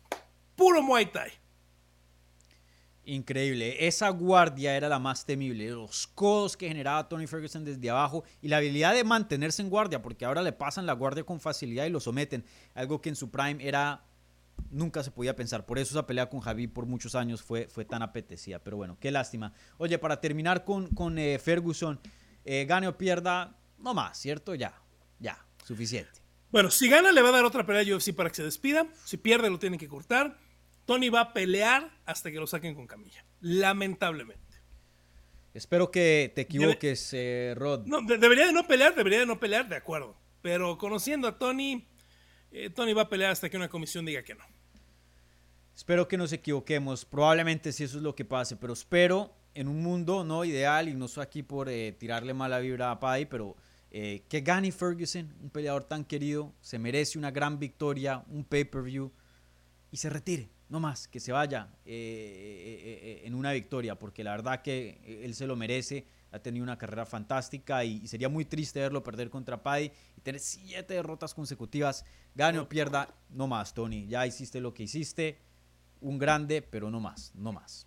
puro 0.56 0.82
Muay 0.82 1.12
Thai. 1.12 1.32
Increíble, 3.04 3.88
esa 3.88 4.10
guardia 4.10 4.78
era 4.78 4.88
la 4.88 5.00
más 5.00 5.26
temible, 5.26 5.70
los 5.72 6.08
codos 6.08 6.56
que 6.56 6.70
generaba 6.70 7.10
Tony 7.10 7.28
Ferguson 7.28 7.66
desde 7.66 7.90
abajo 7.90 8.24
y 8.42 8.48
la 8.48 8.58
habilidad 8.58 8.94
de 8.94 9.04
mantenerse 9.04 9.62
en 9.62 9.70
guardia, 9.70 10.02
porque 10.02 10.24
ahora 10.24 10.42
le 10.42 10.54
pasan 10.54 10.86
la 10.86 10.94
guardia 10.94 11.26
con 11.26 11.42
facilidad 11.42 11.86
y 11.86 11.90
lo 11.90 12.00
someten, 12.00 12.46
algo 12.74 13.02
que 13.02 13.10
en 13.10 13.18
su 13.18 13.30
prime 13.30 13.68
era 13.68 14.06
nunca 14.70 15.04
se 15.04 15.12
podía 15.12 15.36
pensar. 15.36 15.66
Por 15.66 15.80
eso 15.80 15.94
esa 15.94 16.06
pelea 16.06 16.30
con 16.30 16.40
Javi 16.40 16.68
por 16.68 16.86
muchos 16.86 17.16
años 17.16 17.42
fue, 17.42 17.68
fue 17.68 17.86
tan 17.86 18.02
apetecida. 18.02 18.60
Pero 18.60 18.78
bueno, 18.78 18.98
qué 19.00 19.12
lástima. 19.12 19.54
Oye, 19.78 19.98
para 19.98 20.22
terminar 20.22 20.64
con, 20.64 20.88
con 20.90 21.18
eh, 21.18 21.40
Ferguson, 21.40 22.00
eh, 22.46 22.66
gane 22.68 22.88
o 22.88 22.98
pierda, 22.98 23.58
no 23.78 23.94
más, 23.94 24.18
¿cierto? 24.18 24.56
Ya, 24.56 24.74
ya, 25.20 25.44
suficiente. 25.64 26.22
Bueno, 26.52 26.70
si 26.70 26.90
gana 26.90 27.12
le 27.12 27.22
va 27.22 27.30
a 27.30 27.32
dar 27.32 27.46
otra 27.46 27.66
pelea 27.66 27.82
a 27.82 27.96
UFC 27.96 28.14
para 28.14 28.30
que 28.30 28.36
se 28.36 28.44
despida. 28.44 28.88
Si 29.06 29.18
pierde 29.18 29.50
lo 29.50 29.60
tienen 29.60 29.80
que 29.80 29.88
cortar. 29.88 30.38
Tony 30.86 31.10
va 31.10 31.22
a 31.22 31.34
pelear 31.34 31.90
hasta 32.06 32.32
que 32.32 32.38
lo 32.38 32.48
saquen 32.48 32.76
con 32.76 32.88
camilla. 32.88 33.26
Lamentablemente. 33.40 34.42
Espero 35.54 35.92
que 35.92 36.32
te 36.34 36.42
equivoques, 36.42 37.10
eh, 37.14 37.54
Rod. 37.56 37.86
No, 37.86 38.02
debería 38.02 38.46
de 38.46 38.54
no 38.54 38.68
pelear, 38.68 38.96
debería 38.96 39.20
de 39.20 39.26
no 39.26 39.40
pelear, 39.40 39.68
de 39.68 39.76
acuerdo. 39.76 40.18
Pero 40.42 40.78
conociendo 40.78 41.28
a 41.28 41.38
Tony, 41.38 41.88
Tony 42.76 42.94
va 42.94 43.04
a 43.04 43.10
pelear 43.10 43.32
hasta 43.32 43.50
que 43.50 43.58
una 43.58 43.70
comisión 43.70 44.06
diga 44.06 44.24
que 44.24 44.36
no. 44.36 44.44
Espero 45.76 46.08
que 46.08 46.18
nos 46.18 46.32
equivoquemos. 46.34 47.06
Probablemente 47.06 47.72
si 47.72 47.84
eso 47.84 47.98
es 47.98 48.04
lo 48.04 48.14
que 48.14 48.26
pase, 48.26 48.56
pero 48.56 48.74
espero 48.74 49.34
en 49.54 49.68
un 49.68 49.82
mundo 49.82 50.24
no 50.24 50.46
ideal 50.46 50.88
y 50.88 50.94
no 50.94 51.08
soy 51.08 51.24
aquí 51.24 51.44
por 51.44 51.70
eh, 51.70 51.92
tirarle 51.94 52.34
mala 52.34 52.60
vibra 52.60 52.92
a 52.92 53.00
Paddy, 53.00 53.26
pero 53.26 53.56
eh, 53.90 54.24
que 54.30 54.42
gane 54.42 54.72
Ferguson, 54.72 55.34
un 55.42 55.50
peleador 55.50 55.84
tan 55.84 56.06
querido, 56.06 56.54
se 56.62 56.80
merece 56.80 57.18
una 57.18 57.32
gran 57.32 57.60
victoria, 57.60 58.24
un 58.30 58.44
pay-per-view 58.46 59.12
y 59.92 59.98
se 59.98 60.10
retire, 60.10 60.50
no 60.70 60.80
más, 60.80 61.08
que 61.08 61.20
se 61.20 61.32
vaya 61.32 61.70
eh, 61.86 63.24
en 63.26 63.34
una 63.34 63.52
victoria, 63.52 63.96
porque 63.96 64.24
la 64.24 64.32
verdad 64.32 64.62
que 64.62 65.22
él 65.24 65.36
se 65.36 65.48
lo 65.48 65.56
merece. 65.56 66.06
Ha 66.32 66.40
tenido 66.40 66.64
una 66.64 66.78
carrera 66.78 67.06
fantástica 67.06 67.84
y, 67.84 68.08
sería 68.08 68.30
muy 68.30 68.46
triste 68.46 68.80
verlo 68.80 69.04
perder 69.04 69.30
contra 69.30 69.62
Paddy 69.62 69.92
y 70.18 70.22
tener 70.22 70.40
siete 70.40 70.94
derrotas 70.94 71.34
consecutivas. 71.34 72.06
Gane 72.36 72.60
o 72.60 72.70
pierda, 72.70 73.14
no 73.30 73.48
más, 73.48 73.74
Tony. 73.74 74.08
Ya 74.08 74.26
hiciste 74.26 74.62
lo 74.62 74.74
que 74.74 74.84
hiciste. 74.84 75.40
Un 76.00 76.18
grande, 76.18 76.62
pero 76.62 76.90
no 76.90 77.00
más, 77.00 77.32
no 77.36 77.52
más. 77.52 77.86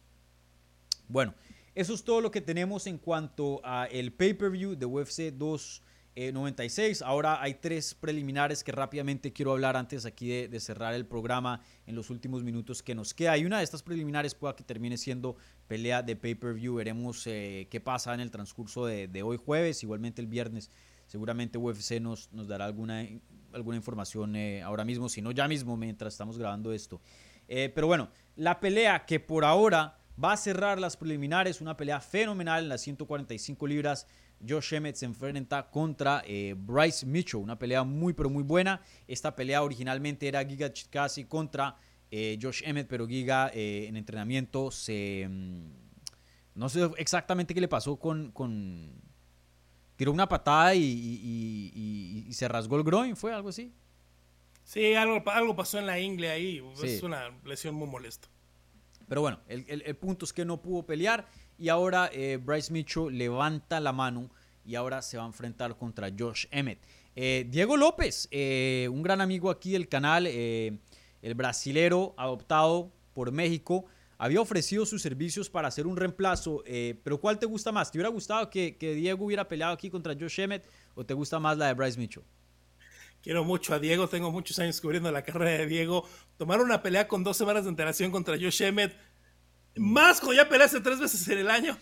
Bueno, 1.09 1.35
eso 1.75 1.95
es 1.95 2.05
todo 2.05 2.21
lo 2.21 2.31
que 2.31 2.41
tenemos 2.41 2.87
en 2.87 2.99
cuanto 2.99 3.61
a 3.65 3.87
el 3.87 4.13
pay-per-view 4.13 4.77
de 4.77 4.87
UFC 4.87 5.33
2. 5.33 5.83
96. 6.17 7.01
Eh, 7.01 7.05
Ahora 7.05 7.43
hay 7.43 7.55
tres 7.55 7.95
preliminares 7.95 8.63
que 8.63 8.73
rápidamente 8.73 9.33
quiero 9.33 9.53
hablar 9.53 9.77
antes 9.77 10.07
aquí 10.07 10.47
de, 10.47 10.61
cerrar 10.61 10.95
el 10.95 11.07
programa 11.07 11.61
en 11.87 11.95
los 11.97 12.11
últimos 12.11 12.43
minutos 12.45 12.83
que 12.83 12.95
nos 12.95 13.15
queda. 13.15 13.37
Y 13.37 13.45
una 13.45 13.59
de 13.59 13.65
estas 13.65 13.83
preliminares 13.83 14.35
pueda 14.35 14.55
que 14.55 14.65
termine 14.65 14.97
siendo 14.97 15.37
pelea 15.67 16.03
de 16.03 16.17
pay-per-view. 16.17 16.75
Veremos 16.77 17.27
eh, 17.27 17.67
qué 17.71 17.81
pasa 17.81 18.15
en 18.15 18.21
el 18.21 18.31
transcurso 18.31 18.87
de, 18.87 19.23
hoy 19.23 19.37
jueves. 19.37 19.83
Igualmente 19.83 20.21
el 20.21 20.29
viernes 20.29 20.71
seguramente 21.07 21.59
UFC 21.59 22.01
nos, 22.01 22.29
dará 22.33 22.65
alguna, 22.65 23.07
alguna 23.53 23.77
información 23.77 24.37
eh, 24.37 24.63
ahora 24.63 24.85
mismo, 24.85 25.09
si 25.09 25.21
no 25.21 25.33
ya 25.33 25.49
mismo 25.49 25.77
mientras 25.77 26.15
estamos 26.15 26.39
grabando 26.39 26.73
esto. 26.73 27.01
pero 27.47 27.87
bueno, 27.87 28.09
la 28.37 28.61
pelea 28.61 29.05
que 29.05 29.21
por 29.21 29.45
ahora 29.45 29.99
va 30.23 30.33
a 30.33 30.37
cerrar 30.37 30.79
las 30.79 30.97
preliminares, 30.97 31.61
una 31.61 31.77
pelea 31.77 32.01
fenomenal 32.01 32.63
en 32.63 32.69
las 32.69 32.83
145 32.83 33.67
libras 33.67 34.07
Josh 34.47 34.75
Emmett 34.75 34.97
se 34.97 35.07
enfrenta 35.07 35.71
contra 35.71 36.23
eh, 36.27 36.55
Bryce 36.57 37.07
Mitchell, 37.07 37.41
una 37.41 37.59
pelea 37.59 37.85
muy 37.85 38.13
pero 38.13 38.31
muy 38.31 38.43
buena. 38.43 38.81
Esta 39.07 39.35
pelea 39.35 39.63
originalmente 39.63 40.29
era 40.29 40.45
Giga 40.45 40.73
Chikasi 40.73 41.25
contra 41.25 41.77
eh, 42.11 42.39
Josh 42.41 42.63
Emmett, 42.65 42.87
pero 42.87 43.07
Giga 43.07 43.51
eh, 43.53 43.87
en 43.89 43.97
entrenamiento 43.97 44.71
se... 44.71 45.27
Mm, 45.29 45.85
no 46.55 46.69
sé 46.69 46.89
exactamente 46.99 47.55
qué 47.55 47.61
le 47.61 47.69
pasó 47.69 47.97
con... 47.97 48.33
tiró 49.97 50.13
una 50.13 50.29
patada 50.29 50.75
y, 50.75 52.29
se 52.31 52.49
rasgó 52.49 52.77
el 52.77 52.85
groin, 52.85 53.17
¿fue 53.17 53.33
algo 53.33 53.49
así? 53.49 53.73
Sí, 54.63 54.95
algo, 54.95 55.23
algo 55.31 55.57
pasó 55.57 55.79
en 55.79 55.87
la 55.87 55.99
ingle 55.99 56.31
ahí. 56.31 56.63
Es 56.83 57.03
una 57.03 57.31
lesión 57.45 57.75
muy 57.75 57.89
molesta. 57.89 58.29
Pero 59.09 59.21
bueno, 59.21 59.41
el, 59.49 59.83
el 59.85 59.97
punto 59.97 60.25
es 60.25 60.33
que 60.33 60.45
no 60.45 60.63
pudo 60.63 60.87
pelear. 60.87 61.29
Y 61.59 61.69
ahora 61.69 62.11
eh, 62.13 62.39
Bryce 62.43 62.73
Mitchell 62.73 63.17
levanta 63.17 63.81
la 63.81 63.93
mano 63.93 64.31
y 64.67 64.75
ahora 64.75 65.03
se 65.03 65.17
va 65.17 65.25
a 65.25 65.27
enfrentar 65.27 65.77
contra 65.77 66.11
Josh 66.17 66.47
Emmett. 66.51 66.81
Eh, 67.17 67.47
Diego 67.49 67.77
López, 67.77 68.29
eh, 68.31 68.89
un 68.91 69.03
gran 69.03 69.21
amigo 69.21 69.51
aquí 69.51 69.73
del 69.73 69.89
canal, 69.89 70.27
el 70.27 71.35
brasilero 71.35 72.15
adoptado 72.17 72.91
por 73.13 73.31
México, 73.31 73.85
había 74.19 74.41
ofrecido 74.41 74.87
sus 74.87 75.03
servicios 75.03 75.51
para 75.51 75.69
hacer 75.69 75.87
un 75.87 75.97
reemplazo. 75.97 76.65
pero 77.03 77.21
¿cuál 77.21 77.39
te 77.39 77.47
gusta 77.47 77.73
más? 77.73 77.93
¿Te 77.93 77.99
hubiera 77.99 78.09
gustado 78.09 78.51
que, 78.51 78.77
que, 78.77 78.95
Diego 78.95 79.25
hubiera 79.27 79.47
peleado 79.47 79.75
aquí 79.75 79.91
contra 79.91 80.15
Josh 80.19 80.41
Emmett 80.41 80.67
o 80.95 81.05
te 81.05 81.15
gusta 81.15 81.39
más 81.39 81.59
la 81.59 81.67
de 81.67 81.75
Bryce 81.75 81.99
Mitchell? 81.99 82.25
Quiero 83.25 83.43
mucho 83.43 83.73
a 83.73 83.79
Diego, 83.79 84.07
tengo 84.07 84.31
muchos 84.31 84.59
años 84.59 84.79
cubriendo 84.83 85.11
la 85.11 85.23
carrera 85.23 85.59
de 85.59 85.67
Diego. 85.67 86.07
Tomar 86.37 86.61
una 86.61 86.83
pelea 86.83 87.09
con 87.09 87.25
dos 87.25 87.39
semanas 87.39 87.65
de 87.65 87.71
antelación 87.71 88.11
contra 88.11 88.37
Josh 88.37 88.63
Emmett 88.63 88.95
más 89.77 90.21
cuando 90.21 90.43
ya 90.43 90.49
peleaste 90.49 90.81
tres 90.81 91.01
veces 91.01 91.27
en 91.29 91.39
el 91.39 91.51
año. 91.51 91.77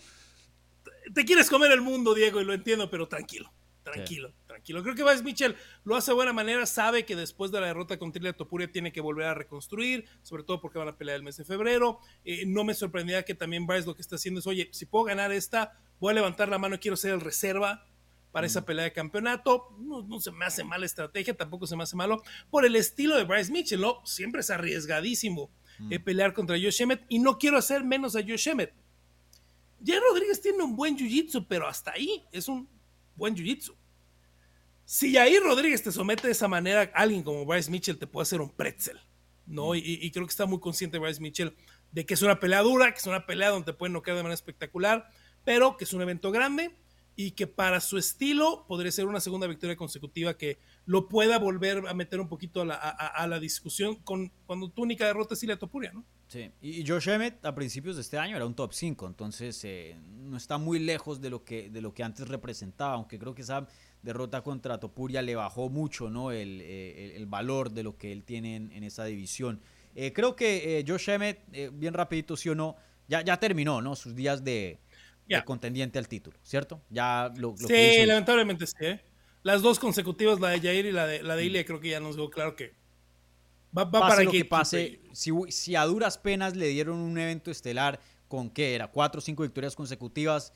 Te 1.14 1.24
quieres 1.24 1.50
comer 1.50 1.72
el 1.72 1.80
mundo, 1.80 2.14
Diego, 2.14 2.40
y 2.40 2.44
lo 2.44 2.54
entiendo, 2.54 2.88
pero 2.90 3.08
tranquilo, 3.08 3.52
tranquilo, 3.82 4.32
tranquilo. 4.46 4.82
Creo 4.82 4.94
que 4.94 5.02
Vice 5.02 5.22
Mitchell 5.22 5.56
lo 5.84 5.96
hace 5.96 6.12
de 6.12 6.14
buena 6.14 6.32
manera, 6.32 6.64
sabe 6.64 7.04
que 7.04 7.16
después 7.16 7.50
de 7.50 7.60
la 7.60 7.66
derrota 7.66 7.98
con 7.98 8.12
Trilia 8.12 8.32
Topuria 8.32 8.70
tiene 8.70 8.92
que 8.92 9.00
volver 9.00 9.26
a 9.26 9.34
reconstruir, 9.34 10.06
sobre 10.22 10.44
todo 10.44 10.60
porque 10.60 10.78
van 10.78 10.88
a 10.88 10.96
pelear 10.96 11.16
el 11.16 11.22
mes 11.22 11.36
de 11.36 11.44
febrero. 11.44 11.98
Eh, 12.24 12.44
no 12.46 12.64
me 12.64 12.74
sorprendía 12.74 13.24
que 13.24 13.34
también 13.34 13.66
Bryce 13.66 13.86
lo 13.86 13.94
que 13.94 14.02
está 14.02 14.16
haciendo 14.16 14.40
es, 14.40 14.46
oye, 14.46 14.68
si 14.72 14.86
puedo 14.86 15.04
ganar 15.04 15.32
esta, 15.32 15.78
voy 16.00 16.12
a 16.12 16.14
levantar 16.14 16.48
la 16.48 16.58
mano 16.58 16.78
quiero 16.80 16.96
ser 16.96 17.12
el 17.12 17.20
reserva 17.20 17.86
para 18.32 18.46
esa 18.46 18.64
pelea 18.64 18.84
de 18.84 18.92
campeonato. 18.92 19.68
No, 19.78 20.18
se 20.18 20.32
me 20.32 20.44
hace 20.44 20.64
mala 20.64 20.86
estrategia, 20.86 21.36
tampoco 21.36 21.66
se 21.66 21.76
me 21.76 21.84
hace 21.84 21.94
malo. 21.94 22.22
Por 22.50 22.64
el 22.64 22.74
estilo 22.74 23.16
de 23.16 23.24
Bryce 23.24 23.52
Mitchell, 23.52 23.80
¿no? 23.80 24.04
Siempre 24.04 24.40
es 24.40 24.50
arriesgadísimo 24.50 25.50
eh, 25.90 25.98
pelear 25.98 26.32
contra 26.32 26.56
Josh 26.56 26.82
Emmett 26.82 27.04
y 27.08 27.18
no 27.18 27.38
quiero 27.38 27.56
hacer 27.56 27.84
menos 27.84 28.16
a 28.16 28.20
Josh 28.20 28.48
Emmett. 28.48 28.72
Jay 29.84 29.98
Rodríguez 29.98 30.40
tiene 30.40 30.62
un 30.62 30.76
buen 30.76 30.96
jiu-jitsu, 30.96 31.46
pero 31.48 31.66
hasta 31.66 31.92
ahí 31.92 32.24
es 32.30 32.48
un 32.48 32.68
buen 33.16 33.34
jiu-jitsu. 33.34 33.74
Si 34.84 35.16
ahí 35.16 35.38
Rodríguez 35.38 35.82
te 35.82 35.90
somete 35.90 36.26
de 36.26 36.32
esa 36.32 36.48
manera, 36.48 36.90
alguien 36.94 37.22
como 37.22 37.46
Bryce 37.46 37.70
Mitchell 37.70 37.98
te 37.98 38.06
puede 38.06 38.22
hacer 38.22 38.40
un 38.40 38.50
pretzel. 38.50 39.00
¿no? 39.46 39.74
Y, 39.74 40.10
creo 40.12 40.26
que 40.26 40.30
está 40.30 40.46
muy 40.46 40.60
consciente 40.60 40.98
Bryce 40.98 41.20
Mitchell 41.20 41.56
de 41.90 42.06
que 42.06 42.14
es 42.14 42.22
una 42.22 42.40
pelea 42.40 42.62
dura, 42.62 42.92
que 42.92 42.98
es 42.98 43.06
una 43.06 43.26
pelea 43.26 43.50
donde 43.50 43.72
te 43.72 43.76
pueden 43.76 43.92
noquear 43.92 44.16
de 44.16 44.22
manera 44.22 44.34
espectacular, 44.34 45.10
pero 45.44 45.76
que 45.76 45.84
es 45.84 45.92
un 45.92 46.02
evento 46.02 46.30
grande 46.30 46.76
y 47.14 47.32
que 47.32 47.46
para 47.46 47.80
su 47.80 47.98
estilo 47.98 48.64
podría 48.66 48.90
ser 48.90 49.06
una 49.06 49.20
segunda 49.20 49.46
victoria 49.46 49.76
consecutiva 49.76 50.36
que 50.36 50.58
lo 50.86 51.08
pueda 51.08 51.38
volver 51.38 51.86
a 51.86 51.94
meter 51.94 52.20
un 52.20 52.28
poquito 52.28 52.62
a 52.62 53.26
la, 53.26 53.40
discusión 53.40 53.96
con 53.96 54.32
cuando 54.46 54.70
tu 54.70 54.82
única 54.82 55.06
derrota 55.06 55.34
es 55.34 55.42
Ilia 55.42 55.58
Topuria, 55.58 55.92
¿no? 55.92 56.04
Sí, 56.28 56.50
y 56.62 56.86
Josh 56.86 57.10
Emmett 57.10 57.44
a 57.44 57.54
principios 57.54 57.96
de 57.96 58.02
este 58.02 58.16
año 58.16 58.36
era 58.36 58.46
un 58.46 58.54
top 58.54 58.72
5, 58.72 59.06
entonces 59.06 59.62
eh, 59.64 59.96
no 60.22 60.38
está 60.38 60.56
muy 60.56 60.78
lejos 60.78 61.20
de 61.20 61.28
lo, 61.28 61.44
que, 61.44 61.68
de 61.68 61.82
lo 61.82 61.92
que 61.92 62.02
antes 62.02 62.26
representaba, 62.26 62.94
aunque 62.94 63.18
creo 63.18 63.34
que 63.34 63.42
esa 63.42 63.68
derrota 64.02 64.42
contra 64.42 64.80
Topuria 64.80 65.20
le 65.20 65.36
bajó 65.36 65.68
mucho 65.68 66.08
¿no? 66.08 66.32
el, 66.32 66.60
eh, 66.62 67.22
valor 67.28 67.70
de 67.70 67.82
lo 67.82 67.98
que 67.98 68.12
él 68.12 68.24
tiene 68.24 68.56
en, 68.56 68.82
esa 68.82 69.04
división. 69.04 69.60
Eh, 69.94 70.14
creo 70.14 70.34
que 70.34 70.82
Josh 70.88 71.10
Emmett, 71.10 71.44
bien 71.74 71.92
rapidito, 71.92 72.34
sí 72.34 72.48
o 72.48 72.54
no, 72.54 72.76
ya, 73.08 73.22
ya 73.22 73.38
terminó 73.38 73.82
¿no? 73.82 73.94
sus 73.94 74.14
días 74.14 74.42
de, 74.42 74.80
contendiente 75.44 75.98
al 75.98 76.08
título, 76.08 76.38
¿cierto? 76.42 76.82
Ya 76.90 77.32
lo, 77.36 77.56
sí, 77.56 78.06
lamentablemente 78.06 78.66
sí. 78.66 78.74
¿eh? 78.80 79.00
Las 79.42 79.62
dos 79.62 79.78
consecutivas, 79.78 80.38
la 80.40 80.50
de 80.50 80.60
Jair 80.60 80.86
y 80.86 80.92
la 80.92 81.06
de, 81.06 81.22
la 81.22 81.34
de 81.34 81.44
Ilia, 81.44 81.64
creo 81.64 81.80
que 81.80 81.90
ya 81.90 82.00
nos 82.00 82.16
quedó 82.16 82.30
claro 82.30 82.54
que 82.54 82.74
va, 83.76 83.84
va 83.84 84.00
para 84.00 84.22
lo 84.22 84.30
que 84.30 84.44
pase. 84.44 85.00
Si, 85.12 85.32
si, 85.48 85.74
a 85.74 85.84
duras 85.84 86.18
penas 86.18 86.54
le 86.54 86.68
dieron 86.68 86.98
un 86.98 87.18
evento 87.18 87.50
estelar 87.50 87.98
con 88.28 88.50
qué 88.50 88.74
era, 88.74 88.88
cuatro 88.88 89.18
o 89.18 89.22
cinco 89.22 89.42
victorias 89.42 89.74
consecutivas, 89.74 90.52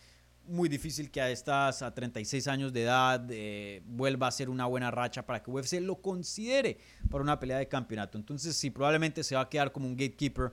muy 0.49 0.68
difícil 0.68 1.11
que 1.11 1.20
a 1.20 1.31
estas, 1.31 1.83
a 1.83 1.93
36 1.93 2.47
años 2.49 2.72
de 2.72 2.83
edad, 2.83 3.27
eh, 3.31 3.83
vuelva 3.87 4.29
a 4.29 4.31
ser 4.31 4.49
una 4.49 4.66
buena 4.66 4.91
racha 4.91 5.27
para 5.27 5.43
que 5.43 5.51
UFC 5.51 5.81
lo 5.81 5.97
considere 5.97 6.79
para 7.11 7.22
una 7.22 7.39
pelea 7.39 7.59
de 7.59 7.68
campeonato. 7.68 8.18
Entonces, 8.18 8.57
sí, 8.57 8.70
probablemente 8.70 9.24
se 9.24 9.35
va 9.35 9.43
a 9.43 9.49
quedar 9.49 9.72
como 9.72 9.87
un 9.87 9.97
gatekeeper 9.97 10.53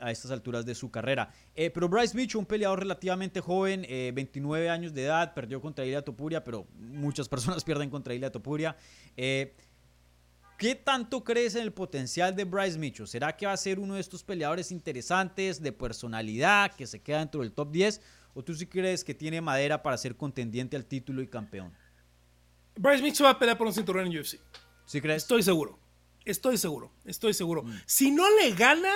a 0.00 0.10
estas 0.10 0.30
alturas 0.30 0.66
de 0.66 0.74
su 0.74 0.90
carrera. 0.90 1.32
Eh, 1.54 1.70
pero 1.70 1.88
Bryce 1.88 2.16
Mitchell, 2.16 2.38
un 2.38 2.46
peleador 2.46 2.80
relativamente 2.80 3.40
joven, 3.40 3.82
29 3.82 4.66
eh, 4.66 4.70
años 4.70 4.92
de 4.92 5.04
edad, 5.04 5.34
perdió 5.34 5.60
contra 5.60 5.84
Ilia 5.84 6.02
Topuria, 6.02 6.42
pero 6.42 6.66
muchas 6.78 7.28
personas 7.28 7.64
pierden 7.64 7.90
contra 7.90 8.14
Ilia 8.14 8.30
Topuria. 8.30 8.76
Eh, 9.16 9.54
¿Qué 10.58 10.74
tanto 10.74 11.22
crees 11.22 11.54
en 11.54 11.62
el 11.62 11.72
potencial 11.72 12.34
de 12.34 12.44
Bryce 12.44 12.78
Mitchell? 12.78 13.06
¿Será 13.06 13.36
que 13.36 13.46
va 13.46 13.52
a 13.52 13.56
ser 13.56 13.78
uno 13.78 13.94
de 13.94 14.00
estos 14.00 14.24
peleadores 14.24 14.72
interesantes, 14.72 15.62
de 15.62 15.70
personalidad, 15.70 16.74
que 16.74 16.86
se 16.86 17.00
queda 17.00 17.20
dentro 17.20 17.42
del 17.42 17.52
top 17.52 17.70
10? 17.70 18.00
¿O 18.34 18.42
tú 18.42 18.54
sí 18.54 18.66
crees 18.66 19.04
que 19.04 19.14
tiene 19.14 19.40
madera 19.40 19.82
para 19.82 19.96
ser 19.96 20.16
contendiente 20.16 20.76
al 20.76 20.84
título 20.84 21.22
y 21.22 21.28
campeón? 21.28 21.72
Bryce 22.74 23.02
Mitchell 23.02 23.26
va 23.26 23.30
a 23.30 23.38
pelear 23.38 23.56
por 23.56 23.68
un 23.68 23.72
cinturón 23.72 24.06
en 24.06 24.18
UFC. 24.18 24.40
¿Sí 24.84 25.00
crees? 25.00 25.22
Estoy 25.22 25.44
seguro. 25.44 25.78
Estoy 26.24 26.58
seguro. 26.58 26.92
Estoy 27.04 27.34
seguro. 27.34 27.62
Mm. 27.62 27.74
Si 27.86 28.10
no 28.10 28.24
le 28.38 28.52
gana, 28.52 28.92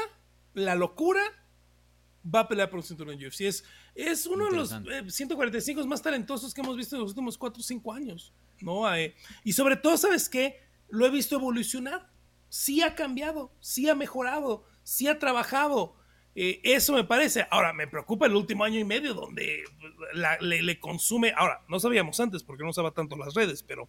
la 0.54 0.74
locura 0.74 1.22
va 2.22 2.40
a 2.40 2.48
pelear 2.48 2.70
por 2.70 2.78
un 2.78 2.84
cinturón 2.84 3.14
en 3.14 3.26
UFC. 3.26 3.42
Es, 3.42 3.64
es 3.94 4.26
uno 4.26 4.46
de 4.46 4.56
los 4.56 4.70
145 5.14 5.80
eh, 5.80 5.86
más 5.86 6.02
talentosos 6.02 6.54
que 6.54 6.60
hemos 6.60 6.76
visto 6.76 6.96
en 6.96 7.02
los 7.02 7.10
últimos 7.10 7.36
4 7.36 7.60
o 7.60 7.62
5 7.62 7.92
años. 7.92 8.32
¿no? 8.60 8.92
Eh, 8.94 9.14
y 9.44 9.52
sobre 9.52 9.76
todo, 9.76 9.96
¿sabes 9.96 10.28
qué? 10.28 10.60
Lo 10.88 11.06
he 11.06 11.10
visto 11.10 11.36
evolucionar. 11.36 12.10
Sí 12.48 12.82
ha 12.82 12.94
cambiado, 12.94 13.50
sí 13.60 13.88
ha 13.88 13.94
mejorado, 13.94 14.64
sí 14.82 15.08
ha 15.08 15.18
trabajado. 15.18 15.96
Eh, 16.34 16.60
eso 16.64 16.92
me 16.92 17.04
parece. 17.04 17.46
Ahora, 17.50 17.72
me 17.72 17.86
preocupa 17.86 18.26
el 18.26 18.36
último 18.36 18.64
año 18.64 18.78
y 18.78 18.84
medio 18.84 19.14
donde 19.14 19.64
le, 20.40 20.62
le, 20.62 20.80
consume. 20.80 21.32
Ahora, 21.36 21.62
no 21.68 21.80
sabíamos 21.80 22.20
antes 22.20 22.42
porque 22.42 22.62
no 22.62 22.70
usaba 22.70 22.92
tanto 22.92 23.16
las 23.16 23.34
redes, 23.34 23.62
pero 23.62 23.88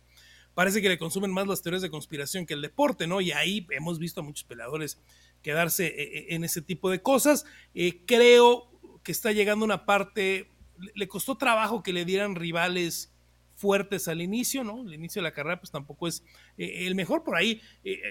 parece 0.53 0.81
que 0.81 0.89
le 0.89 0.97
consumen 0.97 1.31
más 1.31 1.47
las 1.47 1.61
teorías 1.61 1.81
de 1.81 1.89
conspiración 1.89 2.45
que 2.45 2.53
el 2.53 2.61
deporte, 2.61 3.05
¿no? 3.05 3.21
Y 3.21 3.31
ahí 3.31 3.67
hemos 3.71 3.99
visto 3.99 4.21
a 4.21 4.23
muchos 4.23 4.45
peleadores 4.45 5.01
quedarse 5.43 5.87
eh, 5.87 5.93
eh, 6.01 6.25
en 6.29 6.43
ese 6.43 6.61
tipo 6.61 6.89
de 6.89 7.01
cosas. 7.01 7.45
Eh, 7.75 8.03
creo 8.07 8.71
que 9.03 9.11
está 9.11 9.31
llegando 9.31 9.63
una 9.63 9.85
parte, 9.85 10.49
le 10.95 11.07
costó 11.07 11.37
trabajo 11.37 11.83
que 11.83 11.93
le 11.93 12.05
dieran 12.05 12.35
rivales 12.35 13.11
fuertes 13.55 14.07
al 14.07 14.21
inicio, 14.21 14.63
¿no? 14.63 14.81
El 14.81 14.95
inicio 14.95 15.21
de 15.21 15.29
la 15.29 15.33
carrera 15.33 15.59
pues 15.59 15.69
tampoco 15.71 16.07
es 16.07 16.23
el 16.57 16.95
mejor 16.95 17.23
por 17.23 17.35
ahí. 17.35 17.61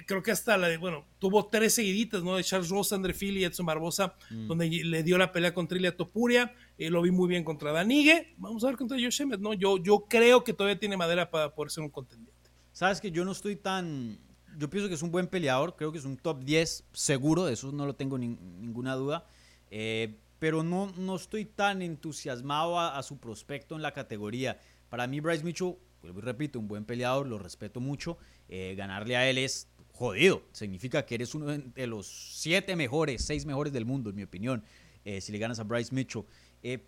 creo 0.06 0.22
que 0.22 0.30
hasta 0.30 0.56
la 0.56 0.68
de, 0.68 0.76
bueno, 0.76 1.04
tuvo 1.18 1.48
tres 1.48 1.74
seguiditas, 1.74 2.22
¿no? 2.22 2.36
De 2.36 2.44
Charles 2.44 2.68
Ross, 2.68 2.92
André 2.92 3.12
Phil 3.12 3.36
y 3.36 3.44
Edson 3.44 3.66
Barbosa, 3.66 4.14
mm. 4.30 4.46
donde 4.46 4.68
le 4.68 5.02
dio 5.02 5.18
la 5.18 5.32
pelea 5.32 5.52
contra 5.52 5.76
Ilia 5.76 5.96
Topuria. 5.96 6.54
lo 6.78 7.02
vi 7.02 7.10
muy 7.10 7.28
bien 7.28 7.42
contra 7.42 7.72
Danigue. 7.72 8.34
Vamos 8.36 8.62
a 8.62 8.68
ver 8.68 8.76
contra 8.76 8.96
Josh 8.98 9.20
Emmett, 9.20 9.40
¿no? 9.40 9.52
Yo, 9.52 9.82
yo 9.82 10.06
creo 10.08 10.44
que 10.44 10.52
todavía 10.52 10.78
tiene 10.78 10.96
madera 10.96 11.28
para 11.30 11.52
poder 11.52 11.72
ser 11.72 11.82
un 11.82 11.90
contendiente. 11.90 12.50
Sabes 12.70 13.00
que 13.00 13.10
yo 13.10 13.24
no 13.24 13.32
estoy 13.32 13.56
tan 13.56 14.20
yo 14.58 14.70
pienso 14.70 14.88
que 14.88 14.94
es 14.94 15.02
un 15.02 15.10
buen 15.10 15.26
peleador, 15.26 15.76
creo 15.76 15.92
que 15.92 15.98
es 15.98 16.04
un 16.04 16.16
top 16.16 16.42
10 16.44 16.84
seguro, 16.92 17.44
de 17.44 17.54
eso 17.54 17.72
no 17.72 17.86
lo 17.86 17.94
tengo 17.94 18.18
ninguna 18.18 18.94
duda. 18.94 19.26
Eh, 19.70 20.16
pero 20.38 20.62
no, 20.62 20.92
no 20.96 21.16
estoy 21.16 21.44
tan 21.44 21.82
entusiasmado 21.82 22.78
a, 22.78 23.00
su 23.02 23.18
prospecto 23.18 23.76
en 23.76 23.82
la 23.82 23.92
categoría. 23.92 24.58
Para 24.88 25.06
mí, 25.06 25.20
Bryce 25.20 25.44
Mitchell, 25.44 25.76
vuelvo 26.02 26.18
y 26.18 26.22
repito, 26.22 26.58
un 26.58 26.66
buen 26.66 26.84
peleador, 26.84 27.28
lo 27.28 27.38
respeto 27.38 27.80
mucho. 27.80 28.18
Eh, 28.48 28.74
ganarle 28.76 29.16
a 29.16 29.30
él 29.30 29.38
es 29.38 29.68
jodido. 29.92 30.42
Significa 30.52 31.06
que 31.06 31.14
eres 31.14 31.34
uno 31.36 31.46
de 31.46 31.86
los 31.86 32.06
siete 32.06 32.74
mejores, 32.74 33.24
seis 33.24 33.46
mejores 33.46 33.72
del 33.72 33.84
mundo, 33.84 34.10
en 34.10 34.16
mi 34.16 34.24
opinión, 34.24 34.64
eh, 35.04 35.20
si 35.20 35.30
le 35.30 35.38
ganas 35.38 35.60
a 35.60 35.62
Bryce 35.62 35.94
Mitchell. 35.94 36.24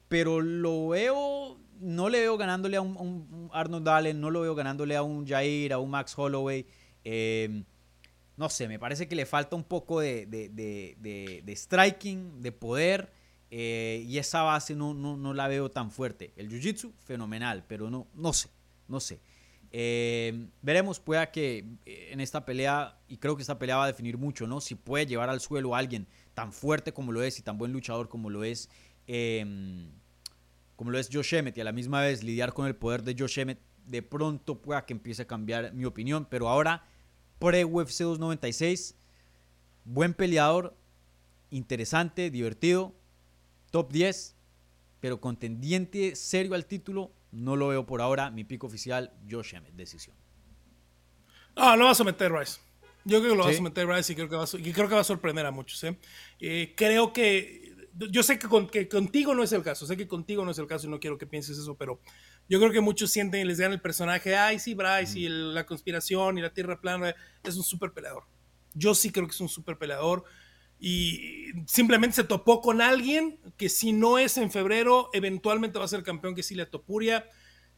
Pero 0.08 0.40
lo 0.40 0.88
veo, 0.88 1.56
no 1.80 2.08
le 2.08 2.20
veo 2.20 2.36
ganándole 2.36 2.76
a 2.76 2.80
un, 2.80 3.50
Arnold 3.52 3.88
Allen, 3.88 4.20
no 4.20 4.30
lo 4.30 4.40
veo 4.40 4.56
ganándole 4.56 4.96
a 4.96 5.02
un 5.02 5.26
Jair, 5.26 5.72
a 5.72 5.78
un 5.78 5.90
Max 5.90 6.14
Holloway. 6.16 6.66
No 7.04 8.48
sé, 8.48 8.68
me 8.68 8.78
parece 8.78 9.06
que 9.06 9.14
le 9.14 9.26
falta 9.26 9.56
un 9.56 9.64
poco 9.64 10.00
de, 10.00 10.26
de 10.26 11.56
striking, 11.56 12.40
de 12.42 12.52
poder. 12.52 13.12
Eh, 13.56 14.04
y 14.08 14.18
esa 14.18 14.42
base 14.42 14.74
no, 14.74 14.94
no, 14.94 15.32
la 15.32 15.46
veo 15.46 15.70
tan 15.70 15.92
fuerte. 15.92 16.32
El 16.34 16.50
jiu-jitsu, 16.50 16.92
fenomenal, 17.04 17.64
pero 17.68 17.88
no, 17.88 18.08
no 18.12 18.32
sé, 18.32 18.48
no 18.88 18.98
sé. 18.98 19.20
Eh, 19.70 20.48
veremos, 20.60 20.98
pueda 20.98 21.30
que 21.30 21.64
eh, 21.86 22.08
en 22.10 22.18
esta 22.18 22.44
pelea, 22.44 22.98
y 23.06 23.18
creo 23.18 23.36
que 23.36 23.42
esta 23.42 23.56
pelea 23.56 23.76
va 23.76 23.84
a 23.84 23.86
definir 23.86 24.18
mucho, 24.18 24.48
¿no? 24.48 24.60
Si 24.60 24.74
puede 24.74 25.06
llevar 25.06 25.30
al 25.30 25.40
suelo 25.40 25.76
a 25.76 25.78
alguien 25.78 26.08
tan 26.34 26.52
fuerte 26.52 26.92
como 26.92 27.12
lo 27.12 27.22
es 27.22 27.38
y 27.38 27.42
tan 27.42 27.56
buen 27.56 27.72
luchador 27.72 28.08
como 28.08 28.28
lo 28.28 28.42
es, 28.42 28.68
em, 29.06 29.88
como 30.74 30.90
lo 30.90 30.98
es 30.98 31.08
Josh 31.12 31.34
Emmett, 31.36 31.56
y 31.56 31.60
a 31.60 31.64
la 31.64 31.72
misma 31.72 32.00
vez 32.00 32.24
lidiar 32.24 32.54
con 32.54 32.66
el 32.66 32.74
poder 32.74 33.04
de 33.04 33.14
Josh 33.16 33.38
Emmett, 33.38 33.60
de 33.86 34.02
pronto 34.02 34.60
pueda 34.60 34.84
que 34.84 34.94
empiece 34.94 35.22
a 35.22 35.26
cambiar 35.28 35.72
mi 35.74 35.84
opinión. 35.84 36.26
Pero 36.28 36.48
ahora, 36.48 36.84
pre-UFC 37.38 37.98
296, 38.02 38.96
buen 39.84 40.14
peleador, 40.14 40.76
interesante, 41.50 42.30
divertido 42.30 42.94
top 43.74 43.90
10, 43.90 44.36
pero 45.00 45.20
contendiente 45.20 46.14
serio 46.14 46.54
al 46.54 46.64
título, 46.64 47.10
no 47.32 47.56
lo 47.56 47.66
veo 47.66 47.84
por 47.84 48.00
ahora. 48.00 48.30
Mi 48.30 48.44
pico 48.44 48.68
oficial, 48.68 49.12
Josh 49.28 49.52
Emmett, 49.56 49.74
decisión. 49.74 50.14
Ah, 51.56 51.74
lo 51.74 51.86
vas 51.86 52.00
a 52.00 52.04
meter 52.04 52.32
Rice. 52.32 52.60
Yo 53.04 53.18
creo 53.18 53.32
que 53.32 53.36
lo 53.36 53.44
vas 53.44 53.58
a 53.58 53.62
meter 53.62 53.88
Rice 53.88 54.12
y 54.12 54.14
creo 54.14 54.28
que 54.28 54.36
va 54.36 54.44
a, 54.44 54.46
creo 54.46 54.88
que 54.88 54.94
va 54.94 55.00
a 55.00 55.04
sorprender 55.04 55.44
a 55.44 55.50
muchos. 55.50 55.82
¿eh? 55.82 55.98
Eh, 56.38 56.72
creo 56.76 57.12
que. 57.12 57.74
Yo 58.10 58.22
sé 58.22 58.38
que, 58.38 58.88
contigo 58.88 59.34
no 59.34 59.42
es 59.42 59.50
el 59.52 59.64
caso, 59.64 59.86
sé 59.86 59.96
que 59.96 60.06
contigo 60.06 60.44
no 60.44 60.52
es 60.52 60.58
el 60.58 60.68
caso 60.68 60.86
y 60.86 60.90
no 60.90 61.00
quiero 61.00 61.18
que 61.18 61.26
pienses 61.26 61.58
eso, 61.58 61.74
pero 61.76 61.98
yo 62.48 62.58
creo 62.58 62.72
que 62.72 62.80
muchos 62.80 63.10
sienten 63.10 63.40
y 63.40 63.44
les 63.44 63.58
dan 63.58 63.72
el 63.72 63.80
personaje, 63.80 64.36
ay, 64.36 64.58
sí, 64.58 64.74
Bryce, 64.74 65.18
y 65.18 65.28
la 65.28 65.64
conspiración 65.64 66.38
y 66.38 66.42
la 66.42 66.52
tierra 66.52 66.80
plana, 66.80 67.14
es 67.42 67.56
un 67.56 67.62
súper 67.62 67.92
peleador. 67.92 68.24
Yo 68.74 68.94
sí 68.94 69.10
creo 69.10 69.26
que 69.26 69.32
es 69.32 69.40
un 69.40 69.48
súper 69.48 69.78
peleador 69.78 70.24
y 70.78 71.52
simplemente 71.66 72.16
se 72.16 72.24
topó 72.24 72.60
con 72.60 72.82
alguien 72.82 73.38
que 73.56 73.68
si 73.68 73.92
no 73.92 74.18
es 74.18 74.36
en 74.36 74.50
febrero, 74.50 75.08
eventualmente 75.12 75.78
va 75.78 75.84
a 75.84 75.88
ser 75.88 76.02
campeón, 76.02 76.34
que 76.34 76.42
es 76.42 76.50
Ilia 76.50 76.68
Topuria. 76.68 77.26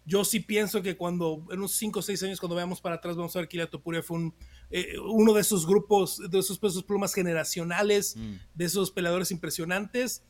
Yo 0.05 0.25
sí 0.25 0.41
pienso 0.41 0.83
que 0.83 0.97
cuando, 0.97 1.45
en 1.51 1.59
unos 1.59 1.73
5 1.73 1.99
o 1.99 2.03
6 2.03 2.23
años, 2.25 2.41
cuando 2.41 2.57
veamos 2.57 2.81
para 2.81 2.97
atrás, 2.97 3.17
vamos 3.17 3.35
a 3.37 3.41
ver 3.41 3.49
que 3.49 3.57
Ilia 3.57 3.71
Topuria 3.71 4.03
fue 4.03 4.19
un, 4.19 4.35
eh, 4.71 4.99
uno 4.99 5.33
de 5.35 5.41
esos 5.41 5.67
grupos, 5.67 6.19
de 6.31 6.39
esos 6.39 6.59
pesos 6.59 6.83
plumas 6.83 7.13
generacionales, 7.13 8.17
mm. 8.17 8.35
de 8.55 8.65
esos 8.65 8.91
peleadores 8.91 9.31
impresionantes. 9.31 10.25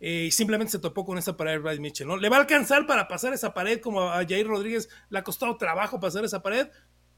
Eh, 0.00 0.26
y 0.28 0.30
simplemente 0.30 0.72
se 0.72 0.78
topó 0.78 1.04
con 1.04 1.18
esa 1.18 1.36
pared 1.36 1.52
de 1.52 1.58
Bryce 1.58 1.80
Mitchell, 1.80 2.06
¿no? 2.06 2.16
¿Le 2.16 2.28
va 2.28 2.36
a 2.36 2.40
alcanzar 2.40 2.86
para 2.86 3.08
pasar 3.08 3.32
esa 3.32 3.52
pared 3.52 3.80
como 3.80 4.02
a 4.02 4.24
Jair 4.26 4.46
Rodríguez 4.46 4.88
le 5.10 5.18
ha 5.18 5.24
costado 5.24 5.56
trabajo 5.56 5.98
pasar 5.98 6.24
esa 6.24 6.42
pared? 6.42 6.68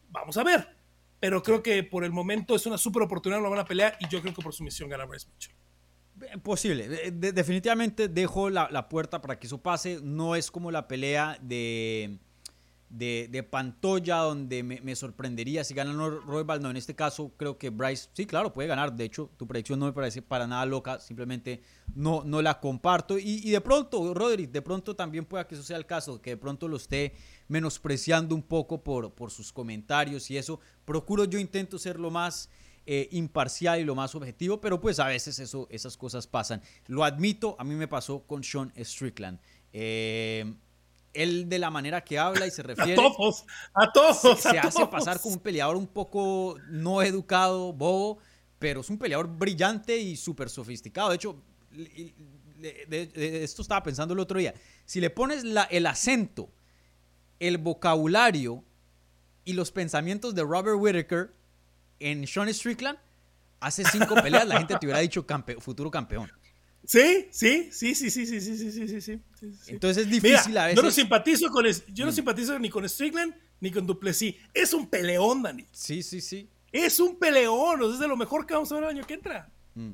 Vamos 0.08 0.36
a 0.36 0.44
ver 0.44 0.80
pero 1.20 1.42
creo 1.42 1.62
que 1.62 1.84
por 1.84 2.02
el 2.02 2.10
momento 2.10 2.56
es 2.56 2.66
una 2.66 2.78
súper 2.78 3.02
oportunidad, 3.02 3.40
una 3.40 3.50
buena 3.50 3.64
pelea 3.64 3.96
y 4.00 4.08
yo 4.08 4.22
creo 4.22 4.34
que 4.34 4.42
por 4.42 4.54
su 4.54 4.64
misión 4.64 4.88
gana 4.88 5.04
Bryce 5.04 5.28
Mitchell. 5.28 5.54
Eh, 6.22 6.38
posible. 6.38 6.88
definitivamente 7.12 8.08
dejo 8.08 8.50
la, 8.50 8.88
puerta 8.88 9.20
para 9.20 9.38
que 9.38 9.46
eso 9.46 9.58
pase. 9.58 10.00
No 10.02 10.34
es 10.34 10.50
como 10.50 10.70
la 10.70 10.88
pelea 10.88 11.38
de, 11.42 12.18
de, 12.90 13.46
Pantoya, 13.48 14.16
donde 14.16 14.62
me, 14.62 14.96
sorprendería 14.96 15.62
si 15.64 15.74
gana 15.74 15.92
Royal. 15.92 16.60
No, 16.60 16.70
en 16.70 16.76
este 16.76 16.94
caso 16.94 17.32
creo 17.36 17.56
que 17.56 17.70
Bryce, 17.70 18.08
sí, 18.12 18.26
claro, 18.26 18.52
puede 18.52 18.68
ganar. 18.68 18.92
De 18.92 19.04
hecho, 19.04 19.30
tu 19.36 19.46
predicción 19.46 19.78
no 19.78 19.86
me 19.86 19.92
parece 19.92 20.20
para 20.20 20.46
nada 20.46 20.66
loca. 20.66 20.98
Simplemente 20.98 21.62
no, 21.94 22.24
no 22.24 22.42
la 22.42 22.58
comparto. 22.60 23.18
Y, 23.18 23.40
y 23.44 23.50
de 23.50 23.60
pronto, 23.60 24.12
Roderick, 24.12 24.50
de 24.50 24.62
pronto 24.62 24.94
también 24.94 25.24
pueda 25.24 25.46
que 25.46 25.54
eso 25.54 25.64
sea 25.64 25.76
el 25.76 25.86
caso, 25.86 26.20
que 26.20 26.30
de 26.30 26.36
pronto 26.36 26.66
lo 26.66 26.76
esté 26.76 27.14
menospreciando 27.48 28.34
un 28.34 28.42
poco 28.42 28.82
por, 28.82 29.14
por 29.14 29.30
sus 29.30 29.52
comentarios 29.52 30.30
y 30.30 30.36
eso. 30.36 30.60
Procuro 30.84 31.24
yo 31.24 31.38
intento 31.38 31.78
ser 31.78 31.98
lo 31.98 32.10
más 32.10 32.50
eh, 32.86 33.08
imparcial 33.12 33.78
y 33.78 33.84
lo 33.84 33.94
más 33.94 34.14
objetivo, 34.16 34.60
pero 34.60 34.80
pues 34.80 34.98
a 34.98 35.06
veces 35.06 35.38
eso, 35.38 35.68
esas 35.70 35.96
cosas 35.96 36.26
pasan. 36.26 36.60
Lo 36.88 37.04
admito, 37.04 37.54
a 37.58 37.64
mí 37.64 37.74
me 37.76 37.86
pasó 37.86 38.24
con 38.26 38.42
Sean 38.42 38.72
Strickland. 38.76 39.38
Eh, 39.72 40.54
él 41.14 41.48
de 41.48 41.58
la 41.58 41.70
manera 41.70 42.02
que 42.02 42.18
habla 42.18 42.46
y 42.46 42.50
se 42.50 42.62
refiere... 42.64 42.92
A 42.92 42.96
todos, 42.96 43.44
a 43.74 43.92
todos. 43.92 44.40
Se, 44.40 44.58
hace 44.58 44.86
pasar 44.86 45.20
como 45.20 45.34
un 45.34 45.40
peleador 45.40 45.76
un 45.76 45.86
poco 45.86 46.56
no 46.68 47.02
educado, 47.02 47.72
bobo, 47.72 48.18
pero 48.58 48.80
es 48.80 48.90
un 48.90 48.98
peleador 48.98 49.28
brillante 49.28 49.96
y 49.98 50.16
súper 50.16 50.50
sofisticado. 50.50 51.10
De 51.10 51.16
hecho, 51.16 51.42
de, 51.70 53.42
esto 53.42 53.62
estaba 53.62 53.82
pensando 53.82 54.14
el 54.14 54.20
otro 54.20 54.38
día. 54.38 54.54
Si 54.84 55.00
le 55.00 55.10
pones 55.10 55.44
la, 55.44 55.64
el 55.64 55.86
acento 55.86 56.50
el 57.40 57.56
vocabulario 57.58 58.62
y 59.44 59.54
los 59.54 59.72
pensamientos 59.72 60.34
de 60.34 60.42
Robert 60.42 60.76
Whittaker 60.78 61.34
en 61.98 62.26
Sean 62.26 62.52
Strickland, 62.52 62.98
hace 63.58 63.84
cinco 63.84 64.14
peleas 64.14 64.46
la 64.46 64.58
gente 64.58 64.76
te 64.78 64.86
hubiera 64.86 65.00
dicho 65.00 65.26
futuro 65.58 65.90
campeón. 65.90 66.30
Sí, 66.84 67.28
sí, 67.30 67.68
sí, 67.72 67.94
sí, 67.94 68.10
sí, 68.10 68.26
sí, 68.26 68.40
sí, 68.40 68.72
sí, 68.72 68.88
sí, 68.88 69.00
sí. 69.00 69.20
Entonces 69.68 70.04
es 70.04 70.10
difícil 70.10 70.56
a 70.56 70.66
veces. 70.66 70.76
Yo 70.76 70.82
no 70.82 70.90
simpatizo 70.90 71.48
con 71.50 71.64
yo 71.66 72.04
no 72.04 72.10
mm. 72.10 72.14
simpatizo 72.14 72.58
ni 72.58 72.68
con 72.68 72.88
Strickland 72.88 73.34
ni 73.60 73.70
con 73.70 73.86
Duplessis. 73.86 74.34
Es 74.54 74.72
un 74.72 74.88
peleón, 74.88 75.42
Dani. 75.42 75.66
Sí, 75.72 76.02
sí, 76.02 76.20
sí. 76.20 76.48
Es 76.72 77.00
un 77.00 77.18
peleón, 77.18 77.82
es 77.92 77.98
de 77.98 78.08
lo 78.08 78.16
mejor 78.16 78.46
que 78.46 78.54
vamos 78.54 78.70
a 78.72 78.76
ver 78.76 78.84
el 78.84 78.90
año 78.90 79.06
que 79.06 79.14
entra. 79.14 79.50
Mm. 79.74 79.92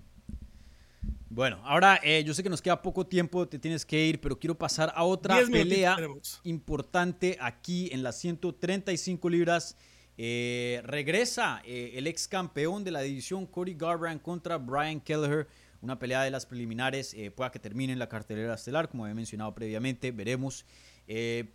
Bueno, 1.28 1.60
ahora 1.64 2.00
eh, 2.02 2.22
yo 2.24 2.32
sé 2.32 2.42
que 2.42 2.48
nos 2.48 2.62
queda 2.62 2.80
poco 2.80 3.06
tiempo, 3.06 3.46
te 3.46 3.58
tienes 3.58 3.84
que 3.84 4.06
ir, 4.06 4.20
pero 4.20 4.38
quiero 4.38 4.56
pasar 4.56 4.92
a 4.94 5.04
otra 5.04 5.38
pelea 5.50 5.96
importante 6.44 7.36
aquí 7.40 7.90
en 7.92 8.02
las 8.02 8.18
135 8.20 9.28
libras. 9.28 9.76
Eh, 10.18 10.80
regresa 10.84 11.60
eh, 11.66 11.92
el 11.96 12.06
ex 12.06 12.26
campeón 12.26 12.84
de 12.84 12.90
la 12.90 13.02
división 13.02 13.44
Cody 13.44 13.74
Garbrandt 13.74 14.22
contra 14.22 14.56
Brian 14.56 15.00
Kelleher. 15.00 15.46
Una 15.86 16.00
pelea 16.00 16.24
de 16.24 16.32
las 16.32 16.46
preliminares, 16.46 17.14
pueda 17.36 17.52
que 17.52 17.60
termine 17.60 17.92
en 17.92 18.00
la 18.00 18.08
cartelera 18.08 18.54
estelar, 18.54 18.88
como 18.88 19.04
había 19.04 19.14
mencionado 19.14 19.54
previamente, 19.54 20.10
veremos. 20.10 20.66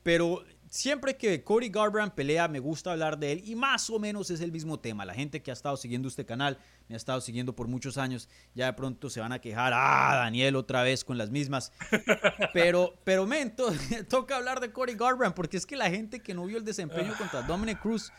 pero 0.04 0.42
siempre 0.70 1.18
que 1.18 1.44
Cody 1.44 1.68
Garbrandt 1.68 2.14
pelea, 2.14 2.48
me 2.48 2.60
gusta 2.60 2.94
hablar 2.94 3.20
de 3.20 3.34
él 3.34 3.44
y 3.46 3.56
más 3.56 3.90
o 3.90 4.00
menos 4.00 4.32
es 4.32 4.40
el 4.40 4.54
mismo 4.54 4.80
tema. 4.80 5.04
La 5.04 5.14
gente 5.14 5.44
que 5.44 5.52
ha 5.52 5.54
estado 5.54 5.76
siguiendo 5.76 6.08
este 6.08 6.26
canal, 6.26 6.58
me 6.88 6.96
ha 6.96 6.98
estado 6.98 7.20
siguiendo 7.20 7.54
por 7.54 7.68
muchos 7.68 7.98
años, 7.98 8.30
ya 8.56 8.68
de 8.68 8.74
pronto 8.74 9.10
se 9.10 9.20
van 9.20 9.34
a 9.34 9.40
quejar, 9.40 9.74
ah, 9.76 10.16
Daniel 10.16 10.56
otra 10.56 10.82
vez 10.82 11.04
con 11.04 11.18
las 11.18 11.30
mismas. 11.30 11.74
Pero, 12.54 12.96
pero 13.04 13.28
men, 13.28 13.54
toca 14.10 14.38
hablar 14.38 14.62
de 14.62 14.72
Cody 14.72 14.94
Garbrandt 14.94 15.36
porque 15.36 15.58
es 15.58 15.66
que 15.66 15.76
la 15.76 15.90
gente 15.90 16.22
que 16.22 16.34
no 16.34 16.46
vio 16.46 16.58
el 16.58 16.64
desempeño 16.64 17.14
contra 17.18 17.42
Dominic 17.42 17.82
Cruz 17.82 18.14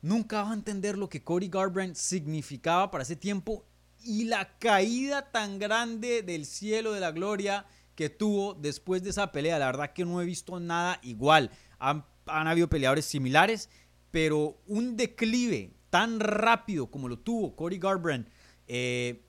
nunca 0.00 0.42
va 0.42 0.52
a 0.52 0.54
entender 0.54 0.96
lo 0.96 1.10
que 1.10 1.22
Cody 1.22 1.48
Garbrandt 1.48 1.96
significaba 1.96 2.90
para 2.90 3.02
ese 3.02 3.16
tiempo 3.16 3.66
y 4.04 4.24
la 4.24 4.58
caída 4.58 5.30
tan 5.30 5.58
grande 5.58 6.22
del 6.22 6.46
cielo 6.46 6.92
de 6.92 7.00
la 7.00 7.12
gloria 7.12 7.66
que 7.94 8.10
tuvo 8.10 8.54
después 8.54 9.02
de 9.02 9.10
esa 9.10 9.32
pelea. 9.32 9.58
La 9.58 9.66
verdad 9.66 9.92
que 9.92 10.04
no 10.04 10.20
he 10.20 10.24
visto 10.24 10.58
nada 10.60 10.98
igual 11.02 11.50
han, 11.78 12.04
habido 12.48 12.68
peleadores 12.68 13.04
similares, 13.04 13.68
pero 14.10 14.58
un 14.66 14.96
declive 14.96 15.72
tan 15.90 16.20
rápido 16.20 16.90
como 16.90 17.08
lo 17.08 17.18
tuvo 17.18 17.54
Cody 17.54 17.78
Garbrandt 17.78 18.28
eh, 18.66 19.22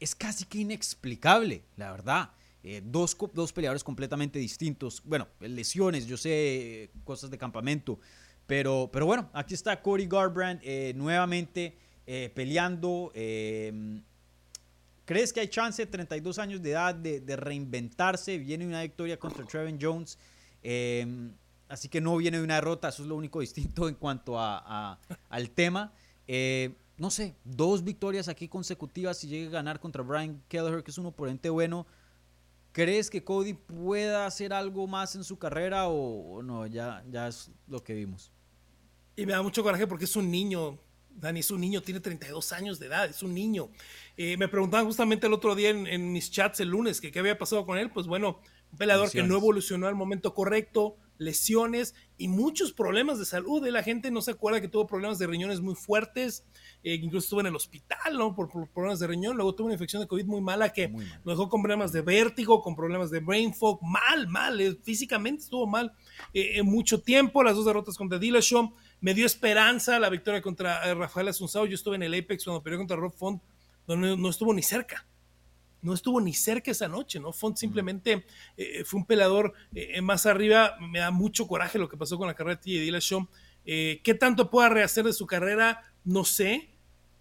es 0.00 0.14
casi 0.14 0.44
que 0.44 0.58
inexplicable, 0.58 1.64
la 1.76 1.90
verdad. 1.90 2.30
Eh, 2.62 2.82
dos, 2.84 3.16
dos, 3.32 3.52
peleadores 3.52 3.84
completamente 3.84 4.38
distintos. 4.38 5.02
Bueno, 5.04 5.28
lesiones, 5.40 6.06
yo 6.06 6.16
sé, 6.16 6.90
cosas 7.04 7.30
de 7.30 7.38
campamento. 7.38 8.00
Pero, 8.46 8.90
pero 8.92 9.06
bueno, 9.06 9.30
aquí 9.32 9.54
está 9.54 9.80
Cody 9.80 10.06
Garbrandt 10.06 10.62
eh, 10.64 10.92
nuevamente 10.96 11.78
peleando. 12.34 13.12
¿Crees 15.04 15.32
que 15.32 15.40
hay 15.40 15.48
chance, 15.48 15.84
32 15.84 16.38
años 16.38 16.62
de 16.62 16.70
edad, 16.70 16.94
de, 16.94 17.36
reinventarse? 17.36 18.38
Viene 18.38 18.66
una 18.66 18.82
victoria 18.82 19.18
contra 19.18 19.44
Trevin 19.44 19.78
Jones. 19.80 20.18
Así 21.70 21.88
que 21.88 22.00
no 22.00 22.16
viene 22.16 22.38
de 22.38 22.44
una 22.44 22.56
derrota, 22.56 22.88
eso 22.88 23.04
es 23.04 23.08
lo 23.08 23.14
único 23.14 23.40
distinto 23.40 23.88
en 23.88 23.94
cuanto 23.94 24.38
a, 24.38 24.98
al 25.28 25.50
tema. 25.50 25.92
Eh, 26.26 26.74
no 26.98 27.10
sé, 27.10 27.36
dos 27.44 27.84
victorias 27.84 28.28
aquí 28.28 28.48
consecutivas 28.48 29.18
si 29.18 29.28
llega 29.28 29.48
a 29.48 29.52
ganar 29.52 29.78
contra 29.78 30.02
Brian 30.02 30.42
Kelleher, 30.48 30.82
que 30.82 30.90
es 30.90 30.98
un 30.98 31.06
oponente 31.06 31.48
bueno. 31.48 31.86
¿Crees 32.72 33.08
que 33.08 33.22
Cody 33.22 33.54
pueda 33.54 34.26
hacer 34.26 34.52
algo 34.52 34.88
más 34.88 35.14
en 35.14 35.22
su 35.22 35.38
carrera 35.38 35.88
o, 35.88 36.42
no? 36.42 36.66
Ya, 36.66 37.04
ya 37.08 37.28
es 37.28 37.52
lo 37.68 37.82
que 37.84 37.94
vimos. 37.94 38.32
Y 39.14 39.24
me 39.24 39.32
da 39.32 39.42
mucho 39.42 39.62
coraje 39.62 39.86
porque 39.86 40.06
es 40.06 40.16
un 40.16 40.28
niño. 40.28 40.76
Dani 41.14 41.40
es 41.40 41.50
un 41.50 41.60
niño, 41.60 41.82
tiene 41.82 42.00
32 42.00 42.52
años 42.52 42.78
de 42.78 42.86
edad, 42.86 43.08
es 43.08 43.22
un 43.22 43.34
niño. 43.34 43.70
Eh, 44.16 44.36
me 44.36 44.48
preguntaban 44.48 44.86
justamente 44.86 45.26
el 45.26 45.32
otro 45.32 45.54
día 45.54 45.70
en, 45.70 46.12
mis 46.12 46.30
chats 46.30 46.60
el 46.60 46.68
lunes 46.68 47.00
que 47.00 47.10
qué 47.10 47.18
había 47.18 47.38
pasado 47.38 47.66
con 47.66 47.78
él. 47.78 47.90
Pues 47.90 48.06
bueno, 48.06 48.40
un 48.72 48.78
peleador 48.78 49.10
que 49.10 49.22
no 49.22 49.36
evolucionó 49.36 49.86
al 49.86 49.94
momento 49.94 50.34
correcto, 50.34 50.96
lesiones 51.18 51.94
y 52.16 52.28
muchos 52.28 52.72
problemas 52.72 53.18
de 53.18 53.26
salud. 53.26 53.64
¿eh? 53.66 53.70
La 53.70 53.82
gente 53.82 54.10
no 54.10 54.22
se 54.22 54.30
acuerda 54.30 54.60
que 54.60 54.68
tuvo 54.68 54.86
problemas 54.86 55.18
de 55.18 55.26
riñones 55.26 55.60
muy 55.60 55.74
fuertes, 55.74 56.46
eh, 56.82 56.94
incluso 56.94 57.24
estuvo 57.24 57.40
en 57.40 57.46
el 57.46 57.56
hospital 57.56 58.16
¿no? 58.16 58.34
por, 58.34 58.48
problemas 58.70 59.00
de 59.00 59.06
riñón. 59.06 59.36
Luego 59.36 59.54
tuvo 59.54 59.66
una 59.66 59.74
infección 59.74 60.00
de 60.00 60.08
COVID 60.08 60.24
muy 60.24 60.40
mala 60.40 60.72
que 60.72 60.88
lo 61.24 61.32
dejó 61.32 61.48
con 61.48 61.62
problemas 61.62 61.92
de 61.92 62.00
vértigo, 62.00 62.62
con 62.62 62.74
problemas 62.74 63.10
de 63.10 63.20
brain 63.20 63.52
fog. 63.52 63.80
Mal, 63.82 64.28
mal, 64.28 64.78
físicamente 64.82 65.42
estuvo 65.42 65.66
mal 65.66 65.92
en 66.32 66.64
mucho 66.66 67.02
tiempo. 67.02 67.42
Las 67.42 67.56
dos 67.56 67.66
derrotas 67.66 67.96
contra 67.96 68.18
Dillashaw 68.18 68.72
me 69.00 69.14
dio 69.14 69.26
esperanza 69.26 69.98
la 69.98 70.10
victoria 70.10 70.42
contra 70.42 70.88
eh, 70.88 70.94
Rafael 70.94 71.28
Asunzao. 71.28 71.66
Yo 71.66 71.74
estuve 71.74 71.96
en 71.96 72.02
el 72.02 72.14
Apex 72.14 72.44
cuando 72.44 72.62
peleó 72.62 72.78
contra 72.78 72.96
Rob 72.96 73.14
Font, 73.14 73.42
donde 73.86 74.16
no 74.16 74.28
estuvo 74.28 74.52
ni 74.52 74.62
cerca. 74.62 75.06
No 75.82 75.94
estuvo 75.94 76.20
ni 76.20 76.34
cerca 76.34 76.70
esa 76.70 76.88
noche, 76.88 77.18
¿no? 77.18 77.32
Font 77.32 77.56
simplemente 77.56 78.26
eh, 78.56 78.84
fue 78.84 79.00
un 79.00 79.06
peleador 79.06 79.54
eh, 79.74 80.00
más 80.02 80.26
arriba. 80.26 80.76
Me 80.80 80.98
da 80.98 81.10
mucho 81.10 81.46
coraje 81.46 81.78
lo 81.78 81.88
que 81.88 81.96
pasó 81.96 82.18
con 82.18 82.26
la 82.26 82.34
carrera 82.34 82.56
de 82.56 82.62
TJ 82.62 82.80
Dillashaw. 82.80 83.28
¿Qué 83.64 84.16
tanto 84.18 84.50
pueda 84.50 84.68
rehacer 84.68 85.04
de 85.04 85.12
su 85.12 85.26
carrera? 85.26 85.82
No 86.04 86.24
sé. 86.24 86.70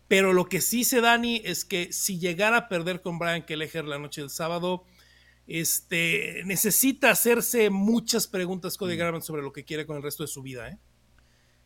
Pero 0.08 0.34
lo 0.34 0.50
que 0.50 0.60
sí 0.60 0.84
sé, 0.84 1.02
Dani, 1.02 1.42
es 1.46 1.64
que 1.64 1.94
si 1.94 2.18
llegara 2.18 2.58
a 2.58 2.68
perder 2.68 3.02
con 3.02 3.20
Brian 3.20 3.44
Kelleher 3.44 3.86
la 3.86 4.00
noche 4.00 4.22
del 4.22 4.32
sábado, 4.32 4.84
este, 5.46 6.44
necesita 6.46 7.12
hacerse 7.12 7.70
muchas 7.70 8.28
preguntas 8.28 8.78
Cody 8.78 8.96
Garban 8.96 9.22
sobre 9.22 9.44
lo 9.44 9.54
que 9.54 9.66
quiere 9.66 9.86
con 9.86 9.98
el 9.98 10.04
resto 10.04 10.24
de 10.24 10.28
su 10.28 10.42
vida, 10.42 10.70
¿eh? 10.70 10.80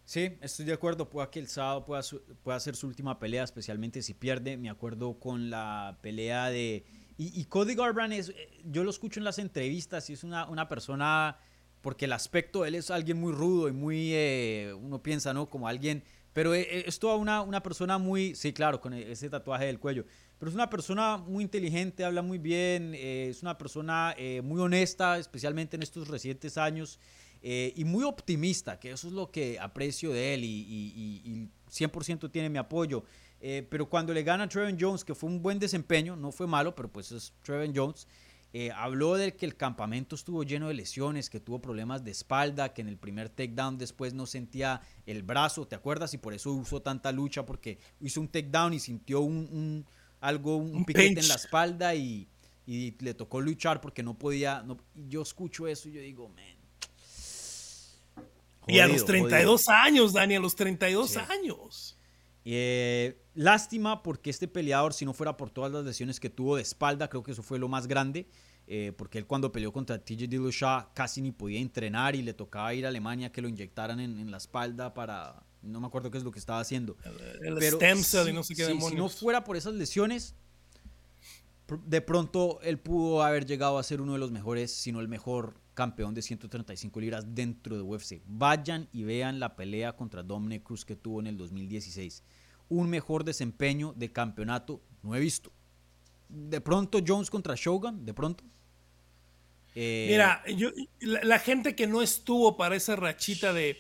Sí, 0.05 0.37
estoy 0.41 0.65
de 0.65 0.73
acuerdo. 0.73 1.09
Puede 1.09 1.29
que 1.29 1.39
el 1.39 1.47
sábado 1.47 1.85
pueda, 1.85 2.01
pueda 2.43 2.59
ser 2.59 2.75
su 2.75 2.87
última 2.87 3.19
pelea, 3.19 3.43
especialmente 3.43 4.01
si 4.01 4.13
pierde. 4.13 4.57
Me 4.57 4.69
acuerdo 4.69 5.19
con 5.19 5.49
la 5.49 5.97
pelea 6.01 6.49
de... 6.49 6.85
Y, 7.17 7.45
Cody 7.45 7.75
Garbrandt 7.75 8.13
es... 8.13 8.29
Eh, 8.29 8.61
yo 8.65 8.83
lo 8.83 8.89
escucho 8.89 9.19
en 9.19 9.23
las 9.23 9.39
entrevistas 9.39 10.09
y 10.09 10.13
es 10.13 10.23
una, 10.23 10.47
una 10.47 10.67
persona... 10.67 11.37
Porque 11.81 12.05
el 12.05 12.13
aspecto, 12.13 12.65
él 12.65 12.75
es 12.75 12.91
alguien 12.91 13.19
muy 13.19 13.31
rudo 13.31 13.69
y 13.69 13.71
muy... 13.71 14.09
Eh, 14.13 14.73
uno 14.73 15.01
piensa, 15.01 15.33
¿no? 15.33 15.49
Como 15.49 15.67
alguien... 15.67 16.03
Pero 16.33 16.53
eh, 16.55 16.83
es 16.87 16.99
toda 16.99 17.15
una, 17.15 17.41
una 17.41 17.63
persona 17.63 17.97
muy... 17.97 18.35
Sí, 18.35 18.51
claro, 18.51 18.81
con 18.81 18.93
ese 18.93 19.29
tatuaje 19.29 19.65
del 19.65 19.79
cuello. 19.79 20.05
Pero 20.37 20.49
es 20.49 20.55
una 20.55 20.69
persona 20.69 21.17
muy 21.17 21.43
inteligente, 21.43 22.03
habla 22.03 22.21
muy 22.21 22.39
bien. 22.39 22.93
es 22.95 23.41
una 23.41 23.57
persona 23.57 24.15
muy 24.43 24.59
honesta, 24.59 25.17
especialmente 25.17 25.77
en 25.77 25.83
estos 25.83 26.09
recientes 26.09 26.57
años. 26.57 26.99
Eh, 27.45 27.73
y 27.75 27.83
muy 27.83 28.05
optimista, 28.05 28.79
que 28.79 28.91
eso 28.91 29.07
es 29.07 29.13
lo 29.13 29.29
que 29.29 29.59
aprecio 29.59 30.11
de 30.11 30.33
él 30.33 30.45
y, 30.45 31.49
100% 31.69 32.31
tiene 32.31 32.49
mi 32.49 32.57
apoyo. 32.57 33.03
Eh, 33.41 33.67
pero 33.69 33.89
cuando 33.89 34.13
le 34.13 34.23
gana 34.23 34.45
a 34.45 34.49
Trevin 34.49 34.77
Jones, 34.79 35.03
que 35.03 35.13
fue 35.13 35.29
un 35.29 35.41
buen 35.41 35.59
desempeño, 35.59 36.15
no 36.15 36.31
fue 36.31 36.47
malo, 36.47 36.73
pero 36.73 36.89
pues 36.89 37.11
es 37.11 37.33
Trevin 37.41 37.73
Jones, 37.75 38.07
eh, 38.53 38.71
habló 38.71 39.15
de 39.15 39.35
que 39.35 39.47
el 39.47 39.57
campamento 39.57 40.15
estuvo 40.15 40.43
lleno 40.43 40.67
de 40.67 40.75
lesiones, 40.75 41.29
que 41.29 41.39
tuvo 41.39 41.59
problemas 41.59 42.05
de 42.05 42.11
espalda, 42.11 42.71
que 42.71 42.81
en 42.81 42.87
el 42.87 42.97
primer 42.97 43.27
takedown 43.27 43.79
después 43.79 44.13
no 44.13 44.27
sentía 44.27 44.81
el 45.07 45.23
brazo, 45.23 45.67
¿te 45.67 45.75
acuerdas? 45.75 46.13
Y 46.13 46.19
por 46.19 46.35
eso 46.35 46.53
usó 46.53 46.81
tanta 46.81 47.11
lucha, 47.11 47.45
porque 47.45 47.79
hizo 47.99 48.21
un 48.21 48.27
takedown 48.29 48.73
y 48.73 48.79
sintió 48.79 49.21
un, 49.21 49.85
algo, 50.21 50.55
un, 50.55 50.85
piquete 50.85 51.19
en 51.19 51.27
la 51.27 51.35
espalda 51.35 51.95
y, 51.95 52.29
le 52.65 53.13
tocó 53.15 53.41
luchar 53.41 53.81
porque 53.81 54.03
no 54.03 54.17
podía. 54.17 54.61
No, 54.61 54.77
yo 55.09 55.23
escucho 55.23 55.67
eso 55.67 55.89
y 55.89 55.93
yo 55.93 56.01
digo, 56.01 56.29
man, 56.29 56.52
y 58.67 58.79
a 58.79 58.87
los 58.87 59.05
32 59.05 59.69
años, 59.69 60.13
Dani, 60.13 60.35
a 60.35 60.39
los 60.39 60.55
32 60.55 61.17
años. 61.17 61.97
Eh, 62.45 63.21
lástima 63.35 64.03
porque 64.03 64.29
este 64.29 64.47
peleador, 64.47 64.93
si 64.93 65.05
no 65.05 65.13
fuera 65.13 65.37
por 65.37 65.49
todas 65.49 65.71
las 65.71 65.85
lesiones 65.85 66.19
que 66.19 66.29
tuvo 66.29 66.55
de 66.55 66.61
espalda, 66.61 67.09
creo 67.09 67.23
que 67.23 67.31
eso 67.31 67.43
fue 67.43 67.59
lo 67.59 67.67
más 67.67 67.87
grande. 67.87 68.27
Eh, 68.65 68.93
porque 68.97 69.17
él 69.17 69.25
cuando 69.25 69.51
peleó 69.51 69.73
contra 69.73 69.99
TJ 69.99 70.27
Dillashaw 70.27 70.93
casi 70.93 71.21
ni 71.21 71.33
podía 71.33 71.59
entrenar 71.59 72.15
y 72.15 72.21
le 72.21 72.33
tocaba 72.33 72.73
ir 72.73 72.85
a 72.85 72.89
Alemania 72.89 73.29
que 73.29 73.41
lo 73.41 73.49
inyectaran 73.49 73.99
en, 73.99 74.31
la 74.31 74.37
espalda 74.37 74.93
para... 74.93 75.43
No 75.61 75.79
me 75.81 75.87
acuerdo 75.87 76.11
qué 76.11 76.17
es 76.17 76.23
lo 76.23 76.31
que 76.31 76.39
estaba 76.39 76.59
haciendo. 76.59 76.97
El, 77.41 77.61
stem 77.61 78.03
cell 78.03 78.29
y 78.29 78.33
no 78.33 78.43
sé 78.43 78.55
qué 78.55 78.65
si, 78.65 78.79
si 78.79 78.95
no 78.95 79.09
fuera 79.09 79.43
por 79.43 79.55
esas 79.55 79.73
lesiones, 79.73 80.35
de 81.85 82.01
pronto 82.01 82.59
él 82.63 82.79
pudo 82.79 83.23
haber 83.23 83.45
llegado 83.45 83.77
a 83.77 83.83
ser 83.83 84.01
uno 84.01 84.13
de 84.13 84.19
los 84.19 84.31
mejores, 84.31 84.73
si 84.73 84.91
no 84.91 84.99
el 84.99 85.07
mejor 85.07 85.55
campeón 85.73 86.13
de 86.13 86.21
135 86.21 86.99
libras 86.99 87.35
dentro 87.35 87.75
de 87.75 87.81
UFC. 87.81 88.21
Vayan 88.25 88.87
y 88.91 89.03
vean 89.03 89.39
la 89.39 89.55
pelea 89.55 89.95
contra 89.95 90.23
Dominic 90.23 90.63
Cruz 90.63 90.85
que 90.85 90.95
tuvo 90.95 91.19
en 91.19 91.27
el 91.27 91.37
2016. 91.37 92.23
Un 92.69 92.89
mejor 92.89 93.23
desempeño 93.23 93.93
de 93.95 94.11
campeonato 94.11 94.81
no 95.01 95.15
he 95.15 95.19
visto. 95.19 95.51
De 96.29 96.61
pronto 96.61 96.99
Jones 97.05 97.29
contra 97.29 97.55
Shogun, 97.55 98.05
de 98.05 98.13
pronto. 98.13 98.43
Eh, 99.75 100.07
Mira, 100.09 100.43
yo, 100.55 100.69
la, 100.99 101.39
gente 101.39 101.75
que 101.75 101.87
no 101.87 102.01
estuvo 102.01 102.57
para 102.57 102.75
esa 102.75 102.95
rachita 102.95 103.53
de 103.53 103.77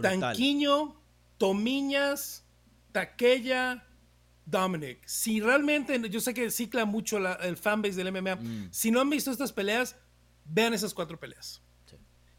Tanquiño, 0.00 1.00
Tomiñas, 1.38 2.44
Taquella, 2.92 3.86
Dominic. 4.44 5.00
Si 5.06 5.40
realmente, 5.40 5.98
yo 6.10 6.20
sé 6.20 6.34
que 6.34 6.50
cicla 6.50 6.84
mucho 6.84 7.18
el 7.18 7.56
fanbase 7.56 8.02
del 8.02 8.12
MMA, 8.12 8.36
mm. 8.36 8.68
si 8.70 8.90
no 8.90 9.00
han 9.00 9.08
visto 9.08 9.30
estas 9.30 9.52
peleas, 9.52 9.96
vean 10.48 10.74
esas 10.74 10.94
cuatro 10.94 11.18
peleas. 11.18 11.62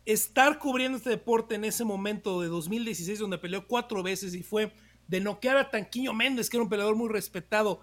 Estar 0.06 0.58
cubriendo 0.58 0.98
este 0.98 1.12
deporte 1.12 1.56
en 1.56 1.66
ese 1.66 1.84
momento 1.84 2.42
de 2.42 2.48
2016, 2.48 3.20
donde 3.20 3.38
peleó 3.38 3.68
cuatro 3.68 4.02
veces 4.02 4.34
y 4.34 4.42
fue 4.42 4.74
de 5.08 5.20
noquear 5.20 5.58
a 5.58 5.70
Tanquillo 5.70 6.14
Méndez, 6.14 6.50
que 6.50 6.58
era 6.58 6.64
un 6.64 6.70
peleador 6.70 6.96
muy 6.96 7.10
respetado, 7.10 7.82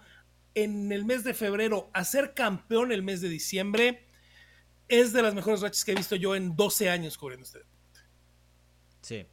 en 0.53 0.91
el 0.91 1.05
mes 1.05 1.23
de 1.23 1.33
febrero, 1.33 1.89
a 1.93 2.03
ser 2.03 2.33
campeón 2.33 2.91
el 2.91 3.03
mes 3.03 3.21
de 3.21 3.29
diciembre, 3.29 4.07
es 4.87 5.13
de 5.13 5.21
las 5.21 5.33
mejores 5.33 5.61
rachas 5.61 5.85
que 5.85 5.91
he 5.91 5.95
visto 5.95 6.15
yo 6.15 6.35
en 6.35 6.55
12 6.55 6.89
años 6.89 7.17
cubriendo 7.17 7.45
este 7.45 7.59
deporte. 7.59 7.99
Sí. 9.01 9.25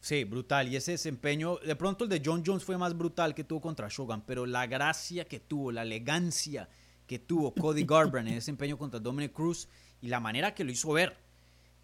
Sí, 0.00 0.24
brutal. 0.24 0.68
Y 0.68 0.76
ese 0.76 0.92
desempeño, 0.92 1.58
de 1.58 1.76
pronto 1.76 2.04
el 2.04 2.10
de 2.10 2.22
John 2.24 2.42
Jones 2.44 2.64
fue 2.64 2.78
más 2.78 2.96
brutal 2.96 3.34
que 3.34 3.44
tuvo 3.44 3.60
contra 3.60 3.88
Shogun, 3.88 4.22
pero 4.26 4.46
la 4.46 4.66
gracia 4.66 5.26
que 5.26 5.40
tuvo, 5.40 5.72
la 5.72 5.82
elegancia 5.82 6.68
que 7.06 7.18
tuvo 7.18 7.52
Cody 7.52 7.84
Garbrandt 7.84 8.28
en 8.28 8.34
ese 8.34 8.36
desempeño 8.36 8.78
contra 8.78 8.98
Dominic 8.98 9.32
Cruz 9.32 9.68
y 10.00 10.08
la 10.08 10.20
manera 10.20 10.54
que 10.54 10.64
lo 10.64 10.72
hizo 10.72 10.92
ver 10.92 11.16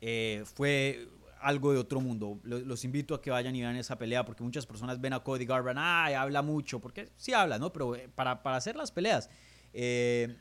eh, 0.00 0.44
fue 0.54 1.08
algo 1.40 1.72
de 1.72 1.78
otro 1.78 2.00
mundo. 2.00 2.40
Los, 2.42 2.84
invito 2.84 3.14
a 3.14 3.22
que 3.22 3.30
vayan 3.30 3.54
y 3.54 3.60
vean 3.60 3.76
esa 3.76 3.98
pelea 3.98 4.24
porque 4.24 4.42
muchas 4.42 4.66
personas 4.66 5.00
ven 5.00 5.12
a 5.12 5.20
Cody 5.20 5.44
Garbrandt, 5.44 5.80
ay, 5.80 6.14
habla 6.14 6.42
mucho, 6.42 6.80
porque 6.80 7.10
sí 7.16 7.32
habla, 7.32 7.58
¿no? 7.58 7.72
Pero 7.72 7.94
eh, 7.94 8.08
para, 8.14 8.42
para 8.42 8.56
hacer 8.56 8.76
las 8.76 8.90
peleas, 8.90 9.30
eh, 9.72 10.36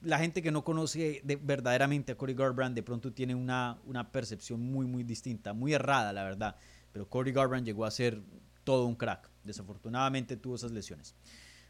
la 0.00 0.18
gente 0.18 0.42
que 0.42 0.52
no 0.52 0.64
conoce 0.64 1.22
verdaderamente 1.24 2.12
a 2.12 2.16
Cody 2.16 2.34
Garbrandt 2.34 2.74
de 2.74 2.82
pronto 2.82 3.12
tiene 3.12 3.34
una, 3.34 3.78
una 3.84 4.12
percepción 4.12 4.60
muy, 4.60 4.86
muy 4.86 5.02
distinta, 5.02 5.52
muy 5.52 5.74
errada, 5.74 6.12
la 6.12 6.24
verdad 6.24 6.56
pero 6.96 7.10
Cody 7.10 7.30
Garbrandt 7.30 7.66
llegó 7.66 7.84
a 7.84 7.90
ser 7.90 8.22
todo 8.64 8.86
un 8.86 8.94
crack. 8.94 9.28
Desafortunadamente 9.44 10.38
tuvo 10.38 10.54
esas 10.54 10.70
lesiones. 10.70 11.14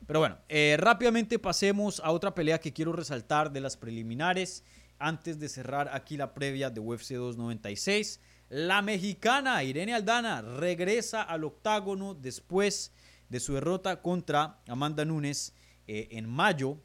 Pero 0.07 0.21
bueno, 0.21 0.39
rápidamente 0.79 1.41
pasemos 1.41 1.99
a 1.99 2.13
otra 2.13 2.33
pelea 2.33 2.61
que 2.61 2.73
quiero 2.73 2.93
resaltar 2.93 3.51
de 3.51 3.61
las 3.61 3.77
preliminares 3.77 4.63
antes 4.99 5.39
de 5.39 5.49
cerrar 5.49 5.91
aquí 5.93 6.17
la 6.17 6.35
previa 6.35 6.71
de 6.71 6.81
UFC 6.81 7.13
296. 7.13 8.21
La 8.49 8.83
mexicana 8.83 9.63
Irene 9.65 9.95
Aldana 9.95 10.43
regresa 10.43 11.23
al 11.23 11.45
octágono 11.45 12.15
después 12.15 12.93
de 13.29 13.41
su 13.41 13.55
derrota 13.55 14.03
contra 14.03 14.61
Amanda 14.69 15.05
Nunes 15.05 15.55
eh, 15.87 16.09
en 16.13 16.29
mayo. 16.29 16.79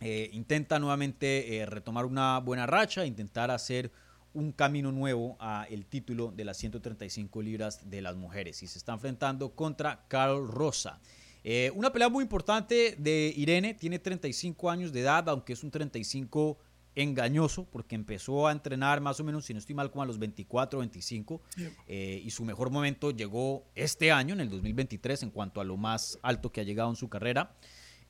Eh, 0.00 0.28
intenta 0.32 0.78
nuevamente 0.78 1.64
retomar 1.66 2.04
una 2.04 2.38
buena 2.40 2.66
racha, 2.66 3.06
intentar 3.06 3.50
hacer 3.50 3.90
un 4.34 4.52
camino 4.52 4.92
nuevo 4.92 5.36
a 5.38 5.66
el 5.70 5.86
título 5.86 6.32
de 6.32 6.44
las 6.44 6.58
135 6.58 7.40
libras 7.40 7.88
de 7.88 8.02
las 8.02 8.16
mujeres 8.16 8.62
y 8.62 8.66
se 8.66 8.78
está 8.78 8.92
enfrentando 8.92 9.54
contra 9.54 10.04
Carl 10.08 10.46
Rosa. 10.48 11.00
Eh, 11.44 11.70
una 11.74 11.92
pelea 11.92 12.08
muy 12.08 12.22
importante 12.22 12.96
de 12.98 13.32
Irene, 13.36 13.74
tiene 13.74 13.98
35 13.98 14.70
años 14.70 14.92
de 14.92 15.00
edad, 15.00 15.28
aunque 15.28 15.52
es 15.52 15.62
un 15.62 15.70
35 15.70 16.58
engañoso 16.96 17.64
porque 17.64 17.94
empezó 17.94 18.46
a 18.46 18.52
entrenar 18.52 19.00
más 19.00 19.18
o 19.20 19.24
menos, 19.24 19.44
si 19.44 19.52
no 19.52 19.58
estoy 19.58 19.74
mal, 19.74 19.90
como 19.90 20.02
a 20.02 20.06
los 20.06 20.18
24 20.18 20.78
o 20.78 20.80
25 20.80 21.40
y 21.88 22.30
su 22.30 22.44
mejor 22.44 22.70
momento 22.70 23.10
llegó 23.10 23.64
este 23.74 24.12
año, 24.12 24.34
en 24.34 24.40
el 24.40 24.50
2023, 24.50 25.24
en 25.24 25.30
cuanto 25.30 25.60
a 25.60 25.64
lo 25.64 25.76
más 25.76 26.18
alto 26.22 26.52
que 26.52 26.60
ha 26.60 26.64
llegado 26.64 26.90
en 26.90 26.96
su 26.96 27.08
carrera. 27.08 27.56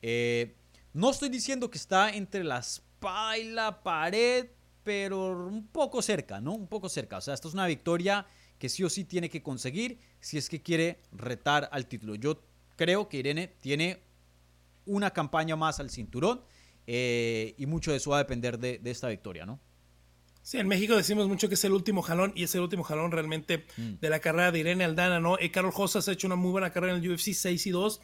Eh, 0.02 0.54
no 0.92 1.10
estoy 1.10 1.30
diciendo 1.30 1.70
que 1.70 1.78
está 1.78 2.10
entre 2.10 2.44
la 2.44 2.58
espada 2.58 3.38
y 3.38 3.50
la 3.50 3.82
pared, 3.82 4.48
pero 4.82 5.46
un 5.46 5.66
poco 5.66 6.02
cerca, 6.02 6.40
¿no? 6.40 6.52
Un 6.52 6.68
poco 6.68 6.88
cerca. 6.90 7.16
O 7.16 7.20
sea, 7.20 7.34
esto 7.34 7.48
es 7.48 7.54
una 7.54 7.66
victoria 7.66 8.26
que 8.58 8.68
sí 8.68 8.84
o 8.84 8.90
sí 8.90 9.04
tiene 9.04 9.30
que 9.30 9.42
conseguir 9.42 9.98
si 10.20 10.38
es 10.38 10.48
que 10.48 10.62
quiere 10.62 11.00
retar 11.10 11.68
al 11.72 11.86
título. 11.86 12.14
Yo 12.14 12.42
creo 12.76 13.08
que 13.08 13.16
Irene 13.16 13.48
tiene 13.48 14.02
una 14.86 15.10
campaña 15.10 15.56
más 15.56 15.80
al 15.80 15.90
cinturón 15.90 16.42
eh, 16.86 17.54
y 17.58 17.66
mucho 17.66 17.90
de 17.90 17.98
eso 17.98 18.10
va 18.10 18.16
a 18.16 18.22
depender 18.22 18.58
de, 18.58 18.80
esta 18.84 19.08
victoria, 19.08 19.46
¿no? 19.46 19.60
Sí, 20.42 20.58
en 20.58 20.68
México 20.68 20.94
decimos 20.94 21.26
mucho 21.26 21.48
que 21.48 21.54
es 21.54 21.64
el 21.64 21.72
último 21.72 22.02
jalón 22.02 22.32
y 22.34 22.44
es 22.44 22.54
el 22.54 22.60
último 22.60 22.82
jalón 22.82 23.12
realmente 23.12 23.64
mm. 23.78 23.94
de 24.00 24.10
la 24.10 24.20
carrera 24.20 24.52
de 24.52 24.58
Irene 24.58 24.84
Aldana, 24.84 25.18
¿no? 25.18 25.38
Eh, 25.38 25.50
Carol 25.50 25.72
Rosas 25.72 26.06
ha 26.06 26.12
hecho 26.12 26.26
una 26.26 26.36
muy 26.36 26.50
buena 26.50 26.70
carrera 26.70 26.94
en 26.94 27.02
el 27.02 27.10
UFC 27.10 27.32
6 27.32 27.66
y 27.66 27.70
2, 27.70 28.02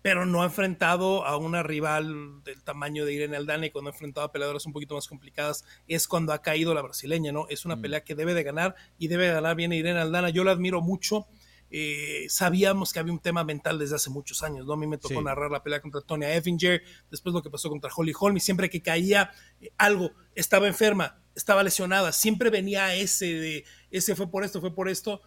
pero 0.00 0.24
no 0.24 0.42
ha 0.42 0.44
enfrentado 0.44 1.26
a 1.26 1.36
una 1.36 1.64
rival 1.64 2.44
del 2.44 2.62
tamaño 2.62 3.04
de 3.04 3.14
Irene 3.14 3.36
Aldana 3.36 3.66
y 3.66 3.70
cuando 3.70 3.90
ha 3.90 3.92
enfrentado 3.92 4.24
a 4.24 4.30
peleadoras 4.30 4.66
un 4.66 4.72
poquito 4.72 4.94
más 4.94 5.08
complicadas 5.08 5.64
es 5.88 6.06
cuando 6.06 6.32
ha 6.32 6.42
caído 6.42 6.74
la 6.74 6.82
brasileña, 6.82 7.32
¿no? 7.32 7.48
Es 7.48 7.64
una 7.64 7.74
mm. 7.74 7.82
pelea 7.82 8.04
que 8.04 8.14
debe 8.14 8.34
de 8.34 8.44
ganar 8.44 8.76
y 8.96 9.08
debe 9.08 9.26
de 9.26 9.32
ganar 9.32 9.56
bien 9.56 9.72
Irene 9.72 9.98
Aldana. 9.98 10.30
Yo 10.30 10.44
la 10.44 10.52
admiro 10.52 10.80
mucho. 10.80 11.26
Eh, 11.70 12.26
sabíamos 12.28 12.92
que 12.92 12.98
había 12.98 13.12
un 13.12 13.20
tema 13.20 13.44
mental 13.44 13.78
desde 13.78 13.94
hace 13.94 14.10
muchos 14.10 14.42
años, 14.42 14.66
¿no? 14.66 14.72
A 14.72 14.76
mí 14.76 14.86
me 14.86 14.98
tocó 14.98 15.22
narrar 15.22 15.50
la 15.50 15.62
pelea 15.62 15.80
contra 15.80 16.00
Tonya 16.00 16.34
Effinger, 16.34 16.82
después 17.10 17.32
lo 17.32 17.42
que 17.42 17.50
pasó 17.50 17.68
contra 17.68 17.90
Holly 17.94 18.12
Holm, 18.18 18.36
y 18.36 18.40
siempre 18.40 18.68
que 18.68 18.82
caía 18.82 19.30
eh, 19.60 19.70
algo, 19.78 20.10
estaba 20.34 20.66
enferma, 20.66 21.20
estaba 21.34 21.62
lesionada, 21.62 22.10
siempre 22.12 22.50
venía 22.50 22.94
ese 22.94 23.26
de, 23.26 23.64
ese 23.90 24.16
fue 24.16 24.30
por 24.30 24.44
esto, 24.44 24.60
fue 24.60 24.74
por 24.74 24.88
esto, 24.88 25.22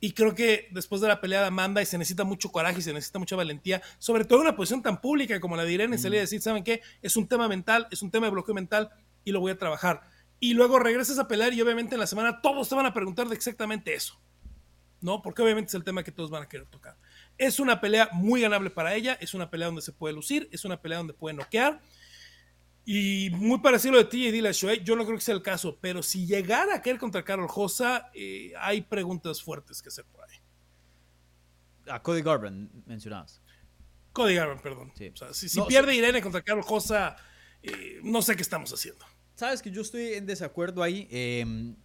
y 0.00 0.12
creo 0.12 0.34
que 0.34 0.68
después 0.70 1.00
de 1.00 1.08
la 1.08 1.20
pelea 1.20 1.40
de 1.40 1.46
Amanda, 1.48 1.82
y 1.82 1.86
se 1.86 1.98
necesita 1.98 2.22
mucho 2.22 2.50
coraje 2.52 2.78
y 2.78 2.82
se 2.82 2.92
necesita 2.92 3.18
mucha 3.18 3.34
valentía, 3.34 3.82
sobre 3.98 4.24
todo 4.24 4.38
en 4.40 4.46
una 4.46 4.56
posición 4.56 4.82
tan 4.82 5.00
pública 5.00 5.40
como 5.40 5.56
la 5.56 5.64
de 5.64 5.72
Irene, 5.72 5.98
salir 5.98 6.18
a 6.18 6.22
decir, 6.22 6.40
¿saben 6.40 6.62
qué? 6.62 6.82
Es 7.02 7.16
un 7.16 7.26
tema 7.26 7.48
mental, 7.48 7.88
es 7.90 8.02
un 8.02 8.10
tema 8.12 8.26
de 8.26 8.30
bloqueo 8.30 8.54
mental 8.54 8.90
y 9.24 9.32
lo 9.32 9.40
voy 9.40 9.50
a 9.50 9.58
trabajar. 9.58 10.02
Y 10.38 10.54
luego 10.54 10.78
regresas 10.78 11.18
a 11.18 11.26
pelear 11.26 11.52
y 11.52 11.60
obviamente 11.60 11.96
en 11.96 12.00
la 12.00 12.06
semana 12.06 12.40
todos 12.40 12.68
te 12.68 12.76
van 12.76 12.86
a 12.86 12.94
preguntar 12.94 13.28
de 13.28 13.34
exactamente 13.34 13.92
eso. 13.92 14.20
¿No? 15.00 15.22
Porque 15.22 15.42
obviamente 15.42 15.68
es 15.68 15.74
el 15.74 15.84
tema 15.84 16.02
que 16.02 16.10
todos 16.10 16.30
van 16.30 16.42
a 16.42 16.48
querer 16.48 16.66
tocar. 16.66 16.96
Es 17.36 17.60
una 17.60 17.80
pelea 17.80 18.08
muy 18.12 18.40
ganable 18.40 18.70
para 18.70 18.94
ella, 18.94 19.16
es 19.20 19.32
una 19.34 19.48
pelea 19.48 19.66
donde 19.66 19.82
se 19.82 19.92
puede 19.92 20.14
lucir, 20.14 20.48
es 20.50 20.64
una 20.64 20.80
pelea 20.80 20.98
donde 20.98 21.14
puede 21.14 21.36
noquear. 21.36 21.80
Y 22.84 23.28
muy 23.32 23.58
parecido 23.58 23.92
a 23.92 23.96
lo 23.98 24.04
de 24.04 24.08
TJ 24.08 24.32
Dillashaw, 24.32 24.74
yo 24.82 24.96
no 24.96 25.04
creo 25.04 25.18
que 25.18 25.22
sea 25.22 25.34
el 25.34 25.42
caso, 25.42 25.78
pero 25.78 26.02
si 26.02 26.26
llegara 26.26 26.76
a 26.76 26.80
caer 26.80 26.98
contra 26.98 27.22
Carol 27.22 27.46
Josa, 27.46 28.10
eh, 28.14 28.54
hay 28.58 28.80
preguntas 28.80 29.42
fuertes 29.42 29.82
que 29.82 29.90
hacer 29.90 30.06
por 30.06 30.22
ahí. 30.24 30.36
A 31.90 32.02
Cody 32.02 32.22
Garbrandt 32.22 32.72
mencionabas. 32.86 33.42
Cody 34.12 34.34
Garbrandt, 34.34 34.62
perdón. 34.62 34.92
si, 35.32 35.60
pierde 35.68 35.94
Irene 35.94 36.22
contra 36.22 36.40
Carol 36.40 36.62
Josa, 36.62 37.16
eh, 37.62 38.00
no 38.02 38.22
sé 38.22 38.34
qué 38.36 38.42
estamos 38.42 38.72
haciendo. 38.72 39.04
Sabes 39.34 39.60
que 39.60 39.70
yo 39.70 39.82
estoy 39.82 40.14
en 40.14 40.26
desacuerdo 40.26 40.82
ahí. 40.82 41.06
Em, 41.10 41.76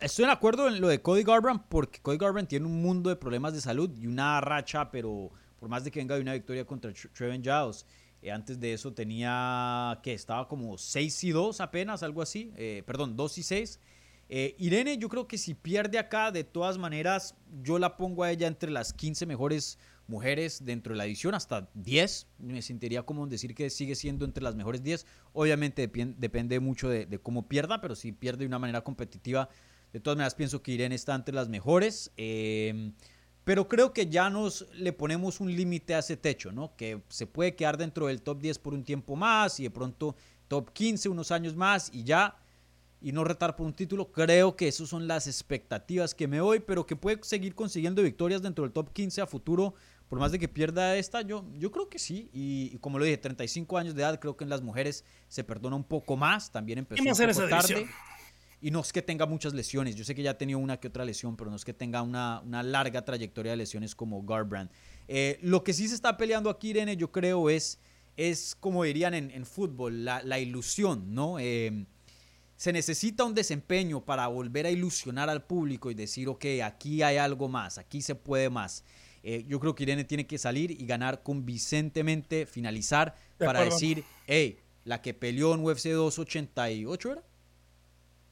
estoy 0.00 0.24
en 0.24 0.30
acuerdo 0.30 0.68
en 0.68 0.80
lo 0.80 0.88
de 0.88 1.02
Cody 1.02 1.22
Garbrandt 1.22 1.66
porque 1.68 2.00
Cody 2.00 2.18
Garbrandt 2.18 2.48
tiene 2.48 2.66
un 2.66 2.80
mundo 2.82 3.10
de 3.10 3.16
problemas 3.16 3.52
de 3.52 3.60
salud 3.60 3.90
y 3.98 4.06
una 4.06 4.40
racha, 4.40 4.90
pero 4.90 5.30
por 5.58 5.68
más 5.68 5.84
de 5.84 5.90
que 5.90 6.00
venga 6.00 6.14
de 6.14 6.22
una 6.22 6.32
victoria 6.32 6.64
contra 6.64 6.92
Trevin 7.12 7.42
Giles 7.42 7.86
eh, 8.22 8.30
antes 8.30 8.58
de 8.60 8.72
eso 8.72 8.92
tenía 8.92 9.98
que 10.02 10.12
estaba 10.12 10.48
como 10.48 10.76
6 10.76 11.24
y 11.24 11.30
2 11.30 11.60
apenas, 11.60 12.02
algo 12.02 12.22
así. 12.22 12.52
Eh, 12.56 12.82
perdón, 12.86 13.16
2 13.16 13.38
y 13.38 13.42
6. 13.42 13.80
Eh, 14.28 14.54
Irene, 14.58 14.96
yo 14.98 15.08
creo 15.08 15.26
que 15.26 15.38
si 15.38 15.54
pierde 15.54 15.98
acá, 15.98 16.30
de 16.30 16.44
todas 16.44 16.78
maneras, 16.78 17.34
yo 17.62 17.78
la 17.78 17.96
pongo 17.96 18.22
a 18.22 18.30
ella 18.30 18.46
entre 18.46 18.70
las 18.70 18.92
15 18.92 19.26
mejores 19.26 19.78
mujeres 20.06 20.64
dentro 20.64 20.92
de 20.92 20.98
la 20.98 21.06
edición, 21.06 21.34
hasta 21.34 21.68
10. 21.74 22.26
Me 22.38 22.62
sentiría 22.62 23.02
como 23.02 23.26
decir 23.26 23.54
que 23.54 23.70
sigue 23.70 23.94
siendo 23.94 24.24
entre 24.24 24.44
las 24.44 24.54
mejores 24.54 24.82
10. 24.82 25.06
Obviamente 25.32 25.90
depende 26.16 26.60
mucho 26.60 26.88
de, 26.88 27.06
de, 27.06 27.18
cómo 27.18 27.48
pierda, 27.48 27.80
pero 27.80 27.94
si 27.94 28.12
pierde 28.12 28.40
de 28.40 28.46
una 28.46 28.58
manera 28.58 28.82
competitiva, 28.82 29.48
de 29.92 30.00
todas 30.00 30.16
maneras 30.16 30.34
pienso 30.34 30.62
que 30.62 30.72
Irene 30.72 30.94
está 30.94 31.14
entre 31.14 31.34
las 31.34 31.48
mejores. 31.48 32.12
Eh, 32.16 32.92
pero 33.44 33.68
creo 33.68 33.92
que 33.92 34.06
ya 34.06 34.30
nos 34.30 34.66
le 34.74 34.92
ponemos 34.92 35.40
un 35.40 35.54
límite 35.54 35.94
a 35.94 36.00
ese 36.00 36.16
techo, 36.16 36.52
¿no? 36.52 36.76
Que 36.76 37.02
se 37.08 37.26
puede 37.26 37.56
quedar 37.56 37.78
dentro 37.78 38.06
del 38.06 38.22
top 38.22 38.40
10 38.40 38.58
por 38.58 38.74
un 38.74 38.84
tiempo 38.84 39.16
más 39.16 39.58
y 39.60 39.64
de 39.64 39.70
pronto 39.70 40.14
top 40.48 40.72
15 40.72 41.08
unos 41.08 41.30
años 41.30 41.56
más 41.56 41.90
y 41.92 42.04
ya 42.04 42.36
y 43.00 43.12
no 43.12 43.24
retar 43.24 43.56
por 43.56 43.66
un 43.66 43.72
título. 43.72 44.12
Creo 44.12 44.56
que 44.56 44.68
esas 44.68 44.88
son 44.88 45.08
las 45.08 45.26
expectativas 45.26 46.14
que 46.14 46.28
me 46.28 46.38
doy, 46.38 46.60
pero 46.60 46.86
que 46.86 46.96
puede 46.96 47.18
seguir 47.22 47.54
consiguiendo 47.54 48.02
victorias 48.02 48.42
dentro 48.42 48.64
del 48.64 48.72
top 48.72 48.92
15 48.92 49.22
a 49.22 49.26
futuro, 49.26 49.74
por 50.08 50.18
más 50.18 50.32
de 50.32 50.38
que 50.38 50.48
pierda 50.48 50.96
esta, 50.96 51.22
yo, 51.22 51.44
yo 51.56 51.70
creo 51.70 51.88
que 51.88 51.98
sí. 51.98 52.28
Y, 52.32 52.76
como 52.78 52.98
lo 52.98 53.04
dije, 53.04 53.16
35 53.16 53.78
años 53.78 53.94
de 53.94 54.02
edad, 54.02 54.20
creo 54.20 54.36
que 54.36 54.44
en 54.44 54.50
las 54.50 54.60
mujeres 54.60 55.04
se 55.28 55.44
perdona 55.44 55.76
un 55.76 55.84
poco 55.84 56.16
más. 56.16 56.50
También 56.50 56.80
empezó 56.80 57.02
un 57.02 57.08
poco 57.08 57.48
tarde. 57.48 57.88
Y 58.62 58.70
no 58.70 58.80
es 58.80 58.92
que 58.92 59.00
tenga 59.00 59.26
muchas 59.26 59.54
lesiones. 59.54 59.96
Yo 59.96 60.04
sé 60.04 60.14
que 60.14 60.22
ya 60.22 60.32
ha 60.32 60.38
tenido 60.38 60.58
una 60.58 60.78
que 60.78 60.88
otra 60.88 61.04
lesión, 61.04 61.36
pero 61.36 61.50
no 61.50 61.56
es 61.56 61.64
que 61.64 61.72
tenga 61.72 62.02
una, 62.02 62.42
larga 62.62 63.04
trayectoria 63.04 63.52
de 63.52 63.56
lesiones 63.56 63.94
como 63.94 64.22
Garbrand. 64.22 64.70
Eh, 65.08 65.38
lo 65.42 65.64
que 65.64 65.72
sí 65.72 65.88
se 65.88 65.94
está 65.94 66.16
peleando 66.16 66.50
aquí, 66.50 66.70
Irene, 66.70 66.96
yo 66.96 67.10
creo, 67.10 67.48
es, 67.48 67.78
es 68.16 68.54
como 68.60 68.84
dirían 68.84 69.14
en, 69.14 69.46
fútbol, 69.46 70.04
la, 70.04 70.38
ilusión, 70.38 71.14
¿no? 71.14 71.38
Eh, 71.38 71.86
se 72.60 72.74
necesita 72.74 73.24
un 73.24 73.34
desempeño 73.34 74.04
para 74.04 74.26
volver 74.26 74.66
a 74.66 74.70
ilusionar 74.70 75.30
al 75.30 75.42
público 75.42 75.90
y 75.90 75.94
decir, 75.94 76.28
ok, 76.28 76.44
aquí 76.62 77.02
hay 77.02 77.16
algo 77.16 77.48
más, 77.48 77.78
aquí 77.78 78.02
se 78.02 78.14
puede 78.14 78.50
más. 78.50 78.84
Eh, 79.22 79.46
yo 79.48 79.58
creo 79.60 79.74
que 79.74 79.84
Irene 79.84 80.04
tiene 80.04 80.26
que 80.26 80.36
salir 80.36 80.70
y 80.70 80.84
ganar 80.84 81.22
convincentemente, 81.22 82.44
finalizar, 82.44 83.14
para 83.38 83.64
decir, 83.64 84.04
hey, 84.26 84.58
la 84.84 85.00
que 85.00 85.14
peleó 85.14 85.54
en 85.54 85.64
UFC 85.64 85.88
288 85.88 87.12
era. 87.12 87.22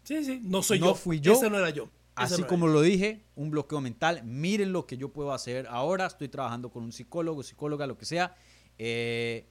Sí, 0.08 0.24
sí, 0.24 0.40
no 0.42 0.62
soy 0.62 0.78
no 0.80 0.94
Fui 0.94 1.20
yo. 1.20 1.34
Ese 1.34 1.50
no 1.50 1.58
era 1.58 1.68
yo. 1.68 1.90
Así 2.14 2.42
como 2.44 2.66
lo 2.66 2.80
dije, 2.80 3.26
un 3.36 3.50
bloqueo 3.50 3.82
mental. 3.82 4.22
Miren 4.24 4.72
lo 4.72 4.86
que 4.86 4.96
yo 4.96 5.12
puedo 5.12 5.34
hacer 5.34 5.66
ahora. 5.68 6.06
Estoy 6.06 6.30
trabajando 6.30 6.70
con 6.70 6.82
un 6.82 6.92
psicólogo, 6.92 7.42
psicóloga, 7.42 7.86
lo 7.86 7.98
que 7.98 8.06
sea. 8.06 8.34
Eh, 8.78 9.50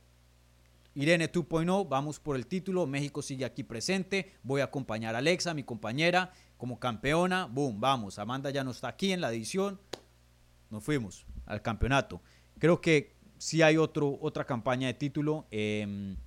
Irene 0.96 1.32
2.0, 1.32 1.88
vamos 1.88 2.20
por 2.20 2.36
el 2.36 2.48
título. 2.48 2.88
México 2.88 3.22
sigue 3.22 3.46
aquí 3.46 3.62
presente. 3.62 4.34
Voy 4.42 4.62
a 4.62 4.64
acompañar 4.64 5.14
a 5.14 5.20
Alexa, 5.20 5.54
mi 5.54 5.62
compañera, 5.62 6.34
como 6.58 6.80
campeona. 6.80 7.46
Boom, 7.46 7.80
vamos. 7.80 8.18
Amanda 8.18 8.50
ya 8.50 8.64
no 8.64 8.72
está 8.72 8.88
aquí 8.88 9.12
en 9.12 9.22
la 9.22 9.30
edición. 9.30 9.80
Nos 10.72 10.84
fuimos 10.84 11.28
al 11.46 11.62
campeonato. 11.62 12.20
Creo 12.58 12.82
que 12.82 13.14
sí 13.38 13.62
hay 13.62 13.78
otro, 13.78 14.18
otra 14.22 14.44
campaña 14.44 14.88
de 14.88 14.96
título. 14.96 15.46
Em, 15.52 16.18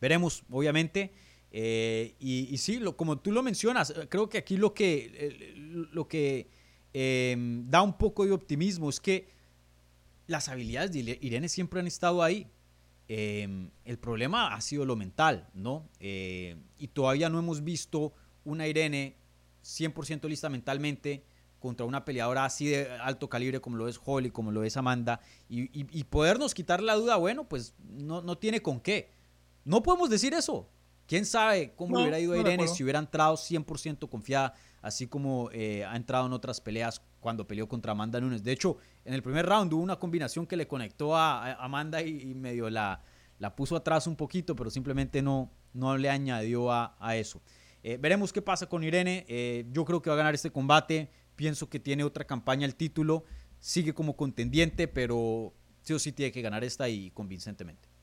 veremos, 0.00 0.42
obviamente. 0.50 1.12
Eh, 1.56 2.16
y, 2.18 2.58
sí, 2.58 2.80
como 2.96 3.20
tú 3.20 3.30
lo 3.30 3.40
mencionas, 3.40 3.90
eh, 3.90 4.08
creo 4.08 4.28
que 4.28 4.38
aquí 4.38 4.56
lo 4.56 4.74
que, 4.74 5.54
lo 5.92 6.08
que 6.08 6.48
em, 6.92 7.70
da 7.70 7.80
un 7.80 7.96
poco 7.96 8.26
de 8.26 8.32
optimismo 8.32 8.90
es 8.90 8.98
que 8.98 9.28
las 10.26 10.48
habilidades 10.48 10.90
de 10.90 11.16
Irene 11.22 11.48
siempre 11.48 11.78
han 11.78 11.86
estado 11.86 12.24
ahí. 12.24 12.48
Em, 13.06 13.70
el 13.84 13.98
problema 14.00 14.52
ha 14.52 14.60
sido 14.60 14.84
lo 14.84 14.96
mental, 14.96 15.48
¿no? 15.54 15.88
Eh, 16.00 16.56
y 16.76 16.88
todavía 16.88 17.28
no 17.28 17.38
hemos 17.38 17.62
visto 17.62 18.12
una 18.44 18.66
Irene 18.66 19.14
100% 19.62 20.28
lista 20.28 20.48
mentalmente 20.48 21.22
contra 21.60 21.86
una 21.86 22.04
peleadora 22.04 22.46
así 22.46 22.66
de 22.66 22.90
alto 22.90 23.28
calibre 23.28 23.60
como 23.60 23.76
lo 23.76 23.86
es 23.86 24.00
Holly, 24.04 24.30
como 24.30 24.50
lo 24.50 24.64
es 24.64 24.76
Amanda, 24.76 25.20
y, 25.48 26.02
podernos 26.04 26.52
quitar 26.52 26.82
la 26.82 26.96
duda, 26.96 27.14
bueno, 27.14 27.48
pues 27.48 27.74
no, 27.78 28.22
no 28.22 28.38
tiene 28.38 28.60
con 28.60 28.80
qué. 28.80 29.12
No 29.64 29.84
podemos 29.84 30.10
decir 30.10 30.34
eso, 30.34 30.68
¿Quién 31.06 31.26
sabe 31.26 31.74
cómo 31.76 32.00
hubiera 32.00 32.18
ido 32.18 32.32
a 32.32 32.38
Irene 32.38 32.66
si 32.66 32.82
hubiera 32.82 32.98
entrado 32.98 33.34
100% 33.34 34.08
confiada, 34.08 34.54
así 34.80 35.06
como 35.06 35.50
eh, 35.52 35.84
ha 35.84 35.96
entrado 35.96 36.26
en 36.26 36.32
otras 36.32 36.60
peleas 36.60 37.02
cuando 37.20 37.46
peleó 37.46 37.68
contra 37.68 37.92
Amanda 37.92 38.20
Nunes? 38.20 38.42
De 38.42 38.52
hecho, 38.52 38.78
en 39.04 39.12
el 39.12 39.22
primer 39.22 39.46
round 39.46 39.72
hubo 39.72 39.82
una 39.82 39.96
combinación 39.96 40.46
que 40.46 40.56
le 40.56 40.66
conectó 40.66 41.14
a, 41.16 41.52
Amanda 41.54 42.00
y, 42.00 42.34
medio 42.34 42.70
la, 42.70 43.02
la 43.38 43.54
puso 43.54 43.76
atrás 43.76 44.06
un 44.06 44.16
poquito, 44.16 44.56
pero 44.56 44.70
simplemente 44.70 45.20
no, 45.20 45.50
no 45.74 45.96
le 45.98 46.08
añadió 46.08 46.72
a, 46.72 46.96
eso. 47.16 47.42
Eh, 47.82 47.98
veremos 48.00 48.32
qué 48.32 48.40
pasa 48.40 48.66
con 48.66 48.82
Irene. 48.82 49.26
Eh, 49.28 49.66
yo 49.70 49.84
creo 49.84 50.00
que 50.00 50.08
va 50.08 50.14
a 50.14 50.18
ganar 50.18 50.34
este 50.34 50.50
combate. 50.50 51.10
Pienso 51.36 51.68
que 51.68 51.78
tiene 51.78 52.04
otra 52.04 52.24
campaña 52.24 52.64
al 52.64 52.76
título. 52.76 53.24
Sigue 53.58 53.92
como 53.92 54.16
contendiente, 54.16 54.88
pero 54.88 55.52
sí 55.82 55.92
o 55.92 55.98
sí 55.98 56.12
tiene 56.12 56.32
que 56.32 56.40
ganar 56.40 56.64
esta 56.64 56.88
y 56.88 57.10
convincentemente. 57.10 57.93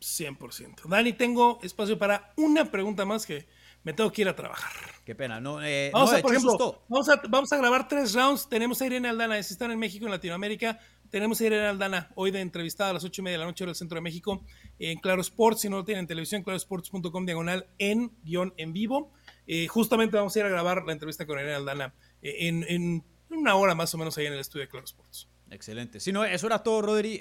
100%. 0.00 0.88
Dani, 0.88 1.12
tengo 1.12 1.58
espacio 1.62 1.98
para 1.98 2.32
una 2.36 2.70
pregunta 2.70 3.04
más 3.04 3.26
que 3.26 3.46
me 3.86 3.92
tengo 3.92 4.10
que 4.10 4.22
ir 4.22 4.28
a 4.28 4.34
trabajar. 4.34 4.72
Qué 5.04 5.14
pena. 5.14 5.40
No, 5.40 5.62
eh, 5.62 5.90
vamos, 5.92 6.12
a, 6.12 6.20
por 6.20 6.32
ejemplo, 6.32 6.82
vamos 6.88 7.08
a, 7.08 7.22
vamos 7.28 7.52
a, 7.52 7.56
grabar 7.56 7.86
tres 7.86 8.14
rounds. 8.14 8.48
Tenemos 8.48 8.82
a 8.82 8.86
Irene 8.86 9.08
Aldana. 9.08 9.40
Si 9.44 9.52
están 9.52 9.70
en 9.70 9.78
México, 9.78 10.06
en 10.06 10.10
Latinoamérica, 10.10 10.80
tenemos 11.08 11.40
a 11.40 11.46
Irene 11.46 11.66
Aldana 11.66 12.10
hoy 12.16 12.32
de 12.32 12.40
entrevistada 12.40 12.90
a 12.90 12.92
las 12.94 13.04
8 13.04 13.20
y 13.20 13.24
media 13.24 13.38
de 13.38 13.44
la 13.44 13.44
noche 13.44 13.64
del 13.64 13.76
centro 13.76 13.94
de 13.94 14.00
México 14.00 14.44
en 14.80 14.98
Claro 14.98 15.20
Sports. 15.20 15.60
Si 15.60 15.68
no 15.68 15.76
lo 15.76 15.84
tienen 15.84 16.00
en 16.00 16.06
televisión, 16.08 16.42
clarosports.com 16.42 17.26
diagonal 17.26 17.68
en 17.78 18.10
guion 18.24 18.54
en 18.56 18.72
vivo. 18.72 19.12
Eh, 19.46 19.68
justamente 19.68 20.16
vamos 20.16 20.34
a 20.34 20.40
ir 20.40 20.46
a 20.46 20.48
grabar 20.48 20.82
la 20.84 20.92
entrevista 20.92 21.24
con 21.24 21.38
Irene 21.38 21.54
Aldana 21.54 21.94
eh, 22.22 22.48
en, 22.48 22.64
en, 22.68 23.04
una 23.30 23.54
hora 23.54 23.76
más 23.76 23.94
o 23.94 23.98
menos 23.98 24.18
ahí 24.18 24.26
en 24.26 24.32
el 24.32 24.40
estudio 24.40 24.64
de 24.64 24.68
Claro 24.68 24.84
Sports. 24.84 25.28
Excelente. 25.48 26.00
Si 26.00 26.10
no, 26.10 26.24
eso 26.24 26.48
era 26.48 26.64
todo, 26.64 26.82
Rodri. 26.82 27.20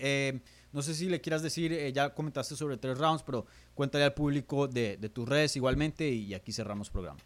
No 0.75 0.81
sé 0.81 0.93
si 0.93 1.07
le 1.07 1.21
quieras 1.21 1.41
decir, 1.41 1.71
eh, 1.71 1.93
ya 1.93 2.13
comentaste 2.13 2.53
sobre 2.57 2.75
tres 2.75 2.97
rounds, 2.97 3.23
pero 3.23 3.45
cuéntale 3.73 4.03
al 4.03 4.13
público 4.13 4.67
de, 4.67 4.97
tus 5.13 5.25
redes 5.25 5.55
igualmente 5.55 6.09
y 6.09 6.33
aquí 6.33 6.51
cerramos 6.51 6.89
programa. 6.89 7.21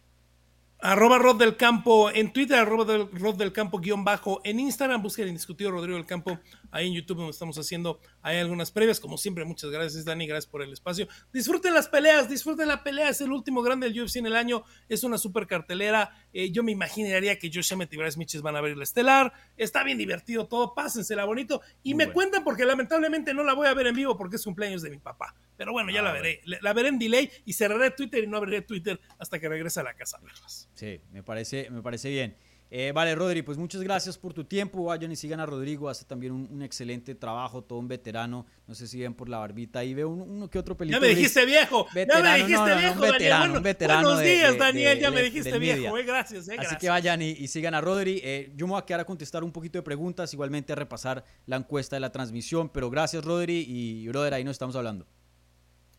Arroba 0.78 1.18
Rod 1.18 1.36
del 1.36 1.56
Campo 1.56 2.12
en 2.12 2.32
Twitter, 2.32 2.56
arroba 2.56 3.08
Rod 3.12 3.34
del 3.34 3.52
Campo 3.52 3.80
guion 3.80 4.04
bajo 4.04 4.40
en 4.44 4.60
Instagram, 4.60 5.02
busquen 5.02 5.24
el 5.24 5.30
indiscutido 5.30 5.72
Rodrigo 5.72 5.96
del 5.96 6.06
Campo, 6.06 6.38
ahí 6.70 6.86
en 6.86 6.94
YouTube 6.94 7.18
donde 7.18 7.32
estamos 7.32 7.58
haciendo, 7.58 8.00
hay 8.22 8.38
algunas 8.38 8.70
previas, 8.70 9.00
como 9.00 9.18
siempre, 9.18 9.44
muchas 9.44 9.70
gracias 9.70 10.04
Dani, 10.04 10.28
gracias 10.28 10.50
por 10.50 10.62
el 10.62 10.72
espacio. 10.72 11.08
Disfruten 11.32 11.74
las 11.74 11.88
peleas, 11.88 12.30
disfruten 12.30 12.68
la 12.68 12.84
pelea, 12.84 13.08
es 13.08 13.20
el 13.20 13.32
último 13.32 13.62
grande 13.62 13.90
del 13.90 14.00
UFC 14.00 14.16
en 14.16 14.26
el 14.26 14.36
año, 14.36 14.62
es 14.88 15.02
una 15.02 15.18
super 15.18 15.48
cartelera, 15.48 16.16
eh, 16.32 16.50
yo 16.50 16.62
me 16.62 16.72
imaginaría 16.72 17.38
que 17.38 17.50
Josh 17.52 17.72
Emmett 17.72 17.92
y 17.92 17.96
Bryce 17.96 18.18
Mitchell 18.18 18.42
van 18.42 18.56
a 18.56 18.60
ver 18.60 18.76
la 18.76 18.84
estelar, 18.84 19.32
está 19.56 19.84
bien 19.84 19.98
divertido 19.98 20.46
todo, 20.46 20.74
pásensela 20.74 21.24
bonito, 21.24 21.60
y 21.82 21.94
me 21.94 22.10
cuentan 22.12 22.44
porque 22.44 22.64
lamentablemente 22.64 23.34
no 23.34 23.44
la 23.44 23.54
voy 23.54 23.66
a 23.66 23.74
ver 23.74 23.86
en 23.86 23.94
vivo 23.94 24.16
porque 24.16 24.36
es 24.36 24.44
cumpleaños 24.44 24.82
de 24.82 24.90
mi 24.90 24.98
papá, 24.98 25.34
pero 25.56 25.72
bueno, 25.72 25.90
ya 25.90 26.02
la 26.02 26.10
ah, 26.10 26.14
veré, 26.14 26.40
la 26.44 26.72
veré 26.72 26.88
en 26.88 26.98
delay 26.98 27.30
y 27.44 27.52
cerraré 27.52 27.90
Twitter 27.90 28.24
y 28.24 28.26
no 28.26 28.36
abriré 28.36 28.62
Twitter 28.62 29.00
hasta 29.18 29.38
que 29.38 29.48
regrese 29.48 29.80
a 29.80 29.82
la 29.82 29.94
casa 29.94 30.18
a 30.18 30.20
verlas. 30.20 30.68
Sí, 30.74 31.00
me 31.12 31.22
parece, 31.22 31.70
me 31.70 31.82
parece 31.82 32.10
bien. 32.10 32.36
Eh, 32.72 32.92
vale, 32.92 33.16
Rodri, 33.16 33.42
pues 33.42 33.58
muchas 33.58 33.82
gracias 33.82 34.16
por 34.16 34.32
tu 34.32 34.44
tiempo. 34.44 34.84
Vayan 34.84 35.10
y 35.10 35.16
sigan 35.16 35.40
a 35.40 35.46
Rodrigo, 35.46 35.88
hace 35.88 36.04
también 36.04 36.32
un, 36.32 36.62
excelente 36.62 37.16
trabajo, 37.16 37.64
todo 37.64 37.80
un 37.80 37.88
veterano. 37.88 38.46
No 38.68 38.76
sé 38.76 38.86
si 38.86 39.00
ven 39.00 39.12
por 39.12 39.28
la 39.28 39.38
barbita 39.38 39.80
ahí, 39.80 39.92
veo 39.92 40.08
uno, 40.08 40.48
que 40.48 40.58
otro 40.58 40.76
pelito. 40.76 40.96
Ya 40.96 41.00
me 41.00 41.08
dijiste 41.08 41.44
viejo, 41.46 41.88
ya 41.92 42.22
me 42.22 42.36
dijiste 42.36 42.74
viejo, 42.76 42.94
un 42.94 43.00
veterano, 43.00 43.54
un 43.54 43.62
veterano 43.62 44.02
Buenos 44.02 44.22
días, 44.22 44.56
Daniel, 44.56 45.00
ya 45.00 45.10
me 45.10 45.22
dijiste 45.22 45.58
viejo, 45.58 45.98
eh, 45.98 46.04
gracias, 46.04 46.48
eh, 46.48 46.56
Así 46.58 46.76
que 46.76 46.88
vayan 46.88 47.20
y, 47.22 47.48
sigan 47.48 47.74
a 47.74 47.80
Rodri. 47.80 48.20
Eh, 48.22 48.52
yo 48.54 48.66
me 48.66 48.74
voy 48.74 48.82
a 48.82 48.86
quedar 48.86 49.00
a 49.00 49.04
contestar 49.04 49.42
un 49.42 49.50
poquito 49.50 49.78
de 49.78 49.82
preguntas, 49.82 50.32
igualmente 50.32 50.72
a 50.72 50.76
repasar 50.76 51.24
la 51.46 51.56
encuesta 51.56 51.96
de 51.96 52.00
la 52.00 52.12
transmisión, 52.12 52.68
pero 52.68 52.88
gracias, 52.88 53.24
Rodri, 53.24 53.64
y 53.66 54.06
brother, 54.06 54.34
ahí 54.34 54.44
nos 54.44 54.52
estamos 54.52 54.76
hablando. 54.76 55.08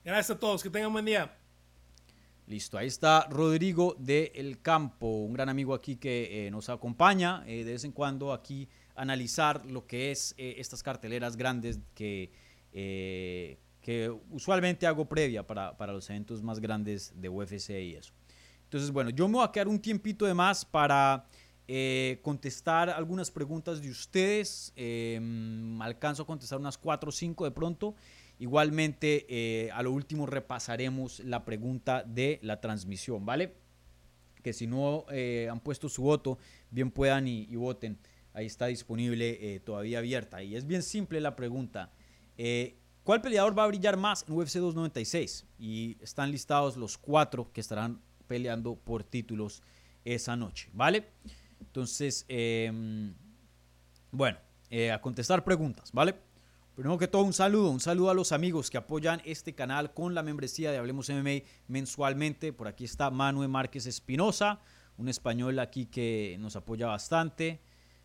Gracias 0.06 0.38
a 0.38 0.40
todos, 0.40 0.64
que 0.64 0.70
tengan 0.70 0.94
buen 0.94 1.06
día. 1.06 1.41
Listo, 2.52 2.78
ahí 2.78 2.88
está 2.88 3.28
Rodrigo 3.30 3.96
de 3.98 4.34
El 4.36 4.62
Campo, 4.62 5.08
un 5.08 5.32
gran 5.32 5.48
amigo 5.48 5.74
aquí 5.74 5.96
que 5.96 6.48
eh, 6.48 6.52
nos 6.52 6.68
acompaña 6.68 7.46
eh, 7.48 7.64
de 7.64 7.72
vez 7.72 7.86
en 7.86 7.94
cuando 7.94 8.34
aquí 8.34 8.68
analizar 8.94 9.66
lo 9.68 9.88
que 9.88 10.12
es 10.12 10.36
eh, 10.38 10.56
estas 10.58 10.84
carteleras 10.84 11.38
grandes 11.38 11.80
que, 11.96 12.30
que 13.80 14.14
usualmente 14.32 14.86
hago 14.86 15.06
previa 15.06 15.48
para, 15.48 15.78
para, 15.78 15.94
los 15.94 16.10
eventos 16.10 16.44
más 16.44 16.60
grandes 16.60 17.14
de 17.16 17.30
UFC 17.30 17.70
y 17.70 17.96
eso. 17.96 18.12
Entonces, 18.66 18.92
bueno, 18.92 19.12
yo 19.12 19.30
me 19.30 19.36
voy 19.36 19.46
a 19.46 19.52
quedar 19.54 19.70
un 19.70 19.80
tiempito 19.80 20.26
de 20.26 20.34
más 20.34 20.66
para 20.66 21.26
contestar 22.22 22.90
algunas 22.90 23.32
preguntas 23.32 23.82
de 23.82 23.90
ustedes. 23.90 24.74
Em, 24.76 25.82
alcanzo 25.82 26.24
a 26.24 26.26
contestar 26.26 26.60
unas 26.60 26.78
4 26.78 27.08
o 27.08 27.12
5 27.14 27.46
de 27.46 27.52
pronto 27.52 27.96
Igualmente, 28.42 29.28
eh, 29.30 29.70
a 29.70 29.84
lo 29.84 29.92
último 29.92 30.26
repasaremos 30.26 31.20
la 31.20 31.46
pregunta 31.46 32.02
de 32.02 32.40
la 32.42 32.60
transmisión, 32.60 33.24
¿vale? 33.24 33.54
Que 34.42 34.52
si 34.52 34.66
no 34.66 35.06
eh, 35.12 35.48
han 35.48 35.60
puesto 35.60 35.88
su 35.88 36.02
voto, 36.02 36.40
bien 36.72 36.90
puedan 36.90 37.28
y, 37.28 37.56
voten. 37.56 38.00
Ahí 38.34 38.48
está 38.48 38.66
disponible, 38.66 39.38
eh, 39.54 39.60
todavía 39.60 40.00
abierta. 40.00 40.42
Y 40.42 40.56
es 40.56 40.66
bien 40.66 40.82
simple 40.82 41.22
la 41.22 41.36
pregunta. 41.36 41.92
¿Cuál 43.04 43.22
peleador 43.22 43.56
va 43.56 43.66
a 43.66 43.68
brillar 43.68 43.96
más 43.96 44.26
en 44.28 44.34
UFC 44.34 44.56
296? 44.56 45.46
Y 45.60 45.98
están 46.02 46.32
listados 46.32 46.78
los 46.78 46.98
cuatro 46.98 47.52
que 47.54 47.62
estarán 47.62 48.02
peleando 48.26 48.74
por 48.74 49.04
títulos 49.04 49.62
esa 50.04 50.36
noche, 50.36 50.68
¿vale? 50.74 51.10
Entonces, 51.60 52.26
em, 52.28 53.14
bueno, 54.12 54.40
a 54.92 55.00
contestar 55.00 55.44
preguntas, 55.44 55.92
¿vale? 55.92 56.16
Primero 56.76 56.98
que 56.98 57.08
todo, 57.10 57.24
un 57.24 57.34
saludo, 57.34 57.70
un 57.70 57.82
saludo 57.82 58.12
a 58.12 58.14
los 58.14 58.32
amigos 58.32 58.70
que 58.70 58.78
apoyan 58.78 59.22
este 59.26 59.54
canal 59.54 59.94
con 59.94 60.16
la 60.16 60.24
membresía 60.24 60.72
de 60.72 60.78
Hablemos 60.78 61.10
MMA 61.10 61.44
mensualmente. 61.68 62.54
Por 62.54 62.70
aquí 62.70 62.86
está 62.86 63.12
Manuel 63.12 63.50
Márquez 63.50 63.88
Espinosa, 63.88 64.62
un 64.98 65.10
español 65.10 65.60
aquí 65.60 65.88
que 65.88 66.38
nos 66.40 66.56
apoya 66.56 66.88
bastante. 66.88 67.60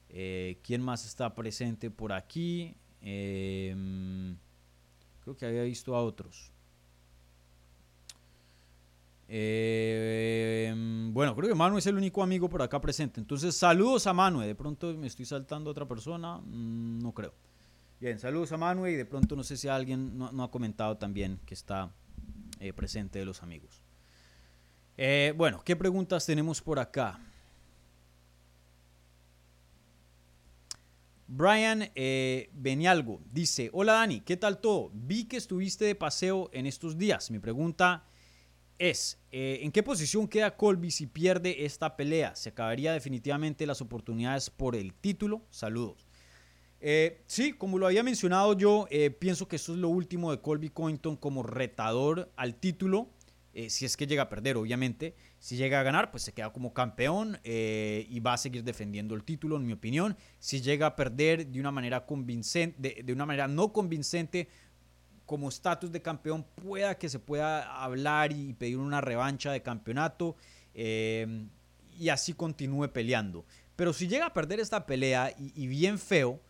Eh, 0.08 0.58
¿Quién 0.64 0.82
más 0.82 1.06
está 1.06 1.32
presente 1.32 1.90
por 1.90 2.12
aquí? 2.12 2.74
Em, 3.00 4.36
creo 5.22 5.36
que 5.36 5.46
había 5.46 5.62
visto 5.62 5.94
a 5.94 6.02
otros. 6.02 6.50
Em, 9.28 11.12
bueno, 11.14 11.36
creo 11.36 11.48
que 11.48 11.54
Manu 11.54 11.78
es 11.78 11.86
el 11.86 11.96
único 11.96 12.20
amigo 12.20 12.48
por 12.48 12.62
acá 12.62 12.80
presente. 12.80 13.20
Entonces, 13.20 13.56
saludos 13.56 14.08
a 14.08 14.12
Manu. 14.12 14.40
De 14.40 14.56
pronto 14.56 14.92
me 14.94 15.06
estoy 15.06 15.24
saltando 15.24 15.70
a 15.70 15.72
otra 15.72 15.86
persona. 15.86 16.38
Mm, 16.38 16.98
no 16.98 17.12
creo. 17.12 17.45
Bien, 17.98 18.18
saludos 18.18 18.52
a 18.52 18.58
Manuel 18.58 18.92
y 18.92 18.96
de 18.96 19.06
pronto 19.06 19.36
no 19.36 19.42
sé 19.42 19.56
si 19.56 19.68
alguien 19.68 20.18
no, 20.18 20.44
ha 20.44 20.50
comentado 20.50 20.98
también 20.98 21.40
que 21.46 21.54
está 21.54 21.90
eh, 22.60 22.74
presente 22.74 23.18
de 23.18 23.24
los 23.24 23.42
amigos. 23.42 23.82
Eh, 24.98 25.32
bueno, 25.34 25.62
¿qué 25.64 25.76
preguntas 25.76 26.26
tenemos 26.26 26.60
por 26.60 26.78
acá? 26.78 27.18
Brian 31.26 31.90
eh, 31.94 32.50
Benialgo 32.52 33.22
dice, 33.32 33.70
hola 33.72 33.94
Dani, 33.94 34.20
¿qué 34.20 34.36
tal 34.36 34.58
todo? 34.58 34.90
Vi 34.92 35.24
que 35.24 35.38
estuviste 35.38 35.86
de 35.86 35.94
paseo 35.94 36.50
en 36.52 36.66
estos 36.66 36.98
días. 36.98 37.30
Mi 37.30 37.38
pregunta 37.38 38.04
es, 38.78 39.18
¿en 39.30 39.72
qué 39.72 39.82
posición 39.82 40.28
queda 40.28 40.54
Colby 40.54 40.90
si 40.90 41.06
pierde 41.06 41.64
esta 41.64 41.96
pelea? 41.96 42.36
¿Se 42.36 42.50
acabaría 42.50 42.92
definitivamente 42.92 43.66
las 43.66 43.80
oportunidades 43.80 44.50
por 44.50 44.76
el 44.76 44.92
título? 44.92 45.46
Saludos. 45.48 46.05
Eh, 46.88 47.18
sí, 47.26 47.52
como 47.52 47.80
lo 47.80 47.88
había 47.88 48.04
mencionado 48.04 48.56
yo, 48.56 48.86
eh, 48.90 49.10
pienso 49.10 49.48
que 49.48 49.56
esto 49.56 49.72
es 49.72 49.78
lo 49.80 49.88
último 49.88 50.30
de 50.30 50.40
Colby 50.40 50.68
Cointon 50.68 51.16
como 51.16 51.42
retador 51.42 52.30
al 52.36 52.54
título, 52.54 53.08
eh, 53.54 53.70
si 53.70 53.84
es 53.84 53.96
que 53.96 54.06
llega 54.06 54.22
a 54.22 54.28
perder, 54.28 54.56
obviamente. 54.56 55.16
Si 55.40 55.56
llega 55.56 55.80
a 55.80 55.82
ganar, 55.82 56.12
pues 56.12 56.22
se 56.22 56.32
queda 56.32 56.52
como 56.52 56.72
campeón 56.72 57.40
y 57.42 58.20
va 58.20 58.34
a 58.34 58.38
seguir 58.38 58.62
defendiendo 58.62 59.16
el 59.16 59.24
título, 59.24 59.56
en 59.56 59.66
mi 59.66 59.72
opinión. 59.72 60.16
Si 60.38 60.60
llega 60.60 60.86
a 60.86 60.94
perder 60.94 61.48
de 61.48 61.58
una 61.58 61.72
manera 61.72 62.06
convincente, 62.06 63.02
de, 63.02 63.12
una 63.12 63.26
manera 63.26 63.48
no 63.48 63.72
convincente, 63.72 64.48
como 65.24 65.48
estatus 65.48 65.90
de 65.90 66.00
campeón, 66.00 66.46
pueda 66.54 66.96
que 66.96 67.08
se 67.08 67.18
pueda 67.18 67.82
hablar 67.82 68.30
y 68.30 68.52
pedir 68.52 68.78
una 68.78 69.00
revancha 69.00 69.50
de 69.50 69.60
campeonato 69.60 70.36
y 70.72 72.08
así 72.10 72.32
continúe 72.32 72.92
peleando. 72.92 73.44
Pero 73.74 73.92
si 73.92 74.06
llega 74.06 74.26
a 74.26 74.32
perder 74.32 74.60
esta 74.60 74.86
pelea 74.86 75.34
y 75.36 75.66
bien 75.66 75.98
feo, 75.98 76.40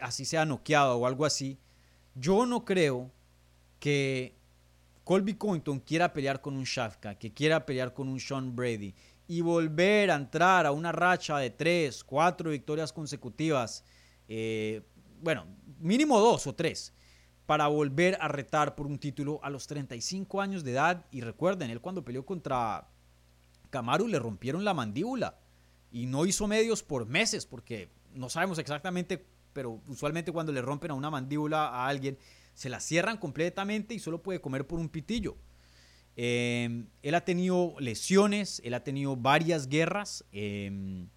así 0.00 0.24
sea 0.24 0.44
noqueado 0.44 0.98
o 0.98 1.06
algo 1.06 1.24
así, 1.24 1.58
yo 2.14 2.46
no 2.46 2.64
creo 2.64 3.10
que 3.78 4.34
Colby 5.04 5.34
Cointon 5.34 5.80
quiera 5.80 6.12
pelear 6.12 6.40
con 6.40 6.56
un 6.56 6.64
Shafka, 6.64 7.14
que 7.14 7.32
quiera 7.32 7.64
pelear 7.64 7.94
con 7.94 8.08
un 8.08 8.20
Sean 8.20 8.54
Brady 8.54 8.94
y 9.26 9.40
volver 9.42 10.10
a 10.10 10.16
entrar 10.16 10.66
a 10.66 10.72
una 10.72 10.90
racha 10.90 11.38
de 11.38 11.50
tres, 11.50 12.02
cuatro 12.02 12.50
victorias 12.50 12.92
consecutivas, 12.92 13.84
eh, 14.26 14.82
bueno, 15.22 15.46
mínimo 15.80 16.18
dos 16.18 16.46
o 16.46 16.54
tres, 16.54 16.92
para 17.46 17.66
volver 17.68 18.18
a 18.20 18.28
retar 18.28 18.74
por 18.74 18.86
un 18.86 18.98
título 18.98 19.40
a 19.42 19.50
los 19.50 19.66
35 19.66 20.40
años 20.40 20.64
de 20.64 20.72
edad. 20.72 21.06
Y 21.10 21.22
recuerden, 21.22 21.70
él 21.70 21.80
cuando 21.80 22.04
peleó 22.04 22.26
contra 22.26 22.88
Kamaru 23.70 24.08
le 24.08 24.18
rompieron 24.18 24.64
la 24.64 24.74
mandíbula 24.74 25.38
y 25.90 26.06
no 26.06 26.26
hizo 26.26 26.46
medios 26.46 26.82
por 26.82 27.06
meses 27.06 27.46
porque 27.46 27.88
no 28.12 28.28
sabemos 28.28 28.58
exactamente 28.58 29.24
pero 29.58 29.82
usualmente 29.88 30.30
cuando 30.30 30.52
le 30.52 30.62
rompen 30.62 30.92
a 30.92 30.94
una 30.94 31.10
mandíbula 31.10 31.66
a 31.66 31.88
alguien, 31.88 32.16
se 32.54 32.68
la 32.68 32.78
cierran 32.78 33.16
completamente 33.16 33.92
y 33.92 33.98
solo 33.98 34.22
puede 34.22 34.40
comer 34.40 34.64
por 34.68 34.78
un 34.78 34.88
pitillo. 34.88 35.36
Em, 36.14 36.86
él 37.02 37.16
ha 37.16 37.24
tenido 37.24 37.74
lesiones, 37.80 38.62
él 38.64 38.74
ha 38.74 38.84
tenido 38.84 39.16
varias 39.16 39.66
guerras, 39.66 40.24
em, 40.30 41.08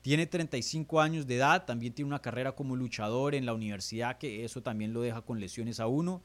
tiene 0.00 0.28
35 0.28 1.00
años 1.00 1.26
de 1.26 1.38
edad, 1.38 1.64
también 1.64 1.92
tiene 1.92 2.06
una 2.06 2.22
carrera 2.22 2.52
como 2.52 2.76
luchador 2.76 3.34
en 3.34 3.44
la 3.44 3.52
universidad, 3.52 4.16
que 4.16 4.44
eso 4.44 4.62
también 4.62 4.92
lo 4.92 5.00
deja 5.00 5.22
con 5.22 5.40
lesiones 5.40 5.80
a 5.80 5.88
uno. 5.88 6.22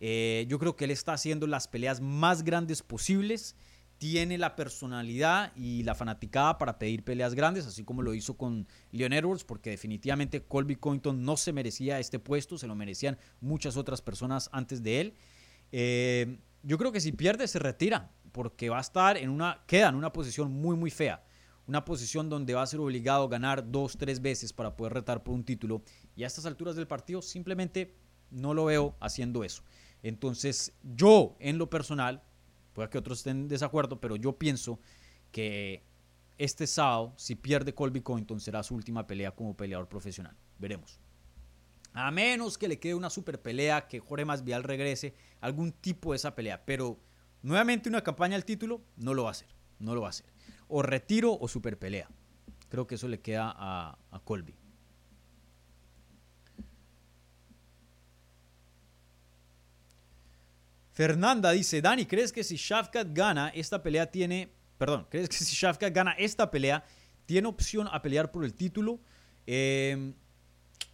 Eh, 0.00 0.44
yo 0.50 0.58
creo 0.58 0.76
que 0.76 0.84
él 0.84 0.90
está 0.90 1.14
haciendo 1.14 1.46
las 1.46 1.66
peleas 1.66 2.02
más 2.02 2.42
grandes 2.42 2.82
posibles 2.82 3.56
tiene 3.98 4.36
la 4.38 4.56
personalidad 4.56 5.52
y 5.56 5.82
la 5.82 5.94
fanaticada 5.94 6.58
para 6.58 6.78
pedir 6.78 7.02
peleas 7.02 7.34
grandes, 7.34 7.66
así 7.66 7.84
como 7.84 8.02
lo 8.02 8.14
hizo 8.14 8.36
con 8.36 8.66
Leon 8.92 9.12
Edwards, 9.12 9.44
porque 9.44 9.70
definitivamente 9.70 10.42
Colby 10.42 10.76
Cointon 10.76 11.24
no 11.24 11.36
se 11.36 11.52
merecía 11.52 11.98
este 11.98 12.18
puesto, 12.18 12.58
se 12.58 12.66
lo 12.66 12.74
merecían 12.74 13.18
muchas 13.40 13.76
otras 13.76 14.02
personas 14.02 14.50
antes 14.52 14.82
de 14.82 15.00
él. 15.00 15.14
Eh, 15.72 16.38
yo 16.62 16.78
creo 16.78 16.92
que 16.92 17.00
si 17.00 17.12
pierde 17.12 17.48
se 17.48 17.58
retira, 17.58 18.12
porque 18.32 18.68
va 18.68 18.78
a 18.78 18.82
estar 18.82 19.16
en 19.16 19.30
una, 19.30 19.62
queda 19.66 19.88
en 19.88 19.94
una 19.94 20.12
posición 20.12 20.52
muy, 20.52 20.76
muy 20.76 20.90
fea. 20.90 21.24
Una 21.66 21.84
posición 21.84 22.28
donde 22.28 22.54
va 22.54 22.62
a 22.62 22.66
ser 22.66 22.80
obligado 22.80 23.24
a 23.24 23.28
ganar 23.28 23.72
dos, 23.72 23.96
tres 23.96 24.20
veces 24.20 24.52
para 24.52 24.76
poder 24.76 24.92
retar 24.92 25.22
por 25.24 25.34
un 25.34 25.42
título. 25.42 25.82
Y 26.14 26.22
a 26.22 26.26
estas 26.26 26.46
alturas 26.46 26.76
del 26.76 26.86
partido 26.86 27.22
simplemente 27.22 27.96
no 28.30 28.52
lo 28.52 28.66
veo 28.66 28.94
haciendo 29.00 29.42
eso. 29.42 29.62
Entonces 30.02 30.74
yo, 30.82 31.36
en 31.40 31.58
lo 31.58 31.70
personal, 31.70 32.22
Puede 32.76 32.90
que 32.90 32.98
otros 32.98 33.20
estén 33.20 33.38
en 33.38 33.48
desacuerdo, 33.48 33.98
pero 34.02 34.16
yo 34.16 34.34
pienso 34.36 34.78
que 35.32 35.82
este 36.36 36.66
sábado, 36.66 37.14
si 37.16 37.34
pierde 37.34 37.74
Colby 37.74 38.02
Cointon, 38.02 38.38
será 38.38 38.62
su 38.62 38.74
última 38.74 39.06
pelea 39.06 39.30
como 39.30 39.56
peleador 39.56 39.88
profesional. 39.88 40.36
Veremos. 40.58 41.00
A 41.94 42.10
menos 42.10 42.58
que 42.58 42.68
le 42.68 42.78
quede 42.78 42.94
una 42.94 43.08
super 43.08 43.40
pelea, 43.40 43.88
que 43.88 43.98
Jorge 43.98 44.26
Masvidal 44.26 44.62
regrese, 44.62 45.14
algún 45.40 45.72
tipo 45.72 46.12
de 46.12 46.16
esa 46.16 46.34
pelea. 46.34 46.66
Pero 46.66 47.00
nuevamente 47.40 47.88
una 47.88 48.02
campaña 48.02 48.36
al 48.36 48.44
título, 48.44 48.82
no 48.98 49.14
lo 49.14 49.22
va 49.22 49.30
a 49.30 49.32
hacer. 49.32 49.48
No 49.78 49.94
lo 49.94 50.02
va 50.02 50.08
a 50.08 50.10
hacer. 50.10 50.26
o 50.68 50.82
retiro 50.82 51.32
o 51.32 51.48
super 51.48 51.78
pelea. 51.78 52.10
Creo 52.68 52.86
que 52.86 52.96
eso 52.96 53.08
le 53.08 53.20
queda 53.22 53.54
a 53.56 54.20
Colby. 54.22 54.54
Fernanda 60.96 61.52
dice, 61.52 61.80
Dani, 61.82 62.06
¿crees 62.06 62.32
que 62.32 62.42
si 62.42 62.56
Shafkat 62.56 63.08
gana 63.12 63.50
esta 63.50 63.82
pelea 63.82 64.10
tiene, 64.10 64.48
perdón, 64.78 65.06
¿crees 65.10 65.28
que 65.28 65.36
si 65.36 65.54
Shafkat 65.54 65.92
gana 65.92 66.12
esta 66.12 66.50
pelea 66.50 66.82
tiene 67.26 67.48
opción 67.48 67.86
a 67.92 68.00
pelear 68.00 68.32
por 68.32 68.46
el 68.46 68.54
título? 68.54 68.98
Em, 69.46 70.14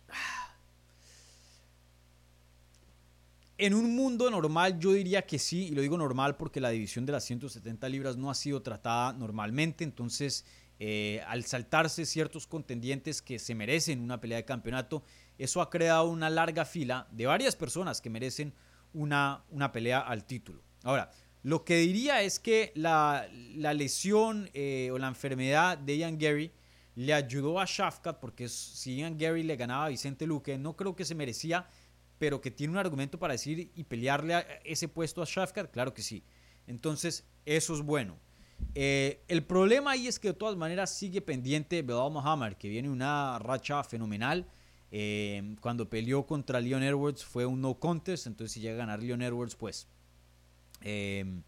en 3.59 3.75
un 3.75 3.95
mundo 3.95 4.29
normal 4.29 4.81
yo 4.81 4.93
diría 4.93 5.23
que 5.23 5.39
sí, 5.39 5.69
y 5.69 5.71
lo 5.71 5.83
digo 5.83 5.97
normal 5.97 6.37
porque 6.37 6.61
la 6.61 6.71
división 6.71 7.07
de 7.07 7.13
las 7.13 7.23
170 7.23 7.89
libras 7.89 8.17
no 8.17 8.29
ha 8.29 8.35
sido 8.35 8.61
tratada 8.61 9.13
normalmente, 9.13 9.85
entonces 9.85 10.45
eh, 10.81 11.23
al 11.29 11.45
saltarse 11.45 12.07
ciertos 12.07 12.49
contendientes 12.49 13.23
que 13.23 13.39
se 13.39 13.55
merecen 13.55 14.01
una 14.01 14.21
pelea 14.21 14.39
de 14.39 14.45
campeonato, 14.45 15.05
eso 15.39 15.63
ha 15.63 15.71
creado 15.71 16.11
una 16.11 16.29
larga 16.29 16.65
fila 16.65 17.07
de 17.13 17.27
varias 17.27 17.55
personas 17.55 18.01
que 18.01 18.11
merecen 18.11 18.53
una, 18.95 19.45
una 19.51 19.73
pelea 19.73 20.01
al 20.01 20.25
título. 20.25 20.63
Ahora, 20.83 21.11
lo 21.43 21.65
que 21.65 21.77
diría 21.77 22.23
es 22.23 22.39
que 22.39 22.73
la, 22.77 23.27
lesión 23.31 24.49
eh, 24.55 24.91
o 24.93 24.99
la 24.99 25.09
enfermedad 25.09 25.77
de 25.77 25.99
Ian 25.99 26.19
Gary 26.19 26.53
le 26.95 27.15
ayudó 27.15 27.59
a 27.59 27.65
Shafkat, 27.65 28.21
porque 28.21 28.49
si 28.49 28.97
Ian 28.97 29.19
Gary 29.19 29.43
le 29.43 29.57
ganaba 29.57 29.87
a 29.87 29.89
Vicente 29.89 30.27
Luque, 30.27 30.59
no 30.59 30.77
creo 30.77 30.95
que 30.95 31.05
se 31.05 31.15
merecía, 31.15 31.67
pero 32.19 32.41
que 32.41 32.51
tiene 32.51 32.73
un 32.73 32.79
argumento 32.79 33.19
para 33.19 33.33
decir 33.33 33.73
y 33.75 33.85
pelearle 33.85 34.45
ese 34.65 34.89
puesto 34.89 35.23
a 35.23 35.25
Shafkat, 35.27 35.73
claro 35.73 35.93
que 35.93 36.03
sí. 36.03 36.23
Entonces, 36.67 37.27
eso 37.45 37.75
es 37.75 37.81
bueno. 37.81 38.19
Eh, 38.75 39.25
el 39.27 39.45
problema 39.45 39.93
ahí 39.93 40.07
es 40.07 40.21
que 40.21 40.29
de 40.29 40.35
todas 40.35 40.57
maneras 40.57 40.91
sigue 40.95 41.21
pendiente 41.21 41.83
Belal 41.83 42.13
Muhammad, 42.13 42.53
que 42.53 42.69
viene 42.69 42.89
una 42.89 43.39
racha 43.41 43.83
fenomenal. 43.83 44.47
Em, 44.95 45.57
cuando 45.57 45.89
peleó 45.89 46.27
contra 46.27 46.61
Leon 46.61 46.83
Edwards 46.83 47.25
fue 47.25 47.47
un 47.47 47.63
no 47.63 47.79
contest, 47.79 48.27
entonces 48.27 48.53
si 48.53 48.61
llega 48.61 48.75
a 48.75 48.77
ganar 48.77 49.03
Leon 49.03 49.23
Edwards, 49.23 49.57
pues 49.57 49.89
em, 50.83 51.43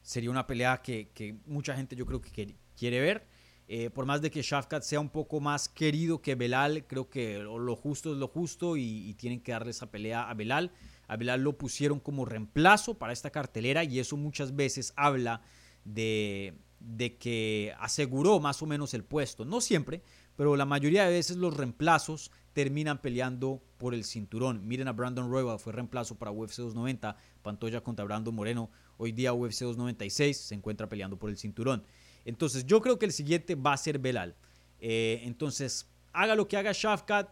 sería 0.00 0.30
una 0.30 0.46
pelea 0.46 0.80
que, 0.80 1.36
mucha 1.44 1.76
gente 1.76 1.94
yo 1.94 2.06
creo 2.06 2.22
que 2.22 2.56
quiere 2.74 3.00
ver. 3.00 3.26
Eh, 3.70 3.90
por 3.90 4.06
más 4.06 4.22
de 4.22 4.30
que 4.30 4.40
Shafkat 4.40 4.82
sea 4.82 5.00
un 5.00 5.10
poco 5.10 5.38
más 5.38 5.68
querido 5.68 6.22
que 6.22 6.34
Belal, 6.34 6.86
creo 6.86 7.10
que 7.10 7.40
lo 7.40 7.76
justo 7.76 8.12
es 8.12 8.18
lo 8.18 8.28
justo 8.28 8.78
y, 8.78 9.12
tienen 9.18 9.42
que 9.42 9.52
darle 9.52 9.72
esa 9.72 9.90
pelea 9.90 10.30
a 10.30 10.32
Belal. 10.32 10.72
A 11.08 11.18
Belal 11.18 11.42
lo 11.42 11.58
pusieron 11.58 12.00
como 12.00 12.24
reemplazo 12.24 12.94
para 12.94 13.12
esta 13.12 13.28
cartelera 13.28 13.84
y 13.84 13.98
eso 13.98 14.16
muchas 14.16 14.56
veces 14.56 14.94
habla 14.96 15.42
de, 15.84 16.54
de 16.80 17.18
que 17.18 17.74
aseguró 17.78 18.40
más 18.40 18.62
o 18.62 18.66
menos 18.66 18.94
el 18.94 19.04
puesto. 19.04 19.44
No 19.44 19.60
siempre, 19.60 20.02
pero 20.36 20.56
la 20.56 20.64
mayoría 20.64 21.04
de 21.04 21.12
veces 21.12 21.36
los 21.36 21.54
reemplazos 21.54 22.30
terminan 22.58 23.00
peleando 23.00 23.62
por 23.76 23.94
el 23.94 24.02
cinturón. 24.02 24.66
Miren 24.66 24.88
a 24.88 24.92
Brandon 24.92 25.30
Royal, 25.30 25.60
fue 25.60 25.72
reemplazo 25.72 26.16
para 26.16 26.32
UFC 26.32 26.56
290, 26.56 27.16
Pantoya 27.40 27.84
contra 27.84 28.04
Brandon 28.04 28.34
Moreno. 28.34 28.68
Hoy 28.96 29.12
día 29.12 29.32
UFC 29.32 29.60
296 29.60 30.36
se 30.36 30.56
encuentra 30.56 30.88
peleando 30.88 31.16
por 31.16 31.30
el 31.30 31.38
cinturón. 31.38 31.84
Entonces 32.24 32.66
yo 32.66 32.80
creo 32.80 32.98
que 32.98 33.06
el 33.06 33.12
siguiente 33.12 33.54
va 33.54 33.74
a 33.74 33.76
ser 33.76 34.00
Belal. 34.00 34.34
Eh, 34.80 35.20
entonces, 35.22 35.86
haga 36.12 36.34
lo 36.34 36.48
que 36.48 36.56
haga 36.56 36.72
Shafkat, 36.74 37.28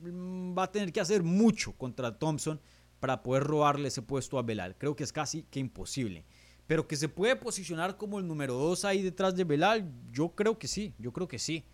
mm, 0.00 0.58
va 0.58 0.64
a 0.64 0.72
tener 0.72 0.92
que 0.92 1.00
hacer 1.00 1.22
mucho 1.22 1.72
contra 1.72 2.18
Thompson 2.18 2.60
para 3.00 3.22
poder 3.22 3.44
robarle 3.44 3.88
ese 3.88 4.02
puesto 4.02 4.38
a 4.38 4.42
Belal. 4.42 4.76
Creo 4.76 4.94
que 4.94 5.04
es 5.04 5.12
casi 5.14 5.44
que 5.44 5.58
imposible. 5.58 6.26
Pero 6.66 6.86
que 6.86 6.96
se 6.96 7.08
puede 7.08 7.34
posicionar 7.34 7.96
como 7.96 8.18
el 8.18 8.28
número 8.28 8.52
2 8.52 8.84
ahí 8.84 9.00
detrás 9.00 9.34
de 9.36 9.44
Belal, 9.44 9.90
yo 10.12 10.34
creo 10.34 10.58
que 10.58 10.68
sí, 10.68 10.92
yo 10.98 11.14
creo 11.14 11.28
que 11.28 11.38
sí. 11.38 11.64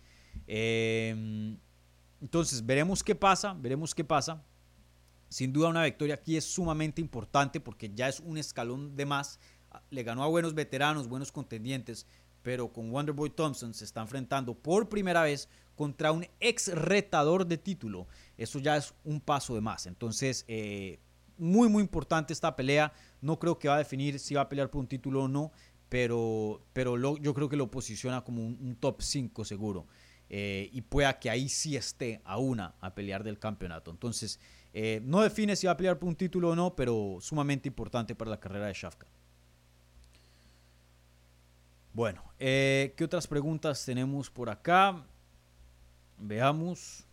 Eh, 0.47 1.57
entonces, 2.21 2.65
veremos 2.65 3.03
qué 3.03 3.15
pasa, 3.15 3.53
veremos 3.53 3.93
qué 3.93 4.03
pasa. 4.03 4.43
Sin 5.29 5.51
duda 5.51 5.69
una 5.69 5.83
victoria 5.83 6.15
aquí 6.15 6.37
es 6.37 6.45
sumamente 6.45 7.01
importante 7.01 7.59
porque 7.59 7.91
ya 7.93 8.07
es 8.07 8.19
un 8.19 8.37
escalón 8.37 8.95
de 8.95 9.05
más. 9.05 9.39
Le 9.89 10.03
ganó 10.03 10.23
a 10.23 10.27
buenos 10.27 10.53
veteranos, 10.53 11.07
buenos 11.07 11.31
contendientes, 11.31 12.07
pero 12.41 12.71
con 12.71 12.91
Wonderboy 12.91 13.29
Thompson 13.31 13.73
se 13.73 13.83
está 13.83 14.01
enfrentando 14.01 14.53
por 14.53 14.87
primera 14.87 15.23
vez 15.23 15.49
contra 15.75 16.11
un 16.11 16.25
ex 16.39 16.73
retador 16.73 17.45
de 17.45 17.57
título. 17.57 18.07
Eso 18.37 18.59
ya 18.59 18.77
es 18.77 18.93
un 19.03 19.19
paso 19.19 19.55
de 19.55 19.61
más. 19.61 19.87
Entonces, 19.87 20.45
eh, 20.47 20.99
muy, 21.37 21.67
muy 21.67 21.81
importante 21.81 22.31
esta 22.31 22.55
pelea. 22.55 22.93
No 23.19 23.39
creo 23.39 23.59
que 23.59 23.67
va 23.67 23.75
a 23.75 23.79
definir 23.79 24.19
si 24.19 24.35
va 24.35 24.41
a 24.41 24.49
pelear 24.49 24.69
por 24.69 24.79
un 24.79 24.87
título 24.87 25.23
o 25.23 25.27
no, 25.27 25.51
pero, 25.89 26.61
pero 26.71 27.17
yo 27.17 27.33
creo 27.33 27.49
que 27.49 27.57
lo 27.57 27.69
posiciona 27.69 28.23
como 28.23 28.45
un 28.45 28.77
top 28.79 29.01
5 29.01 29.43
seguro. 29.43 29.85
Eh, 30.29 30.69
y 30.73 30.81
pueda 30.81 31.19
que 31.19 31.29
ahí 31.29 31.49
sí 31.49 31.75
esté 31.75 32.21
a 32.23 32.37
una 32.37 32.75
a 32.81 32.95
pelear 32.95 33.23
del 33.23 33.37
campeonato. 33.37 33.91
Entonces, 33.91 34.39
eh, 34.73 35.01
no 35.03 35.21
define 35.21 35.55
si 35.55 35.67
va 35.67 35.73
a 35.73 35.77
pelear 35.77 35.99
por 35.99 36.09
un 36.09 36.15
título 36.15 36.49
o 36.49 36.55
no, 36.55 36.75
pero 36.75 37.17
sumamente 37.21 37.67
importante 37.67 38.15
para 38.15 38.31
la 38.31 38.39
carrera 38.39 38.67
de 38.67 38.73
Shafka. 38.73 39.07
Bueno, 41.93 42.23
eh, 42.39 42.93
¿qué 42.97 43.05
otras 43.05 43.25
preguntas 43.25 43.85
tenemos 43.85 44.29
por 44.29 44.49
acá? 44.49 45.01
Veamos. 46.17 47.05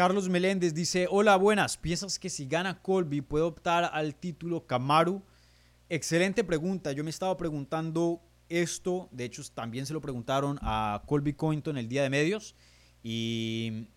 Carlos 0.00 0.30
Meléndez 0.30 0.72
dice, 0.72 1.06
hola, 1.10 1.36
buenas. 1.36 1.76
¿Piensas 1.76 2.18
que 2.18 2.30
si 2.30 2.46
gana 2.46 2.80
Colby 2.80 3.20
puede 3.20 3.44
optar 3.44 3.90
al 3.92 4.14
título 4.14 4.66
Kamaru? 4.66 5.22
Excelente 5.90 6.42
pregunta. 6.42 6.92
Yo 6.92 7.04
me 7.04 7.10
estaba 7.10 7.36
preguntando 7.36 8.22
esto. 8.48 9.10
De 9.12 9.26
hecho, 9.26 9.42
también 9.52 9.84
se 9.84 9.92
lo 9.92 10.00
preguntaron 10.00 10.58
a 10.62 11.02
Colby 11.04 11.34
Cointon 11.34 11.76
el 11.76 11.86
día 11.86 12.02
de 12.02 12.08
medios. 12.08 12.54
Y, 13.02 13.88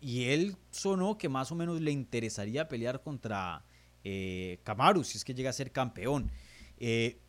y 0.00 0.24
él 0.30 0.56
sonó 0.70 1.18
que 1.18 1.28
más 1.28 1.52
o 1.52 1.54
menos 1.54 1.78
le 1.78 1.90
interesaría 1.90 2.66
pelear 2.66 3.02
contra 3.02 3.66
eh, 4.02 4.60
Kamaru 4.64 5.04
si 5.04 5.18
es 5.18 5.26
que 5.26 5.34
llega 5.34 5.50
a 5.50 5.52
ser 5.52 5.72
campeón. 5.72 6.30
Eh, 6.78 7.20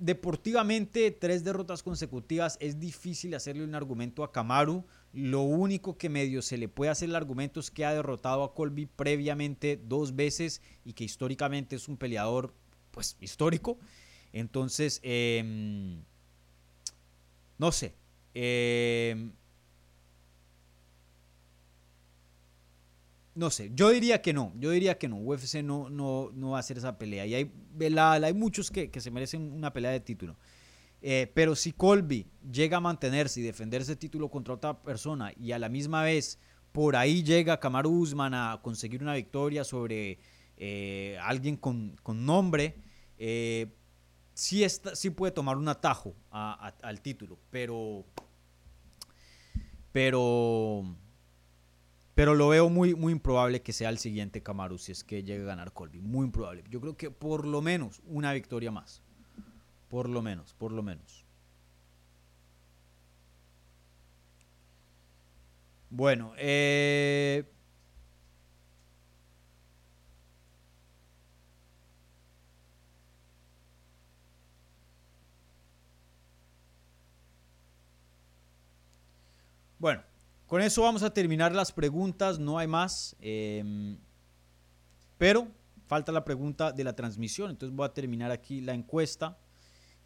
deportivamente, 0.00 1.12
tres 1.12 1.44
derrotas 1.44 1.84
consecutivas, 1.84 2.56
es 2.60 2.80
difícil 2.80 3.32
hacerle 3.36 3.62
un 3.62 3.76
argumento 3.76 4.24
a 4.24 4.32
Kamaru. 4.32 4.84
Lo 5.12 5.42
único 5.42 5.96
que 5.96 6.08
medio 6.08 6.42
se 6.42 6.58
le 6.58 6.68
puede 6.68 6.90
hacer 6.90 7.08
el 7.08 7.16
argumento 7.16 7.60
es 7.60 7.70
que 7.70 7.84
ha 7.84 7.94
derrotado 7.94 8.44
a 8.44 8.54
Colby 8.54 8.86
previamente 8.86 9.80
dos 9.82 10.14
veces 10.14 10.60
y 10.84 10.92
que 10.92 11.04
históricamente 11.04 11.76
es 11.76 11.88
un 11.88 11.96
peleador, 11.96 12.54
pues, 12.90 13.16
histórico. 13.20 13.78
Entonces, 14.32 15.00
em, 15.02 16.02
no 17.56 17.72
sé. 17.72 17.94
Em, 18.34 19.32
no 23.34 23.50
sé, 23.50 23.70
yo 23.74 23.90
diría 23.90 24.20
que 24.20 24.32
no, 24.32 24.52
yo 24.58 24.70
diría 24.70 24.98
que 24.98 25.08
no, 25.08 25.16
UFC 25.16 25.62
no, 25.62 25.88
no, 25.88 26.30
no 26.34 26.50
va 26.50 26.58
a 26.58 26.60
hacer 26.60 26.76
esa 26.76 26.98
pelea. 26.98 27.24
Y 27.24 27.34
hay, 27.34 27.50
hay 27.96 28.34
muchos 28.34 28.70
que, 28.70 28.90
que 28.90 29.00
se 29.00 29.10
merecen 29.10 29.52
una 29.52 29.72
pelea 29.72 29.92
de 29.92 30.00
título. 30.00 30.36
Eh, 31.00 31.30
pero 31.32 31.54
si 31.54 31.72
Colby 31.72 32.26
llega 32.50 32.78
a 32.78 32.80
mantenerse 32.80 33.40
y 33.40 33.44
defender 33.44 33.82
ese 33.82 33.94
título 33.94 34.28
contra 34.28 34.54
otra 34.54 34.82
persona 34.82 35.32
y 35.36 35.52
a 35.52 35.58
la 35.58 35.68
misma 35.68 36.02
vez 36.02 36.40
por 36.72 36.96
ahí 36.96 37.22
llega 37.22 37.60
Kamaru 37.60 37.90
Usman 37.90 38.34
a 38.34 38.60
conseguir 38.62 39.02
una 39.02 39.14
victoria 39.14 39.64
sobre 39.64 40.18
eh, 40.56 41.16
alguien 41.22 41.56
con, 41.56 41.96
nombre, 42.06 42.76
eh, 43.16 43.72
sí, 44.34 44.64
está, 44.64 44.96
sí, 44.96 45.10
puede 45.10 45.32
tomar 45.32 45.56
un 45.56 45.68
atajo 45.68 46.14
al 46.30 47.00
título, 47.00 47.38
pero, 47.50 48.04
pero, 49.92 50.84
pero 52.14 52.34
lo 52.34 52.48
veo 52.48 52.68
muy, 52.68 52.94
muy 52.94 53.12
improbable 53.12 53.62
que 53.62 53.72
sea 53.72 53.88
el 53.88 53.98
siguiente 53.98 54.42
Kamaru 54.42 54.78
si 54.78 54.92
es 54.92 55.04
que 55.04 55.22
llegue 55.22 55.44
a 55.44 55.46
ganar 55.46 55.72
Colby, 55.72 56.00
muy 56.00 56.26
improbable. 56.26 56.64
Yo 56.68 56.80
creo 56.80 56.96
que 56.96 57.10
por 57.12 57.46
lo 57.46 57.62
menos 57.62 58.02
una 58.04 58.32
victoria 58.32 58.72
más. 58.72 59.02
Por 59.88 60.08
lo 60.08 60.22
menos, 60.22 60.54
por 60.54 60.72
lo 60.72 60.82
menos. 60.82 61.24
Bueno, 65.90 66.32
eh... 66.36 67.44
Bueno, 79.78 80.02
con 80.48 80.60
eso 80.60 80.82
vamos 80.82 81.02
a 81.04 81.10
terminar 81.14 81.54
las 81.54 81.72
preguntas, 81.72 82.38
no 82.38 82.58
hay 82.58 82.66
más. 82.66 83.16
Em, 83.20 83.96
pero 85.16 85.46
falta 85.86 86.10
la 86.12 86.24
pregunta 86.24 86.72
de 86.72 86.84
la 86.84 86.94
transmisión, 86.94 87.50
entonces 87.50 87.74
voy 87.74 87.86
a 87.86 87.94
terminar 87.94 88.30
aquí 88.30 88.60
la 88.60 88.74
encuesta 88.74 89.38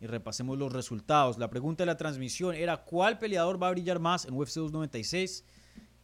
y 0.02 0.06
repasemos 0.08 0.58
los 0.58 0.72
resultados. 0.72 1.38
La 1.38 1.48
pregunta 1.48 1.82
de 1.82 1.86
la 1.86 1.96
transmisión 1.96 2.56
era 2.56 2.78
¿cuál 2.84 3.18
peleador 3.18 3.62
va 3.62 3.68
a 3.68 3.70
brillar 3.70 4.00
más 4.00 4.24
en 4.24 4.34
UFC 4.34 4.56
296? 4.56 5.44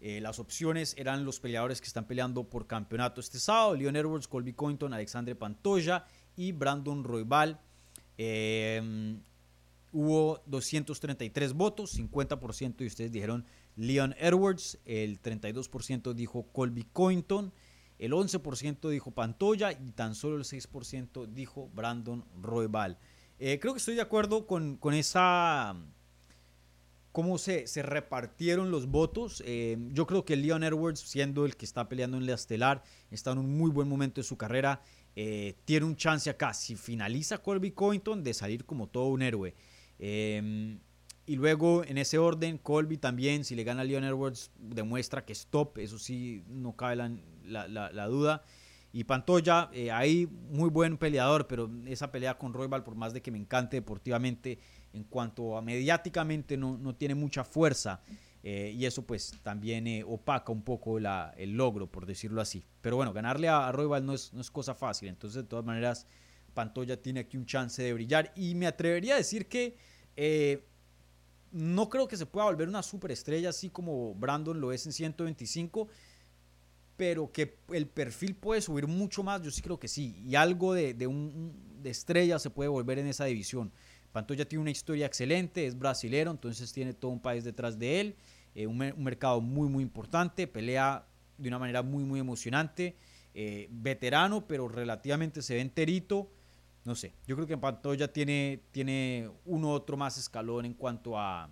Eh, 0.01 0.21
las 0.21 0.39
opciones 0.39 0.95
eran 0.97 1.25
los 1.25 1.41
peleadores 1.41 1.81
que 1.81 1.89
están 1.89 2.07
peleando 2.07 2.45
por 2.45 2.69
campeonato 2.69 3.21
este 3.21 3.41
sábado: 3.41 3.75
Leon 3.75 3.97
Edwards, 3.97 4.29
Colby 4.29 4.53
Cointon, 4.53 4.95
Alexandre 4.95 5.35
Pantoya 5.35 6.07
y 6.37 6.53
Brandon 6.53 7.03
Roybal. 7.03 7.59
Eh, 8.17 9.19
hubo 9.91 10.43
233 10.47 11.53
votos, 11.55 11.99
50% 11.99 12.77
de 12.77 12.87
ustedes 12.87 13.11
dijeron 13.11 13.47
Leon 13.75 14.15
Edwards, 14.21 14.79
el 14.85 15.21
32% 15.21 16.15
dijo 16.15 16.45
Colby 16.53 16.85
Cointon, 16.93 17.53
el 17.99 18.13
11% 18.13 18.91
dijo 18.91 19.11
Pantoya 19.11 19.73
y 19.73 19.91
tan 19.91 20.15
solo 20.15 20.37
el 20.37 20.45
6% 20.45 21.27
dijo 21.27 21.69
Brandon 21.75 22.25
Roybal. 22.41 22.97
Eh, 23.39 23.59
creo 23.61 23.73
que 23.73 23.79
estoy 23.79 23.95
de 23.95 24.03
acuerdo 24.03 24.47
con, 24.47 24.77
con 24.77 24.95
esa 24.95 25.77
cómo 27.13 27.39
se, 27.39 27.67
se, 27.67 27.83
repartieron 27.83 28.71
los 28.71 28.87
votos. 28.87 29.43
Eh, 29.45 29.77
yo 29.93 30.07
creo 30.07 30.25
que 30.25 30.37
Leon 30.37 30.63
Edwards, 30.63 31.01
siendo 31.01 31.47
el 31.47 31.57
que 31.57 31.65
está 31.65 31.89
peleando 31.89 32.17
en 32.17 32.27
la 32.27 32.35
estelar, 32.35 32.83
está 33.11 33.33
en 33.33 33.39
un 33.39 33.57
muy 33.57 33.71
buen 33.71 33.89
momento 33.89 34.21
de 34.21 34.25
su 34.25 34.37
carrera. 34.37 34.83
Eh, 35.17 35.57
tiene 35.65 35.85
un 35.85 35.97
chance 35.97 36.31
acá, 36.31 36.55
si 36.55 36.77
finaliza 36.77 37.39
Colby 37.39 37.73
Cointon, 37.73 38.23
de 38.23 38.35
salir 38.35 38.65
como 38.65 38.87
todo 38.87 39.07
un 39.07 39.23
héroe. 39.23 39.55
Em, 39.99 40.79
y 41.27 41.35
luego, 41.35 41.85
en 41.85 41.99
ese 41.99 42.19
orden, 42.19 42.57
Colby 42.57 42.99
también, 42.99 43.45
si 43.45 43.57
le 43.57 43.65
gana 43.65 43.81
a 43.83 43.85
Leon 43.85 44.05
Edwards, 44.05 44.53
demuestra 44.57 45.25
que 45.25 45.33
es 45.33 45.47
top. 45.47 45.79
Eso 45.79 45.99
sí, 45.99 46.45
no 46.47 46.77
cabe 46.77 46.95
la, 46.95 47.67
la, 47.67 48.07
duda. 48.07 48.45
Y 48.99 49.05
Pantoya, 49.05 49.71
eh, 49.73 49.93
ahí 49.93 50.27
muy 50.51 50.71
buen 50.71 50.97
peleador, 50.97 51.47
pero 51.47 51.71
esa 51.87 52.11
pelea 52.11 52.37
con 52.37 52.53
Roybal, 52.53 52.83
por 52.83 52.97
más 52.97 53.13
de 53.13 53.23
que 53.23 53.31
me 53.31 53.39
encante 53.39 53.77
deportivamente, 53.77 54.59
en 54.93 55.05
cuanto 55.05 55.57
a 55.57 55.63
mediáticamente 55.63 56.57
no, 56.57 56.77
no 56.77 56.97
tiene 56.97 57.15
mucha 57.15 57.45
fuerza. 57.45 58.01
Eh, 58.43 58.75
y 58.77 58.87
eso 58.87 59.07
pues 59.07 59.37
también 59.45 59.87
eh, 59.87 60.03
opaca 60.03 60.51
un 60.51 60.63
poco 60.63 60.99
la, 60.99 61.33
el 61.37 61.53
logro, 61.53 61.87
por 61.87 62.07
decirlo 62.07 62.41
así. 62.41 62.65
Pero 62.81 62.97
bueno, 62.97 63.13
ganarle 63.13 63.47
a, 63.47 63.69
a 63.69 64.01
no 64.01 64.15
es, 64.15 64.35
no 64.35 64.41
es 64.41 64.51
cosa 64.51 64.75
fácil. 64.75 65.09
Entonces, 65.09 65.45
de 65.45 65.49
todas 65.49 65.65
maneras, 65.65 66.05
Pantoya 66.53 67.01
tiene 67.01 67.21
aquí 67.21 67.37
un 67.37 67.47
chance 67.47 67.81
de 67.81 67.93
brillar. 67.93 68.33
Y 68.35 68.57
me 68.57 68.67
atrevería 68.67 69.15
a 69.15 69.19
decir 69.19 69.47
que 69.47 69.77
no 71.53 71.89
creo 71.89 72.09
que 72.09 72.17
se 72.17 72.27
pueda 72.27 72.47
volver 72.47 72.67
una 72.69 72.83
superestrella 72.83 73.51
así 73.51 73.71
como 73.71 74.13
Brandon 74.17 74.61
lo 74.61 74.73
es 74.73 74.87
en 74.87 74.93
125, 74.93 75.87
pero 76.99 77.31
que 77.31 77.57
el 77.73 77.87
perfil 77.87 78.35
puede 78.35 78.61
subir 78.61 78.89
mucho 78.89 79.23
más, 79.23 79.41
yo 79.41 79.53
sí 79.53 79.63
creo 79.63 79.79
que 79.79 79.87
sí. 79.87 80.21
Y 80.27 80.35
algo 80.35 80.75
de, 80.75 81.07
un, 81.07 81.55
de 81.81 81.91
estrella 81.91 82.41
se 82.41 82.51
puede 82.51 82.69
volver 82.69 82.99
en 82.99 83.07
esa 83.07 83.25
división. 83.25 83.73
Pantoya 84.11 84.49
tiene 84.49 84.63
una 84.63 84.73
historia 84.73 85.07
excelente, 85.07 85.65
es 85.65 85.79
brasilero, 85.79 86.33
entonces 86.33 86.73
tiene 86.73 86.93
todo 86.95 87.13
un 87.13 87.21
país 87.21 87.45
detrás 87.45 87.79
de 87.79 88.01
él, 88.01 88.17
eh, 88.57 88.67
un, 88.67 88.77
mercado 88.77 89.41
muy, 89.41 89.69
muy 89.69 89.85
importante, 89.85 90.49
pelea 90.49 91.07
de 91.37 91.49
una 91.49 91.61
manera 91.61 91.83
muy, 91.83 92.03
muy 92.03 92.19
emocionante, 92.19 92.97
eh, 93.33 93.69
veterano, 93.71 94.49
pero 94.49 94.67
relativamente 94.67 95.41
se 95.41 95.55
ve 95.55 95.61
enterito 95.61 96.33
no 96.85 96.95
sé, 96.95 97.13
yo 97.27 97.37
creo 97.37 97.47
que 97.47 97.59
Pantoya 97.59 98.11
tiene, 98.11 98.63
tiene 98.71 99.31
uno 99.45 99.73
otro 99.73 99.99
más 99.99 100.17
escalón 100.17 100.65
en 100.65 100.73
cuanto 100.73 101.19
a, 101.19 101.51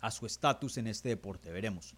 a 0.00 0.10
su 0.10 0.24
estatus 0.24 0.78
en 0.78 0.86
este 0.86 1.10
deporte, 1.10 1.52
veremos. 1.52 1.94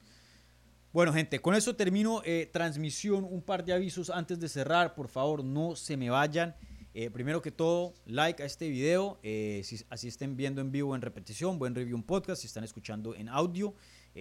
Bueno, 0.97 1.13
gente, 1.13 1.41
con 1.41 1.55
eso 1.55 1.77
termino 1.77 2.23
eh, 2.25 2.49
transmisión. 2.51 3.25
Un 3.25 3.43
par 3.43 3.63
de 3.67 3.75
avisos 3.75 4.09
antes 4.09 4.41
de 4.41 4.49
cerrar. 4.49 4.95
Por 4.95 5.09
favor, 5.09 5.45
no 5.45 5.77
se 5.77 5.95
me 5.95 6.09
vayan. 6.09 6.57
Eh, 6.95 7.11
primero 7.11 7.43
que 7.43 7.51
todo, 7.51 7.93
like 8.07 8.43
a 8.43 8.47
este 8.47 8.71
video. 8.71 9.21
Eh, 9.23 9.61
si 9.63 9.85
así 9.91 10.09
estén 10.09 10.39
viendo 10.39 10.63
en 10.63 10.73
vivo 10.73 10.97
en 10.97 11.03
repetición, 11.03 11.59
buen 11.59 11.75
review 11.75 11.95
un 11.97 12.03
podcast. 12.03 12.41
Si 12.41 12.47
están 12.47 12.65
escuchando 12.65 13.15
en 13.15 13.29
audio, 13.29 13.75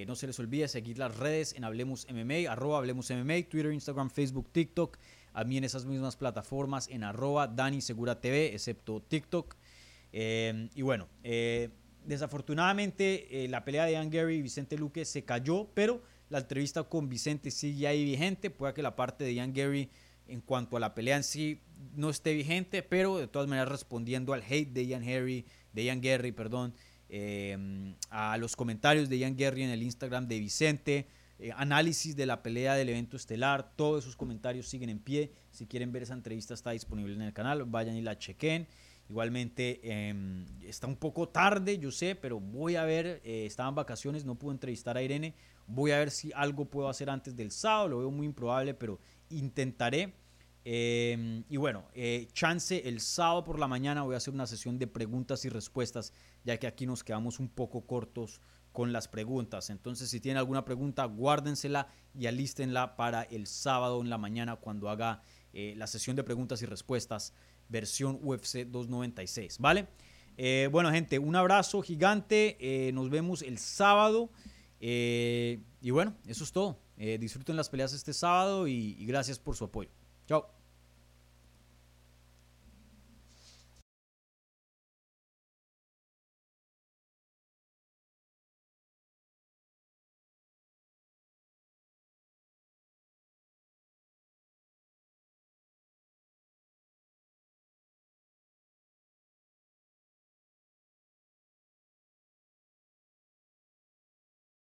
no 0.05 0.15
se 0.15 0.27
les 0.27 0.37
olvide 0.37 0.67
seguir 0.67 0.97
las 0.97 1.15
redes 1.15 1.53
en 1.53 1.63
Hablemos 1.63 2.07
MMA, 2.11 2.51
arroba 2.51 2.83
Twitter, 2.85 3.71
Instagram, 3.71 4.09
Facebook, 4.09 4.49
TikTok 4.51 4.97
a 5.31 5.45
mí 5.45 5.55
en 5.55 5.63
esas 5.63 5.85
mismas 5.85 6.17
plataformas, 6.17 6.89
en 6.89 7.05
arroba 7.05 7.47
Dani 7.47 7.79
Segura 7.79 8.19
TV, 8.19 8.53
excepto 8.53 9.01
TikTok. 9.01 9.55
Y 10.11 10.81
bueno, 10.81 11.07
desafortunadamente 12.03 13.47
la 13.47 13.63
pelea 13.63 13.85
de 13.85 13.93
Ian 13.93 14.09
Gary 14.09 14.35
y 14.35 14.41
Vicente 14.41 14.77
Luque 14.77 15.05
se 15.05 15.23
cayó, 15.23 15.69
pero 15.73 16.01
la 16.29 16.39
entrevista 16.39 16.83
con 16.83 17.09
Vicente 17.09 17.51
sigue 17.51 17.87
ahí 17.87 18.03
vigente. 18.05 18.49
Puede 18.49 18.73
que 18.73 18.81
la 18.81 18.95
parte 18.95 19.23
de 19.23 19.33
Ian 19.33 19.53
Gary 19.53 19.89
en 20.27 20.41
cuanto 20.41 20.77
a 20.77 20.79
la 20.79 20.95
pelea 20.95 21.17
en 21.17 21.23
sí 21.23 21.61
no 21.95 22.09
esté 22.09 22.33
vigente, 22.33 22.81
pero 22.81 23.17
de 23.17 23.27
todas 23.27 23.47
maneras 23.47 23.69
respondiendo 23.69 24.33
al 24.33 24.41
hate 24.41 24.71
de 24.71 24.87
Ian 24.87 25.03
Harry, 25.03 25.45
de 25.73 25.83
Ian 25.85 26.01
Gary, 26.01 26.31
perdón, 26.31 26.73
a 28.09 28.37
los 28.37 28.55
comentarios 28.55 29.07
de 29.09 29.19
Ian 29.19 29.37
Gary 29.37 29.63
en 29.63 29.69
el 29.69 29.83
Instagram 29.83 30.27
de 30.27 30.39
Vicente, 30.39 31.07
eh, 31.37 31.51
análisis 31.55 32.15
de 32.15 32.25
la 32.25 32.41
pelea 32.41 32.75
del 32.75 32.89
evento 32.89 33.17
estelar. 33.17 33.73
Todos 33.75 34.03
esos 34.03 34.15
comentarios 34.15 34.67
siguen 34.67 34.89
en 34.89 34.99
pie. 34.99 35.31
Si 35.51 35.65
quieren 35.65 35.91
ver 35.91 36.03
esa 36.03 36.13
entrevista 36.13 36.53
está 36.53 36.71
disponible 36.71 37.13
en 37.13 37.21
el 37.21 37.33
canal. 37.33 37.63
Vayan 37.65 37.95
y 37.95 38.01
la 38.01 38.17
chequen. 38.17 38.67
Igualmente 39.09 39.81
em, 39.83 40.45
está 40.63 40.87
un 40.87 40.95
poco 40.95 41.29
tarde, 41.29 41.77
yo 41.77 41.91
sé, 41.91 42.15
pero 42.15 42.39
voy 42.39 42.75
a 42.75 42.85
ver, 42.85 43.21
eh, 43.23 43.45
estaba 43.45 43.69
en 43.69 43.75
vacaciones, 43.75 44.25
no 44.25 44.35
pude 44.35 44.53
entrevistar 44.53 44.97
a 44.97 45.03
Irene. 45.03 45.35
Voy 45.67 45.91
a 45.91 45.99
ver 45.99 46.11
si 46.11 46.31
algo 46.33 46.65
puedo 46.65 46.89
hacer 46.89 47.09
antes 47.09 47.35
del 47.35 47.51
sábado. 47.51 47.89
Lo 47.89 47.97
veo 47.99 48.11
muy 48.11 48.25
improbable, 48.25 48.73
pero 48.73 48.99
intentaré. 49.29 50.13
Em, 50.67 51.43
y 51.47 51.57
bueno, 51.57 51.85
eh, 51.93 52.27
chance 52.33 52.89
el 52.89 52.99
sábado 52.99 53.43
por 53.43 53.59
la 53.59 53.67
mañana 53.67 54.01
voy 54.01 54.15
a 54.15 54.17
hacer 54.17 54.33
una 54.33 54.47
sesión 54.47 54.79
de 54.79 54.87
preguntas 54.87 55.45
y 55.45 55.49
respuestas, 55.49 56.11
ya 56.43 56.57
que 56.57 56.65
aquí 56.65 56.87
nos 56.87 57.03
quedamos 57.03 57.39
un 57.39 57.49
poco 57.49 57.85
cortos 57.85 58.41
con 58.71 58.91
las 58.91 59.07
preguntas. 59.07 59.69
Entonces, 59.69 60.09
si 60.09 60.19
tienen 60.19 60.39
alguna 60.39 60.65
pregunta, 60.65 61.05
guárdensela 61.05 61.87
y 62.15 62.25
alístenla 62.25 62.95
para 62.95 63.21
el 63.21 63.45
sábado 63.45 64.01
en 64.01 64.09
la 64.09 64.17
mañana 64.17 64.55
cuando 64.55 64.89
haga 64.89 65.21
eh, 65.53 65.75
la 65.77 65.85
sesión 65.85 66.15
de 66.15 66.23
preguntas 66.23 66.63
y 66.63 66.65
respuestas 66.65 67.33
versión 67.69 68.19
UFC 68.23 68.65
296, 68.65 69.59
¿vale? 69.59 69.87
Eh, 70.35 70.67
bueno, 70.71 70.91
gente, 70.91 71.19
un 71.19 71.35
abrazo 71.35 71.83
gigante. 71.83 72.91
Nos 72.91 73.11
vemos 73.11 73.43
el 73.43 73.59
sábado. 73.59 74.31
Y 74.87 75.89
bueno, 75.91 76.15
eso 76.27 76.43
es 76.43 76.51
todo. 76.51 76.79
disfruten 76.97 77.55
las 77.55 77.69
peleas 77.69 77.93
este 77.93 78.13
sábado 78.13 78.67
y 78.67 79.05
gracias 79.05 79.39
por 79.39 79.55
su 79.55 79.65
apoyo. 79.65 79.89
Chao. 80.27 80.54